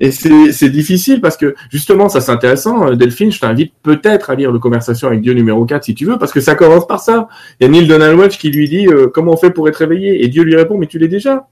Et 0.04 0.10
c'est 0.10 0.68
difficile 0.68 1.22
parce 1.22 1.38
que 1.38 1.54
justement, 1.70 2.10
ça 2.10 2.20
c'est 2.20 2.30
intéressant. 2.30 2.88
Euh, 2.88 2.94
Delphine, 2.94 3.32
je 3.32 3.40
t'invite 3.40 3.72
peut-être 3.82 4.28
à 4.28 4.34
lire 4.34 4.52
le 4.52 4.58
Conversation 4.58 5.08
avec 5.08 5.22
Dieu 5.22 5.32
numéro 5.32 5.64
4 5.64 5.82
si 5.82 5.94
tu 5.94 6.04
veux, 6.04 6.18
parce 6.18 6.30
que 6.30 6.40
ça 6.40 6.54
commence 6.54 6.86
par 6.86 7.00
ça. 7.00 7.26
Il 7.58 7.64
y 7.64 7.66
a 7.66 7.70
Neil 7.70 7.86
Donald 7.86 8.18
Walsh 8.18 8.36
qui 8.36 8.50
lui 8.50 8.68
dit 8.68 8.86
euh, 8.86 9.06
comment 9.06 9.32
on 9.32 9.36
fait 9.38 9.50
pour 9.50 9.66
être 9.66 9.80
éveillé, 9.80 10.22
et 10.22 10.28
Dieu 10.28 10.42
lui 10.42 10.56
répond 10.56 10.76
mais 10.76 10.88
tu 10.88 10.98
l'es 10.98 11.08
déjà. 11.08 11.48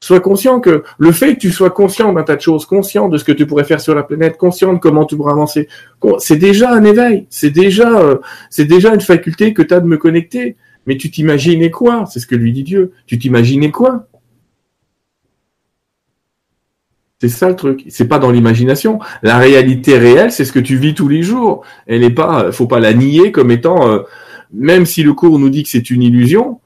Sois 0.00 0.20
conscient 0.20 0.60
que 0.60 0.82
le 0.96 1.12
fait 1.12 1.34
que 1.34 1.40
tu 1.40 1.50
sois 1.50 1.68
conscient 1.68 2.10
d'un 2.14 2.22
tas 2.22 2.36
de 2.36 2.40
choses, 2.40 2.64
conscient 2.64 3.10
de 3.10 3.18
ce 3.18 3.24
que 3.24 3.32
tu 3.32 3.46
pourrais 3.46 3.64
faire 3.64 3.82
sur 3.82 3.94
la 3.94 4.02
planète, 4.02 4.38
conscient 4.38 4.72
de 4.72 4.78
comment 4.78 5.04
tu 5.04 5.14
pourrais 5.16 5.32
avancer, 5.32 5.68
c'est 6.20 6.36
déjà 6.36 6.72
un 6.72 6.84
éveil, 6.84 7.26
c'est 7.28 7.50
déjà, 7.50 7.98
euh, 8.00 8.16
c'est 8.48 8.64
déjà 8.64 8.94
une 8.94 9.02
faculté 9.02 9.52
que 9.52 9.60
tu 9.60 9.74
as 9.74 9.80
de 9.80 9.86
me 9.86 9.98
connecter. 9.98 10.56
Mais 10.86 10.96
tu 10.96 11.10
t'imaginais 11.10 11.70
quoi? 11.70 12.06
C'est 12.10 12.18
ce 12.18 12.26
que 12.26 12.34
lui 12.34 12.50
dit 12.50 12.62
Dieu. 12.62 12.92
Tu 13.04 13.18
t'imaginais 13.18 13.70
quoi? 13.70 14.06
C'est 17.20 17.28
ça 17.28 17.48
le 17.48 17.56
truc. 17.56 17.84
C'est 17.88 18.06
pas 18.06 18.20
dans 18.20 18.30
l'imagination. 18.30 19.00
La 19.22 19.38
réalité 19.38 19.98
réelle, 19.98 20.30
c'est 20.30 20.44
ce 20.44 20.52
que 20.52 20.60
tu 20.60 20.76
vis 20.76 20.94
tous 20.94 21.08
les 21.08 21.22
jours. 21.22 21.64
Elle 21.86 22.00
n'est 22.00 22.10
pas, 22.10 22.52
faut 22.52 22.68
pas 22.68 22.78
la 22.78 22.94
nier 22.94 23.32
comme 23.32 23.50
étant, 23.50 23.88
euh, 23.88 24.00
même 24.52 24.86
si 24.86 25.02
le 25.02 25.12
cours 25.14 25.38
nous 25.38 25.50
dit 25.50 25.64
que 25.64 25.68
c'est 25.68 25.90
une 25.90 26.02
illusion, 26.02 26.60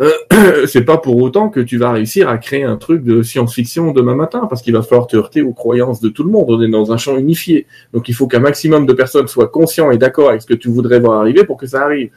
euh, 0.00 0.12
c'est 0.66 0.84
pas 0.84 0.98
pour 0.98 1.16
autant 1.16 1.48
que 1.48 1.58
tu 1.58 1.76
vas 1.76 1.90
réussir 1.90 2.28
à 2.28 2.38
créer 2.38 2.62
un 2.62 2.76
truc 2.76 3.02
de 3.02 3.22
science-fiction 3.22 3.92
demain 3.92 4.14
matin, 4.14 4.46
parce 4.48 4.62
qu'il 4.62 4.74
va 4.74 4.82
falloir 4.82 5.08
te 5.08 5.16
heurter 5.16 5.42
aux 5.42 5.52
croyances 5.52 6.00
de 6.00 6.08
tout 6.08 6.22
le 6.22 6.30
monde. 6.30 6.46
On 6.50 6.62
est 6.62 6.68
dans 6.68 6.92
un 6.92 6.98
champ 6.98 7.16
unifié. 7.16 7.66
Donc 7.92 8.08
il 8.08 8.14
faut 8.14 8.28
qu'un 8.28 8.38
maximum 8.38 8.86
de 8.86 8.92
personnes 8.92 9.26
soient 9.26 9.48
conscients 9.48 9.90
et 9.90 9.98
d'accord 9.98 10.28
avec 10.28 10.42
ce 10.42 10.46
que 10.46 10.54
tu 10.54 10.68
voudrais 10.68 11.00
voir 11.00 11.20
arriver 11.20 11.44
pour 11.44 11.56
que 11.56 11.66
ça 11.66 11.82
arrive. 11.82 12.10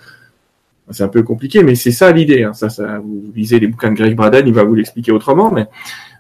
C'est 0.92 1.04
un 1.04 1.08
peu 1.08 1.22
compliqué, 1.22 1.64
mais 1.64 1.76
c'est 1.76 1.92
ça 1.92 2.12
l'idée. 2.12 2.44
Hein. 2.44 2.54
Ça, 2.54 2.70
ça, 2.70 3.00
vous 3.00 3.32
lisez 3.36 3.60
les 3.60 3.68
bouquins 3.68 3.92
de 3.92 3.96
Greg 3.96 4.16
Braden, 4.16 4.48
il 4.48 4.54
va 4.54 4.64
vous 4.64 4.74
l'expliquer 4.74 5.12
autrement, 5.12 5.52
mais 5.52 5.68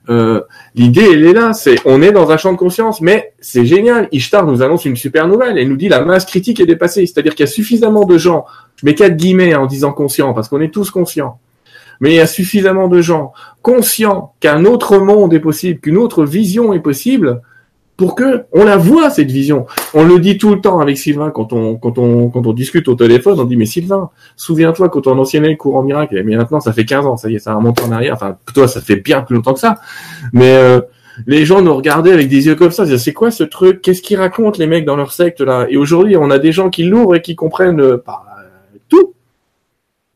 euh, 0.09 0.41
l'idée, 0.75 1.07
elle 1.11 1.25
est 1.25 1.33
là. 1.33 1.53
C'est, 1.53 1.75
on 1.85 2.01
est 2.01 2.11
dans 2.11 2.31
un 2.31 2.37
champ 2.37 2.51
de 2.51 2.57
conscience, 2.57 3.01
mais 3.01 3.33
c'est 3.39 3.65
génial. 3.65 4.07
Ishtar 4.11 4.45
nous 4.45 4.61
annonce 4.61 4.85
une 4.85 4.95
super 4.95 5.27
nouvelle. 5.27 5.57
Elle 5.57 5.69
nous 5.69 5.77
dit 5.77 5.89
la 5.89 6.03
masse 6.03 6.25
critique 6.25 6.59
est 6.59 6.65
dépassée. 6.65 7.05
C'est-à-dire 7.05 7.35
qu'il 7.35 7.45
y 7.45 7.49
a 7.49 7.51
suffisamment 7.51 8.05
de 8.05 8.17
gens. 8.17 8.45
Je 8.77 8.85
mets 8.85 8.95
quatre 8.95 9.15
guillemets 9.15 9.55
en 9.55 9.65
disant 9.65 9.91
conscient, 9.91 10.33
parce 10.33 10.47
qu'on 10.47 10.61
est 10.61 10.73
tous 10.73 10.91
conscients 10.91 11.39
mais 11.99 12.11
il 12.11 12.15
y 12.15 12.21
a 12.21 12.27
suffisamment 12.27 12.87
de 12.87 13.01
gens 13.01 13.33
conscients 13.61 14.33
qu'un 14.39 14.65
autre 14.65 14.99
monde 14.99 15.33
est 15.33 15.39
possible, 15.39 15.79
qu'une 15.79 15.97
autre 15.97 16.23
vision 16.23 16.73
est 16.73 16.79
possible, 16.79 17.41
pour 17.99 18.15
que 18.15 18.45
on 18.53 18.63
la 18.63 18.77
voit 18.77 19.09
cette 19.09 19.29
vision. 19.29 19.65
On 19.93 20.05
le 20.05 20.19
dit 20.19 20.37
tout 20.37 20.55
le 20.55 20.61
temps 20.61 20.79
avec 20.79 20.97
Sylvain 20.97 21.31
quand 21.31 21.51
on 21.51 21.75
quand 21.75 21.97
on 21.97 22.53
discute 22.53 22.87
au 22.87 22.95
téléphone, 22.95 23.37
on 23.37 23.43
dit 23.43 23.57
mais 23.57 23.65
Sylvain, 23.65 24.09
souviens-toi 24.37 24.87
quand 24.87 25.05
on 25.07 25.19
enseignait 25.19 25.49
le 25.49 25.57
courant 25.57 25.83
miracle, 25.83 26.23
mais 26.23 26.37
maintenant 26.37 26.61
ça 26.61 26.71
fait 26.71 26.85
15 26.85 27.05
ans, 27.05 27.17
ça 27.17 27.29
y 27.29 27.35
est, 27.35 27.39
ça 27.39 27.53
remonte 27.53 27.81
en 27.83 27.91
arrière. 27.91 28.13
Enfin 28.13 28.37
toi 28.55 28.69
ça 28.69 28.79
fait 28.79 28.95
bien 28.95 29.19
plus 29.19 29.35
longtemps 29.35 29.53
que 29.53 29.59
ça, 29.59 29.81
mais 30.31 30.55
euh, 30.55 30.79
les 31.27 31.43
gens 31.43 31.61
nous 31.61 31.75
regardaient 31.75 32.13
avec 32.13 32.29
des 32.29 32.45
yeux 32.45 32.55
comme 32.55 32.71
ça, 32.71 32.85
c'est 32.97 33.11
quoi 33.11 33.31
ce 33.31 33.43
truc? 33.43 33.81
Qu'est-ce 33.81 34.01
qu'ils 34.01 34.17
racontent 34.17 34.57
les 34.57 34.67
mecs 34.67 34.85
dans 34.85 34.95
leur 34.95 35.11
secte 35.11 35.41
là? 35.41 35.67
Et 35.69 35.75
aujourd'hui, 35.75 36.15
on 36.15 36.31
a 36.31 36.39
des 36.39 36.53
gens 36.53 36.69
qui 36.69 36.85
l'ouvrent 36.85 37.15
et 37.15 37.21
qui 37.21 37.35
comprennent 37.35 37.81
euh, 37.81 38.01
bah, 38.07 38.23
tout, 38.87 39.13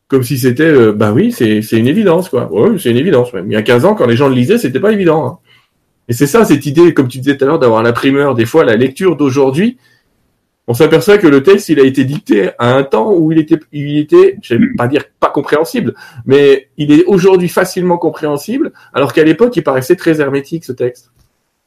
comme 0.08 0.24
si 0.24 0.38
c'était 0.38 0.64
euh, 0.64 0.94
bah 0.94 1.12
oui, 1.12 1.34
c'est 1.34 1.60
une 1.74 1.88
évidence 1.90 2.30
quoi. 2.30 2.50
Ouais, 2.50 2.78
c'est 2.80 2.92
une 2.92 2.98
évidence. 2.98 3.34
Même. 3.34 3.52
Il 3.52 3.54
y 3.54 3.58
a 3.58 3.62
15 3.62 3.84
ans, 3.84 3.94
quand 3.94 4.08
les 4.08 4.16
gens 4.16 4.30
le 4.30 4.36
lisaient, 4.36 4.58
c'était 4.58 4.80
pas 4.80 4.94
évident. 4.94 5.26
Hein. 5.28 5.38
Et 6.08 6.14
c'est 6.14 6.28
ça, 6.28 6.46
cette 6.46 6.66
idée, 6.66 6.94
comme 6.94 7.08
tu 7.08 7.20
disais 7.20 7.38
tout 7.38 7.46
à 7.46 7.48
l'heure, 7.48 7.60
d'avoir 7.60 7.84
la 7.84 7.94
primeur. 7.94 8.36
Des 8.36 8.46
fois, 8.46 8.66
la 8.66 8.76
lecture 8.76 9.16
d'aujourd'hui, 9.16 9.78
on 10.68 10.74
s'aperçoit 10.74 11.18
que 11.18 11.28
le 11.28 11.44
texte, 11.44 11.70
il 11.70 11.80
a 11.80 11.84
été 11.84 12.06
dicté 12.06 12.52
à 12.58 12.76
un 12.76 12.84
temps 12.84 13.14
où 13.14 13.32
il 13.32 13.38
était, 13.38 13.60
il 13.72 13.98
était, 13.98 14.38
je 14.42 14.56
vais 14.56 14.68
pas 14.78 14.88
dire 14.88 15.06
pas 15.20 15.30
compréhensible, 15.30 15.94
mais 16.26 16.70
il 16.78 16.92
est 16.92 17.04
aujourd'hui 17.06 17.50
facilement 17.50 17.98
compréhensible, 17.98 18.72
alors 18.94 19.12
qu'à 19.12 19.24
l'époque, 19.24 19.56
il 19.58 19.64
paraissait 19.64 19.96
très 19.96 20.22
hermétique, 20.22 20.64
ce 20.64 20.72
texte. 20.72 21.12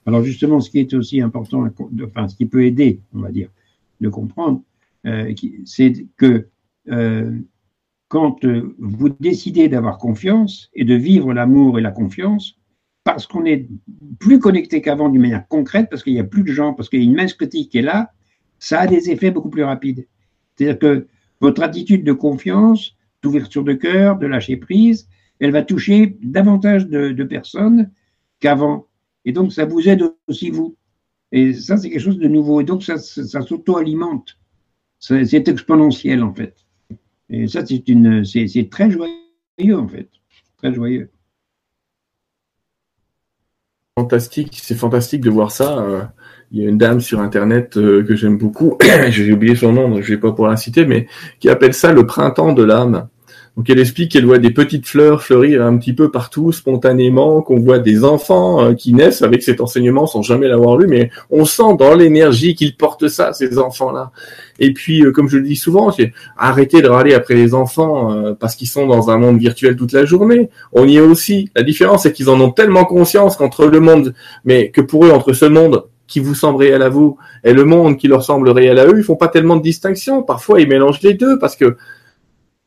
Alors 0.06 0.22
justement, 0.22 0.60
ce 0.60 0.70
qui 0.70 0.78
est 0.80 0.94
aussi 0.94 1.20
important, 1.20 1.68
enfin, 2.04 2.28
ce 2.28 2.36
qui 2.36 2.46
peut 2.46 2.64
aider, 2.64 3.00
on 3.14 3.20
va 3.20 3.30
dire, 3.30 3.48
de 4.00 4.08
comprendre, 4.08 4.62
euh, 5.06 5.32
c'est 5.64 6.06
que 6.16 6.46
euh, 6.88 7.32
quand 8.08 8.44
euh, 8.44 8.74
vous 8.78 9.08
décidez 9.08 9.68
d'avoir 9.68 9.98
confiance 9.98 10.70
et 10.74 10.84
de 10.84 10.94
vivre 10.94 11.32
l'amour 11.32 11.78
et 11.78 11.82
la 11.82 11.90
confiance, 11.90 12.56
parce 13.06 13.28
qu'on 13.28 13.44
est 13.44 13.68
plus 14.18 14.40
connecté 14.40 14.82
qu'avant 14.82 15.08
d'une 15.08 15.20
manière 15.20 15.46
concrète, 15.46 15.86
parce 15.88 16.02
qu'il 16.02 16.12
n'y 16.12 16.18
a 16.18 16.24
plus 16.24 16.42
de 16.42 16.50
gens, 16.52 16.74
parce 16.74 16.88
qu'il 16.88 16.98
y 16.98 17.02
a 17.02 17.04
une 17.04 17.14
masse 17.14 17.34
critique 17.34 17.70
qui 17.70 17.78
est 17.78 17.82
là, 17.82 18.10
ça 18.58 18.80
a 18.80 18.86
des 18.88 19.10
effets 19.10 19.30
beaucoup 19.30 19.48
plus 19.48 19.62
rapides. 19.62 20.08
C'est-à-dire 20.56 20.78
que 20.80 21.06
votre 21.40 21.62
attitude 21.62 22.02
de 22.02 22.12
confiance, 22.12 22.96
d'ouverture 23.22 23.62
de 23.62 23.74
cœur, 23.74 24.18
de 24.18 24.26
lâcher 24.26 24.56
prise, 24.56 25.08
elle 25.38 25.52
va 25.52 25.62
toucher 25.62 26.18
davantage 26.20 26.88
de, 26.88 27.22
personnes 27.22 27.92
qu'avant. 28.40 28.88
Et 29.24 29.30
donc, 29.30 29.52
ça 29.52 29.66
vous 29.66 29.88
aide 29.88 30.02
aussi 30.26 30.50
vous. 30.50 30.74
Et 31.30 31.54
ça, 31.54 31.76
c'est 31.76 31.90
quelque 31.90 32.00
chose 32.00 32.18
de 32.18 32.26
nouveau. 32.26 32.60
Et 32.60 32.64
donc, 32.64 32.82
ça, 32.82 32.98
ça, 32.98 33.40
s'auto-alimente. 33.40 34.36
C'est 34.98 35.46
exponentiel, 35.46 36.24
en 36.24 36.34
fait. 36.34 36.56
Et 37.30 37.46
ça, 37.46 37.64
c'est 37.64 38.68
très 38.68 38.90
joyeux, 38.90 39.78
en 39.78 39.86
fait. 39.86 40.08
Très 40.56 40.74
joyeux 40.74 41.08
fantastique, 43.98 44.60
c'est 44.62 44.74
fantastique 44.74 45.22
de 45.22 45.30
voir 45.30 45.50
ça. 45.50 45.78
Euh, 45.78 46.02
il 46.52 46.62
y 46.62 46.66
a 46.66 46.68
une 46.68 46.76
dame 46.76 47.00
sur 47.00 47.20
internet 47.20 47.78
euh, 47.78 48.04
que 48.04 48.14
j'aime 48.14 48.36
beaucoup, 48.36 48.76
j'ai 49.08 49.32
oublié 49.32 49.56
son 49.56 49.72
nom, 49.72 50.02
je 50.02 50.12
vais 50.12 50.20
pas 50.20 50.32
pour 50.32 50.46
la 50.46 50.58
citer, 50.58 50.84
mais 50.84 51.06
qui 51.40 51.48
appelle 51.48 51.72
ça 51.72 51.92
le 51.92 52.04
printemps 52.04 52.52
de 52.52 52.62
l'âme. 52.62 53.08
Donc 53.56 53.70
elle 53.70 53.78
explique 53.78 54.12
qu'elle 54.12 54.26
voit 54.26 54.36
des 54.36 54.50
petites 54.50 54.86
fleurs 54.86 55.22
fleurir 55.22 55.64
un 55.64 55.78
petit 55.78 55.94
peu 55.94 56.10
partout 56.10 56.52
spontanément, 56.52 57.40
qu'on 57.40 57.58
voit 57.58 57.78
des 57.78 58.04
enfants 58.04 58.62
euh, 58.62 58.74
qui 58.74 58.92
naissent 58.92 59.22
avec 59.22 59.42
cet 59.42 59.62
enseignement 59.62 60.06
sans 60.06 60.20
jamais 60.20 60.46
l'avoir 60.46 60.76
lu, 60.76 60.86
mais 60.86 61.10
on 61.30 61.46
sent 61.46 61.76
dans 61.78 61.94
l'énergie 61.94 62.54
qu'ils 62.54 62.76
portent 62.76 63.08
ça, 63.08 63.32
ces 63.32 63.56
enfants-là. 63.56 64.12
Et 64.58 64.72
puis, 64.72 65.04
euh, 65.04 65.12
comme 65.12 65.28
je 65.28 65.38
le 65.38 65.44
dis 65.44 65.56
souvent, 65.56 65.90
c'est 65.90 66.12
arrêter 66.36 66.82
de 66.82 66.88
râler 66.88 67.14
après 67.14 67.34
les 67.34 67.54
enfants 67.54 68.12
euh, 68.12 68.34
parce 68.38 68.54
qu'ils 68.54 68.68
sont 68.68 68.86
dans 68.86 69.10
un 69.10 69.18
monde 69.18 69.38
virtuel 69.38 69.76
toute 69.76 69.92
la 69.92 70.04
journée. 70.04 70.50
On 70.72 70.86
y 70.86 70.96
est 70.96 71.00
aussi. 71.00 71.50
La 71.54 71.62
différence, 71.62 72.04
c'est 72.04 72.12
qu'ils 72.12 72.30
en 72.30 72.40
ont 72.40 72.50
tellement 72.50 72.84
conscience 72.84 73.36
qu'entre 73.36 73.66
le 73.66 73.80
monde, 73.80 74.14
mais 74.44 74.70
que 74.70 74.80
pour 74.80 75.04
eux, 75.04 75.10
entre 75.10 75.32
ce 75.32 75.44
monde 75.44 75.84
qui 76.06 76.20
vous 76.20 76.34
semble 76.34 76.58
réel 76.58 76.82
à 76.82 76.88
vous 76.88 77.18
et 77.42 77.52
le 77.52 77.64
monde 77.64 77.96
qui 77.96 78.06
leur 78.06 78.22
semble 78.22 78.48
réel 78.50 78.78
à 78.78 78.86
eux, 78.86 78.94
ils 78.96 79.04
font 79.04 79.16
pas 79.16 79.28
tellement 79.28 79.56
de 79.56 79.62
distinction. 79.62 80.22
Parfois, 80.22 80.60
ils 80.60 80.68
mélangent 80.68 81.02
les 81.02 81.14
deux 81.14 81.38
parce 81.38 81.56
que 81.56 81.76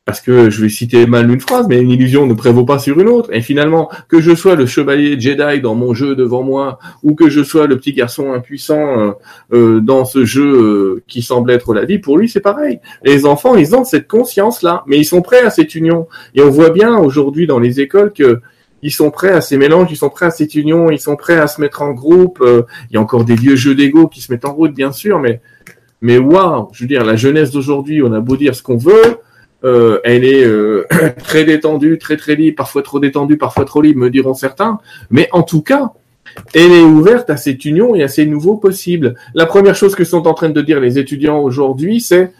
parce 0.09 0.21
que 0.21 0.49
je 0.49 0.63
vais 0.63 0.69
citer 0.69 1.05
mal 1.05 1.29
une 1.29 1.39
phrase, 1.39 1.67
mais 1.69 1.79
une 1.79 1.91
illusion 1.91 2.25
ne 2.25 2.33
prévaut 2.33 2.65
pas 2.65 2.79
sur 2.79 2.99
une 2.99 3.09
autre. 3.09 3.29
Et 3.31 3.41
finalement, 3.41 3.91
que 4.07 4.19
je 4.19 4.33
sois 4.33 4.55
le 4.55 4.65
chevalier 4.65 5.19
Jedi 5.19 5.61
dans 5.61 5.75
mon 5.75 5.93
jeu 5.93 6.15
devant 6.15 6.41
moi, 6.41 6.79
ou 7.03 7.13
que 7.13 7.29
je 7.29 7.43
sois 7.43 7.67
le 7.67 7.77
petit 7.77 7.93
garçon 7.93 8.33
impuissant 8.33 8.99
euh, 8.99 9.11
euh, 9.53 9.79
dans 9.81 10.05
ce 10.05 10.25
jeu 10.25 10.47
euh, 10.51 11.03
qui 11.07 11.21
semble 11.21 11.51
être 11.51 11.75
la 11.75 11.85
vie, 11.85 11.99
pour 11.99 12.17
lui 12.17 12.27
c'est 12.27 12.39
pareil. 12.39 12.79
Les 13.03 13.27
enfants, 13.27 13.53
ils 13.55 13.75
ont 13.75 13.83
cette 13.83 14.07
conscience-là, 14.07 14.83
mais 14.87 14.97
ils 14.97 15.05
sont 15.05 15.21
prêts 15.21 15.41
à 15.41 15.51
cette 15.51 15.75
union. 15.75 16.07
Et 16.33 16.41
on 16.41 16.49
voit 16.49 16.71
bien 16.71 16.97
aujourd'hui 16.97 17.45
dans 17.45 17.59
les 17.59 17.79
écoles 17.79 18.11
que 18.11 18.41
ils 18.81 18.91
sont 18.91 19.11
prêts 19.11 19.33
à 19.33 19.41
ces 19.41 19.57
mélanges, 19.57 19.89
ils 19.91 19.95
sont 19.95 20.09
prêts 20.09 20.25
à 20.25 20.31
cette 20.31 20.55
union, 20.55 20.89
ils 20.89 20.99
sont 20.99 21.17
prêts 21.17 21.37
à 21.37 21.45
se 21.45 21.61
mettre 21.61 21.83
en 21.83 21.91
groupe. 21.91 22.43
il 22.43 22.95
y 22.95 22.97
a 22.97 22.99
encore 22.99 23.25
des 23.25 23.35
vieux 23.35 23.55
jeux 23.55 23.75
d'ego 23.75 24.07
qui 24.07 24.21
se 24.21 24.31
mettent 24.31 24.45
en 24.45 24.53
route, 24.53 24.73
bien 24.73 24.91
sûr, 24.91 25.19
mais 25.19 25.39
mais 26.01 26.17
waouh, 26.17 26.69
je 26.71 26.83
veux 26.83 26.87
dire, 26.87 27.03
la 27.03 27.15
jeunesse 27.15 27.51
d'aujourd'hui, 27.51 28.01
on 28.01 28.11
a 28.13 28.21
beau 28.21 28.37
dire 28.37 28.55
ce 28.55 28.63
qu'on 28.63 28.77
veut, 28.77 29.19
euh, 29.63 29.99
elle 30.03 30.23
est 30.23 30.43
euh, 30.43 30.85
très 31.23 31.43
détendue, 31.43 31.97
très 31.97 32.17
très 32.17 32.35
libre, 32.35 32.57
parfois 32.57 32.81
trop 32.81 32.99
détendue, 32.99 33.37
parfois 33.37 33.65
trop 33.65 33.81
libre, 33.81 33.99
me 33.99 34.09
diront 34.09 34.33
certains. 34.33 34.79
Mais 35.09 35.27
en 35.31 35.43
tout 35.43 35.61
cas, 35.61 35.93
elle 36.53 36.71
est 36.71 36.81
ouverte 36.81 37.29
à 37.29 37.37
cette 37.37 37.65
union 37.65 37.95
et 37.95 38.03
à 38.03 38.07
ces 38.07 38.25
nouveaux 38.25 38.57
possibles. 38.57 39.15
La 39.33 39.45
première 39.45 39.75
chose 39.75 39.95
que 39.95 40.03
sont 40.03 40.27
en 40.27 40.33
train 40.33 40.49
de 40.49 40.61
dire 40.61 40.79
les 40.79 40.97
étudiants 40.97 41.39
aujourd'hui, 41.39 41.99
c'est 42.01 42.31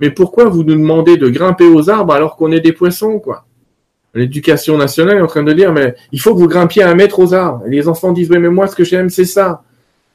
mais 0.00 0.10
pourquoi 0.10 0.44
vous 0.44 0.62
nous 0.62 0.76
demandez 0.76 1.16
de 1.16 1.28
grimper 1.28 1.66
aux 1.66 1.90
arbres 1.90 2.12
alors 2.12 2.36
qu'on 2.36 2.52
est 2.52 2.60
des 2.60 2.72
poissons, 2.72 3.18
quoi? 3.18 3.46
L'éducation 4.14 4.78
nationale 4.78 5.18
est 5.18 5.20
en 5.20 5.26
train 5.26 5.42
de 5.42 5.52
dire 5.52 5.72
mais 5.72 5.94
il 6.12 6.20
faut 6.20 6.34
que 6.34 6.40
vous 6.40 6.48
grimpiez 6.48 6.82
un 6.82 6.94
mètre 6.94 7.18
aux 7.18 7.34
arbres. 7.34 7.64
Et 7.66 7.70
les 7.70 7.88
enfants 7.88 8.12
disent 8.12 8.30
oui 8.30 8.38
mais 8.38 8.48
moi 8.48 8.66
ce 8.66 8.74
que 8.74 8.84
j'aime 8.84 9.10
c'est 9.10 9.24
ça. 9.24 9.62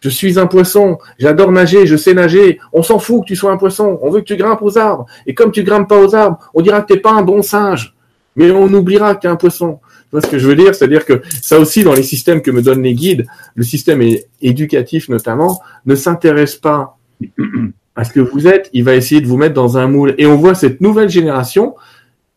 Je 0.03 0.09
suis 0.09 0.37
un 0.37 0.47
poisson, 0.47 0.97
j'adore 1.17 1.53
nager, 1.53 1.87
je 1.87 1.95
sais 1.95 2.13
nager. 2.13 2.59
On 2.73 2.83
s'en 2.83 2.99
fout 2.99 3.21
que 3.21 3.27
tu 3.27 3.37
sois 3.37 3.53
un 3.53 3.57
poisson, 3.57 3.99
on 4.01 4.09
veut 4.09 4.19
que 4.19 4.25
tu 4.25 4.35
grimpes 4.35 4.61
aux 4.61 4.77
arbres. 4.77 5.05
Et 5.25 5.33
comme 5.33 5.53
tu 5.53 5.63
grimpes 5.63 5.87
pas 5.87 5.97
aux 5.97 6.13
arbres, 6.13 6.39
on 6.53 6.61
dira 6.61 6.81
que 6.81 6.93
t'es 6.93 6.99
pas 6.99 7.13
un 7.13 7.21
bon 7.21 7.41
singe. 7.41 7.95
Mais 8.35 8.51
on 8.51 8.65
oubliera 8.73 9.15
que 9.15 9.21
tu 9.21 9.27
es 9.27 9.29
un 9.29 9.37
poisson. 9.37 9.79
Tu 9.85 10.07
vois 10.11 10.19
ce 10.19 10.27
que 10.27 10.37
je 10.37 10.45
veux 10.45 10.57
dire? 10.57 10.75
C'est-à-dire 10.75 11.05
que 11.05 11.21
ça 11.41 11.57
aussi, 11.57 11.85
dans 11.85 11.93
les 11.93 12.03
systèmes 12.03 12.41
que 12.41 12.51
me 12.51 12.61
donnent 12.61 12.83
les 12.83 12.95
guides, 12.95 13.25
le 13.55 13.63
système 13.63 14.03
éducatif 14.41 15.07
notamment, 15.07 15.61
ne 15.85 15.95
s'intéresse 15.95 16.57
pas 16.57 16.97
à 17.95 18.03
ce 18.03 18.11
que 18.11 18.19
vous 18.19 18.45
êtes, 18.45 18.69
il 18.73 18.83
va 18.83 18.95
essayer 18.95 19.21
de 19.21 19.27
vous 19.27 19.37
mettre 19.37 19.53
dans 19.53 19.77
un 19.77 19.87
moule. 19.87 20.15
Et 20.17 20.25
on 20.25 20.35
voit 20.35 20.53
cette 20.53 20.81
nouvelle 20.81 21.09
génération 21.09 21.75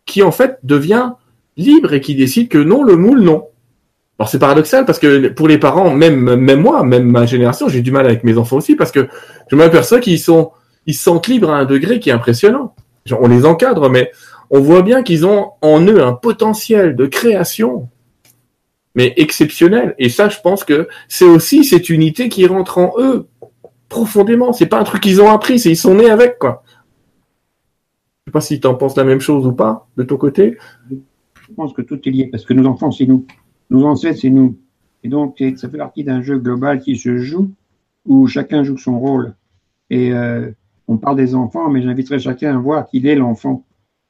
qui 0.05 0.23
en 0.23 0.31
fait 0.31 0.61
devient 0.63 1.15
libre 1.57 1.95
et 1.95 2.01
qui 2.01 2.15
décide 2.15 2.47
que 2.47 2.59
non, 2.59 2.85
le 2.85 2.95
moule, 2.95 3.23
non. 3.23 3.49
Alors 4.19 4.29
c'est 4.31 4.39
paradoxal 4.39 4.87
parce 4.87 4.99
que 4.99 5.29
pour 5.29 5.47
les 5.47 5.59
parents, 5.59 5.91
même 5.91 6.37
même 6.37 6.61
moi, 6.61 6.83
même 6.85 7.11
ma 7.11 7.27
génération, 7.27 7.69
j'ai 7.69 7.83
du 7.83 7.91
mal 7.91 8.07
avec 8.07 8.25
mes 8.25 8.39
enfants 8.39 8.57
aussi 8.57 8.75
parce 8.75 8.91
que 8.93 9.09
je 9.51 9.57
m'aperçois 9.57 10.01
qu'ils 10.01 10.19
sont 10.19 10.53
ils 10.87 10.95
se 10.95 11.03
sentent 11.03 11.27
libres 11.27 11.51
à 11.51 11.59
un 11.59 11.65
degré 11.65 12.01
qui 12.01 12.11
est 12.11 12.13
impressionnant. 12.13 12.75
on 13.11 13.29
les 13.29 13.45
encadre, 13.45 13.91
mais 13.91 14.11
on 14.51 14.61
voit 14.61 14.83
bien 14.83 15.03
qu'ils 15.03 15.27
ont 15.27 15.51
en 15.61 15.81
eux 15.85 16.03
un 16.03 16.13
potentiel 16.13 16.97
de 16.97 17.07
création, 17.07 17.89
mais 18.95 19.13
exceptionnel. 19.17 19.95
Et 19.99 20.09
ça, 20.09 20.29
je 20.29 20.41
pense 20.41 20.65
que 20.65 20.89
c'est 21.09 21.25
aussi 21.25 21.65
cette 21.65 21.91
unité 21.91 22.29
qui 22.29 22.47
rentre 22.47 22.79
en 22.79 22.95
eux 22.99 23.27
profondément. 23.89 24.53
C'est 24.53 24.67
pas 24.67 24.81
un 24.81 24.85
truc 24.85 25.03
qu'ils 25.03 25.21
ont 25.21 25.31
appris, 25.31 25.59
c'est 25.59 25.71
ils 25.71 25.77
sont 25.77 25.95
nés 25.95 26.11
avec 26.11 26.39
quoi. 26.39 26.63
Je 28.27 28.31
sais 28.31 28.33
pas 28.33 28.41
si 28.41 28.61
tu 28.61 28.67
en 28.67 28.75
penses 28.75 28.97
la 28.97 29.05
même 29.05 29.21
chose 29.21 29.47
ou 29.47 29.53
pas 29.53 29.89
de 29.97 30.03
ton 30.03 30.17
côté. 30.17 30.57
Je 30.91 31.55
pense 31.55 31.73
que 31.73 31.83
tout 31.83 32.01
est 32.05 32.11
lié 32.11 32.29
parce 32.31 32.45
que 32.45 32.55
nos 32.55 32.69
enfants, 32.69 32.91
c'est 32.91 33.07
nous. 33.07 33.27
Nos 33.71 33.85
ancêtres, 33.85 34.21
c'est 34.21 34.31
nous. 34.31 34.59
Et 35.03 35.09
donc, 35.09 35.43
ça 35.57 35.69
fait 35.69 35.79
partie 35.79 36.05
d'un 36.05 36.23
jeu 36.23 36.39
global 36.39 36.81
qui 36.81 36.97
se 36.97 37.19
joue, 37.19 37.51
où 38.07 38.27
chacun 38.27 38.63
joue 38.63 38.77
son 38.77 38.99
rôle. 38.99 39.35
Et 39.91 40.13
euh, 40.13 40.51
on 40.89 40.97
parle 40.97 41.17
des 41.17 41.35
enfants, 41.35 41.71
mais 41.71 41.83
j'inviterai 41.83 42.19
chacun 42.19 42.57
à 42.57 42.59
voir 42.59 42.87
qu'il 42.87 43.07
est 43.07 43.15
l'enfant. 43.15 43.65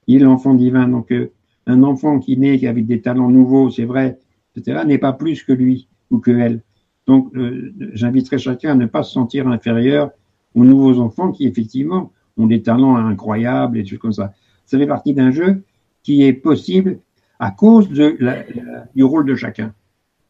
Il 0.07 0.23
est 0.23 0.25
l'enfant 0.25 0.55
divin. 0.55 0.89
Donc, 0.89 1.11
euh, 1.13 1.33
un 1.67 1.83
enfant 1.83 2.19
qui 2.19 2.37
naît 2.37 2.67
avec 2.67 2.87
des 2.87 3.01
talents 3.01 3.29
nouveaux, 3.29 3.71
c'est 3.71 3.85
vrai, 3.85 4.19
etc., 4.55 4.83
n'est 4.87 4.99
pas 4.99 5.13
plus 5.13 5.43
que 5.43 5.53
lui 5.53 5.89
ou 6.11 6.19
que 6.19 6.31
elle. 6.31 6.63
Donc, 7.07 7.35
euh, 7.35 7.73
j'inviterai 7.93 8.39
chacun 8.39 8.73
à 8.73 8.75
ne 8.75 8.87
pas 8.87 9.03
se 9.03 9.13
sentir 9.13 9.49
inférieur 9.49 10.11
aux 10.55 10.65
nouveaux 10.65 10.99
enfants 11.01 11.33
qui, 11.33 11.47
effectivement, 11.47 12.13
ont 12.37 12.47
des 12.47 12.63
talents 12.63 12.97
incroyables 12.97 13.79
et 13.79 13.85
choses 13.85 13.99
comme 13.99 14.13
ça. 14.13 14.33
Ça 14.65 14.79
fait 14.79 14.87
partie 14.87 15.15
d'un 15.15 15.31
jeu 15.31 15.63
qui 16.03 16.25
est 16.25 16.33
possible 16.33 17.01
à 17.39 17.51
cause 17.51 17.89
de 17.91 18.17
la, 18.21 18.45
du 18.95 19.05
rôle 19.05 19.27
de 19.27 19.35
chacun. 19.35 19.75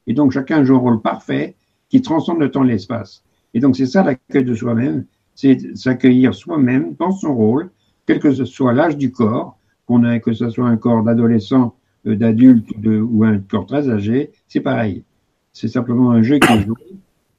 Et 0.07 0.15
donc 0.15 0.33
chacun 0.33 0.65
joue 0.65 0.77
un 0.77 0.81
rôle 0.81 1.03
parfait 1.03 1.57
qui 1.89 2.03
transcende 2.03 2.41
le 2.41 2.51
temps 2.51 2.65
et 2.65 2.69
l'espace. 2.69 3.23
Et 3.55 3.61
donc 3.61 3.77
c'est 3.77 3.87
ça 3.87 4.03
l'accueil 4.03 4.45
de 4.45 4.55
soi-même, 4.55 5.05
c'est 5.35 5.77
s'accueillir 5.77 6.35
soi-même 6.35 6.95
dans 6.99 7.13
son 7.13 7.35
rôle, 7.35 7.71
quel 8.07 8.21
que 8.21 8.33
ce 8.33 8.45
soit 8.45 8.73
l'âge 8.73 8.97
du 8.97 9.13
corps, 9.13 9.59
qu'on 9.87 10.05
a, 10.05 10.19
que 10.19 10.33
ce 10.33 10.51
soit 10.51 10.67
un 10.67 10.77
corps 10.77 11.03
d'adolescent, 11.03 11.75
euh, 12.07 12.17
d'adulte 12.17 12.69
ou 12.85 13.25
un 13.25 13.39
corps 13.39 13.67
très 13.67 13.89
âgé, 13.89 14.31
c'est 14.49 14.61
pareil. 14.61 15.05
C'est 15.53 15.69
simplement 15.69 16.11
un 16.11 16.23
jeu 16.23 16.39
qui 16.39 16.53
est 16.53 16.63
joué 16.63 16.83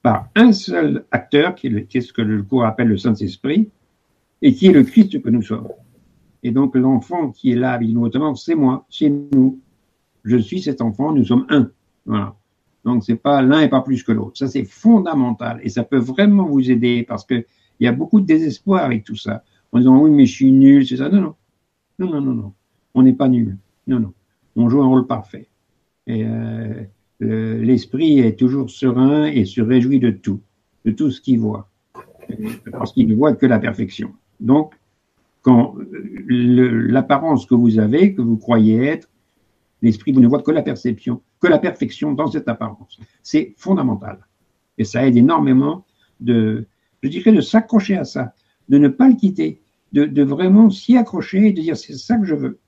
par 0.01 0.29
un 0.35 0.51
seul 0.51 1.05
acteur, 1.11 1.55
qui 1.55 1.67
est, 1.67 1.85
qui 1.85 1.97
est 1.97 2.01
ce 2.01 2.13
que 2.13 2.21
le 2.21 2.41
cours 2.43 2.65
appelle 2.65 2.87
le 2.87 2.97
Saint-Esprit, 2.97 3.69
et 4.41 4.53
qui 4.53 4.67
est 4.67 4.71
le 4.71 4.83
Christ 4.83 5.21
que 5.21 5.29
nous 5.29 5.41
sommes. 5.41 5.67
Et 6.43 6.51
donc 6.51 6.75
l'enfant 6.75 7.31
qui 7.31 7.51
est 7.51 7.55
là 7.55 7.71
avec 7.71 7.89
nous, 7.89 8.09
c'est 8.35 8.55
moi, 8.55 8.85
c'est 8.89 9.09
nous. 9.09 9.59
Je 10.23 10.37
suis 10.37 10.61
cet 10.61 10.81
enfant, 10.81 11.13
nous 11.13 11.25
sommes 11.25 11.45
un. 11.49 11.69
Voilà. 12.05 12.35
Donc, 12.87 13.03
c'est 13.03 13.15
pas 13.15 13.41
l'un 13.41 13.59
et 13.59 13.67
pas 13.67 13.81
plus 13.81 14.01
que 14.01 14.13
l'autre. 14.13 14.37
Ça, 14.37 14.47
c'est 14.47 14.63
fondamental. 14.63 15.59
Et 15.61 15.67
ça 15.67 15.83
peut 15.83 15.97
vraiment 15.97 16.45
vous 16.45 16.71
aider 16.71 17.03
parce 17.03 17.25
que 17.25 17.45
il 17.79 17.83
y 17.83 17.87
a 17.87 17.91
beaucoup 17.91 18.21
de 18.21 18.25
désespoir 18.25 18.83
avec 18.85 19.03
tout 19.03 19.17
ça. 19.17 19.43
En 19.73 19.79
disant, 19.79 19.99
oui, 19.99 20.09
mais 20.09 20.25
je 20.25 20.33
suis 20.33 20.51
nul, 20.53 20.87
c'est 20.87 20.95
ça. 20.95 21.09
Non, 21.09 21.19
non. 21.19 21.35
Non, 21.99 22.09
non, 22.09 22.21
non, 22.21 22.33
non. 22.33 22.53
On 22.93 23.03
n'est 23.03 23.13
pas 23.13 23.27
nul. 23.27 23.57
Non, 23.87 23.99
non. 23.99 24.13
On 24.55 24.69
joue 24.69 24.81
un 24.81 24.87
rôle 24.87 25.05
parfait. 25.05 25.49
Et 26.07 26.25
euh, 26.25 26.85
l'esprit 27.19 28.19
est 28.19 28.39
toujours 28.39 28.69
serein 28.69 29.25
et 29.25 29.43
se 29.43 29.59
réjouit 29.59 29.99
de 29.99 30.11
tout, 30.11 30.39
de 30.85 30.91
tout 30.91 31.11
ce 31.11 31.19
qu'il 31.19 31.39
voit. 31.39 31.69
Parce 32.71 32.93
qu'il 32.93 33.09
ne 33.09 33.15
voit 33.15 33.33
que 33.33 33.45
la 33.45 33.59
perfection. 33.59 34.13
Donc, 34.39 34.73
quand 35.47 35.75
l'apparence 36.27 37.45
que 37.45 37.55
vous 37.55 37.79
avez, 37.79 38.13
que 38.13 38.21
vous 38.21 38.35
croyez 38.35 38.83
être, 38.83 39.07
l'esprit, 39.81 40.11
vous 40.11 40.19
ne 40.19 40.27
voit 40.27 40.41
que 40.41 40.51
la 40.51 40.61
perception, 40.61 41.21
que 41.39 41.47
la 41.47 41.57
perfection 41.57 42.11
dans 42.11 42.27
cette 42.27 42.49
apparence. 42.49 42.99
C'est 43.23 43.53
fondamental. 43.55 44.19
Et 44.77 44.83
ça 44.83 45.07
aide 45.07 45.15
énormément 45.15 45.85
de, 46.19 46.65
je 47.01 47.07
dirais, 47.07 47.31
de 47.31 47.39
s'accrocher 47.39 47.95
à 47.95 48.03
ça, 48.03 48.33
de 48.67 48.77
ne 48.77 48.89
pas 48.89 49.07
le 49.07 49.15
quitter, 49.15 49.61
de, 49.93 50.21
vraiment 50.21 50.69
s'y 50.69 50.97
accrocher 50.97 51.47
et 51.47 51.53
de 51.53 51.61
dire 51.61 51.77
c'est 51.77 51.93
ça 51.93 52.17
que 52.17 52.25
je 52.25 52.35
veux. 52.35 52.59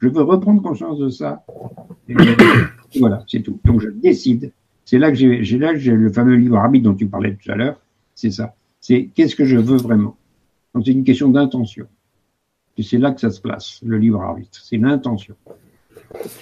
Je 0.00 0.08
veux 0.08 0.20
reprendre 0.20 0.60
conscience 0.60 0.98
de 0.98 1.08
ça. 1.08 1.46
Voilà, 2.98 3.24
c'est 3.28 3.40
tout. 3.40 3.58
Donc 3.64 3.80
je 3.80 3.88
décide. 3.88 4.52
C'est 4.84 4.98
là 4.98 5.10
que 5.10 5.16
j'ai 5.16 5.96
le 5.96 6.12
fameux 6.12 6.34
livre 6.34 6.58
arbitre 6.58 6.84
dont 6.84 6.94
tu 6.94 7.06
parlais 7.06 7.34
tout 7.34 7.50
à 7.50 7.56
l'heure. 7.56 7.80
C'est 8.14 8.30
ça. 8.30 8.54
C'est 8.78 9.08
qu'est-ce 9.14 9.36
que 9.36 9.46
je 9.46 9.56
veux 9.56 9.78
vraiment? 9.78 10.18
C'est 10.74 10.90
une 10.90 11.04
question 11.04 11.30
d'intention. 11.30 11.86
Et 12.80 12.82
c'est 12.82 12.96
là 12.96 13.10
que 13.10 13.20
ça 13.20 13.28
se 13.28 13.42
place, 13.42 13.78
le 13.84 13.98
livre 13.98 14.22
arbitre. 14.22 14.58
C'est 14.64 14.78
l'intention. 14.78 15.34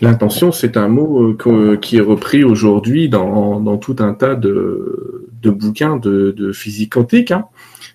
L'intention, 0.01 0.53
c'est 0.53 0.77
un 0.77 0.87
mot 0.87 1.35
euh, 1.49 1.77
qui 1.77 1.97
est 1.97 2.01
repris 2.01 2.45
aujourd'hui 2.45 3.09
dans, 3.09 3.59
dans, 3.59 3.77
tout 3.77 3.97
un 3.99 4.15
tas 4.15 4.37
de, 4.37 5.27
de 5.43 5.51
bouquins 5.51 5.97
de, 5.97 6.31
de, 6.31 6.53
physique 6.53 6.93
quantique. 6.93 7.33
Hein. 7.33 7.47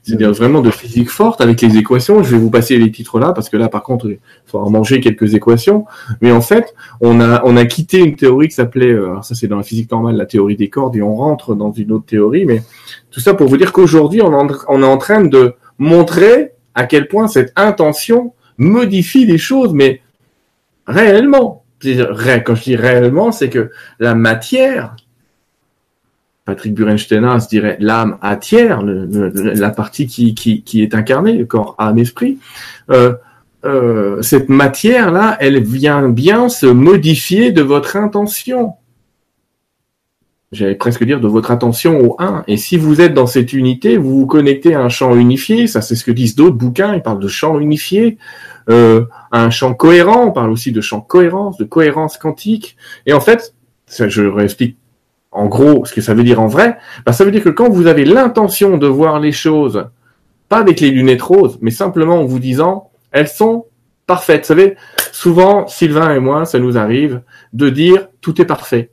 C'est-à-dire 0.02 0.34
vraiment 0.34 0.60
de 0.60 0.72
physique 0.72 1.10
forte 1.10 1.40
avec 1.40 1.62
les 1.62 1.78
équations. 1.78 2.22
Je 2.22 2.36
vais 2.36 2.38
vous 2.38 2.50
passer 2.50 2.78
les 2.78 2.92
titres 2.92 3.18
là 3.18 3.32
parce 3.32 3.48
que 3.48 3.56
là, 3.56 3.70
par 3.70 3.82
contre, 3.82 4.10
il 4.10 4.20
faudra 4.46 4.70
manger 4.70 5.00
quelques 5.00 5.36
équations. 5.36 5.86
Mais 6.20 6.34
en 6.34 6.42
fait, 6.42 6.76
on 7.00 7.22
a, 7.22 7.42
on 7.46 7.56
a 7.56 7.64
quitté 7.64 8.00
une 8.00 8.18
théorie 8.18 8.50
qui 8.50 8.56
s'appelait, 8.56 8.92
euh, 8.92 9.22
ça 9.22 9.36
c'est 9.36 9.48
dans 9.48 9.56
la 9.56 9.64
physique 9.64 9.90
normale, 9.90 10.18
la 10.18 10.26
théorie 10.26 10.58
des 10.58 10.70
cordes, 10.70 10.98
et 10.98 11.02
on 11.02 11.16
rentre 11.16 11.56
dans 11.56 11.72
une 11.72 11.94
autre 11.94 12.06
théorie. 12.08 12.44
Mais 12.44 12.62
tout 13.10 13.22
ça 13.22 13.36
pour 13.36 13.48
vous 13.48 13.56
dire 13.56 13.72
qu'aujourd'hui, 13.72 14.22
on, 14.22 14.34
on 14.68 14.84
est 14.84 14.86
en 14.86 14.98
train 14.98 15.24
de 15.24 15.54
montrer 15.80 16.52
à 16.76 16.86
quel 16.86 17.08
point 17.08 17.28
cette 17.28 17.54
intention 17.56 18.34
modifie 18.58 19.26
les 19.26 19.38
choses, 19.38 19.74
mais 19.74 20.02
réellement 20.88 21.64
quand 22.46 22.56
je 22.56 22.64
dis 22.64 22.76
réellement, 22.76 23.32
c'est 23.32 23.50
que 23.50 23.72
la 24.00 24.16
matière, 24.16 24.96
Patrick 26.46 26.74
Burenstein 26.74 27.38
dirait 27.50 27.78
l'âme 27.80 28.18
atière, 28.22 28.82
la 28.84 29.70
partie 29.70 30.08
qui, 30.08 30.34
qui, 30.34 30.82
est 30.82 30.96
incarnée, 30.96 31.34
le 31.34 31.46
corps, 31.46 31.76
âme, 31.78 32.00
esprit, 32.00 32.40
euh, 32.90 33.14
euh, 33.66 34.22
cette 34.22 34.50
matière-là, 34.50 35.38
elle 35.40 35.64
vient 35.64 36.10
bien 36.10 36.50
se 36.50 36.66
modifier 36.66 37.52
de 37.52 37.62
votre 37.62 37.96
intention. 37.96 38.74
J'allais 40.54 40.76
presque 40.76 41.04
dire 41.04 41.20
de 41.20 41.28
votre 41.28 41.52
attention 41.52 42.00
au 42.00 42.16
1. 42.20 42.44
Et 42.48 42.58
si 42.58 42.78
vous 42.78 43.02
êtes 43.02 43.14
dans 43.14 43.26
cette 43.26 43.54
unité, 43.54 43.98
vous 43.98 44.20
vous 44.20 44.28
connectez 44.28 44.76
à 44.76 44.82
un 44.82 44.90
champ 44.90 45.16
unifié. 45.16 45.68
Ça, 45.68 45.82
c'est 45.82 45.96
ce 45.96 46.06
que 46.06 46.12
disent 46.12 46.36
d'autres 46.36 46.56
bouquins. 46.56 46.94
Ils 46.94 47.02
parlent 47.02 47.20
de 47.20 47.28
champ 47.28 47.60
unifié 47.60 48.18
euh, 48.70 49.06
un 49.32 49.50
champ 49.50 49.74
cohérent, 49.74 50.28
on 50.28 50.32
parle 50.32 50.52
aussi 50.52 50.72
de 50.72 50.82
champ 50.82 51.02
cohérence, 51.02 51.58
de 51.58 51.66
cohérence 51.66 52.18
quantique. 52.18 52.78
Et 53.06 53.14
en 53.14 53.20
fait, 53.20 53.56
ça, 53.88 54.08
je 54.08 54.24
réexplique 54.24 54.78
en 55.32 55.48
gros 55.48 55.84
ce 55.86 55.94
que 55.94 56.02
ça 56.02 56.14
veut 56.14 56.24
dire 56.24 56.40
en 56.40 56.48
vrai, 56.48 56.78
bah, 57.06 57.12
ça 57.12 57.26
veut 57.26 57.32
dire 57.32 57.44
que 57.44 57.50
quand 57.50 57.70
vous 57.70 57.88
avez 57.88 58.06
l'intention 58.06 58.78
de 58.78 58.88
voir 58.88 59.20
les 59.20 59.32
choses, 59.32 59.88
pas 60.48 60.60
avec 60.60 60.80
les 60.80 60.92
lunettes 60.92 61.22
roses, 61.22 61.58
mais 61.62 61.72
simplement 61.72 62.22
en 62.22 62.26
vous 62.26 62.40
disant, 62.40 62.92
elles 63.12 63.28
sont 63.28 63.66
parfaites. 64.06 64.42
Vous 64.42 64.48
savez, 64.48 64.76
souvent, 65.12 65.68
Sylvain 65.68 66.14
et 66.14 66.20
moi, 66.20 66.46
ça 66.46 66.60
nous 66.60 66.78
arrive 66.78 67.22
de 67.54 67.70
dire, 67.70 68.08
tout 68.22 68.42
est 68.42 68.46
parfait. 68.46 68.92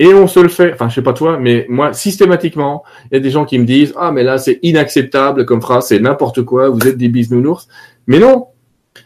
Et 0.00 0.12
on 0.12 0.26
se 0.26 0.40
le 0.40 0.48
fait, 0.48 0.72
enfin 0.72 0.88
je 0.88 0.96
sais 0.96 1.02
pas 1.02 1.12
toi, 1.12 1.38
mais 1.38 1.66
moi 1.68 1.92
systématiquement, 1.92 2.82
il 3.10 3.14
y 3.14 3.16
a 3.18 3.20
des 3.20 3.30
gens 3.30 3.44
qui 3.44 3.60
me 3.60 3.64
disent 3.64 3.94
ah 3.96 4.10
mais 4.10 4.24
là 4.24 4.38
c'est 4.38 4.58
inacceptable 4.62 5.46
comme 5.46 5.62
phrase, 5.62 5.86
c'est 5.88 6.00
n'importe 6.00 6.42
quoi, 6.42 6.68
vous 6.68 6.88
êtes 6.88 6.98
des 6.98 7.08
bisounours. 7.08 7.68
Mais 8.08 8.18
non, 8.18 8.48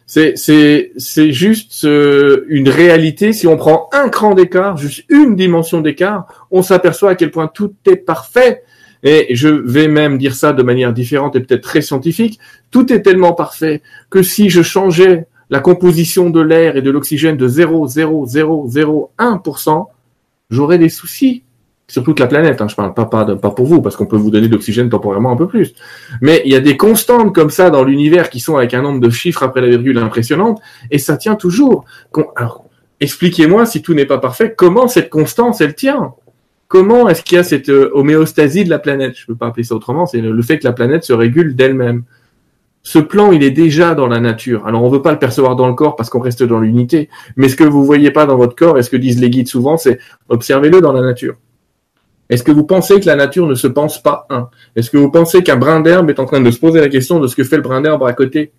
c'est 0.07 0.87
juste 1.31 1.85
euh, 1.85 2.47
une 2.49 2.71
réalité. 2.71 3.33
Si 3.33 3.47
on 3.47 3.57
prend 3.57 3.89
un 3.93 4.09
cran 4.09 4.35
d'écart, 4.35 4.77
juste 4.77 5.05
une 5.09 5.37
dimension 5.37 5.81
d'écart, 5.81 6.49
on 6.51 6.63
s'aperçoit 6.63 7.11
à 7.11 7.15
quel 7.15 7.31
point 7.31 7.47
tout 7.49 7.75
est 7.87 7.97
parfait. 7.97 8.63
Et 9.03 9.35
je 9.35 9.49
vais 9.49 9.89
même 9.89 10.19
dire 10.19 10.35
ça 10.35 10.53
de 10.53 10.63
manière 10.63 10.93
différente 10.93 11.35
et 11.37 11.41
peut-être 11.41 11.63
très 11.63 11.81
scientifique. 11.83 12.39
Tout 12.71 12.93
est 12.93 13.03
tellement 13.03 13.33
parfait 13.33 13.83
que 14.11 14.23
si 14.23 14.51
je 14.51 14.63
changeais 14.63 15.27
la 15.51 15.61
composition 15.61 16.29
de 16.31 16.41
l'air 16.41 16.77
et 16.77 16.83
de 16.83 16.91
l'oxygène 16.91 17.37
de 17.37 17.49
0,0001%, 17.49 19.87
j'aurais 20.51 20.79
des 20.79 20.89
soucis 20.89 21.45
sur 21.89 22.05
toute 22.05 22.21
la 22.21 22.27
planète. 22.27 22.61
Hein, 22.61 22.69
je 22.69 22.77
parle 22.77 22.95
pas, 22.95 23.07
pas, 23.07 23.25
pour 23.51 23.67
vous, 23.67 23.83
parce 23.83 23.97
qu'on 23.97 24.07
peut 24.07 24.17
vous 24.17 24.31
donner 24.31 24.49
d'oxygène 24.49 24.91
temporairement 24.91 25.33
un 25.33 25.37
peu 25.37 25.49
plus. 25.49 25.75
Mais 26.21 26.43
il 26.45 26.53
y 26.53 26.57
a 26.57 26.61
des 26.61 26.77
constantes 26.77 27.35
comme 27.35 27.51
ça 27.51 27.71
dans 27.71 27.83
l'univers 27.83 28.31
qui 28.31 28.41
sont 28.41 28.57
avec 28.57 28.75
un 28.75 28.83
nombre 28.83 29.01
de 29.01 29.11
chiffres 29.11 29.43
après 29.43 29.61
la 29.61 29.69
virgule 29.69 29.99
impressionnante, 29.99 30.61
et 30.91 30.99
ça 30.99 31.17
tient 31.17 31.35
toujours. 31.35 31.85
Alors, 32.37 32.65
expliquez-moi 33.01 33.67
si 33.67 33.83
tout 33.83 33.95
n'est 33.95 34.07
pas 34.07 34.19
parfait, 34.19 34.55
comment 34.57 34.87
cette 34.87 35.11
constance, 35.11 35.61
elle 35.61 35.75
tient? 35.75 36.13
Comment 36.69 37.09
est-ce 37.09 37.23
qu'il 37.23 37.37
y 37.37 37.39
a 37.39 37.45
cette 37.45 37.71
euh, 37.71 37.91
homéostasie 37.95 38.63
de 38.63 38.69
la 38.69 38.79
planète? 38.79 39.17
Je 39.17 39.23
ne 39.23 39.27
peux 39.29 39.37
pas 39.37 39.47
appeler 39.47 39.65
ça 39.65 39.75
autrement, 39.75 40.05
c'est 40.05 40.21
le 40.21 40.43
fait 40.43 40.59
que 40.59 40.65
la 40.65 40.75
planète 40.75 41.03
se 41.03 41.15
régule 41.15 41.57
d'elle-même. 41.57 42.05
Ce 42.83 42.99
plan, 42.99 43.33
il 43.33 43.43
est 43.43 43.51
déjà 43.51 43.95
dans 43.95 44.07
la 44.07 44.21
nature. 44.21 44.67
Alors, 44.67 44.83
on 44.83 44.89
ne 44.89 44.93
veut 44.93 45.03
pas 45.03 45.13
le 45.13 45.19
percevoir 45.19 45.57
dans 45.57 45.67
le 45.67 45.75
corps 45.75 45.97
parce 45.97 46.11
qu'on 46.11 46.21
reste 46.21 46.43
dans 46.43 46.61
l'unité. 46.61 47.09
Mais 47.37 47.49
ce 47.49 47.57
que 47.57 47.65
vous 47.65 47.85
voyez 47.85 48.11
pas 48.11 48.25
dans 48.25 48.37
votre 48.37 48.55
corps, 48.55 48.79
et 48.79 48.83
ce 48.83 48.91
que 48.91 48.97
disent 48.97 49.21
les 49.21 49.31
guides 49.31 49.49
souvent, 49.49 49.77
c'est 49.77 49.99
observez-le 50.29 50.81
dans 50.81 50.93
la 50.93 51.03
nature. 51.03 51.37
Est-ce 52.31 52.43
que 52.43 52.53
vous 52.53 52.65
pensez 52.65 53.01
que 53.01 53.07
la 53.07 53.17
nature 53.17 53.47
ne 53.47 53.55
se 53.55 53.67
pense 53.67 54.03
pas 54.03 54.27
un? 54.31 54.49
Est-ce 54.77 54.91
que 54.91 54.99
vous 54.99 55.11
pensez 55.11 55.43
qu'un 55.43 55.57
brin 55.57 55.81
d'herbe 55.81 56.11
est 56.11 56.21
en 56.21 56.27
train 56.27 56.41
de 56.41 56.51
se 56.51 56.61
poser 56.61 56.81
la 56.81 56.89
question 56.89 57.21
de 57.21 57.27
ce 57.27 57.35
que 57.35 57.45
fait 57.45 57.57
le 57.57 57.63
brin 57.63 57.81
d'herbe 57.81 58.03
à 58.05 58.13
côté? 58.13 58.53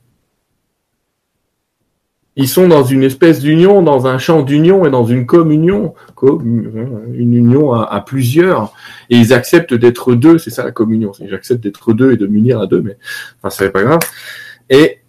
Ils 2.42 2.48
sont 2.48 2.70
dans 2.70 2.86
une 2.86 3.04
espèce 3.04 3.42
d'union, 3.42 3.82
dans 3.82 4.08
un 4.08 4.18
champ 4.18 4.44
d'union 4.44 4.86
et 4.86 4.90
dans 4.90 5.04
une 5.04 5.26
communion, 5.26 5.94
une 6.24 7.34
union 7.34 7.74
à, 7.74 8.00
plusieurs, 8.00 8.72
et 9.10 9.18
ils 9.18 9.34
acceptent 9.34 9.74
d'être 9.74 10.16
deux, 10.16 10.38
c'est 10.38 10.50
ça 10.50 10.64
la 10.64 10.72
communion. 10.72 11.12
J'accepte 11.28 11.62
d'être 11.62 11.92
deux 11.92 12.14
et 12.14 12.16
de 12.16 12.28
m'unir 12.28 12.62
à 12.62 12.66
deux, 12.66 12.82
mais 12.82 12.96
enfin, 13.38 13.50
c'est 13.50 13.72
pas 13.72 13.84
grave. 13.84 14.00
Et 14.70 15.00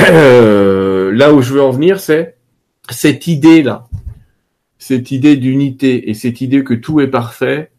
euh, 0.00 1.12
là 1.12 1.32
où 1.32 1.42
je 1.42 1.54
veux 1.54 1.62
en 1.62 1.70
venir, 1.70 2.00
c'est 2.00 2.34
cette 2.90 3.28
idée-là, 3.28 3.84
cette 4.76 5.12
idée 5.12 5.36
d'unité 5.36 6.10
et 6.10 6.14
cette 6.14 6.40
idée 6.40 6.64
que 6.64 6.74
tout 6.74 7.00
est 7.00 7.06
parfait, 7.06 7.70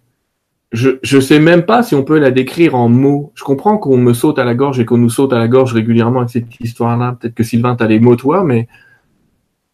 je 0.72 0.92
je 1.04 1.20
sais 1.20 1.40
même 1.40 1.64
pas 1.64 1.84
si 1.84 1.96
on 1.96 2.04
peut 2.06 2.18
la 2.18 2.32
décrire 2.32 2.76
en 2.76 2.88
mots. 2.88 3.34
Je 3.36 3.44
comprends 3.44 3.78
qu'on 3.78 3.98
me 3.98 4.14
saute 4.14 4.40
à 4.40 4.46
la 4.46 4.56
gorge 4.56 4.80
et 4.80 4.86
qu'on 4.86 5.00
nous 5.00 5.10
saute 5.10 5.34
à 5.34 5.38
la 5.38 5.50
gorge 5.50 5.74
régulièrement 5.74 6.20
avec 6.20 6.30
cette 6.30 6.62
histoire-là. 6.62 7.18
Peut-être 7.20 7.36
que 7.36 7.44
Sylvain 7.44 7.76
t'as 7.76 7.88
les 7.88 8.00
mots 8.00 8.16
toi, 8.16 8.46
mais 8.46 8.70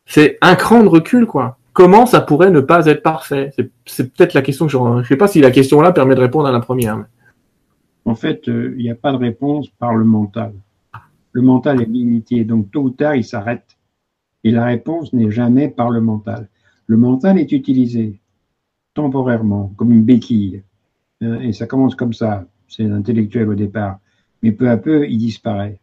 c'est 0.07 0.38
un 0.41 0.55
cran 0.55 0.84
de 0.84 0.88
recul 0.88 1.27
quoi. 1.27 1.57
Comment 1.73 2.07
ça 2.07 2.21
pourrait 2.21 2.49
ne 2.49 2.61
pas 2.61 2.88
être 2.88 3.03
parfait? 3.03 3.51
C'est 3.85 4.11
peut-être 4.11 4.34
la 4.34 4.41
question 4.41 4.65
que 4.65 4.71
je. 4.71 4.77
Je 5.03 5.07
sais 5.07 5.17
pas 5.17 5.27
si 5.27 5.41
la 5.41 5.51
question 5.51 5.79
là 5.81 5.91
permet 5.91 6.15
de 6.15 6.21
répondre 6.21 6.47
à 6.47 6.51
la 6.51 6.59
première. 6.59 7.05
En 8.05 8.15
fait, 8.15 8.47
euh, 8.47 8.73
il 8.77 8.84
n'y 8.84 8.89
a 8.89 8.95
pas 8.95 9.11
de 9.11 9.17
réponse 9.17 9.67
par 9.77 9.93
le 9.93 10.05
mental. 10.05 10.53
Le 11.34 11.41
mental 11.41 11.81
est 11.81 11.85
limité, 11.85 12.45
donc 12.45 12.71
tôt 12.71 12.84
ou 12.84 12.89
tard 12.89 13.15
il 13.15 13.23
s'arrête. 13.23 13.77
Et 14.43 14.49
la 14.49 14.65
réponse 14.65 15.13
n'est 15.13 15.29
jamais 15.29 15.67
par 15.67 15.91
le 15.91 16.01
mental. 16.01 16.47
Le 16.88 16.97
mental 16.97 17.38
est 17.38 17.51
utilisé 17.51 18.19
temporairement 18.93 19.73
comme 19.75 19.91
une 19.91 20.03
béquille 20.03 20.63
euh, 21.21 21.41
et 21.41 21.51
ça 21.51 21.67
commence 21.67 21.95
comme 21.95 22.13
ça. 22.13 22.45
C'est 22.67 22.85
intellectuel 22.85 23.49
au 23.49 23.55
départ. 23.55 23.99
Mais 24.41 24.51
peu 24.51 24.69
à 24.69 24.77
peu, 24.77 25.07
il 25.07 25.17
disparaît. 25.17 25.79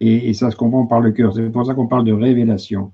Et 0.00 0.32
ça 0.32 0.50
se 0.52 0.56
comprend 0.56 0.86
par 0.86 1.00
le 1.00 1.10
cœur. 1.10 1.34
C'est 1.34 1.50
pour 1.50 1.66
ça 1.66 1.74
qu'on 1.74 1.88
parle 1.88 2.04
de 2.04 2.12
révélation. 2.12 2.92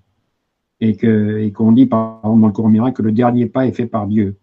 Et 0.85 0.97
que 0.97 1.39
et 1.39 1.53
qu'on 1.53 1.73
dit, 1.73 1.87
par 1.87 2.21
exemple, 2.23 2.41
dans 2.41 2.47
le 2.49 2.53
cours 2.53 2.69
miracle, 2.69 2.97
que 2.97 3.03
le 3.03 3.13
dernier 3.13 3.47
pas 3.47 3.67
est 3.67 3.73
fait 3.73 3.87
par 3.87 4.07
Dieu. 4.07 4.37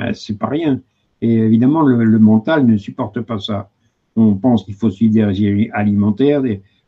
Euh, 0.00 0.12
c'est 0.14 0.38
pas 0.38 0.48
rien. 0.48 0.80
Et 1.20 1.34
évidemment, 1.34 1.82
le, 1.82 2.18
mental 2.18 2.66
ne 2.66 2.76
supporte 2.76 3.20
pas 3.20 3.38
ça. 3.38 3.70
On 4.16 4.34
pense 4.34 4.64
qu'il 4.64 4.74
faut 4.74 4.90
suivre 4.90 5.14
des 5.14 5.24
régimes 5.24 5.70
alimentaires, 5.72 6.42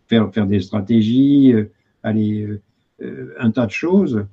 faire, 0.06 0.32
faire 0.32 0.46
des 0.46 0.60
stratégies, 0.60 1.52
euh, 1.52 1.70
aller, 2.02 2.46
euh, 3.02 3.34
un 3.38 3.50
tas 3.50 3.66
de 3.66 3.70
choses. 3.70 4.26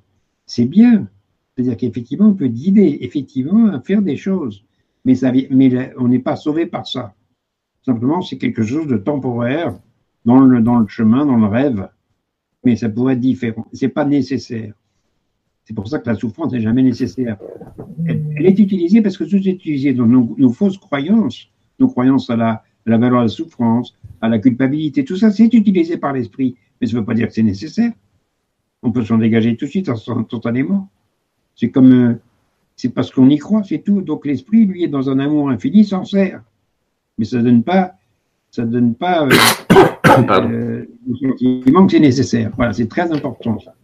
C'est 0.46 0.66
bien. 0.66 1.08
C'est-à-dire 1.54 1.76
qu'effectivement, 1.76 2.28
on 2.28 2.34
peut 2.34 2.48
guider 2.48 2.98
effectivement 3.00 3.68
à 3.68 3.80
faire 3.80 4.02
des 4.02 4.16
choses 4.16 4.64
mais, 5.04 5.14
ça, 5.14 5.32
mais 5.50 5.92
on 5.98 6.08
n'est 6.08 6.18
pas 6.18 6.36
sauvé 6.36 6.66
par 6.66 6.86
ça. 6.86 7.14
Simplement, 7.84 8.22
c'est 8.22 8.38
quelque 8.38 8.62
chose 8.62 8.86
de 8.86 8.96
temporaire 8.96 9.74
dans 10.24 10.40
le, 10.40 10.60
dans 10.60 10.78
le 10.78 10.86
chemin, 10.86 11.26
dans 11.26 11.36
le 11.36 11.46
rêve, 11.46 11.88
mais 12.64 12.76
ça 12.76 12.88
pourrait 12.88 13.14
être 13.14 13.20
différent. 13.20 13.66
C'est 13.72 13.88
pas 13.88 14.04
nécessaire. 14.04 14.74
C'est 15.64 15.74
pour 15.74 15.88
ça 15.88 15.98
que 15.98 16.08
la 16.08 16.14
souffrance 16.14 16.52
n'est 16.52 16.60
jamais 16.60 16.82
nécessaire. 16.82 17.38
Elle, 18.06 18.46
est 18.46 18.58
utilisée 18.58 19.00
parce 19.00 19.16
que 19.16 19.24
tout 19.24 19.36
est 19.36 19.52
utilisé 19.52 19.94
dans 19.94 20.06
nos, 20.06 20.52
fausses 20.52 20.78
croyances, 20.78 21.48
nos 21.78 21.88
croyances 21.88 22.28
à 22.28 22.36
la, 22.36 22.62
valeur 22.86 23.20
de 23.20 23.24
la 23.24 23.28
souffrance, 23.28 23.96
à 24.20 24.28
la 24.28 24.38
culpabilité, 24.38 25.04
tout 25.04 25.16
ça, 25.16 25.30
c'est 25.30 25.52
utilisé 25.52 25.96
par 25.96 26.12
l'esprit. 26.12 26.56
Mais 26.80 26.86
ça 26.86 26.94
ne 26.94 27.00
veut 27.00 27.06
pas 27.06 27.14
dire 27.14 27.28
que 27.28 27.32
c'est 27.34 27.42
nécessaire. 27.42 27.92
On 28.82 28.92
peut 28.92 29.04
s'en 29.04 29.16
dégager 29.16 29.56
tout 29.56 29.64
de 29.64 29.70
suite 29.70 29.88
instantanément. 29.88 30.90
C'est 31.56 31.70
comme, 31.70 31.92
euh, 31.92 32.14
c'est 32.76 32.90
parce 32.90 33.10
qu'on 33.10 33.30
y 33.30 33.38
croit, 33.38 33.62
c'est 33.62 33.78
tout. 33.78 34.02
Donc 34.02 34.26
l'esprit, 34.26 34.66
lui, 34.66 34.84
est 34.84 34.88
dans 34.88 35.08
un 35.08 35.18
amour 35.18 35.48
infini, 35.48 35.84
sert. 35.84 36.42
Mais 37.16 37.24
ça 37.24 37.40
donne 37.40 37.62
pas, 37.62 37.94
ça 38.50 38.66
donne 38.66 38.94
pas 38.94 39.26
euh, 39.26 39.30
euh, 40.30 40.86
le 41.08 41.16
sentiment 41.16 41.86
que 41.86 41.92
c'est 41.92 42.00
nécessaire. 42.00 42.50
Voilà, 42.56 42.72
c'est 42.72 42.88
très 42.88 43.10
important 43.12 43.58
ça. 43.60 43.74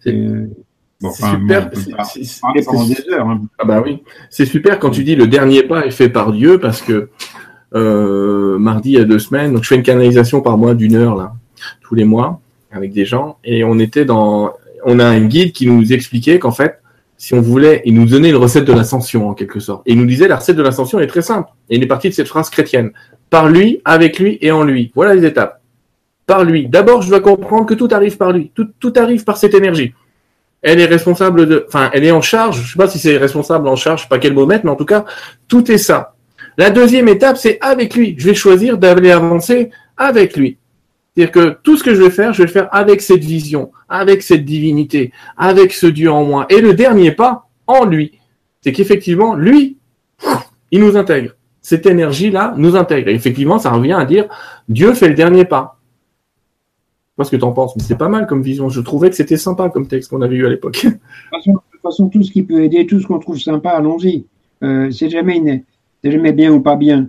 C'est 0.00 0.14
super. 1.02 1.70
Oui, 3.84 4.02
c'est 4.30 4.46
super 4.46 4.78
quand 4.78 4.90
tu 4.90 5.04
dis 5.04 5.14
le 5.14 5.26
dernier 5.26 5.62
pas 5.62 5.86
est 5.86 5.90
fait 5.90 6.08
par 6.08 6.32
Dieu 6.32 6.58
parce 6.58 6.80
que 6.80 7.10
euh, 7.74 8.58
mardi 8.58 8.92
il 8.92 8.98
y 8.98 9.00
a 9.00 9.04
deux 9.04 9.18
semaines, 9.18 9.52
donc 9.52 9.64
je 9.64 9.68
fais 9.68 9.74
une 9.74 9.82
canalisation 9.82 10.40
par 10.40 10.56
mois 10.56 10.74
d'une 10.74 10.94
heure 10.94 11.16
là, 11.16 11.34
tous 11.82 11.94
les 11.94 12.04
mois 12.04 12.40
avec 12.70 12.92
des 12.92 13.04
gens 13.04 13.38
et 13.44 13.64
on 13.64 13.78
était 13.78 14.04
dans, 14.04 14.52
on 14.84 14.98
a 14.98 15.04
un 15.04 15.20
guide 15.20 15.52
qui 15.52 15.66
nous 15.66 15.92
expliquait 15.92 16.38
qu'en 16.38 16.52
fait 16.52 16.80
si 17.18 17.34
on 17.34 17.40
voulait, 17.40 17.82
il 17.84 17.94
nous 17.94 18.06
donnait 18.06 18.30
une 18.30 18.36
recette 18.36 18.64
de 18.64 18.72
l'ascension 18.72 19.28
en 19.28 19.34
quelque 19.34 19.58
sorte. 19.58 19.82
Et 19.86 19.92
il 19.92 19.98
nous 19.98 20.06
disait 20.06 20.28
la 20.28 20.36
recette 20.36 20.56
de 20.56 20.62
l'ascension 20.62 21.00
est 21.00 21.06
très 21.06 21.22
simple. 21.22 21.50
Et 21.70 21.76
il 21.76 21.82
est 21.82 21.86
parti 21.86 22.08
de 22.08 22.14
cette 22.14 22.28
phrase 22.28 22.50
chrétienne. 22.50 22.92
Par 23.30 23.48
lui, 23.48 23.80
avec 23.84 24.18
lui 24.18 24.38
et 24.40 24.50
en 24.50 24.64
lui. 24.64 24.92
Voilà 24.94 25.14
les 25.14 25.24
étapes. 25.24 25.62
Par 26.26 26.44
lui. 26.44 26.68
D'abord, 26.68 27.02
je 27.02 27.08
dois 27.08 27.20
comprendre 27.20 27.66
que 27.66 27.74
tout 27.74 27.88
arrive 27.90 28.16
par 28.16 28.32
lui. 28.32 28.50
Tout, 28.54 28.68
tout 28.78 28.92
arrive 28.96 29.24
par 29.24 29.36
cette 29.38 29.54
énergie. 29.54 29.94
Elle 30.60 30.80
est 30.80 30.86
responsable 30.86 31.46
de, 31.46 31.64
enfin, 31.68 31.90
elle 31.92 32.04
est 32.04 32.10
en 32.10 32.20
charge. 32.20 32.62
Je 32.62 32.72
sais 32.72 32.78
pas 32.78 32.88
si 32.88 32.98
c'est 32.98 33.16
responsable 33.16 33.68
en 33.68 33.76
charge, 33.76 34.00
je 34.00 34.04
sais 34.04 34.08
pas 34.08 34.18
quel 34.18 34.34
mot 34.34 34.46
mettre, 34.46 34.64
mais 34.64 34.70
en 34.70 34.76
tout 34.76 34.84
cas, 34.84 35.04
tout 35.48 35.70
est 35.70 35.78
ça. 35.78 36.14
La 36.58 36.70
deuxième 36.70 37.08
étape, 37.08 37.36
c'est 37.36 37.58
avec 37.60 37.94
lui. 37.94 38.14
Je 38.18 38.26
vais 38.26 38.34
choisir 38.34 38.76
d'aller 38.78 39.10
avancer 39.10 39.70
avec 39.96 40.36
lui. 40.36 40.58
C'est-à-dire 41.16 41.32
que 41.32 41.58
tout 41.62 41.78
ce 41.78 41.82
que 41.82 41.94
je 41.94 42.02
vais 42.02 42.10
faire, 42.10 42.34
je 42.34 42.42
vais 42.42 42.46
le 42.46 42.52
faire 42.52 42.68
avec 42.72 43.00
cette 43.00 43.24
vision, 43.24 43.72
avec 43.88 44.22
cette 44.22 44.44
divinité, 44.44 45.12
avec 45.38 45.72
ce 45.72 45.86
Dieu 45.86 46.10
en 46.10 46.24
moi. 46.24 46.44
Et 46.50 46.60
le 46.60 46.74
dernier 46.74 47.10
pas, 47.10 47.48
en 47.66 47.86
lui. 47.86 48.18
C'est 48.60 48.72
qu'effectivement, 48.72 49.34
lui, 49.34 49.78
il 50.70 50.80
nous 50.80 50.94
intègre. 50.96 51.32
Cette 51.62 51.86
énergie-là 51.86 52.54
nous 52.58 52.76
intègre. 52.76 53.08
Et 53.08 53.14
effectivement, 53.14 53.58
ça 53.58 53.70
revient 53.70 53.94
à 53.94 54.04
dire, 54.04 54.26
Dieu 54.68 54.92
fait 54.92 55.08
le 55.08 55.14
dernier 55.14 55.46
pas. 55.46 55.80
Je 57.06 57.12
sais 57.12 57.16
pas 57.16 57.24
ce 57.24 57.30
que 57.30 57.36
tu 57.36 57.44
en 57.44 57.52
penses, 57.52 57.74
mais 57.76 57.82
c'est 57.82 57.96
pas 57.96 58.10
mal 58.10 58.26
comme 58.26 58.42
vision. 58.42 58.68
Je 58.68 58.82
trouvais 58.82 59.08
que 59.08 59.16
c'était 59.16 59.38
sympa 59.38 59.70
comme 59.70 59.88
texte 59.88 60.10
qu'on 60.10 60.20
avait 60.20 60.36
eu 60.36 60.44
à 60.44 60.50
l'époque. 60.50 60.84
De 60.84 61.52
toute 61.52 61.82
façon, 61.82 62.08
tout 62.10 62.22
ce 62.22 62.30
qui 62.30 62.42
peut 62.42 62.62
aider, 62.62 62.86
tout 62.86 63.00
ce 63.00 63.06
qu'on 63.06 63.18
trouve 63.18 63.38
sympa, 63.38 63.70
allons-y. 63.70 64.26
Euh, 64.62 64.90
c'est 64.90 65.08
jamais, 65.08 65.64
bien 66.02 66.52
ou 66.52 66.60
pas 66.60 66.76
bien. 66.76 67.08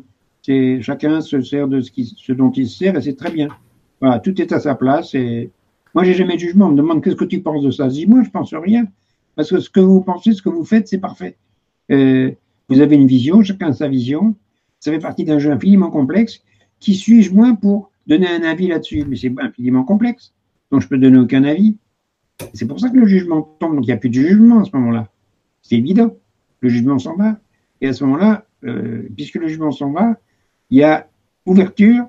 Chacun 0.79 1.19
se 1.19 1.41
sert 1.41 1.67
de 1.67 1.81
ce, 1.81 1.91
ce 2.15 2.31
dont 2.31 2.51
il 2.51 2.69
se 2.69 2.77
sert 2.77 2.95
et 2.95 3.01
c'est 3.01 3.17
très 3.17 3.31
bien. 3.31 3.49
Voilà, 4.01 4.19
tout 4.19 4.39
est 4.41 4.51
à 4.51 4.59
sa 4.59 4.75
place. 4.75 5.15
Et 5.15 5.51
moi, 5.93 6.03
j'ai 6.03 6.13
jamais 6.13 6.35
de 6.35 6.39
jugement. 6.39 6.67
On 6.67 6.71
me 6.71 6.77
demande 6.77 7.03
qu'est-ce 7.03 7.15
que 7.15 7.25
tu 7.25 7.41
penses 7.41 7.63
de 7.63 7.71
ça? 7.71 7.89
Je 7.89 7.93
dis, 7.93 8.07
moi, 8.07 8.23
je 8.23 8.29
pense 8.29 8.53
rien. 8.53 8.85
Parce 9.35 9.49
que 9.49 9.59
ce 9.59 9.69
que 9.69 9.79
vous 9.79 10.01
pensez, 10.01 10.33
ce 10.33 10.41
que 10.41 10.49
vous 10.49 10.65
faites, 10.65 10.87
c'est 10.87 10.99
parfait. 10.99 11.37
Euh, 11.91 12.31
vous 12.69 12.81
avez 12.81 12.95
une 12.95 13.07
vision, 13.07 13.43
chacun 13.43 13.69
a 13.69 13.73
sa 13.73 13.87
vision. 13.87 14.35
Ça 14.79 14.91
fait 14.91 14.99
partie 14.99 15.25
d'un 15.25 15.39
jeu 15.39 15.51
infiniment 15.51 15.89
complexe. 15.89 16.41
Qui 16.79 16.95
suis-je, 16.95 17.33
moi, 17.33 17.57
pour 17.59 17.91
donner 18.05 18.27
un 18.27 18.43
avis 18.43 18.67
là-dessus? 18.67 19.05
Mais 19.07 19.15
c'est 19.15 19.33
infiniment 19.39 19.83
complexe. 19.83 20.33
Donc, 20.71 20.81
je 20.81 20.87
peux 20.87 20.97
donner 20.97 21.17
aucun 21.17 21.43
avis. 21.43 21.77
C'est 22.53 22.67
pour 22.67 22.79
ça 22.79 22.89
que 22.89 22.97
le 22.97 23.07
jugement 23.07 23.41
tombe. 23.59 23.75
Donc, 23.75 23.85
il 23.85 23.87
n'y 23.87 23.93
a 23.93 23.97
plus 23.97 24.09
de 24.09 24.15
jugement 24.15 24.59
à 24.59 24.65
ce 24.65 24.75
moment-là. 24.75 25.07
C'est 25.61 25.75
évident. 25.75 26.15
Le 26.59 26.69
jugement 26.69 26.99
s'en 26.99 27.15
va. 27.15 27.37
Et 27.81 27.87
à 27.87 27.93
ce 27.93 28.03
moment-là, 28.03 28.45
euh, 28.63 29.07
puisque 29.15 29.35
le 29.35 29.47
jugement 29.47 29.71
s'en 29.71 29.91
va, 29.91 30.17
il 30.69 30.79
y 30.79 30.83
a 30.83 31.07
ouverture. 31.45 32.07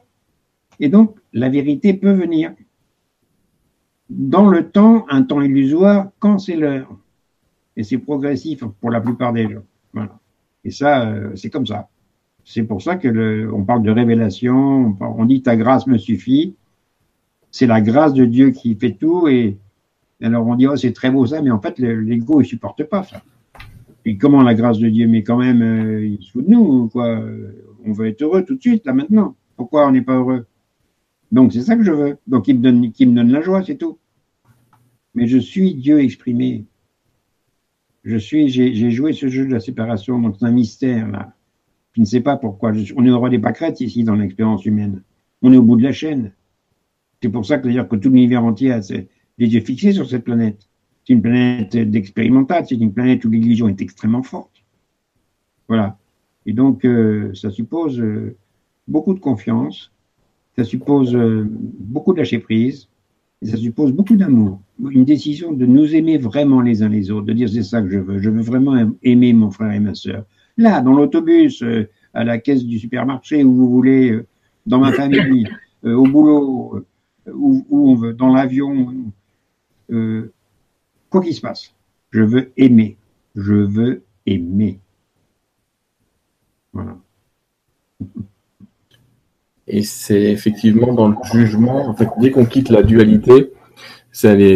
Et 0.80 0.88
donc, 0.88 1.16
la 1.32 1.48
vérité 1.48 1.94
peut 1.94 2.12
venir 2.12 2.52
dans 4.10 4.48
le 4.48 4.70
temps, 4.70 5.04
un 5.08 5.22
temps 5.22 5.40
illusoire, 5.40 6.10
quand 6.18 6.38
c'est 6.38 6.56
l'heure. 6.56 6.88
Et 7.76 7.82
c'est 7.84 7.98
progressif 7.98 8.64
pour 8.80 8.90
la 8.90 9.00
plupart 9.00 9.32
des 9.32 9.44
gens. 9.44 9.62
Voilà. 9.92 10.18
Et 10.64 10.70
ça, 10.70 11.08
euh, 11.08 11.36
c'est 11.36 11.50
comme 11.50 11.66
ça. 11.66 11.88
C'est 12.44 12.62
pour 12.62 12.82
ça 12.82 12.96
que 12.96 13.08
le, 13.08 13.52
on 13.52 13.64
parle 13.64 13.82
de 13.82 13.90
révélation, 13.90 14.96
on, 15.00 15.24
dit 15.26 15.42
ta 15.42 15.56
grâce 15.56 15.86
me 15.86 15.98
suffit. 15.98 16.56
C'est 17.50 17.66
la 17.66 17.80
grâce 17.80 18.14
de 18.14 18.24
Dieu 18.24 18.50
qui 18.50 18.74
fait 18.74 18.92
tout. 18.92 19.28
Et 19.28 19.58
alors 20.22 20.46
on 20.46 20.54
dit 20.56 20.66
oh 20.66 20.76
c'est 20.76 20.92
très 20.92 21.10
beau 21.10 21.26
ça, 21.26 21.42
mais 21.42 21.50
en 21.50 21.60
fait 21.60 21.78
l'ego 21.78 22.40
il 22.40 22.46
supporte 22.46 22.84
pas 22.84 23.02
ça. 23.02 23.22
Et 24.06 24.16
comment 24.16 24.42
la 24.42 24.54
grâce 24.54 24.78
de 24.78 24.88
Dieu 24.88 25.06
Mais 25.06 25.22
quand 25.22 25.36
même, 25.36 25.60
euh, 25.62 26.06
il 26.06 26.22
se 26.22 26.32
fout 26.32 26.46
de 26.46 26.50
nous 26.50 26.88
quoi? 26.88 27.22
On 27.84 27.92
veut 27.92 28.08
être 28.08 28.22
heureux 28.22 28.44
tout 28.44 28.54
de 28.54 28.60
suite 28.60 28.86
là 28.86 28.94
maintenant. 28.94 29.36
Pourquoi 29.56 29.86
on 29.86 29.92
n'est 29.92 30.02
pas 30.02 30.16
heureux? 30.16 30.46
Donc 31.32 31.52
c'est 31.52 31.62
ça 31.62 31.76
que 31.76 31.82
je 31.82 31.92
veux. 31.92 32.16
Donc 32.26 32.48
il 32.48 32.58
me 32.58 32.62
donne, 32.62 32.80
me 32.80 33.14
donne 33.14 33.32
la 33.32 33.40
joie, 33.40 33.62
c'est 33.64 33.76
tout. 33.76 33.98
Mais 35.14 35.26
je 35.26 35.38
suis 35.38 35.74
Dieu 35.74 36.00
exprimé. 36.00 36.66
Je 38.04 38.16
suis, 38.16 38.48
j'ai 38.48 38.90
joué 38.90 39.12
ce 39.12 39.28
jeu 39.28 39.46
de 39.46 39.52
la 39.52 39.60
séparation, 39.60 40.18
donc 40.20 40.36
c'est 40.38 40.46
un 40.46 40.52
mystère 40.52 41.08
là. 41.08 41.34
Je 41.92 42.00
ne 42.00 42.06
sais 42.06 42.20
pas 42.20 42.36
pourquoi. 42.36 42.72
on 42.96 43.04
est 43.04 43.10
au 43.10 43.18
roi 43.18 43.28
des 43.28 43.38
pâquerettes 43.38 43.80
ici 43.80 44.04
dans 44.04 44.14
l'expérience 44.14 44.64
humaine. 44.64 45.02
On 45.42 45.52
est 45.52 45.56
au 45.56 45.62
bout 45.62 45.76
de 45.76 45.82
la 45.82 45.92
chaîne. 45.92 46.32
C'est 47.20 47.28
pour 47.28 47.44
ça 47.44 47.58
que 47.58 47.68
que 47.68 47.96
tout 47.96 48.10
l'univers 48.10 48.44
entier 48.44 48.72
a 48.72 48.80
les 49.38 49.48
yeux 49.48 49.60
fixés 49.60 49.92
sur 49.92 50.08
cette 50.08 50.24
planète. 50.24 50.68
C'est 51.04 51.14
une 51.14 51.22
planète 51.22 51.76
d'expérimental, 51.76 52.66
c'est 52.68 52.76
une 52.76 52.92
planète 52.92 53.24
où 53.24 53.30
l'illusion 53.30 53.68
est 53.68 53.80
extrêmement 53.80 54.22
forte. 54.22 54.62
Voilà. 55.66 55.98
Et 56.46 56.52
donc, 56.52 56.84
euh, 56.84 57.34
ça 57.34 57.50
suppose 57.50 58.00
euh, 58.00 58.36
beaucoup 58.86 59.14
de 59.14 59.18
confiance, 59.18 59.92
ça 60.58 60.64
suppose 60.64 61.14
euh, 61.14 61.46
beaucoup 61.48 62.12
de 62.12 62.18
lâcher 62.18 62.40
prise, 62.40 62.88
et 63.42 63.46
ça 63.46 63.56
suppose 63.56 63.92
beaucoup 63.92 64.16
d'amour. 64.16 64.60
Une 64.90 65.04
décision 65.04 65.52
de 65.52 65.64
nous 65.66 65.94
aimer 65.94 66.18
vraiment 66.18 66.60
les 66.60 66.82
uns 66.82 66.88
les 66.88 67.12
autres, 67.12 67.26
de 67.26 67.32
dire 67.32 67.48
c'est 67.48 67.62
ça 67.62 67.80
que 67.80 67.88
je 67.88 68.00
veux. 68.00 68.18
Je 68.18 68.28
veux 68.28 68.40
vraiment 68.42 68.90
aimer 69.04 69.32
mon 69.32 69.52
frère 69.52 69.70
et 69.70 69.78
ma 69.78 69.94
soeur. 69.94 70.24
Là, 70.56 70.80
dans 70.80 70.94
l'autobus, 70.94 71.62
euh, 71.62 71.88
à 72.12 72.24
la 72.24 72.38
caisse 72.38 72.64
du 72.64 72.80
supermarché, 72.80 73.44
où 73.44 73.54
vous 73.54 73.70
voulez, 73.70 74.10
euh, 74.10 74.26
dans 74.66 74.80
ma 74.80 74.90
famille, 74.90 75.48
au 75.84 76.02
boulot, 76.02 76.84
où, 77.32 77.64
où, 77.70 77.90
on 77.90 77.94
veut, 77.94 78.12
dans 78.12 78.34
l'avion, 78.34 78.92
quoi 79.88 81.22
qu'il 81.22 81.34
se 81.34 81.40
passe. 81.40 81.72
Je 82.10 82.22
veux 82.22 82.50
aimer. 82.56 82.96
Je 83.36 83.54
veux 83.54 84.02
aimer. 84.26 84.80
Voilà. 86.72 86.98
Et 89.68 89.82
c'est 89.82 90.22
effectivement 90.22 90.94
dans 90.94 91.08
le 91.08 91.16
jugement, 91.32 91.88
en 91.88 91.94
fait, 91.94 92.08
dès 92.20 92.30
qu'on 92.30 92.46
quitte 92.46 92.70
la 92.70 92.82
dualité, 92.82 93.52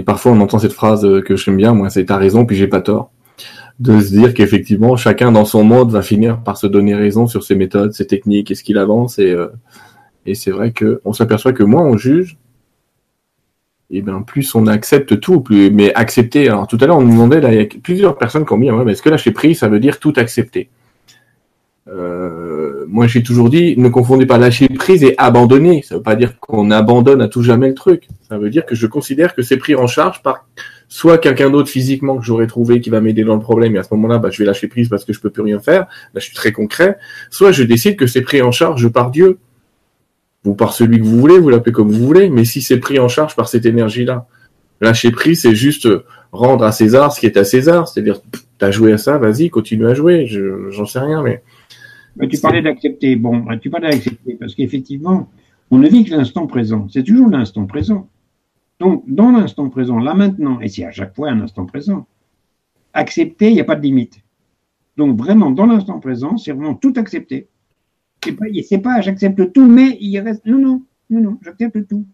parfois 0.05 0.33
on 0.33 0.41
entend 0.41 0.59
cette 0.59 0.73
phrase 0.73 1.07
que 1.25 1.37
j'aime 1.37 1.57
bien, 1.57 1.75
moi, 1.75 1.91
c'est 1.91 2.07
t'as 2.07 2.17
raison, 2.17 2.47
puis 2.47 2.57
j'ai 2.57 2.67
pas 2.67 2.81
tort. 2.81 3.11
De 3.79 4.01
se 4.01 4.11
dire 4.11 4.35
qu'effectivement, 4.35 4.97
chacun 4.97 5.33
dans 5.33 5.45
son 5.45 5.65
monde 5.65 5.91
va 5.91 6.03
finir 6.03 6.43
par 6.43 6.57
se 6.57 6.67
donner 6.67 6.95
raison 6.95 7.27
sur 7.27 7.43
ses 7.43 7.55
méthodes, 7.55 7.93
ses 7.93 8.07
techniques 8.07 8.51
et 8.51 8.55
ce 8.55 8.63
qu'il 8.63 8.79
avance. 8.79 9.19
Et, 9.19 9.33
euh, 9.33 9.49
et 10.25 10.35
c'est 10.35 10.51
vrai 10.51 10.73
qu'on 10.73 11.13
s'aperçoit 11.13 11.53
que 11.53 11.63
moins 11.63 11.83
on 11.83 11.97
juge, 11.97 12.39
et 13.91 14.01
bien 14.01 14.23
plus 14.23 14.55
on 14.55 14.67
accepte 14.67 15.21
tout, 15.21 15.41
plus 15.41 15.71
mais 15.71 15.93
accepter. 15.95 16.49
Alors 16.49 16.67
tout 16.67 16.79
à 16.81 16.87
l'heure 16.87 16.99
on 16.99 17.03
nous 17.03 17.13
demandait, 17.13 17.41
là, 17.41 17.53
il 17.53 17.61
y 17.61 17.63
a 17.63 17.67
plusieurs 17.83 18.17
personnes 18.17 18.47
qui 18.47 18.53
ont 18.53 18.57
mis, 18.57 18.71
ouais, 18.71 18.85
mais 18.85 18.93
est-ce 18.93 19.03
que 19.03 19.11
lâcher 19.11 19.33
prise, 19.33 19.59
ça 19.59 19.69
veut 19.69 19.81
dire 19.81 19.99
tout 19.99 20.13
accepter? 20.17 20.71
Euh, 21.89 22.85
moi, 22.87 23.07
j'ai 23.07 23.23
toujours 23.23 23.51
dit, 23.51 23.75
ne 23.77 23.89
confondez 23.89 24.27
pas 24.27 24.39
lâcher 24.39 24.69
prise 24.69 25.03
et 25.03 25.15
abandonner. 25.19 25.83
Ça 25.83 25.97
veut 25.97 26.03
pas 26.03 26.15
dire 26.15 26.39
qu'on 26.39 26.71
abandonne 26.71 27.21
à 27.21 27.29
tout 27.29 27.43
jamais 27.43 27.69
le 27.69 27.75
truc. 27.75 28.09
Ça 28.29 28.39
veut 28.39 28.51
dire 28.51 28.67
que 28.67 28.75
je 28.75 28.87
considère 28.87 29.35
que 29.35 29.43
c'est 29.43 29.57
pris 29.57 29.75
en 29.75 29.87
charge 29.87 30.23
par 30.23 30.47
soit 30.89 31.19
quelqu'un 31.19 31.51
d'autre 31.51 31.71
physiquement 31.71 32.19
que 32.19 32.25
j'aurais 32.25 32.47
trouvé 32.47 32.81
qui 32.81 32.91
va 32.91 33.01
m'aider 33.01 33.25
dans 33.25 33.35
le 33.35 33.41
problème 33.41 33.75
et 33.75 33.79
à 33.79 33.83
ce 33.83 33.89
moment-là, 33.95 34.19
bah, 34.19 34.29
je 34.31 34.39
vais 34.39 34.45
lâcher 34.45 34.69
prise 34.69 34.89
parce 34.89 35.05
que 35.05 35.13
je 35.13 35.21
peux 35.21 35.31
plus 35.31 35.43
rien 35.43 35.59
faire. 35.59 35.87
Là, 36.13 36.21
je 36.21 36.27
suis 36.27 36.35
très 36.35 36.53
concret. 36.53 36.99
Soit 37.31 37.51
je 37.51 37.63
décide 37.63 37.97
que 37.97 38.07
c'est 38.07 38.21
pris 38.21 38.43
en 38.43 38.51
charge 38.51 38.89
par 38.89 39.11
Dieu 39.11 39.39
ou 40.45 40.55
par 40.55 40.75
celui 40.75 40.99
que 41.01 41.05
vous 41.05 41.19
voulez, 41.19 41.39
vous 41.39 41.49
l'appelez 41.49 41.73
comme 41.73 41.91
vous 41.91 42.05
voulez, 42.05 42.29
mais 42.29 42.45
si 42.45 42.61
c'est 42.61 42.79
pris 42.79 42.99
en 42.99 43.09
charge 43.09 43.35
par 43.37 43.49
cette 43.49 43.65
énergie-là, 43.65 44.27
lâcher 44.81 45.13
prise, 45.13 45.43
c'est 45.43 45.55
juste 45.55 45.89
rendre 46.31 46.65
à 46.65 46.73
César 46.73 47.13
ce 47.13 47.21
qui 47.21 47.27
est 47.27 47.37
à 47.37 47.45
César. 47.45 47.89
C'est-à-dire, 47.89 48.21
t'as 48.59 48.71
joué 48.71 48.93
à 48.93 48.99
ça, 48.99 49.19
vas-y, 49.19 49.51
continue 49.51 49.87
à 49.87 49.95
jouer. 49.95 50.27
J'en 50.71 50.85
sais 50.85 50.99
rien, 50.99 51.23
mais 51.23 51.43
mais 52.17 52.29
tu 52.29 52.39
parlais 52.41 52.63
d'accepter. 52.63 53.17
Bon, 53.17 53.47
tu 53.59 53.71
parlais 53.71 53.91
d'accepter 53.91 54.35
parce 54.35 54.55
qu'effectivement, 54.55 55.31
on 55.71 55.79
ne 55.79 55.89
vit 55.89 56.05
que 56.05 56.11
l'instant 56.11 56.47
présent. 56.47 56.87
C'est 56.89 57.03
toujours 57.03 57.29
l'instant 57.29 57.67
présent. 57.67 58.09
Donc, 58.79 59.05
dans 59.07 59.31
l'instant 59.31 59.69
présent, 59.71 59.99
là 59.99 60.15
maintenant, 60.15 60.61
et 60.61 60.69
c'est 60.69 60.85
à 60.85 60.91
chaque 60.91 61.15
fois 61.15 61.31
un 61.31 61.41
instant 61.41 61.67
présent, 61.67 62.07
accepter, 62.93 63.49
il 63.49 63.55
n'y 63.55 63.61
a 63.61 63.65
pas 63.65 63.77
de 63.77 63.83
limite. 63.83 64.21
Donc, 64.97 65.17
vraiment, 65.17 65.51
dans 65.51 65.67
l'instant 65.67 66.01
présent, 66.01 66.37
c'est 66.37 66.53
vraiment 66.53 66.75
tout 66.75 66.93
accepter. 66.97 67.49
C'est 68.25 68.33
pas, 68.33 68.47
pas 68.83 69.01
j'accepte 69.01 69.53
tout, 69.53 69.67
mais 69.67 69.97
il 70.01 70.19
reste. 70.19 70.45
Non, 70.47 70.59
non, 70.59 70.83
non, 71.11 71.21
non, 71.21 71.39
j'accepte 71.43 71.89
tout. 71.89 72.07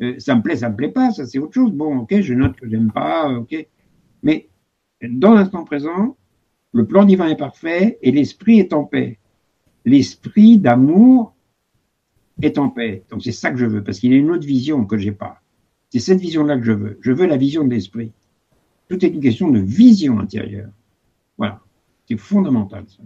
Euh, 0.00 0.14
ça 0.18 0.34
me 0.34 0.42
plaît, 0.42 0.56
ça 0.56 0.70
me 0.70 0.76
plaît 0.76 0.90
pas, 0.90 1.10
ça 1.10 1.26
c'est 1.26 1.38
autre 1.38 1.54
chose. 1.54 1.72
Bon, 1.72 1.98
ok, 1.98 2.20
je 2.20 2.34
note 2.34 2.56
que 2.56 2.68
j'aime 2.68 2.90
pas, 2.90 3.30
ok. 3.30 3.66
Mais 4.22 4.48
dans 5.02 5.34
l'instant 5.34 5.64
présent, 5.64 6.16
le 6.72 6.86
plan 6.86 7.04
divin 7.04 7.28
est 7.28 7.36
parfait 7.36 7.98
et 8.02 8.12
l'esprit 8.12 8.60
est 8.60 8.72
en 8.72 8.84
paix. 8.84 9.18
L'esprit 9.84 10.58
d'amour 10.58 11.34
est 12.42 12.58
en 12.58 12.68
paix. 12.68 13.02
Donc 13.10 13.22
c'est 13.22 13.32
ça 13.32 13.50
que 13.50 13.56
je 13.56 13.66
veux, 13.66 13.82
parce 13.82 13.98
qu'il 13.98 14.12
y 14.12 14.14
a 14.14 14.18
une 14.18 14.30
autre 14.30 14.46
vision 14.46 14.84
que 14.84 14.98
j'ai 14.98 15.12
pas. 15.12 15.40
C'est 15.90 15.98
cette 15.98 16.20
vision-là 16.20 16.56
que 16.56 16.64
je 16.64 16.72
veux. 16.72 16.98
Je 17.00 17.12
veux 17.12 17.26
la 17.26 17.36
vision 17.36 17.64
de 17.64 17.70
l'esprit. 17.70 18.12
Tout 18.88 19.04
est 19.04 19.08
une 19.08 19.20
question 19.20 19.50
de 19.50 19.58
vision 19.58 20.20
intérieure. 20.20 20.70
Voilà. 21.36 21.60
C'est 22.08 22.16
fondamental, 22.16 22.84
ça. 22.88 23.02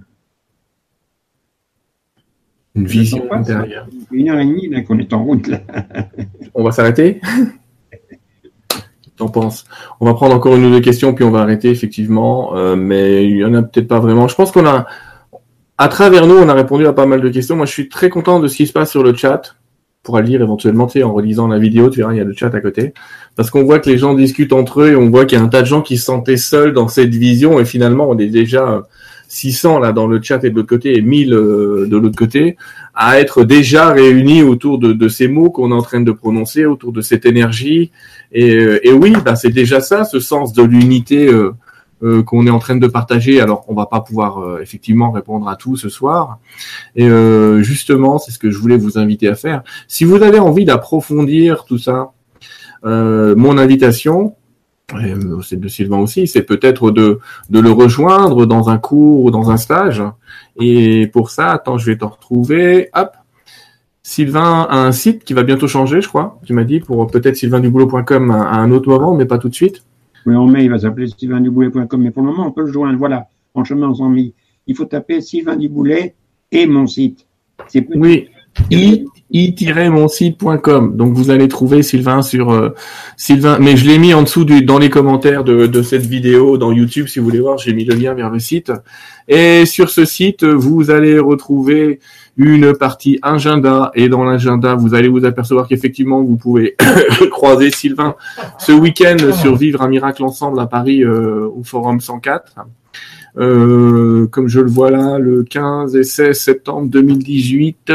Une 2.74 2.86
vision 2.86 3.32
intérieure. 3.32 3.88
Une 4.10 4.30
heure 4.30 4.40
et 4.40 4.46
demie, 4.46 4.68
là, 4.68 4.82
qu'on 4.82 4.98
est 4.98 5.12
en 5.12 5.24
route, 5.24 5.46
là. 5.46 5.62
On 6.54 6.64
va 6.64 6.72
s'arrêter? 6.72 7.20
T'en 9.16 9.28
penses 9.28 9.64
On 10.00 10.06
va 10.06 10.14
prendre 10.14 10.34
encore 10.34 10.56
une 10.56 10.64
ou 10.64 10.70
deux 10.70 10.80
questions, 10.80 11.14
puis 11.14 11.24
on 11.24 11.30
va 11.30 11.40
arrêter, 11.40 11.70
effectivement. 11.70 12.56
Euh, 12.56 12.74
mais 12.74 13.24
il 13.24 13.36
y 13.38 13.44
en 13.44 13.54
a 13.54 13.62
peut-être 13.62 13.86
pas 13.86 14.00
vraiment. 14.00 14.26
Je 14.26 14.34
pense 14.34 14.50
qu'on 14.50 14.66
a, 14.66 14.86
à 15.78 15.88
travers 15.88 16.26
nous, 16.26 16.36
on 16.36 16.48
a 16.48 16.54
répondu 16.54 16.86
à 16.86 16.92
pas 16.92 17.06
mal 17.06 17.20
de 17.20 17.28
questions. 17.28 17.56
Moi, 17.56 17.66
je 17.66 17.72
suis 17.72 17.88
très 17.88 18.08
content 18.08 18.40
de 18.40 18.48
ce 18.48 18.56
qui 18.56 18.66
se 18.66 18.72
passe 18.72 18.90
sur 18.90 19.02
le 19.02 19.14
chat. 19.14 19.56
On 20.02 20.06
pourra 20.06 20.20
lire 20.20 20.42
éventuellement, 20.42 20.86
tu 20.86 20.98
sais, 20.98 21.02
en 21.04 21.12
relisant 21.12 21.48
la 21.48 21.58
vidéo, 21.58 21.88
tu 21.90 22.00
verras, 22.00 22.12
il 22.12 22.18
y 22.18 22.20
a 22.20 22.24
le 22.24 22.34
chat 22.34 22.54
à 22.54 22.60
côté. 22.60 22.92
Parce 23.36 23.50
qu'on 23.50 23.64
voit 23.64 23.78
que 23.78 23.88
les 23.88 23.98
gens 23.98 24.14
discutent 24.14 24.52
entre 24.52 24.82
eux 24.82 24.90
et 24.90 24.96
on 24.96 25.08
voit 25.08 25.24
qu'il 25.24 25.38
y 25.38 25.40
a 25.40 25.44
un 25.44 25.48
tas 25.48 25.62
de 25.62 25.66
gens 25.66 25.80
qui 25.80 25.96
se 25.96 26.04
sentaient 26.04 26.36
seuls 26.36 26.72
dans 26.72 26.88
cette 26.88 27.14
vision 27.14 27.58
et 27.58 27.64
finalement, 27.64 28.08
on 28.10 28.18
est 28.18 28.26
déjà 28.26 28.82
600 29.28 29.80
là 29.80 29.92
dans 29.92 30.06
le 30.06 30.22
chat 30.22 30.44
et 30.44 30.50
de 30.50 30.54
l'autre 30.54 30.68
côté 30.68 30.96
et 30.96 31.02
1000 31.02 31.32
euh, 31.32 31.86
de 31.88 31.96
l'autre 31.96 32.16
côté, 32.16 32.56
à 32.94 33.18
être 33.18 33.44
déjà 33.44 33.90
réunis 33.90 34.42
autour 34.42 34.78
de, 34.78 35.08
ces 35.08 35.28
mots 35.28 35.50
qu'on 35.50 35.72
est 35.72 35.74
en 35.74 35.82
train 35.82 36.00
de 36.00 36.12
prononcer, 36.12 36.64
autour 36.66 36.92
de 36.92 37.00
cette 37.00 37.26
énergie. 37.26 37.90
Et, 38.34 38.54
euh, 38.54 38.92
oui, 38.92 39.14
bah, 39.24 39.36
c'est 39.36 39.50
déjà 39.50 39.80
ça, 39.80 40.04
ce 40.04 40.20
sens 40.20 40.52
de 40.52 40.62
l'unité 40.62 41.32
euh, 41.32 42.22
qu'on 42.24 42.46
est 42.46 42.50
en 42.50 42.58
train 42.58 42.76
de 42.76 42.86
partager. 42.86 43.40
Alors, 43.40 43.64
on 43.68 43.74
va 43.74 43.86
pas 43.86 44.00
pouvoir 44.00 44.60
effectivement 44.60 45.10
répondre 45.10 45.48
à 45.48 45.56
tout 45.56 45.76
ce 45.76 45.88
soir. 45.88 46.38
Et 46.96 47.08
justement, 47.62 48.18
c'est 48.18 48.30
ce 48.30 48.38
que 48.38 48.50
je 48.50 48.58
voulais 48.58 48.76
vous 48.76 48.98
inviter 48.98 49.26
à 49.28 49.34
faire. 49.34 49.62
Si 49.88 50.04
vous 50.04 50.16
avez 50.16 50.38
envie 50.38 50.66
d'approfondir 50.66 51.64
tout 51.64 51.78
ça, 51.78 52.10
mon 52.82 53.56
invitation, 53.56 54.34
euh, 54.92 55.40
c'est 55.42 55.58
de 55.58 55.68
Sylvain 55.68 55.98
aussi, 55.98 56.26
c'est 56.26 56.42
peut-être 56.42 56.90
de, 56.90 57.18
de 57.48 57.60
le 57.60 57.70
rejoindre 57.70 58.44
dans 58.44 58.68
un 58.68 58.78
cours 58.78 59.24
ou 59.24 59.30
dans 59.30 59.50
un 59.50 59.56
stage. 59.56 60.02
Et 60.60 61.06
pour 61.08 61.30
ça, 61.30 61.52
attends, 61.52 61.78
je 61.78 61.86
vais 61.90 61.96
te 61.96 62.04
retrouver. 62.04 62.90
Hop. 62.94 63.12
Sylvain 64.06 64.66
a 64.68 64.86
un 64.86 64.92
site 64.92 65.24
qui 65.24 65.32
va 65.32 65.42
bientôt 65.44 65.66
changer, 65.66 66.02
je 66.02 66.08
crois. 66.08 66.38
Tu 66.44 66.52
m'as 66.52 66.64
dit 66.64 66.78
pour 66.78 67.06
peut-être 67.06 67.36
sylvainduboulot.com 67.36 68.30
à 68.30 68.56
un 68.58 68.70
autre 68.70 68.88
moment, 68.88 69.14
mais 69.14 69.24
pas 69.24 69.38
tout 69.38 69.48
de 69.48 69.54
suite. 69.54 69.82
Oui, 70.26 70.36
en 70.36 70.46
mai, 70.46 70.64
il 70.64 70.70
va 70.70 70.78
s'appeler 70.78 71.08
sylvainduboulet.com, 71.08 72.02
mais 72.02 72.10
pour 72.10 72.22
le 72.22 72.30
moment, 72.30 72.46
on 72.46 72.52
peut 72.52 72.66
le 72.66 72.70
joindre. 72.70 72.98
Voilà, 72.98 73.28
en 73.54 73.64
chemin 73.64 73.88
ensemble. 73.88 74.20
Il 74.66 74.76
faut 74.76 74.84
taper 74.84 75.22
Sylvain 75.22 75.56
Duboulet 75.56 76.14
et 76.52 76.66
mon 76.66 76.86
site. 76.86 77.26
Oui, 77.94 78.28
i-monsite.com. 79.30 80.96
Donc 80.96 81.14
vous 81.14 81.30
allez 81.30 81.48
trouver 81.48 81.82
Sylvain 81.82 82.20
sur 82.22 82.50
euh, 82.50 82.70
Sylvain, 83.16 83.58
mais 83.58 83.76
je 83.76 83.86
l'ai 83.86 83.98
mis 83.98 84.14
en 84.14 84.22
dessous 84.22 84.44
du, 84.44 84.62
dans 84.62 84.78
les 84.78 84.90
commentaires 84.90 85.44
de, 85.44 85.66
de, 85.66 85.82
cette 85.82 86.06
vidéo 86.06 86.56
dans 86.56 86.72
YouTube 86.72 87.08
si 87.08 87.18
vous 87.18 87.24
voulez 87.24 87.40
voir, 87.40 87.58
j'ai 87.58 87.72
mis 87.72 87.84
le 87.84 87.94
lien 87.94 88.14
vers 88.14 88.30
le 88.30 88.38
site. 88.38 88.70
Et 89.28 89.66
sur 89.66 89.90
ce 89.90 90.04
site, 90.04 90.44
vous 90.44 90.90
allez 90.90 91.18
retrouver 91.18 92.00
une 92.36 92.74
partie 92.74 93.18
agenda 93.22 93.92
et 93.94 94.08
dans 94.08 94.24
l'agenda, 94.24 94.74
vous 94.74 94.94
allez 94.94 95.08
vous 95.08 95.24
apercevoir 95.24 95.68
qu'effectivement 95.68 96.22
vous 96.22 96.36
pouvez 96.36 96.76
croiser 97.30 97.70
Sylvain 97.70 98.16
ce 98.58 98.72
week-end 98.72 99.16
sur 99.32 99.54
Vivre 99.56 99.82
un 99.82 99.88
miracle 99.88 100.24
ensemble 100.24 100.58
à 100.60 100.66
Paris 100.66 101.04
euh, 101.04 101.48
au 101.48 101.62
Forum 101.62 102.00
104. 102.00 102.66
Euh, 103.36 104.26
comme 104.28 104.48
je 104.48 104.60
le 104.60 104.70
vois 104.70 104.90
là, 104.90 105.18
le 105.18 105.44
15 105.44 105.96
et 105.96 106.04
16 106.04 106.38
septembre 106.38 106.88
2018 106.88 107.92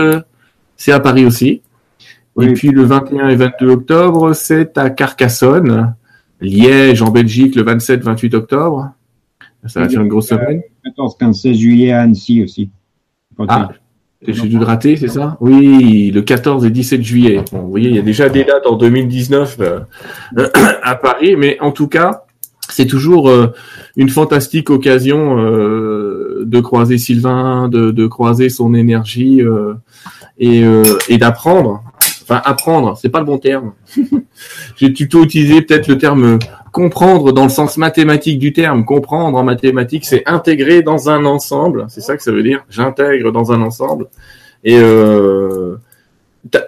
c'est 0.80 0.94
à 0.94 0.99
Paris 1.02 1.26
aussi. 1.26 1.61
Et 2.41 2.53
puis 2.53 2.70
le 2.70 2.84
21 2.84 3.28
et 3.28 3.36
22 3.36 3.70
octobre, 3.70 4.34
c'est 4.34 4.78
à 4.78 4.90
Carcassonne, 4.90 5.94
Liège 6.40 7.02
en 7.02 7.11
Belgique 7.11 7.56
le 7.56 7.64
27-28 7.64 8.36
octobre. 8.36 8.94
Ça 9.66 9.82
va 9.82 9.90
faire 9.90 10.02
une 10.02 10.07
grosse 10.07 10.30
semaine. 10.30 10.61
14, 10.86 11.18
15, 11.20 11.41
16 11.41 11.57
juillet 11.57 11.91
à 11.91 12.02
Annecy 12.02 12.41
aussi. 12.41 12.70
Ah, 13.49 13.72
j'ai 14.28 14.48
dû 14.48 14.60
le 14.60 14.66
rater, 14.66 14.98
c'est 14.98 15.08
ça? 15.08 15.38
Oui, 15.40 16.12
le 16.12 16.22
14 16.22 16.66
et 16.66 16.70
17 16.70 17.02
juillet. 17.02 17.41
Bon, 17.52 17.60
vous 17.60 17.70
voyez, 17.70 17.90
il 17.90 17.96
y 17.96 18.00
a 18.00 18.04
déjà 18.04 18.28
des 18.28 18.44
dates 18.44 18.68
en 18.68 18.76
2019 18.76 19.58
euh, 19.62 19.80
à 20.84 20.96
Paris, 20.96 21.36
mais 21.38 21.58
en 21.62 21.72
tout 21.72 21.88
cas, 21.88 22.26
c'est 22.70 22.86
toujours 22.86 23.30
euh, 23.30 23.54
une 23.96 24.10
fantastique 24.10 24.70
occasion 24.70 25.40
euh, 25.40 26.44
de 26.46 26.60
croiser 26.60 26.98
Sylvain, 26.98 27.70
de, 27.70 27.91
de 27.91 28.08
croiser 28.08 28.50
son 28.50 28.74
énergie 28.74 29.41
et, 30.40 30.64
euh, 30.64 30.98
et 31.08 31.18
d'apprendre. 31.18 31.84
Enfin, 32.24 32.41
apprendre, 32.46 32.98
c'est 32.98 33.10
pas 33.10 33.20
le 33.20 33.26
bon 33.26 33.38
terme. 33.38 33.74
J'ai 34.78 34.91
plutôt 34.91 35.24
utilisé 35.24 35.62
peut-être 35.62 35.88
le 35.88 35.98
terme 35.98 36.40
comprendre 36.72 37.32
dans 37.32 37.44
le 37.44 37.50
sens 37.50 37.78
mathématique 37.78 38.40
du 38.40 38.54
terme. 38.54 38.86
Comprendre 38.86 39.38
en 39.38 39.44
mathématiques, 39.44 40.06
c'est 40.06 40.24
intégrer 40.28 40.82
dans 40.82 41.10
un 41.10 41.26
ensemble. 41.26 41.86
C'est 41.90 42.02
ça 42.02 42.16
que 42.18 42.24
ça 42.24 42.32
veut 42.32 42.44
dire. 42.44 42.66
J'intègre 42.70 43.32
dans 43.32 43.52
un 43.52 43.62
ensemble. 43.62 44.08
Et 44.64 44.78
euh, 44.78 45.78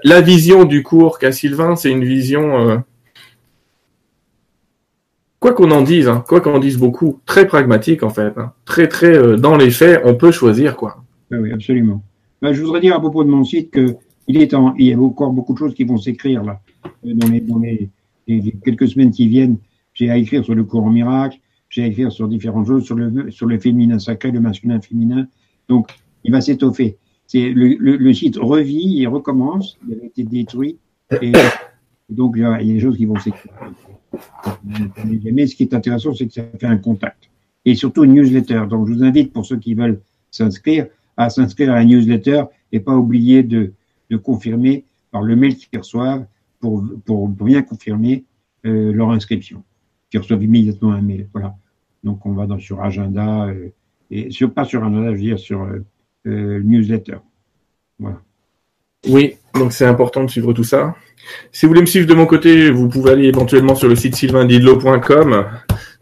la 0.03 0.21
vision 0.21 0.65
du 0.65 0.83
cours 0.83 1.19
qu'a 1.19 1.31
Sylvain, 1.31 1.75
c'est 1.75 1.91
une 1.91 2.03
vision, 2.03 2.69
euh, 2.69 2.77
quoi 5.39 5.53
qu'on 5.53 5.71
en 5.71 5.81
dise, 5.81 6.07
hein, 6.07 6.23
quoi 6.27 6.41
qu'on 6.41 6.59
dise 6.59 6.77
beaucoup, 6.77 7.19
très 7.25 7.47
pragmatique 7.47 8.03
en 8.03 8.09
fait, 8.09 8.37
hein. 8.37 8.53
très 8.65 8.87
très 8.87 9.15
euh, 9.15 9.35
dans 9.35 9.57
les 9.57 9.71
faits, 9.71 10.01
on 10.05 10.15
peut 10.15 10.31
choisir 10.31 10.75
quoi. 10.75 11.03
Oui, 11.31 11.51
absolument. 11.51 12.01
Ben, 12.41 12.53
je 12.53 12.61
voudrais 12.61 12.79
dire 12.79 12.95
à 12.95 12.99
propos 12.99 13.23
de 13.23 13.29
mon 13.29 13.43
site 13.43 13.71
que 13.71 13.95
il 14.27 14.41
est 14.41 14.53
en, 14.53 14.75
y 14.77 14.93
a 14.93 14.99
encore 14.99 15.31
beaucoup 15.31 15.53
de 15.53 15.57
choses 15.57 15.73
qui 15.73 15.83
vont 15.83 15.97
s'écrire 15.97 16.43
là 16.43 16.61
dans 17.03 17.27
les, 17.27 17.89
quelques 18.63 18.87
semaines 18.87 19.11
qui 19.11 19.27
viennent. 19.27 19.57
J'ai 19.93 20.09
à 20.09 20.17
écrire 20.17 20.43
sur 20.43 20.55
le 20.55 20.63
courant 20.63 20.89
miracle, 20.89 21.39
j'ai 21.69 21.83
à 21.83 21.87
écrire 21.87 22.11
sur 22.11 22.27
différentes 22.27 22.67
choses, 22.67 22.85
sur 22.85 22.95
le, 22.95 23.31
sur 23.31 23.45
le 23.45 23.59
féminin 23.59 23.99
sacré, 23.99 24.31
le 24.31 24.39
masculin 24.39 24.79
féminin. 24.81 25.27
Donc, 25.67 25.89
il 26.23 26.31
va 26.31 26.41
s'étoffer. 26.41 26.97
C'est 27.27 27.49
le, 27.49 27.75
le, 27.75 28.13
site 28.13 28.37
revit 28.37 29.01
et 29.01 29.07
recommence. 29.07 29.77
Il 29.87 29.99
a 30.01 30.05
été 30.05 30.23
détruit. 30.23 30.77
Et 31.21 31.31
donc, 32.09 32.33
il 32.35 32.41
y 32.41 32.45
a 32.45 32.57
des 32.57 32.79
choses 32.79 32.97
qui 32.97 33.05
vont 33.05 33.17
s'écrire. 33.17 33.53
Mais 35.31 35.47
ce 35.47 35.55
qui 35.55 35.63
est 35.63 35.73
intéressant, 35.73 36.13
c'est 36.13 36.27
que 36.27 36.33
ça 36.33 36.43
fait 36.59 36.67
un 36.67 36.77
contact. 36.77 37.29
Et 37.63 37.75
surtout 37.75 38.03
une 38.03 38.13
newsletter. 38.13 38.63
Donc, 38.69 38.87
je 38.87 38.93
vous 38.93 39.03
invite, 39.03 39.31
pour 39.31 39.45
ceux 39.45 39.57
qui 39.57 39.73
veulent 39.73 40.01
s'inscrire, 40.29 40.87
à 41.17 41.29
s'inscrire 41.29 41.71
à 41.71 41.75
la 41.75 41.85
newsletter 41.85 42.43
et 42.71 42.79
pas 42.79 42.95
oublier 42.95 43.43
de, 43.43 43.73
de 44.09 44.17
confirmer 44.17 44.85
par 45.11 45.21
le 45.21 45.35
mail 45.35 45.55
qu'ils 45.55 45.79
reçoivent 45.79 46.25
pour, 46.59 46.83
pour, 47.05 47.27
bien 47.27 47.61
confirmer 47.61 48.23
euh, 48.65 48.91
leur 48.93 49.11
inscription. 49.11 49.63
Qu'ils 50.11 50.19
reçoivent 50.19 50.43
immédiatement 50.43 50.91
un 50.91 51.01
mail. 51.01 51.27
Voilà. 51.33 51.55
Donc 52.03 52.23
on 52.25 52.33
va 52.33 52.45
dans, 52.45 52.59
sur 52.59 52.83
agenda 52.83 53.45
euh, 53.45 53.69
et 54.11 54.29
sur, 54.29 54.53
pas 54.53 54.65
sur 54.65 54.83
agenda, 54.83 55.07
je 55.07 55.15
veux 55.15 55.17
dire 55.17 55.39
sur 55.39 55.63
euh, 55.63 55.83
euh 56.27 56.61
newsletter. 56.63 57.17
Voilà. 57.97 58.21
Oui, 59.07 59.35
donc 59.55 59.73
c'est 59.73 59.85
important 59.85 60.23
de 60.23 60.29
suivre 60.29 60.53
tout 60.53 60.63
ça. 60.63 60.95
Si 61.51 61.65
vous 61.65 61.71
voulez 61.71 61.81
me 61.81 61.87
suivre 61.87 62.07
de 62.07 62.13
mon 62.13 62.25
côté, 62.25 62.69
vous 62.69 62.87
pouvez 62.87 63.11
aller 63.11 63.25
éventuellement 63.25 63.73
sur 63.73 63.87
le 63.87 63.95
site 63.95 64.15
sylvaindidlo.com. 64.15 65.45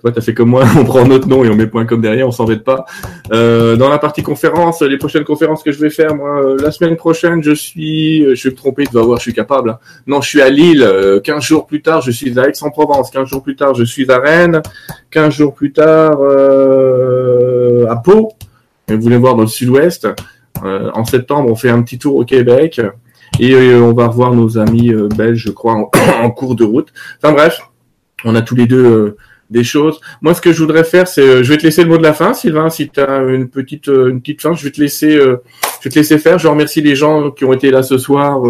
Toi, 0.02 0.14
as 0.16 0.22
fait 0.22 0.34
comme 0.34 0.50
moi, 0.50 0.64
on 0.78 0.86
prend 0.86 1.06
notre 1.06 1.28
nom 1.28 1.44
et 1.44 1.50
on 1.50 1.56
met 1.56 1.68
.com 1.68 2.02
derrière, 2.02 2.28
on 2.28 2.32
s'embête 2.32 2.64
pas. 2.64 2.86
Euh, 3.34 3.76
dans 3.76 3.90
la 3.90 4.00
partie 4.00 4.24
conférence, 4.24 4.82
les 4.82 4.98
prochaines 4.98 5.26
conférences 5.26 5.62
que 5.62 5.74
je 5.74 5.80
vais 5.80 5.90
faire, 5.90 6.16
moi, 6.16 6.42
euh, 6.42 6.58
la 6.62 6.72
semaine 6.72 6.96
prochaine, 6.96 7.44
je 7.44 7.52
suis, 7.52 8.24
euh, 8.24 8.34
je 8.34 8.48
vais 8.48 8.52
me 8.52 8.56
tromper, 8.56 8.86
tu 8.86 8.94
vas 8.94 9.02
voir, 9.02 9.18
je 9.18 9.24
suis 9.24 9.34
capable. 9.34 9.72
Hein. 9.72 9.80
Non, 10.08 10.22
je 10.22 10.30
suis 10.30 10.42
à 10.42 10.50
Lille. 10.50 10.88
15 11.24 11.44
jours 11.44 11.68
plus 11.68 11.82
tard, 11.82 12.02
je 12.02 12.12
suis 12.12 12.38
à 12.40 12.48
Aix-en-Provence. 12.48 13.12
15 13.12 13.28
jours 13.28 13.44
plus 13.44 13.58
tard, 13.58 13.74
je 13.76 13.84
suis 13.84 14.10
à 14.10 14.20
Rennes. 14.20 14.62
15 15.12 15.34
jours 15.34 15.54
plus 15.54 15.74
tard, 15.74 16.22
à 17.90 17.96
Pau. 17.98 18.32
vous 18.88 19.02
voulez 19.02 19.18
voir 19.18 19.36
dans 19.36 19.44
le 19.44 19.48
sud-ouest. 19.48 20.08
en 20.64 21.06
septembre, 21.06 21.50
on 21.52 21.56
fait 21.56 21.70
un 21.70 21.82
petit 21.82 21.98
tour 21.98 22.16
au 22.16 22.24
Québec. 22.24 22.82
Et 23.40 23.74
on 23.76 23.94
va 23.94 24.08
revoir 24.08 24.34
nos 24.34 24.58
amis 24.58 24.94
belges, 25.16 25.44
je 25.46 25.52
crois, 25.52 25.74
en, 25.74 25.92
en, 26.24 26.32
cours 26.32 26.56
de 26.56 26.64
route. 26.64 26.88
Enfin 27.22 27.34
bref, 27.34 27.62
on 28.24 28.36
a 28.36 28.42
tous 28.42 28.56
les 28.56 28.66
deux 28.66 29.18
des 29.50 29.64
choses. 29.64 30.00
Moi, 30.22 30.34
ce 30.34 30.42
que 30.42 30.52
je 30.54 30.62
voudrais 30.62 30.84
faire, 30.84 31.08
c'est, 31.08 31.22
euh, 31.22 31.44
je 31.44 31.50
vais 31.52 31.58
te 31.58 31.64
laisser 31.64 31.84
le 31.84 31.90
mot 31.90 31.98
de 31.98 32.04
la 32.04 32.14
fin, 32.14 32.34
Sylvain, 32.34 32.70
si 32.70 32.90
tu 32.90 33.00
as 33.00 33.24
une 33.24 33.50
petite, 33.50 33.90
euh, 33.90 34.10
une 34.10 34.22
petite 34.22 34.42
fin, 34.42 34.54
je 34.54 34.64
vais 34.64 34.72
te 34.72 34.80
laisser, 34.80 35.16
euh, 35.16 35.38
je 35.80 35.86
vais 35.86 35.90
te 35.90 36.00
laisser 36.00 36.18
faire. 36.20 36.38
Je 36.38 36.48
remercie 36.48 36.82
les 36.82 36.96
gens 36.96 37.32
qui 37.32 37.46
ont 37.46 37.54
été 37.54 37.72
là 37.72 37.82
ce 37.82 37.98
soir 37.98 38.42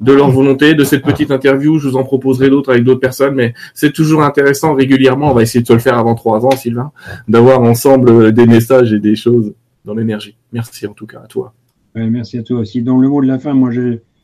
de 0.00 0.12
leur 0.12 0.30
volonté, 0.30 0.74
de 0.74 0.84
cette 0.84 1.02
petite 1.02 1.30
interview. 1.30 1.78
Je 1.78 1.88
vous 1.88 1.96
en 1.96 2.04
proposerai 2.04 2.50
d'autres 2.50 2.70
avec 2.70 2.84
d'autres 2.84 3.00
personnes, 3.00 3.34
mais 3.34 3.54
c'est 3.74 3.92
toujours 3.92 4.22
intéressant 4.22 4.74
régulièrement. 4.74 5.30
On 5.30 5.34
va 5.34 5.42
essayer 5.42 5.60
de 5.60 5.66
te 5.66 5.72
le 5.72 5.78
faire 5.78 5.98
avant 5.98 6.14
trois 6.14 6.44
ans, 6.46 6.52
Sylvain, 6.52 6.92
d'avoir 7.26 7.60
ensemble 7.62 8.32
des 8.32 8.46
messages 8.46 8.92
et 8.92 9.00
des 9.00 9.16
choses 9.16 9.54
dans 9.84 9.94
l'énergie. 9.94 10.36
Merci 10.52 10.86
en 10.86 10.92
tout 10.92 11.06
cas 11.06 11.20
à 11.24 11.26
toi. 11.26 11.54
merci 11.94 12.38
à 12.38 12.42
toi 12.42 12.60
aussi. 12.60 12.82
Dans 12.82 12.98
le 12.98 13.08
mot 13.08 13.20
de 13.20 13.26
la 13.26 13.38
fin, 13.38 13.54
moi, 13.54 13.70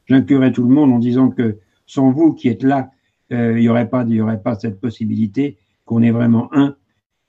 j'inclurai 0.08 0.52
tout 0.52 0.62
le 0.62 0.72
monde 0.72 0.92
en 0.92 0.98
disant 0.98 1.30
que 1.30 1.56
sans 1.86 2.12
vous 2.12 2.34
qui 2.34 2.48
êtes 2.48 2.62
là 2.62 2.90
il 3.32 3.54
n'y 3.54 3.68
aurait, 3.68 3.88
pas, 3.88 4.04
y 4.04 4.20
aurait 4.20 4.42
pas 4.42 4.56
cette 4.56 4.80
possibilité 4.80 5.56
qu'on 5.90 6.02
est 6.02 6.12
vraiment 6.12 6.48
un. 6.54 6.76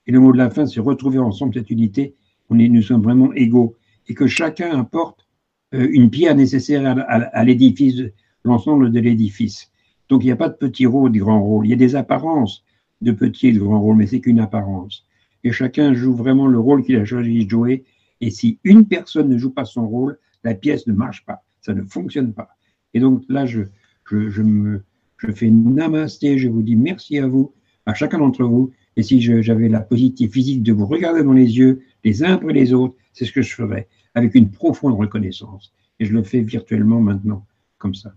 Et 0.05 0.11
le 0.11 0.19
mot 0.19 0.31
de 0.31 0.38
la 0.38 0.51
fin, 0.51 0.67
c'est 0.67 0.79
retrouver 0.79 1.17
ensemble 1.17 1.55
cette 1.55 1.71
unité. 1.71 2.13
On 2.51 2.59
est, 2.59 2.69
nous 2.69 2.83
sommes 2.83 3.01
vraiment 3.01 3.33
égaux 3.33 3.75
et 4.07 4.13
que 4.13 4.27
chacun 4.27 4.79
apporte 4.79 5.27
euh, 5.73 5.88
une 5.91 6.11
pierre 6.11 6.35
nécessaire 6.35 6.83
à, 7.07 7.43
l'édifice, 7.43 8.03
l'ensemble 8.43 8.91
de 8.91 8.99
l'édifice. 8.99 9.71
Donc 10.09 10.21
il 10.21 10.27
n'y 10.27 10.31
a 10.31 10.35
pas 10.35 10.49
de 10.49 10.53
petit 10.53 10.85
rôle, 10.85 11.11
de 11.11 11.17
grand 11.17 11.41
rôle. 11.41 11.65
Il 11.65 11.69
y 11.71 11.73
a 11.73 11.77
des 11.88 11.95
apparences 11.95 12.63
de 13.01 13.11
petit 13.11 13.47
et 13.47 13.51
de 13.51 13.59
grand 13.59 13.81
rôle, 13.81 13.95
mais 13.95 14.05
c'est 14.05 14.19
qu'une 14.19 14.39
apparence. 14.39 15.07
Et 15.43 15.51
chacun 15.51 15.95
joue 15.95 16.13
vraiment 16.13 16.45
le 16.45 16.59
rôle 16.59 16.83
qu'il 16.83 16.97
a 16.97 17.05
choisi 17.05 17.45
de 17.45 17.49
jouer. 17.49 17.83
Et 18.19 18.29
si 18.29 18.59
une 18.63 18.85
personne 18.85 19.27
ne 19.27 19.39
joue 19.39 19.49
pas 19.49 19.65
son 19.65 19.88
rôle, 19.88 20.19
la 20.43 20.53
pièce 20.53 20.85
ne 20.85 20.93
marche 20.93 21.25
pas, 21.25 21.43
ça 21.61 21.73
ne 21.73 21.81
fonctionne 21.81 22.31
pas. 22.31 22.49
Et 22.93 22.99
donc 22.99 23.23
là, 23.27 23.47
je, 23.47 23.61
je, 24.07 24.29
je 24.29 24.43
me, 24.43 24.83
je 25.17 25.31
fais 25.31 25.49
namasté, 25.49 26.38
je 26.38 26.47
vous 26.47 26.61
dis 26.61 26.75
merci 26.75 27.17
à 27.17 27.25
vous, 27.25 27.53
à 27.86 27.94
chacun 27.94 28.20
d'entre 28.20 28.44
vous. 28.44 28.72
Et 28.95 29.03
si 29.03 29.22
j'avais 29.22 29.70
la 29.70 29.82
positive 29.82 30.32
physique 30.32 30.64
de 30.64 30.74
vous 30.74 30.86
regarder 30.86 31.24
dans 31.24 31.34
les 31.34 31.58
yeux, 31.58 31.82
les 32.03 32.24
uns 32.24 32.34
après 32.34 32.53
les 32.53 32.74
autres, 32.74 32.95
c'est 33.14 33.26
ce 33.26 33.32
que 33.32 33.41
je 33.41 33.56
ferais, 33.56 33.88
avec 34.16 34.36
une 34.36 34.49
profonde 34.49 34.95
reconnaissance. 34.95 35.74
Et 35.99 36.06
je 36.06 36.14
le 36.14 36.24
fais 36.24 36.41
virtuellement 36.41 36.99
maintenant, 36.99 37.45
comme 37.78 37.95
ça. 37.95 38.14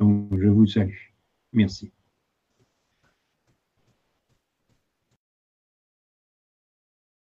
Donc, 0.00 0.28
je 0.38 0.48
vous 0.48 0.66
salue. 0.66 1.12
Merci. 1.52 1.90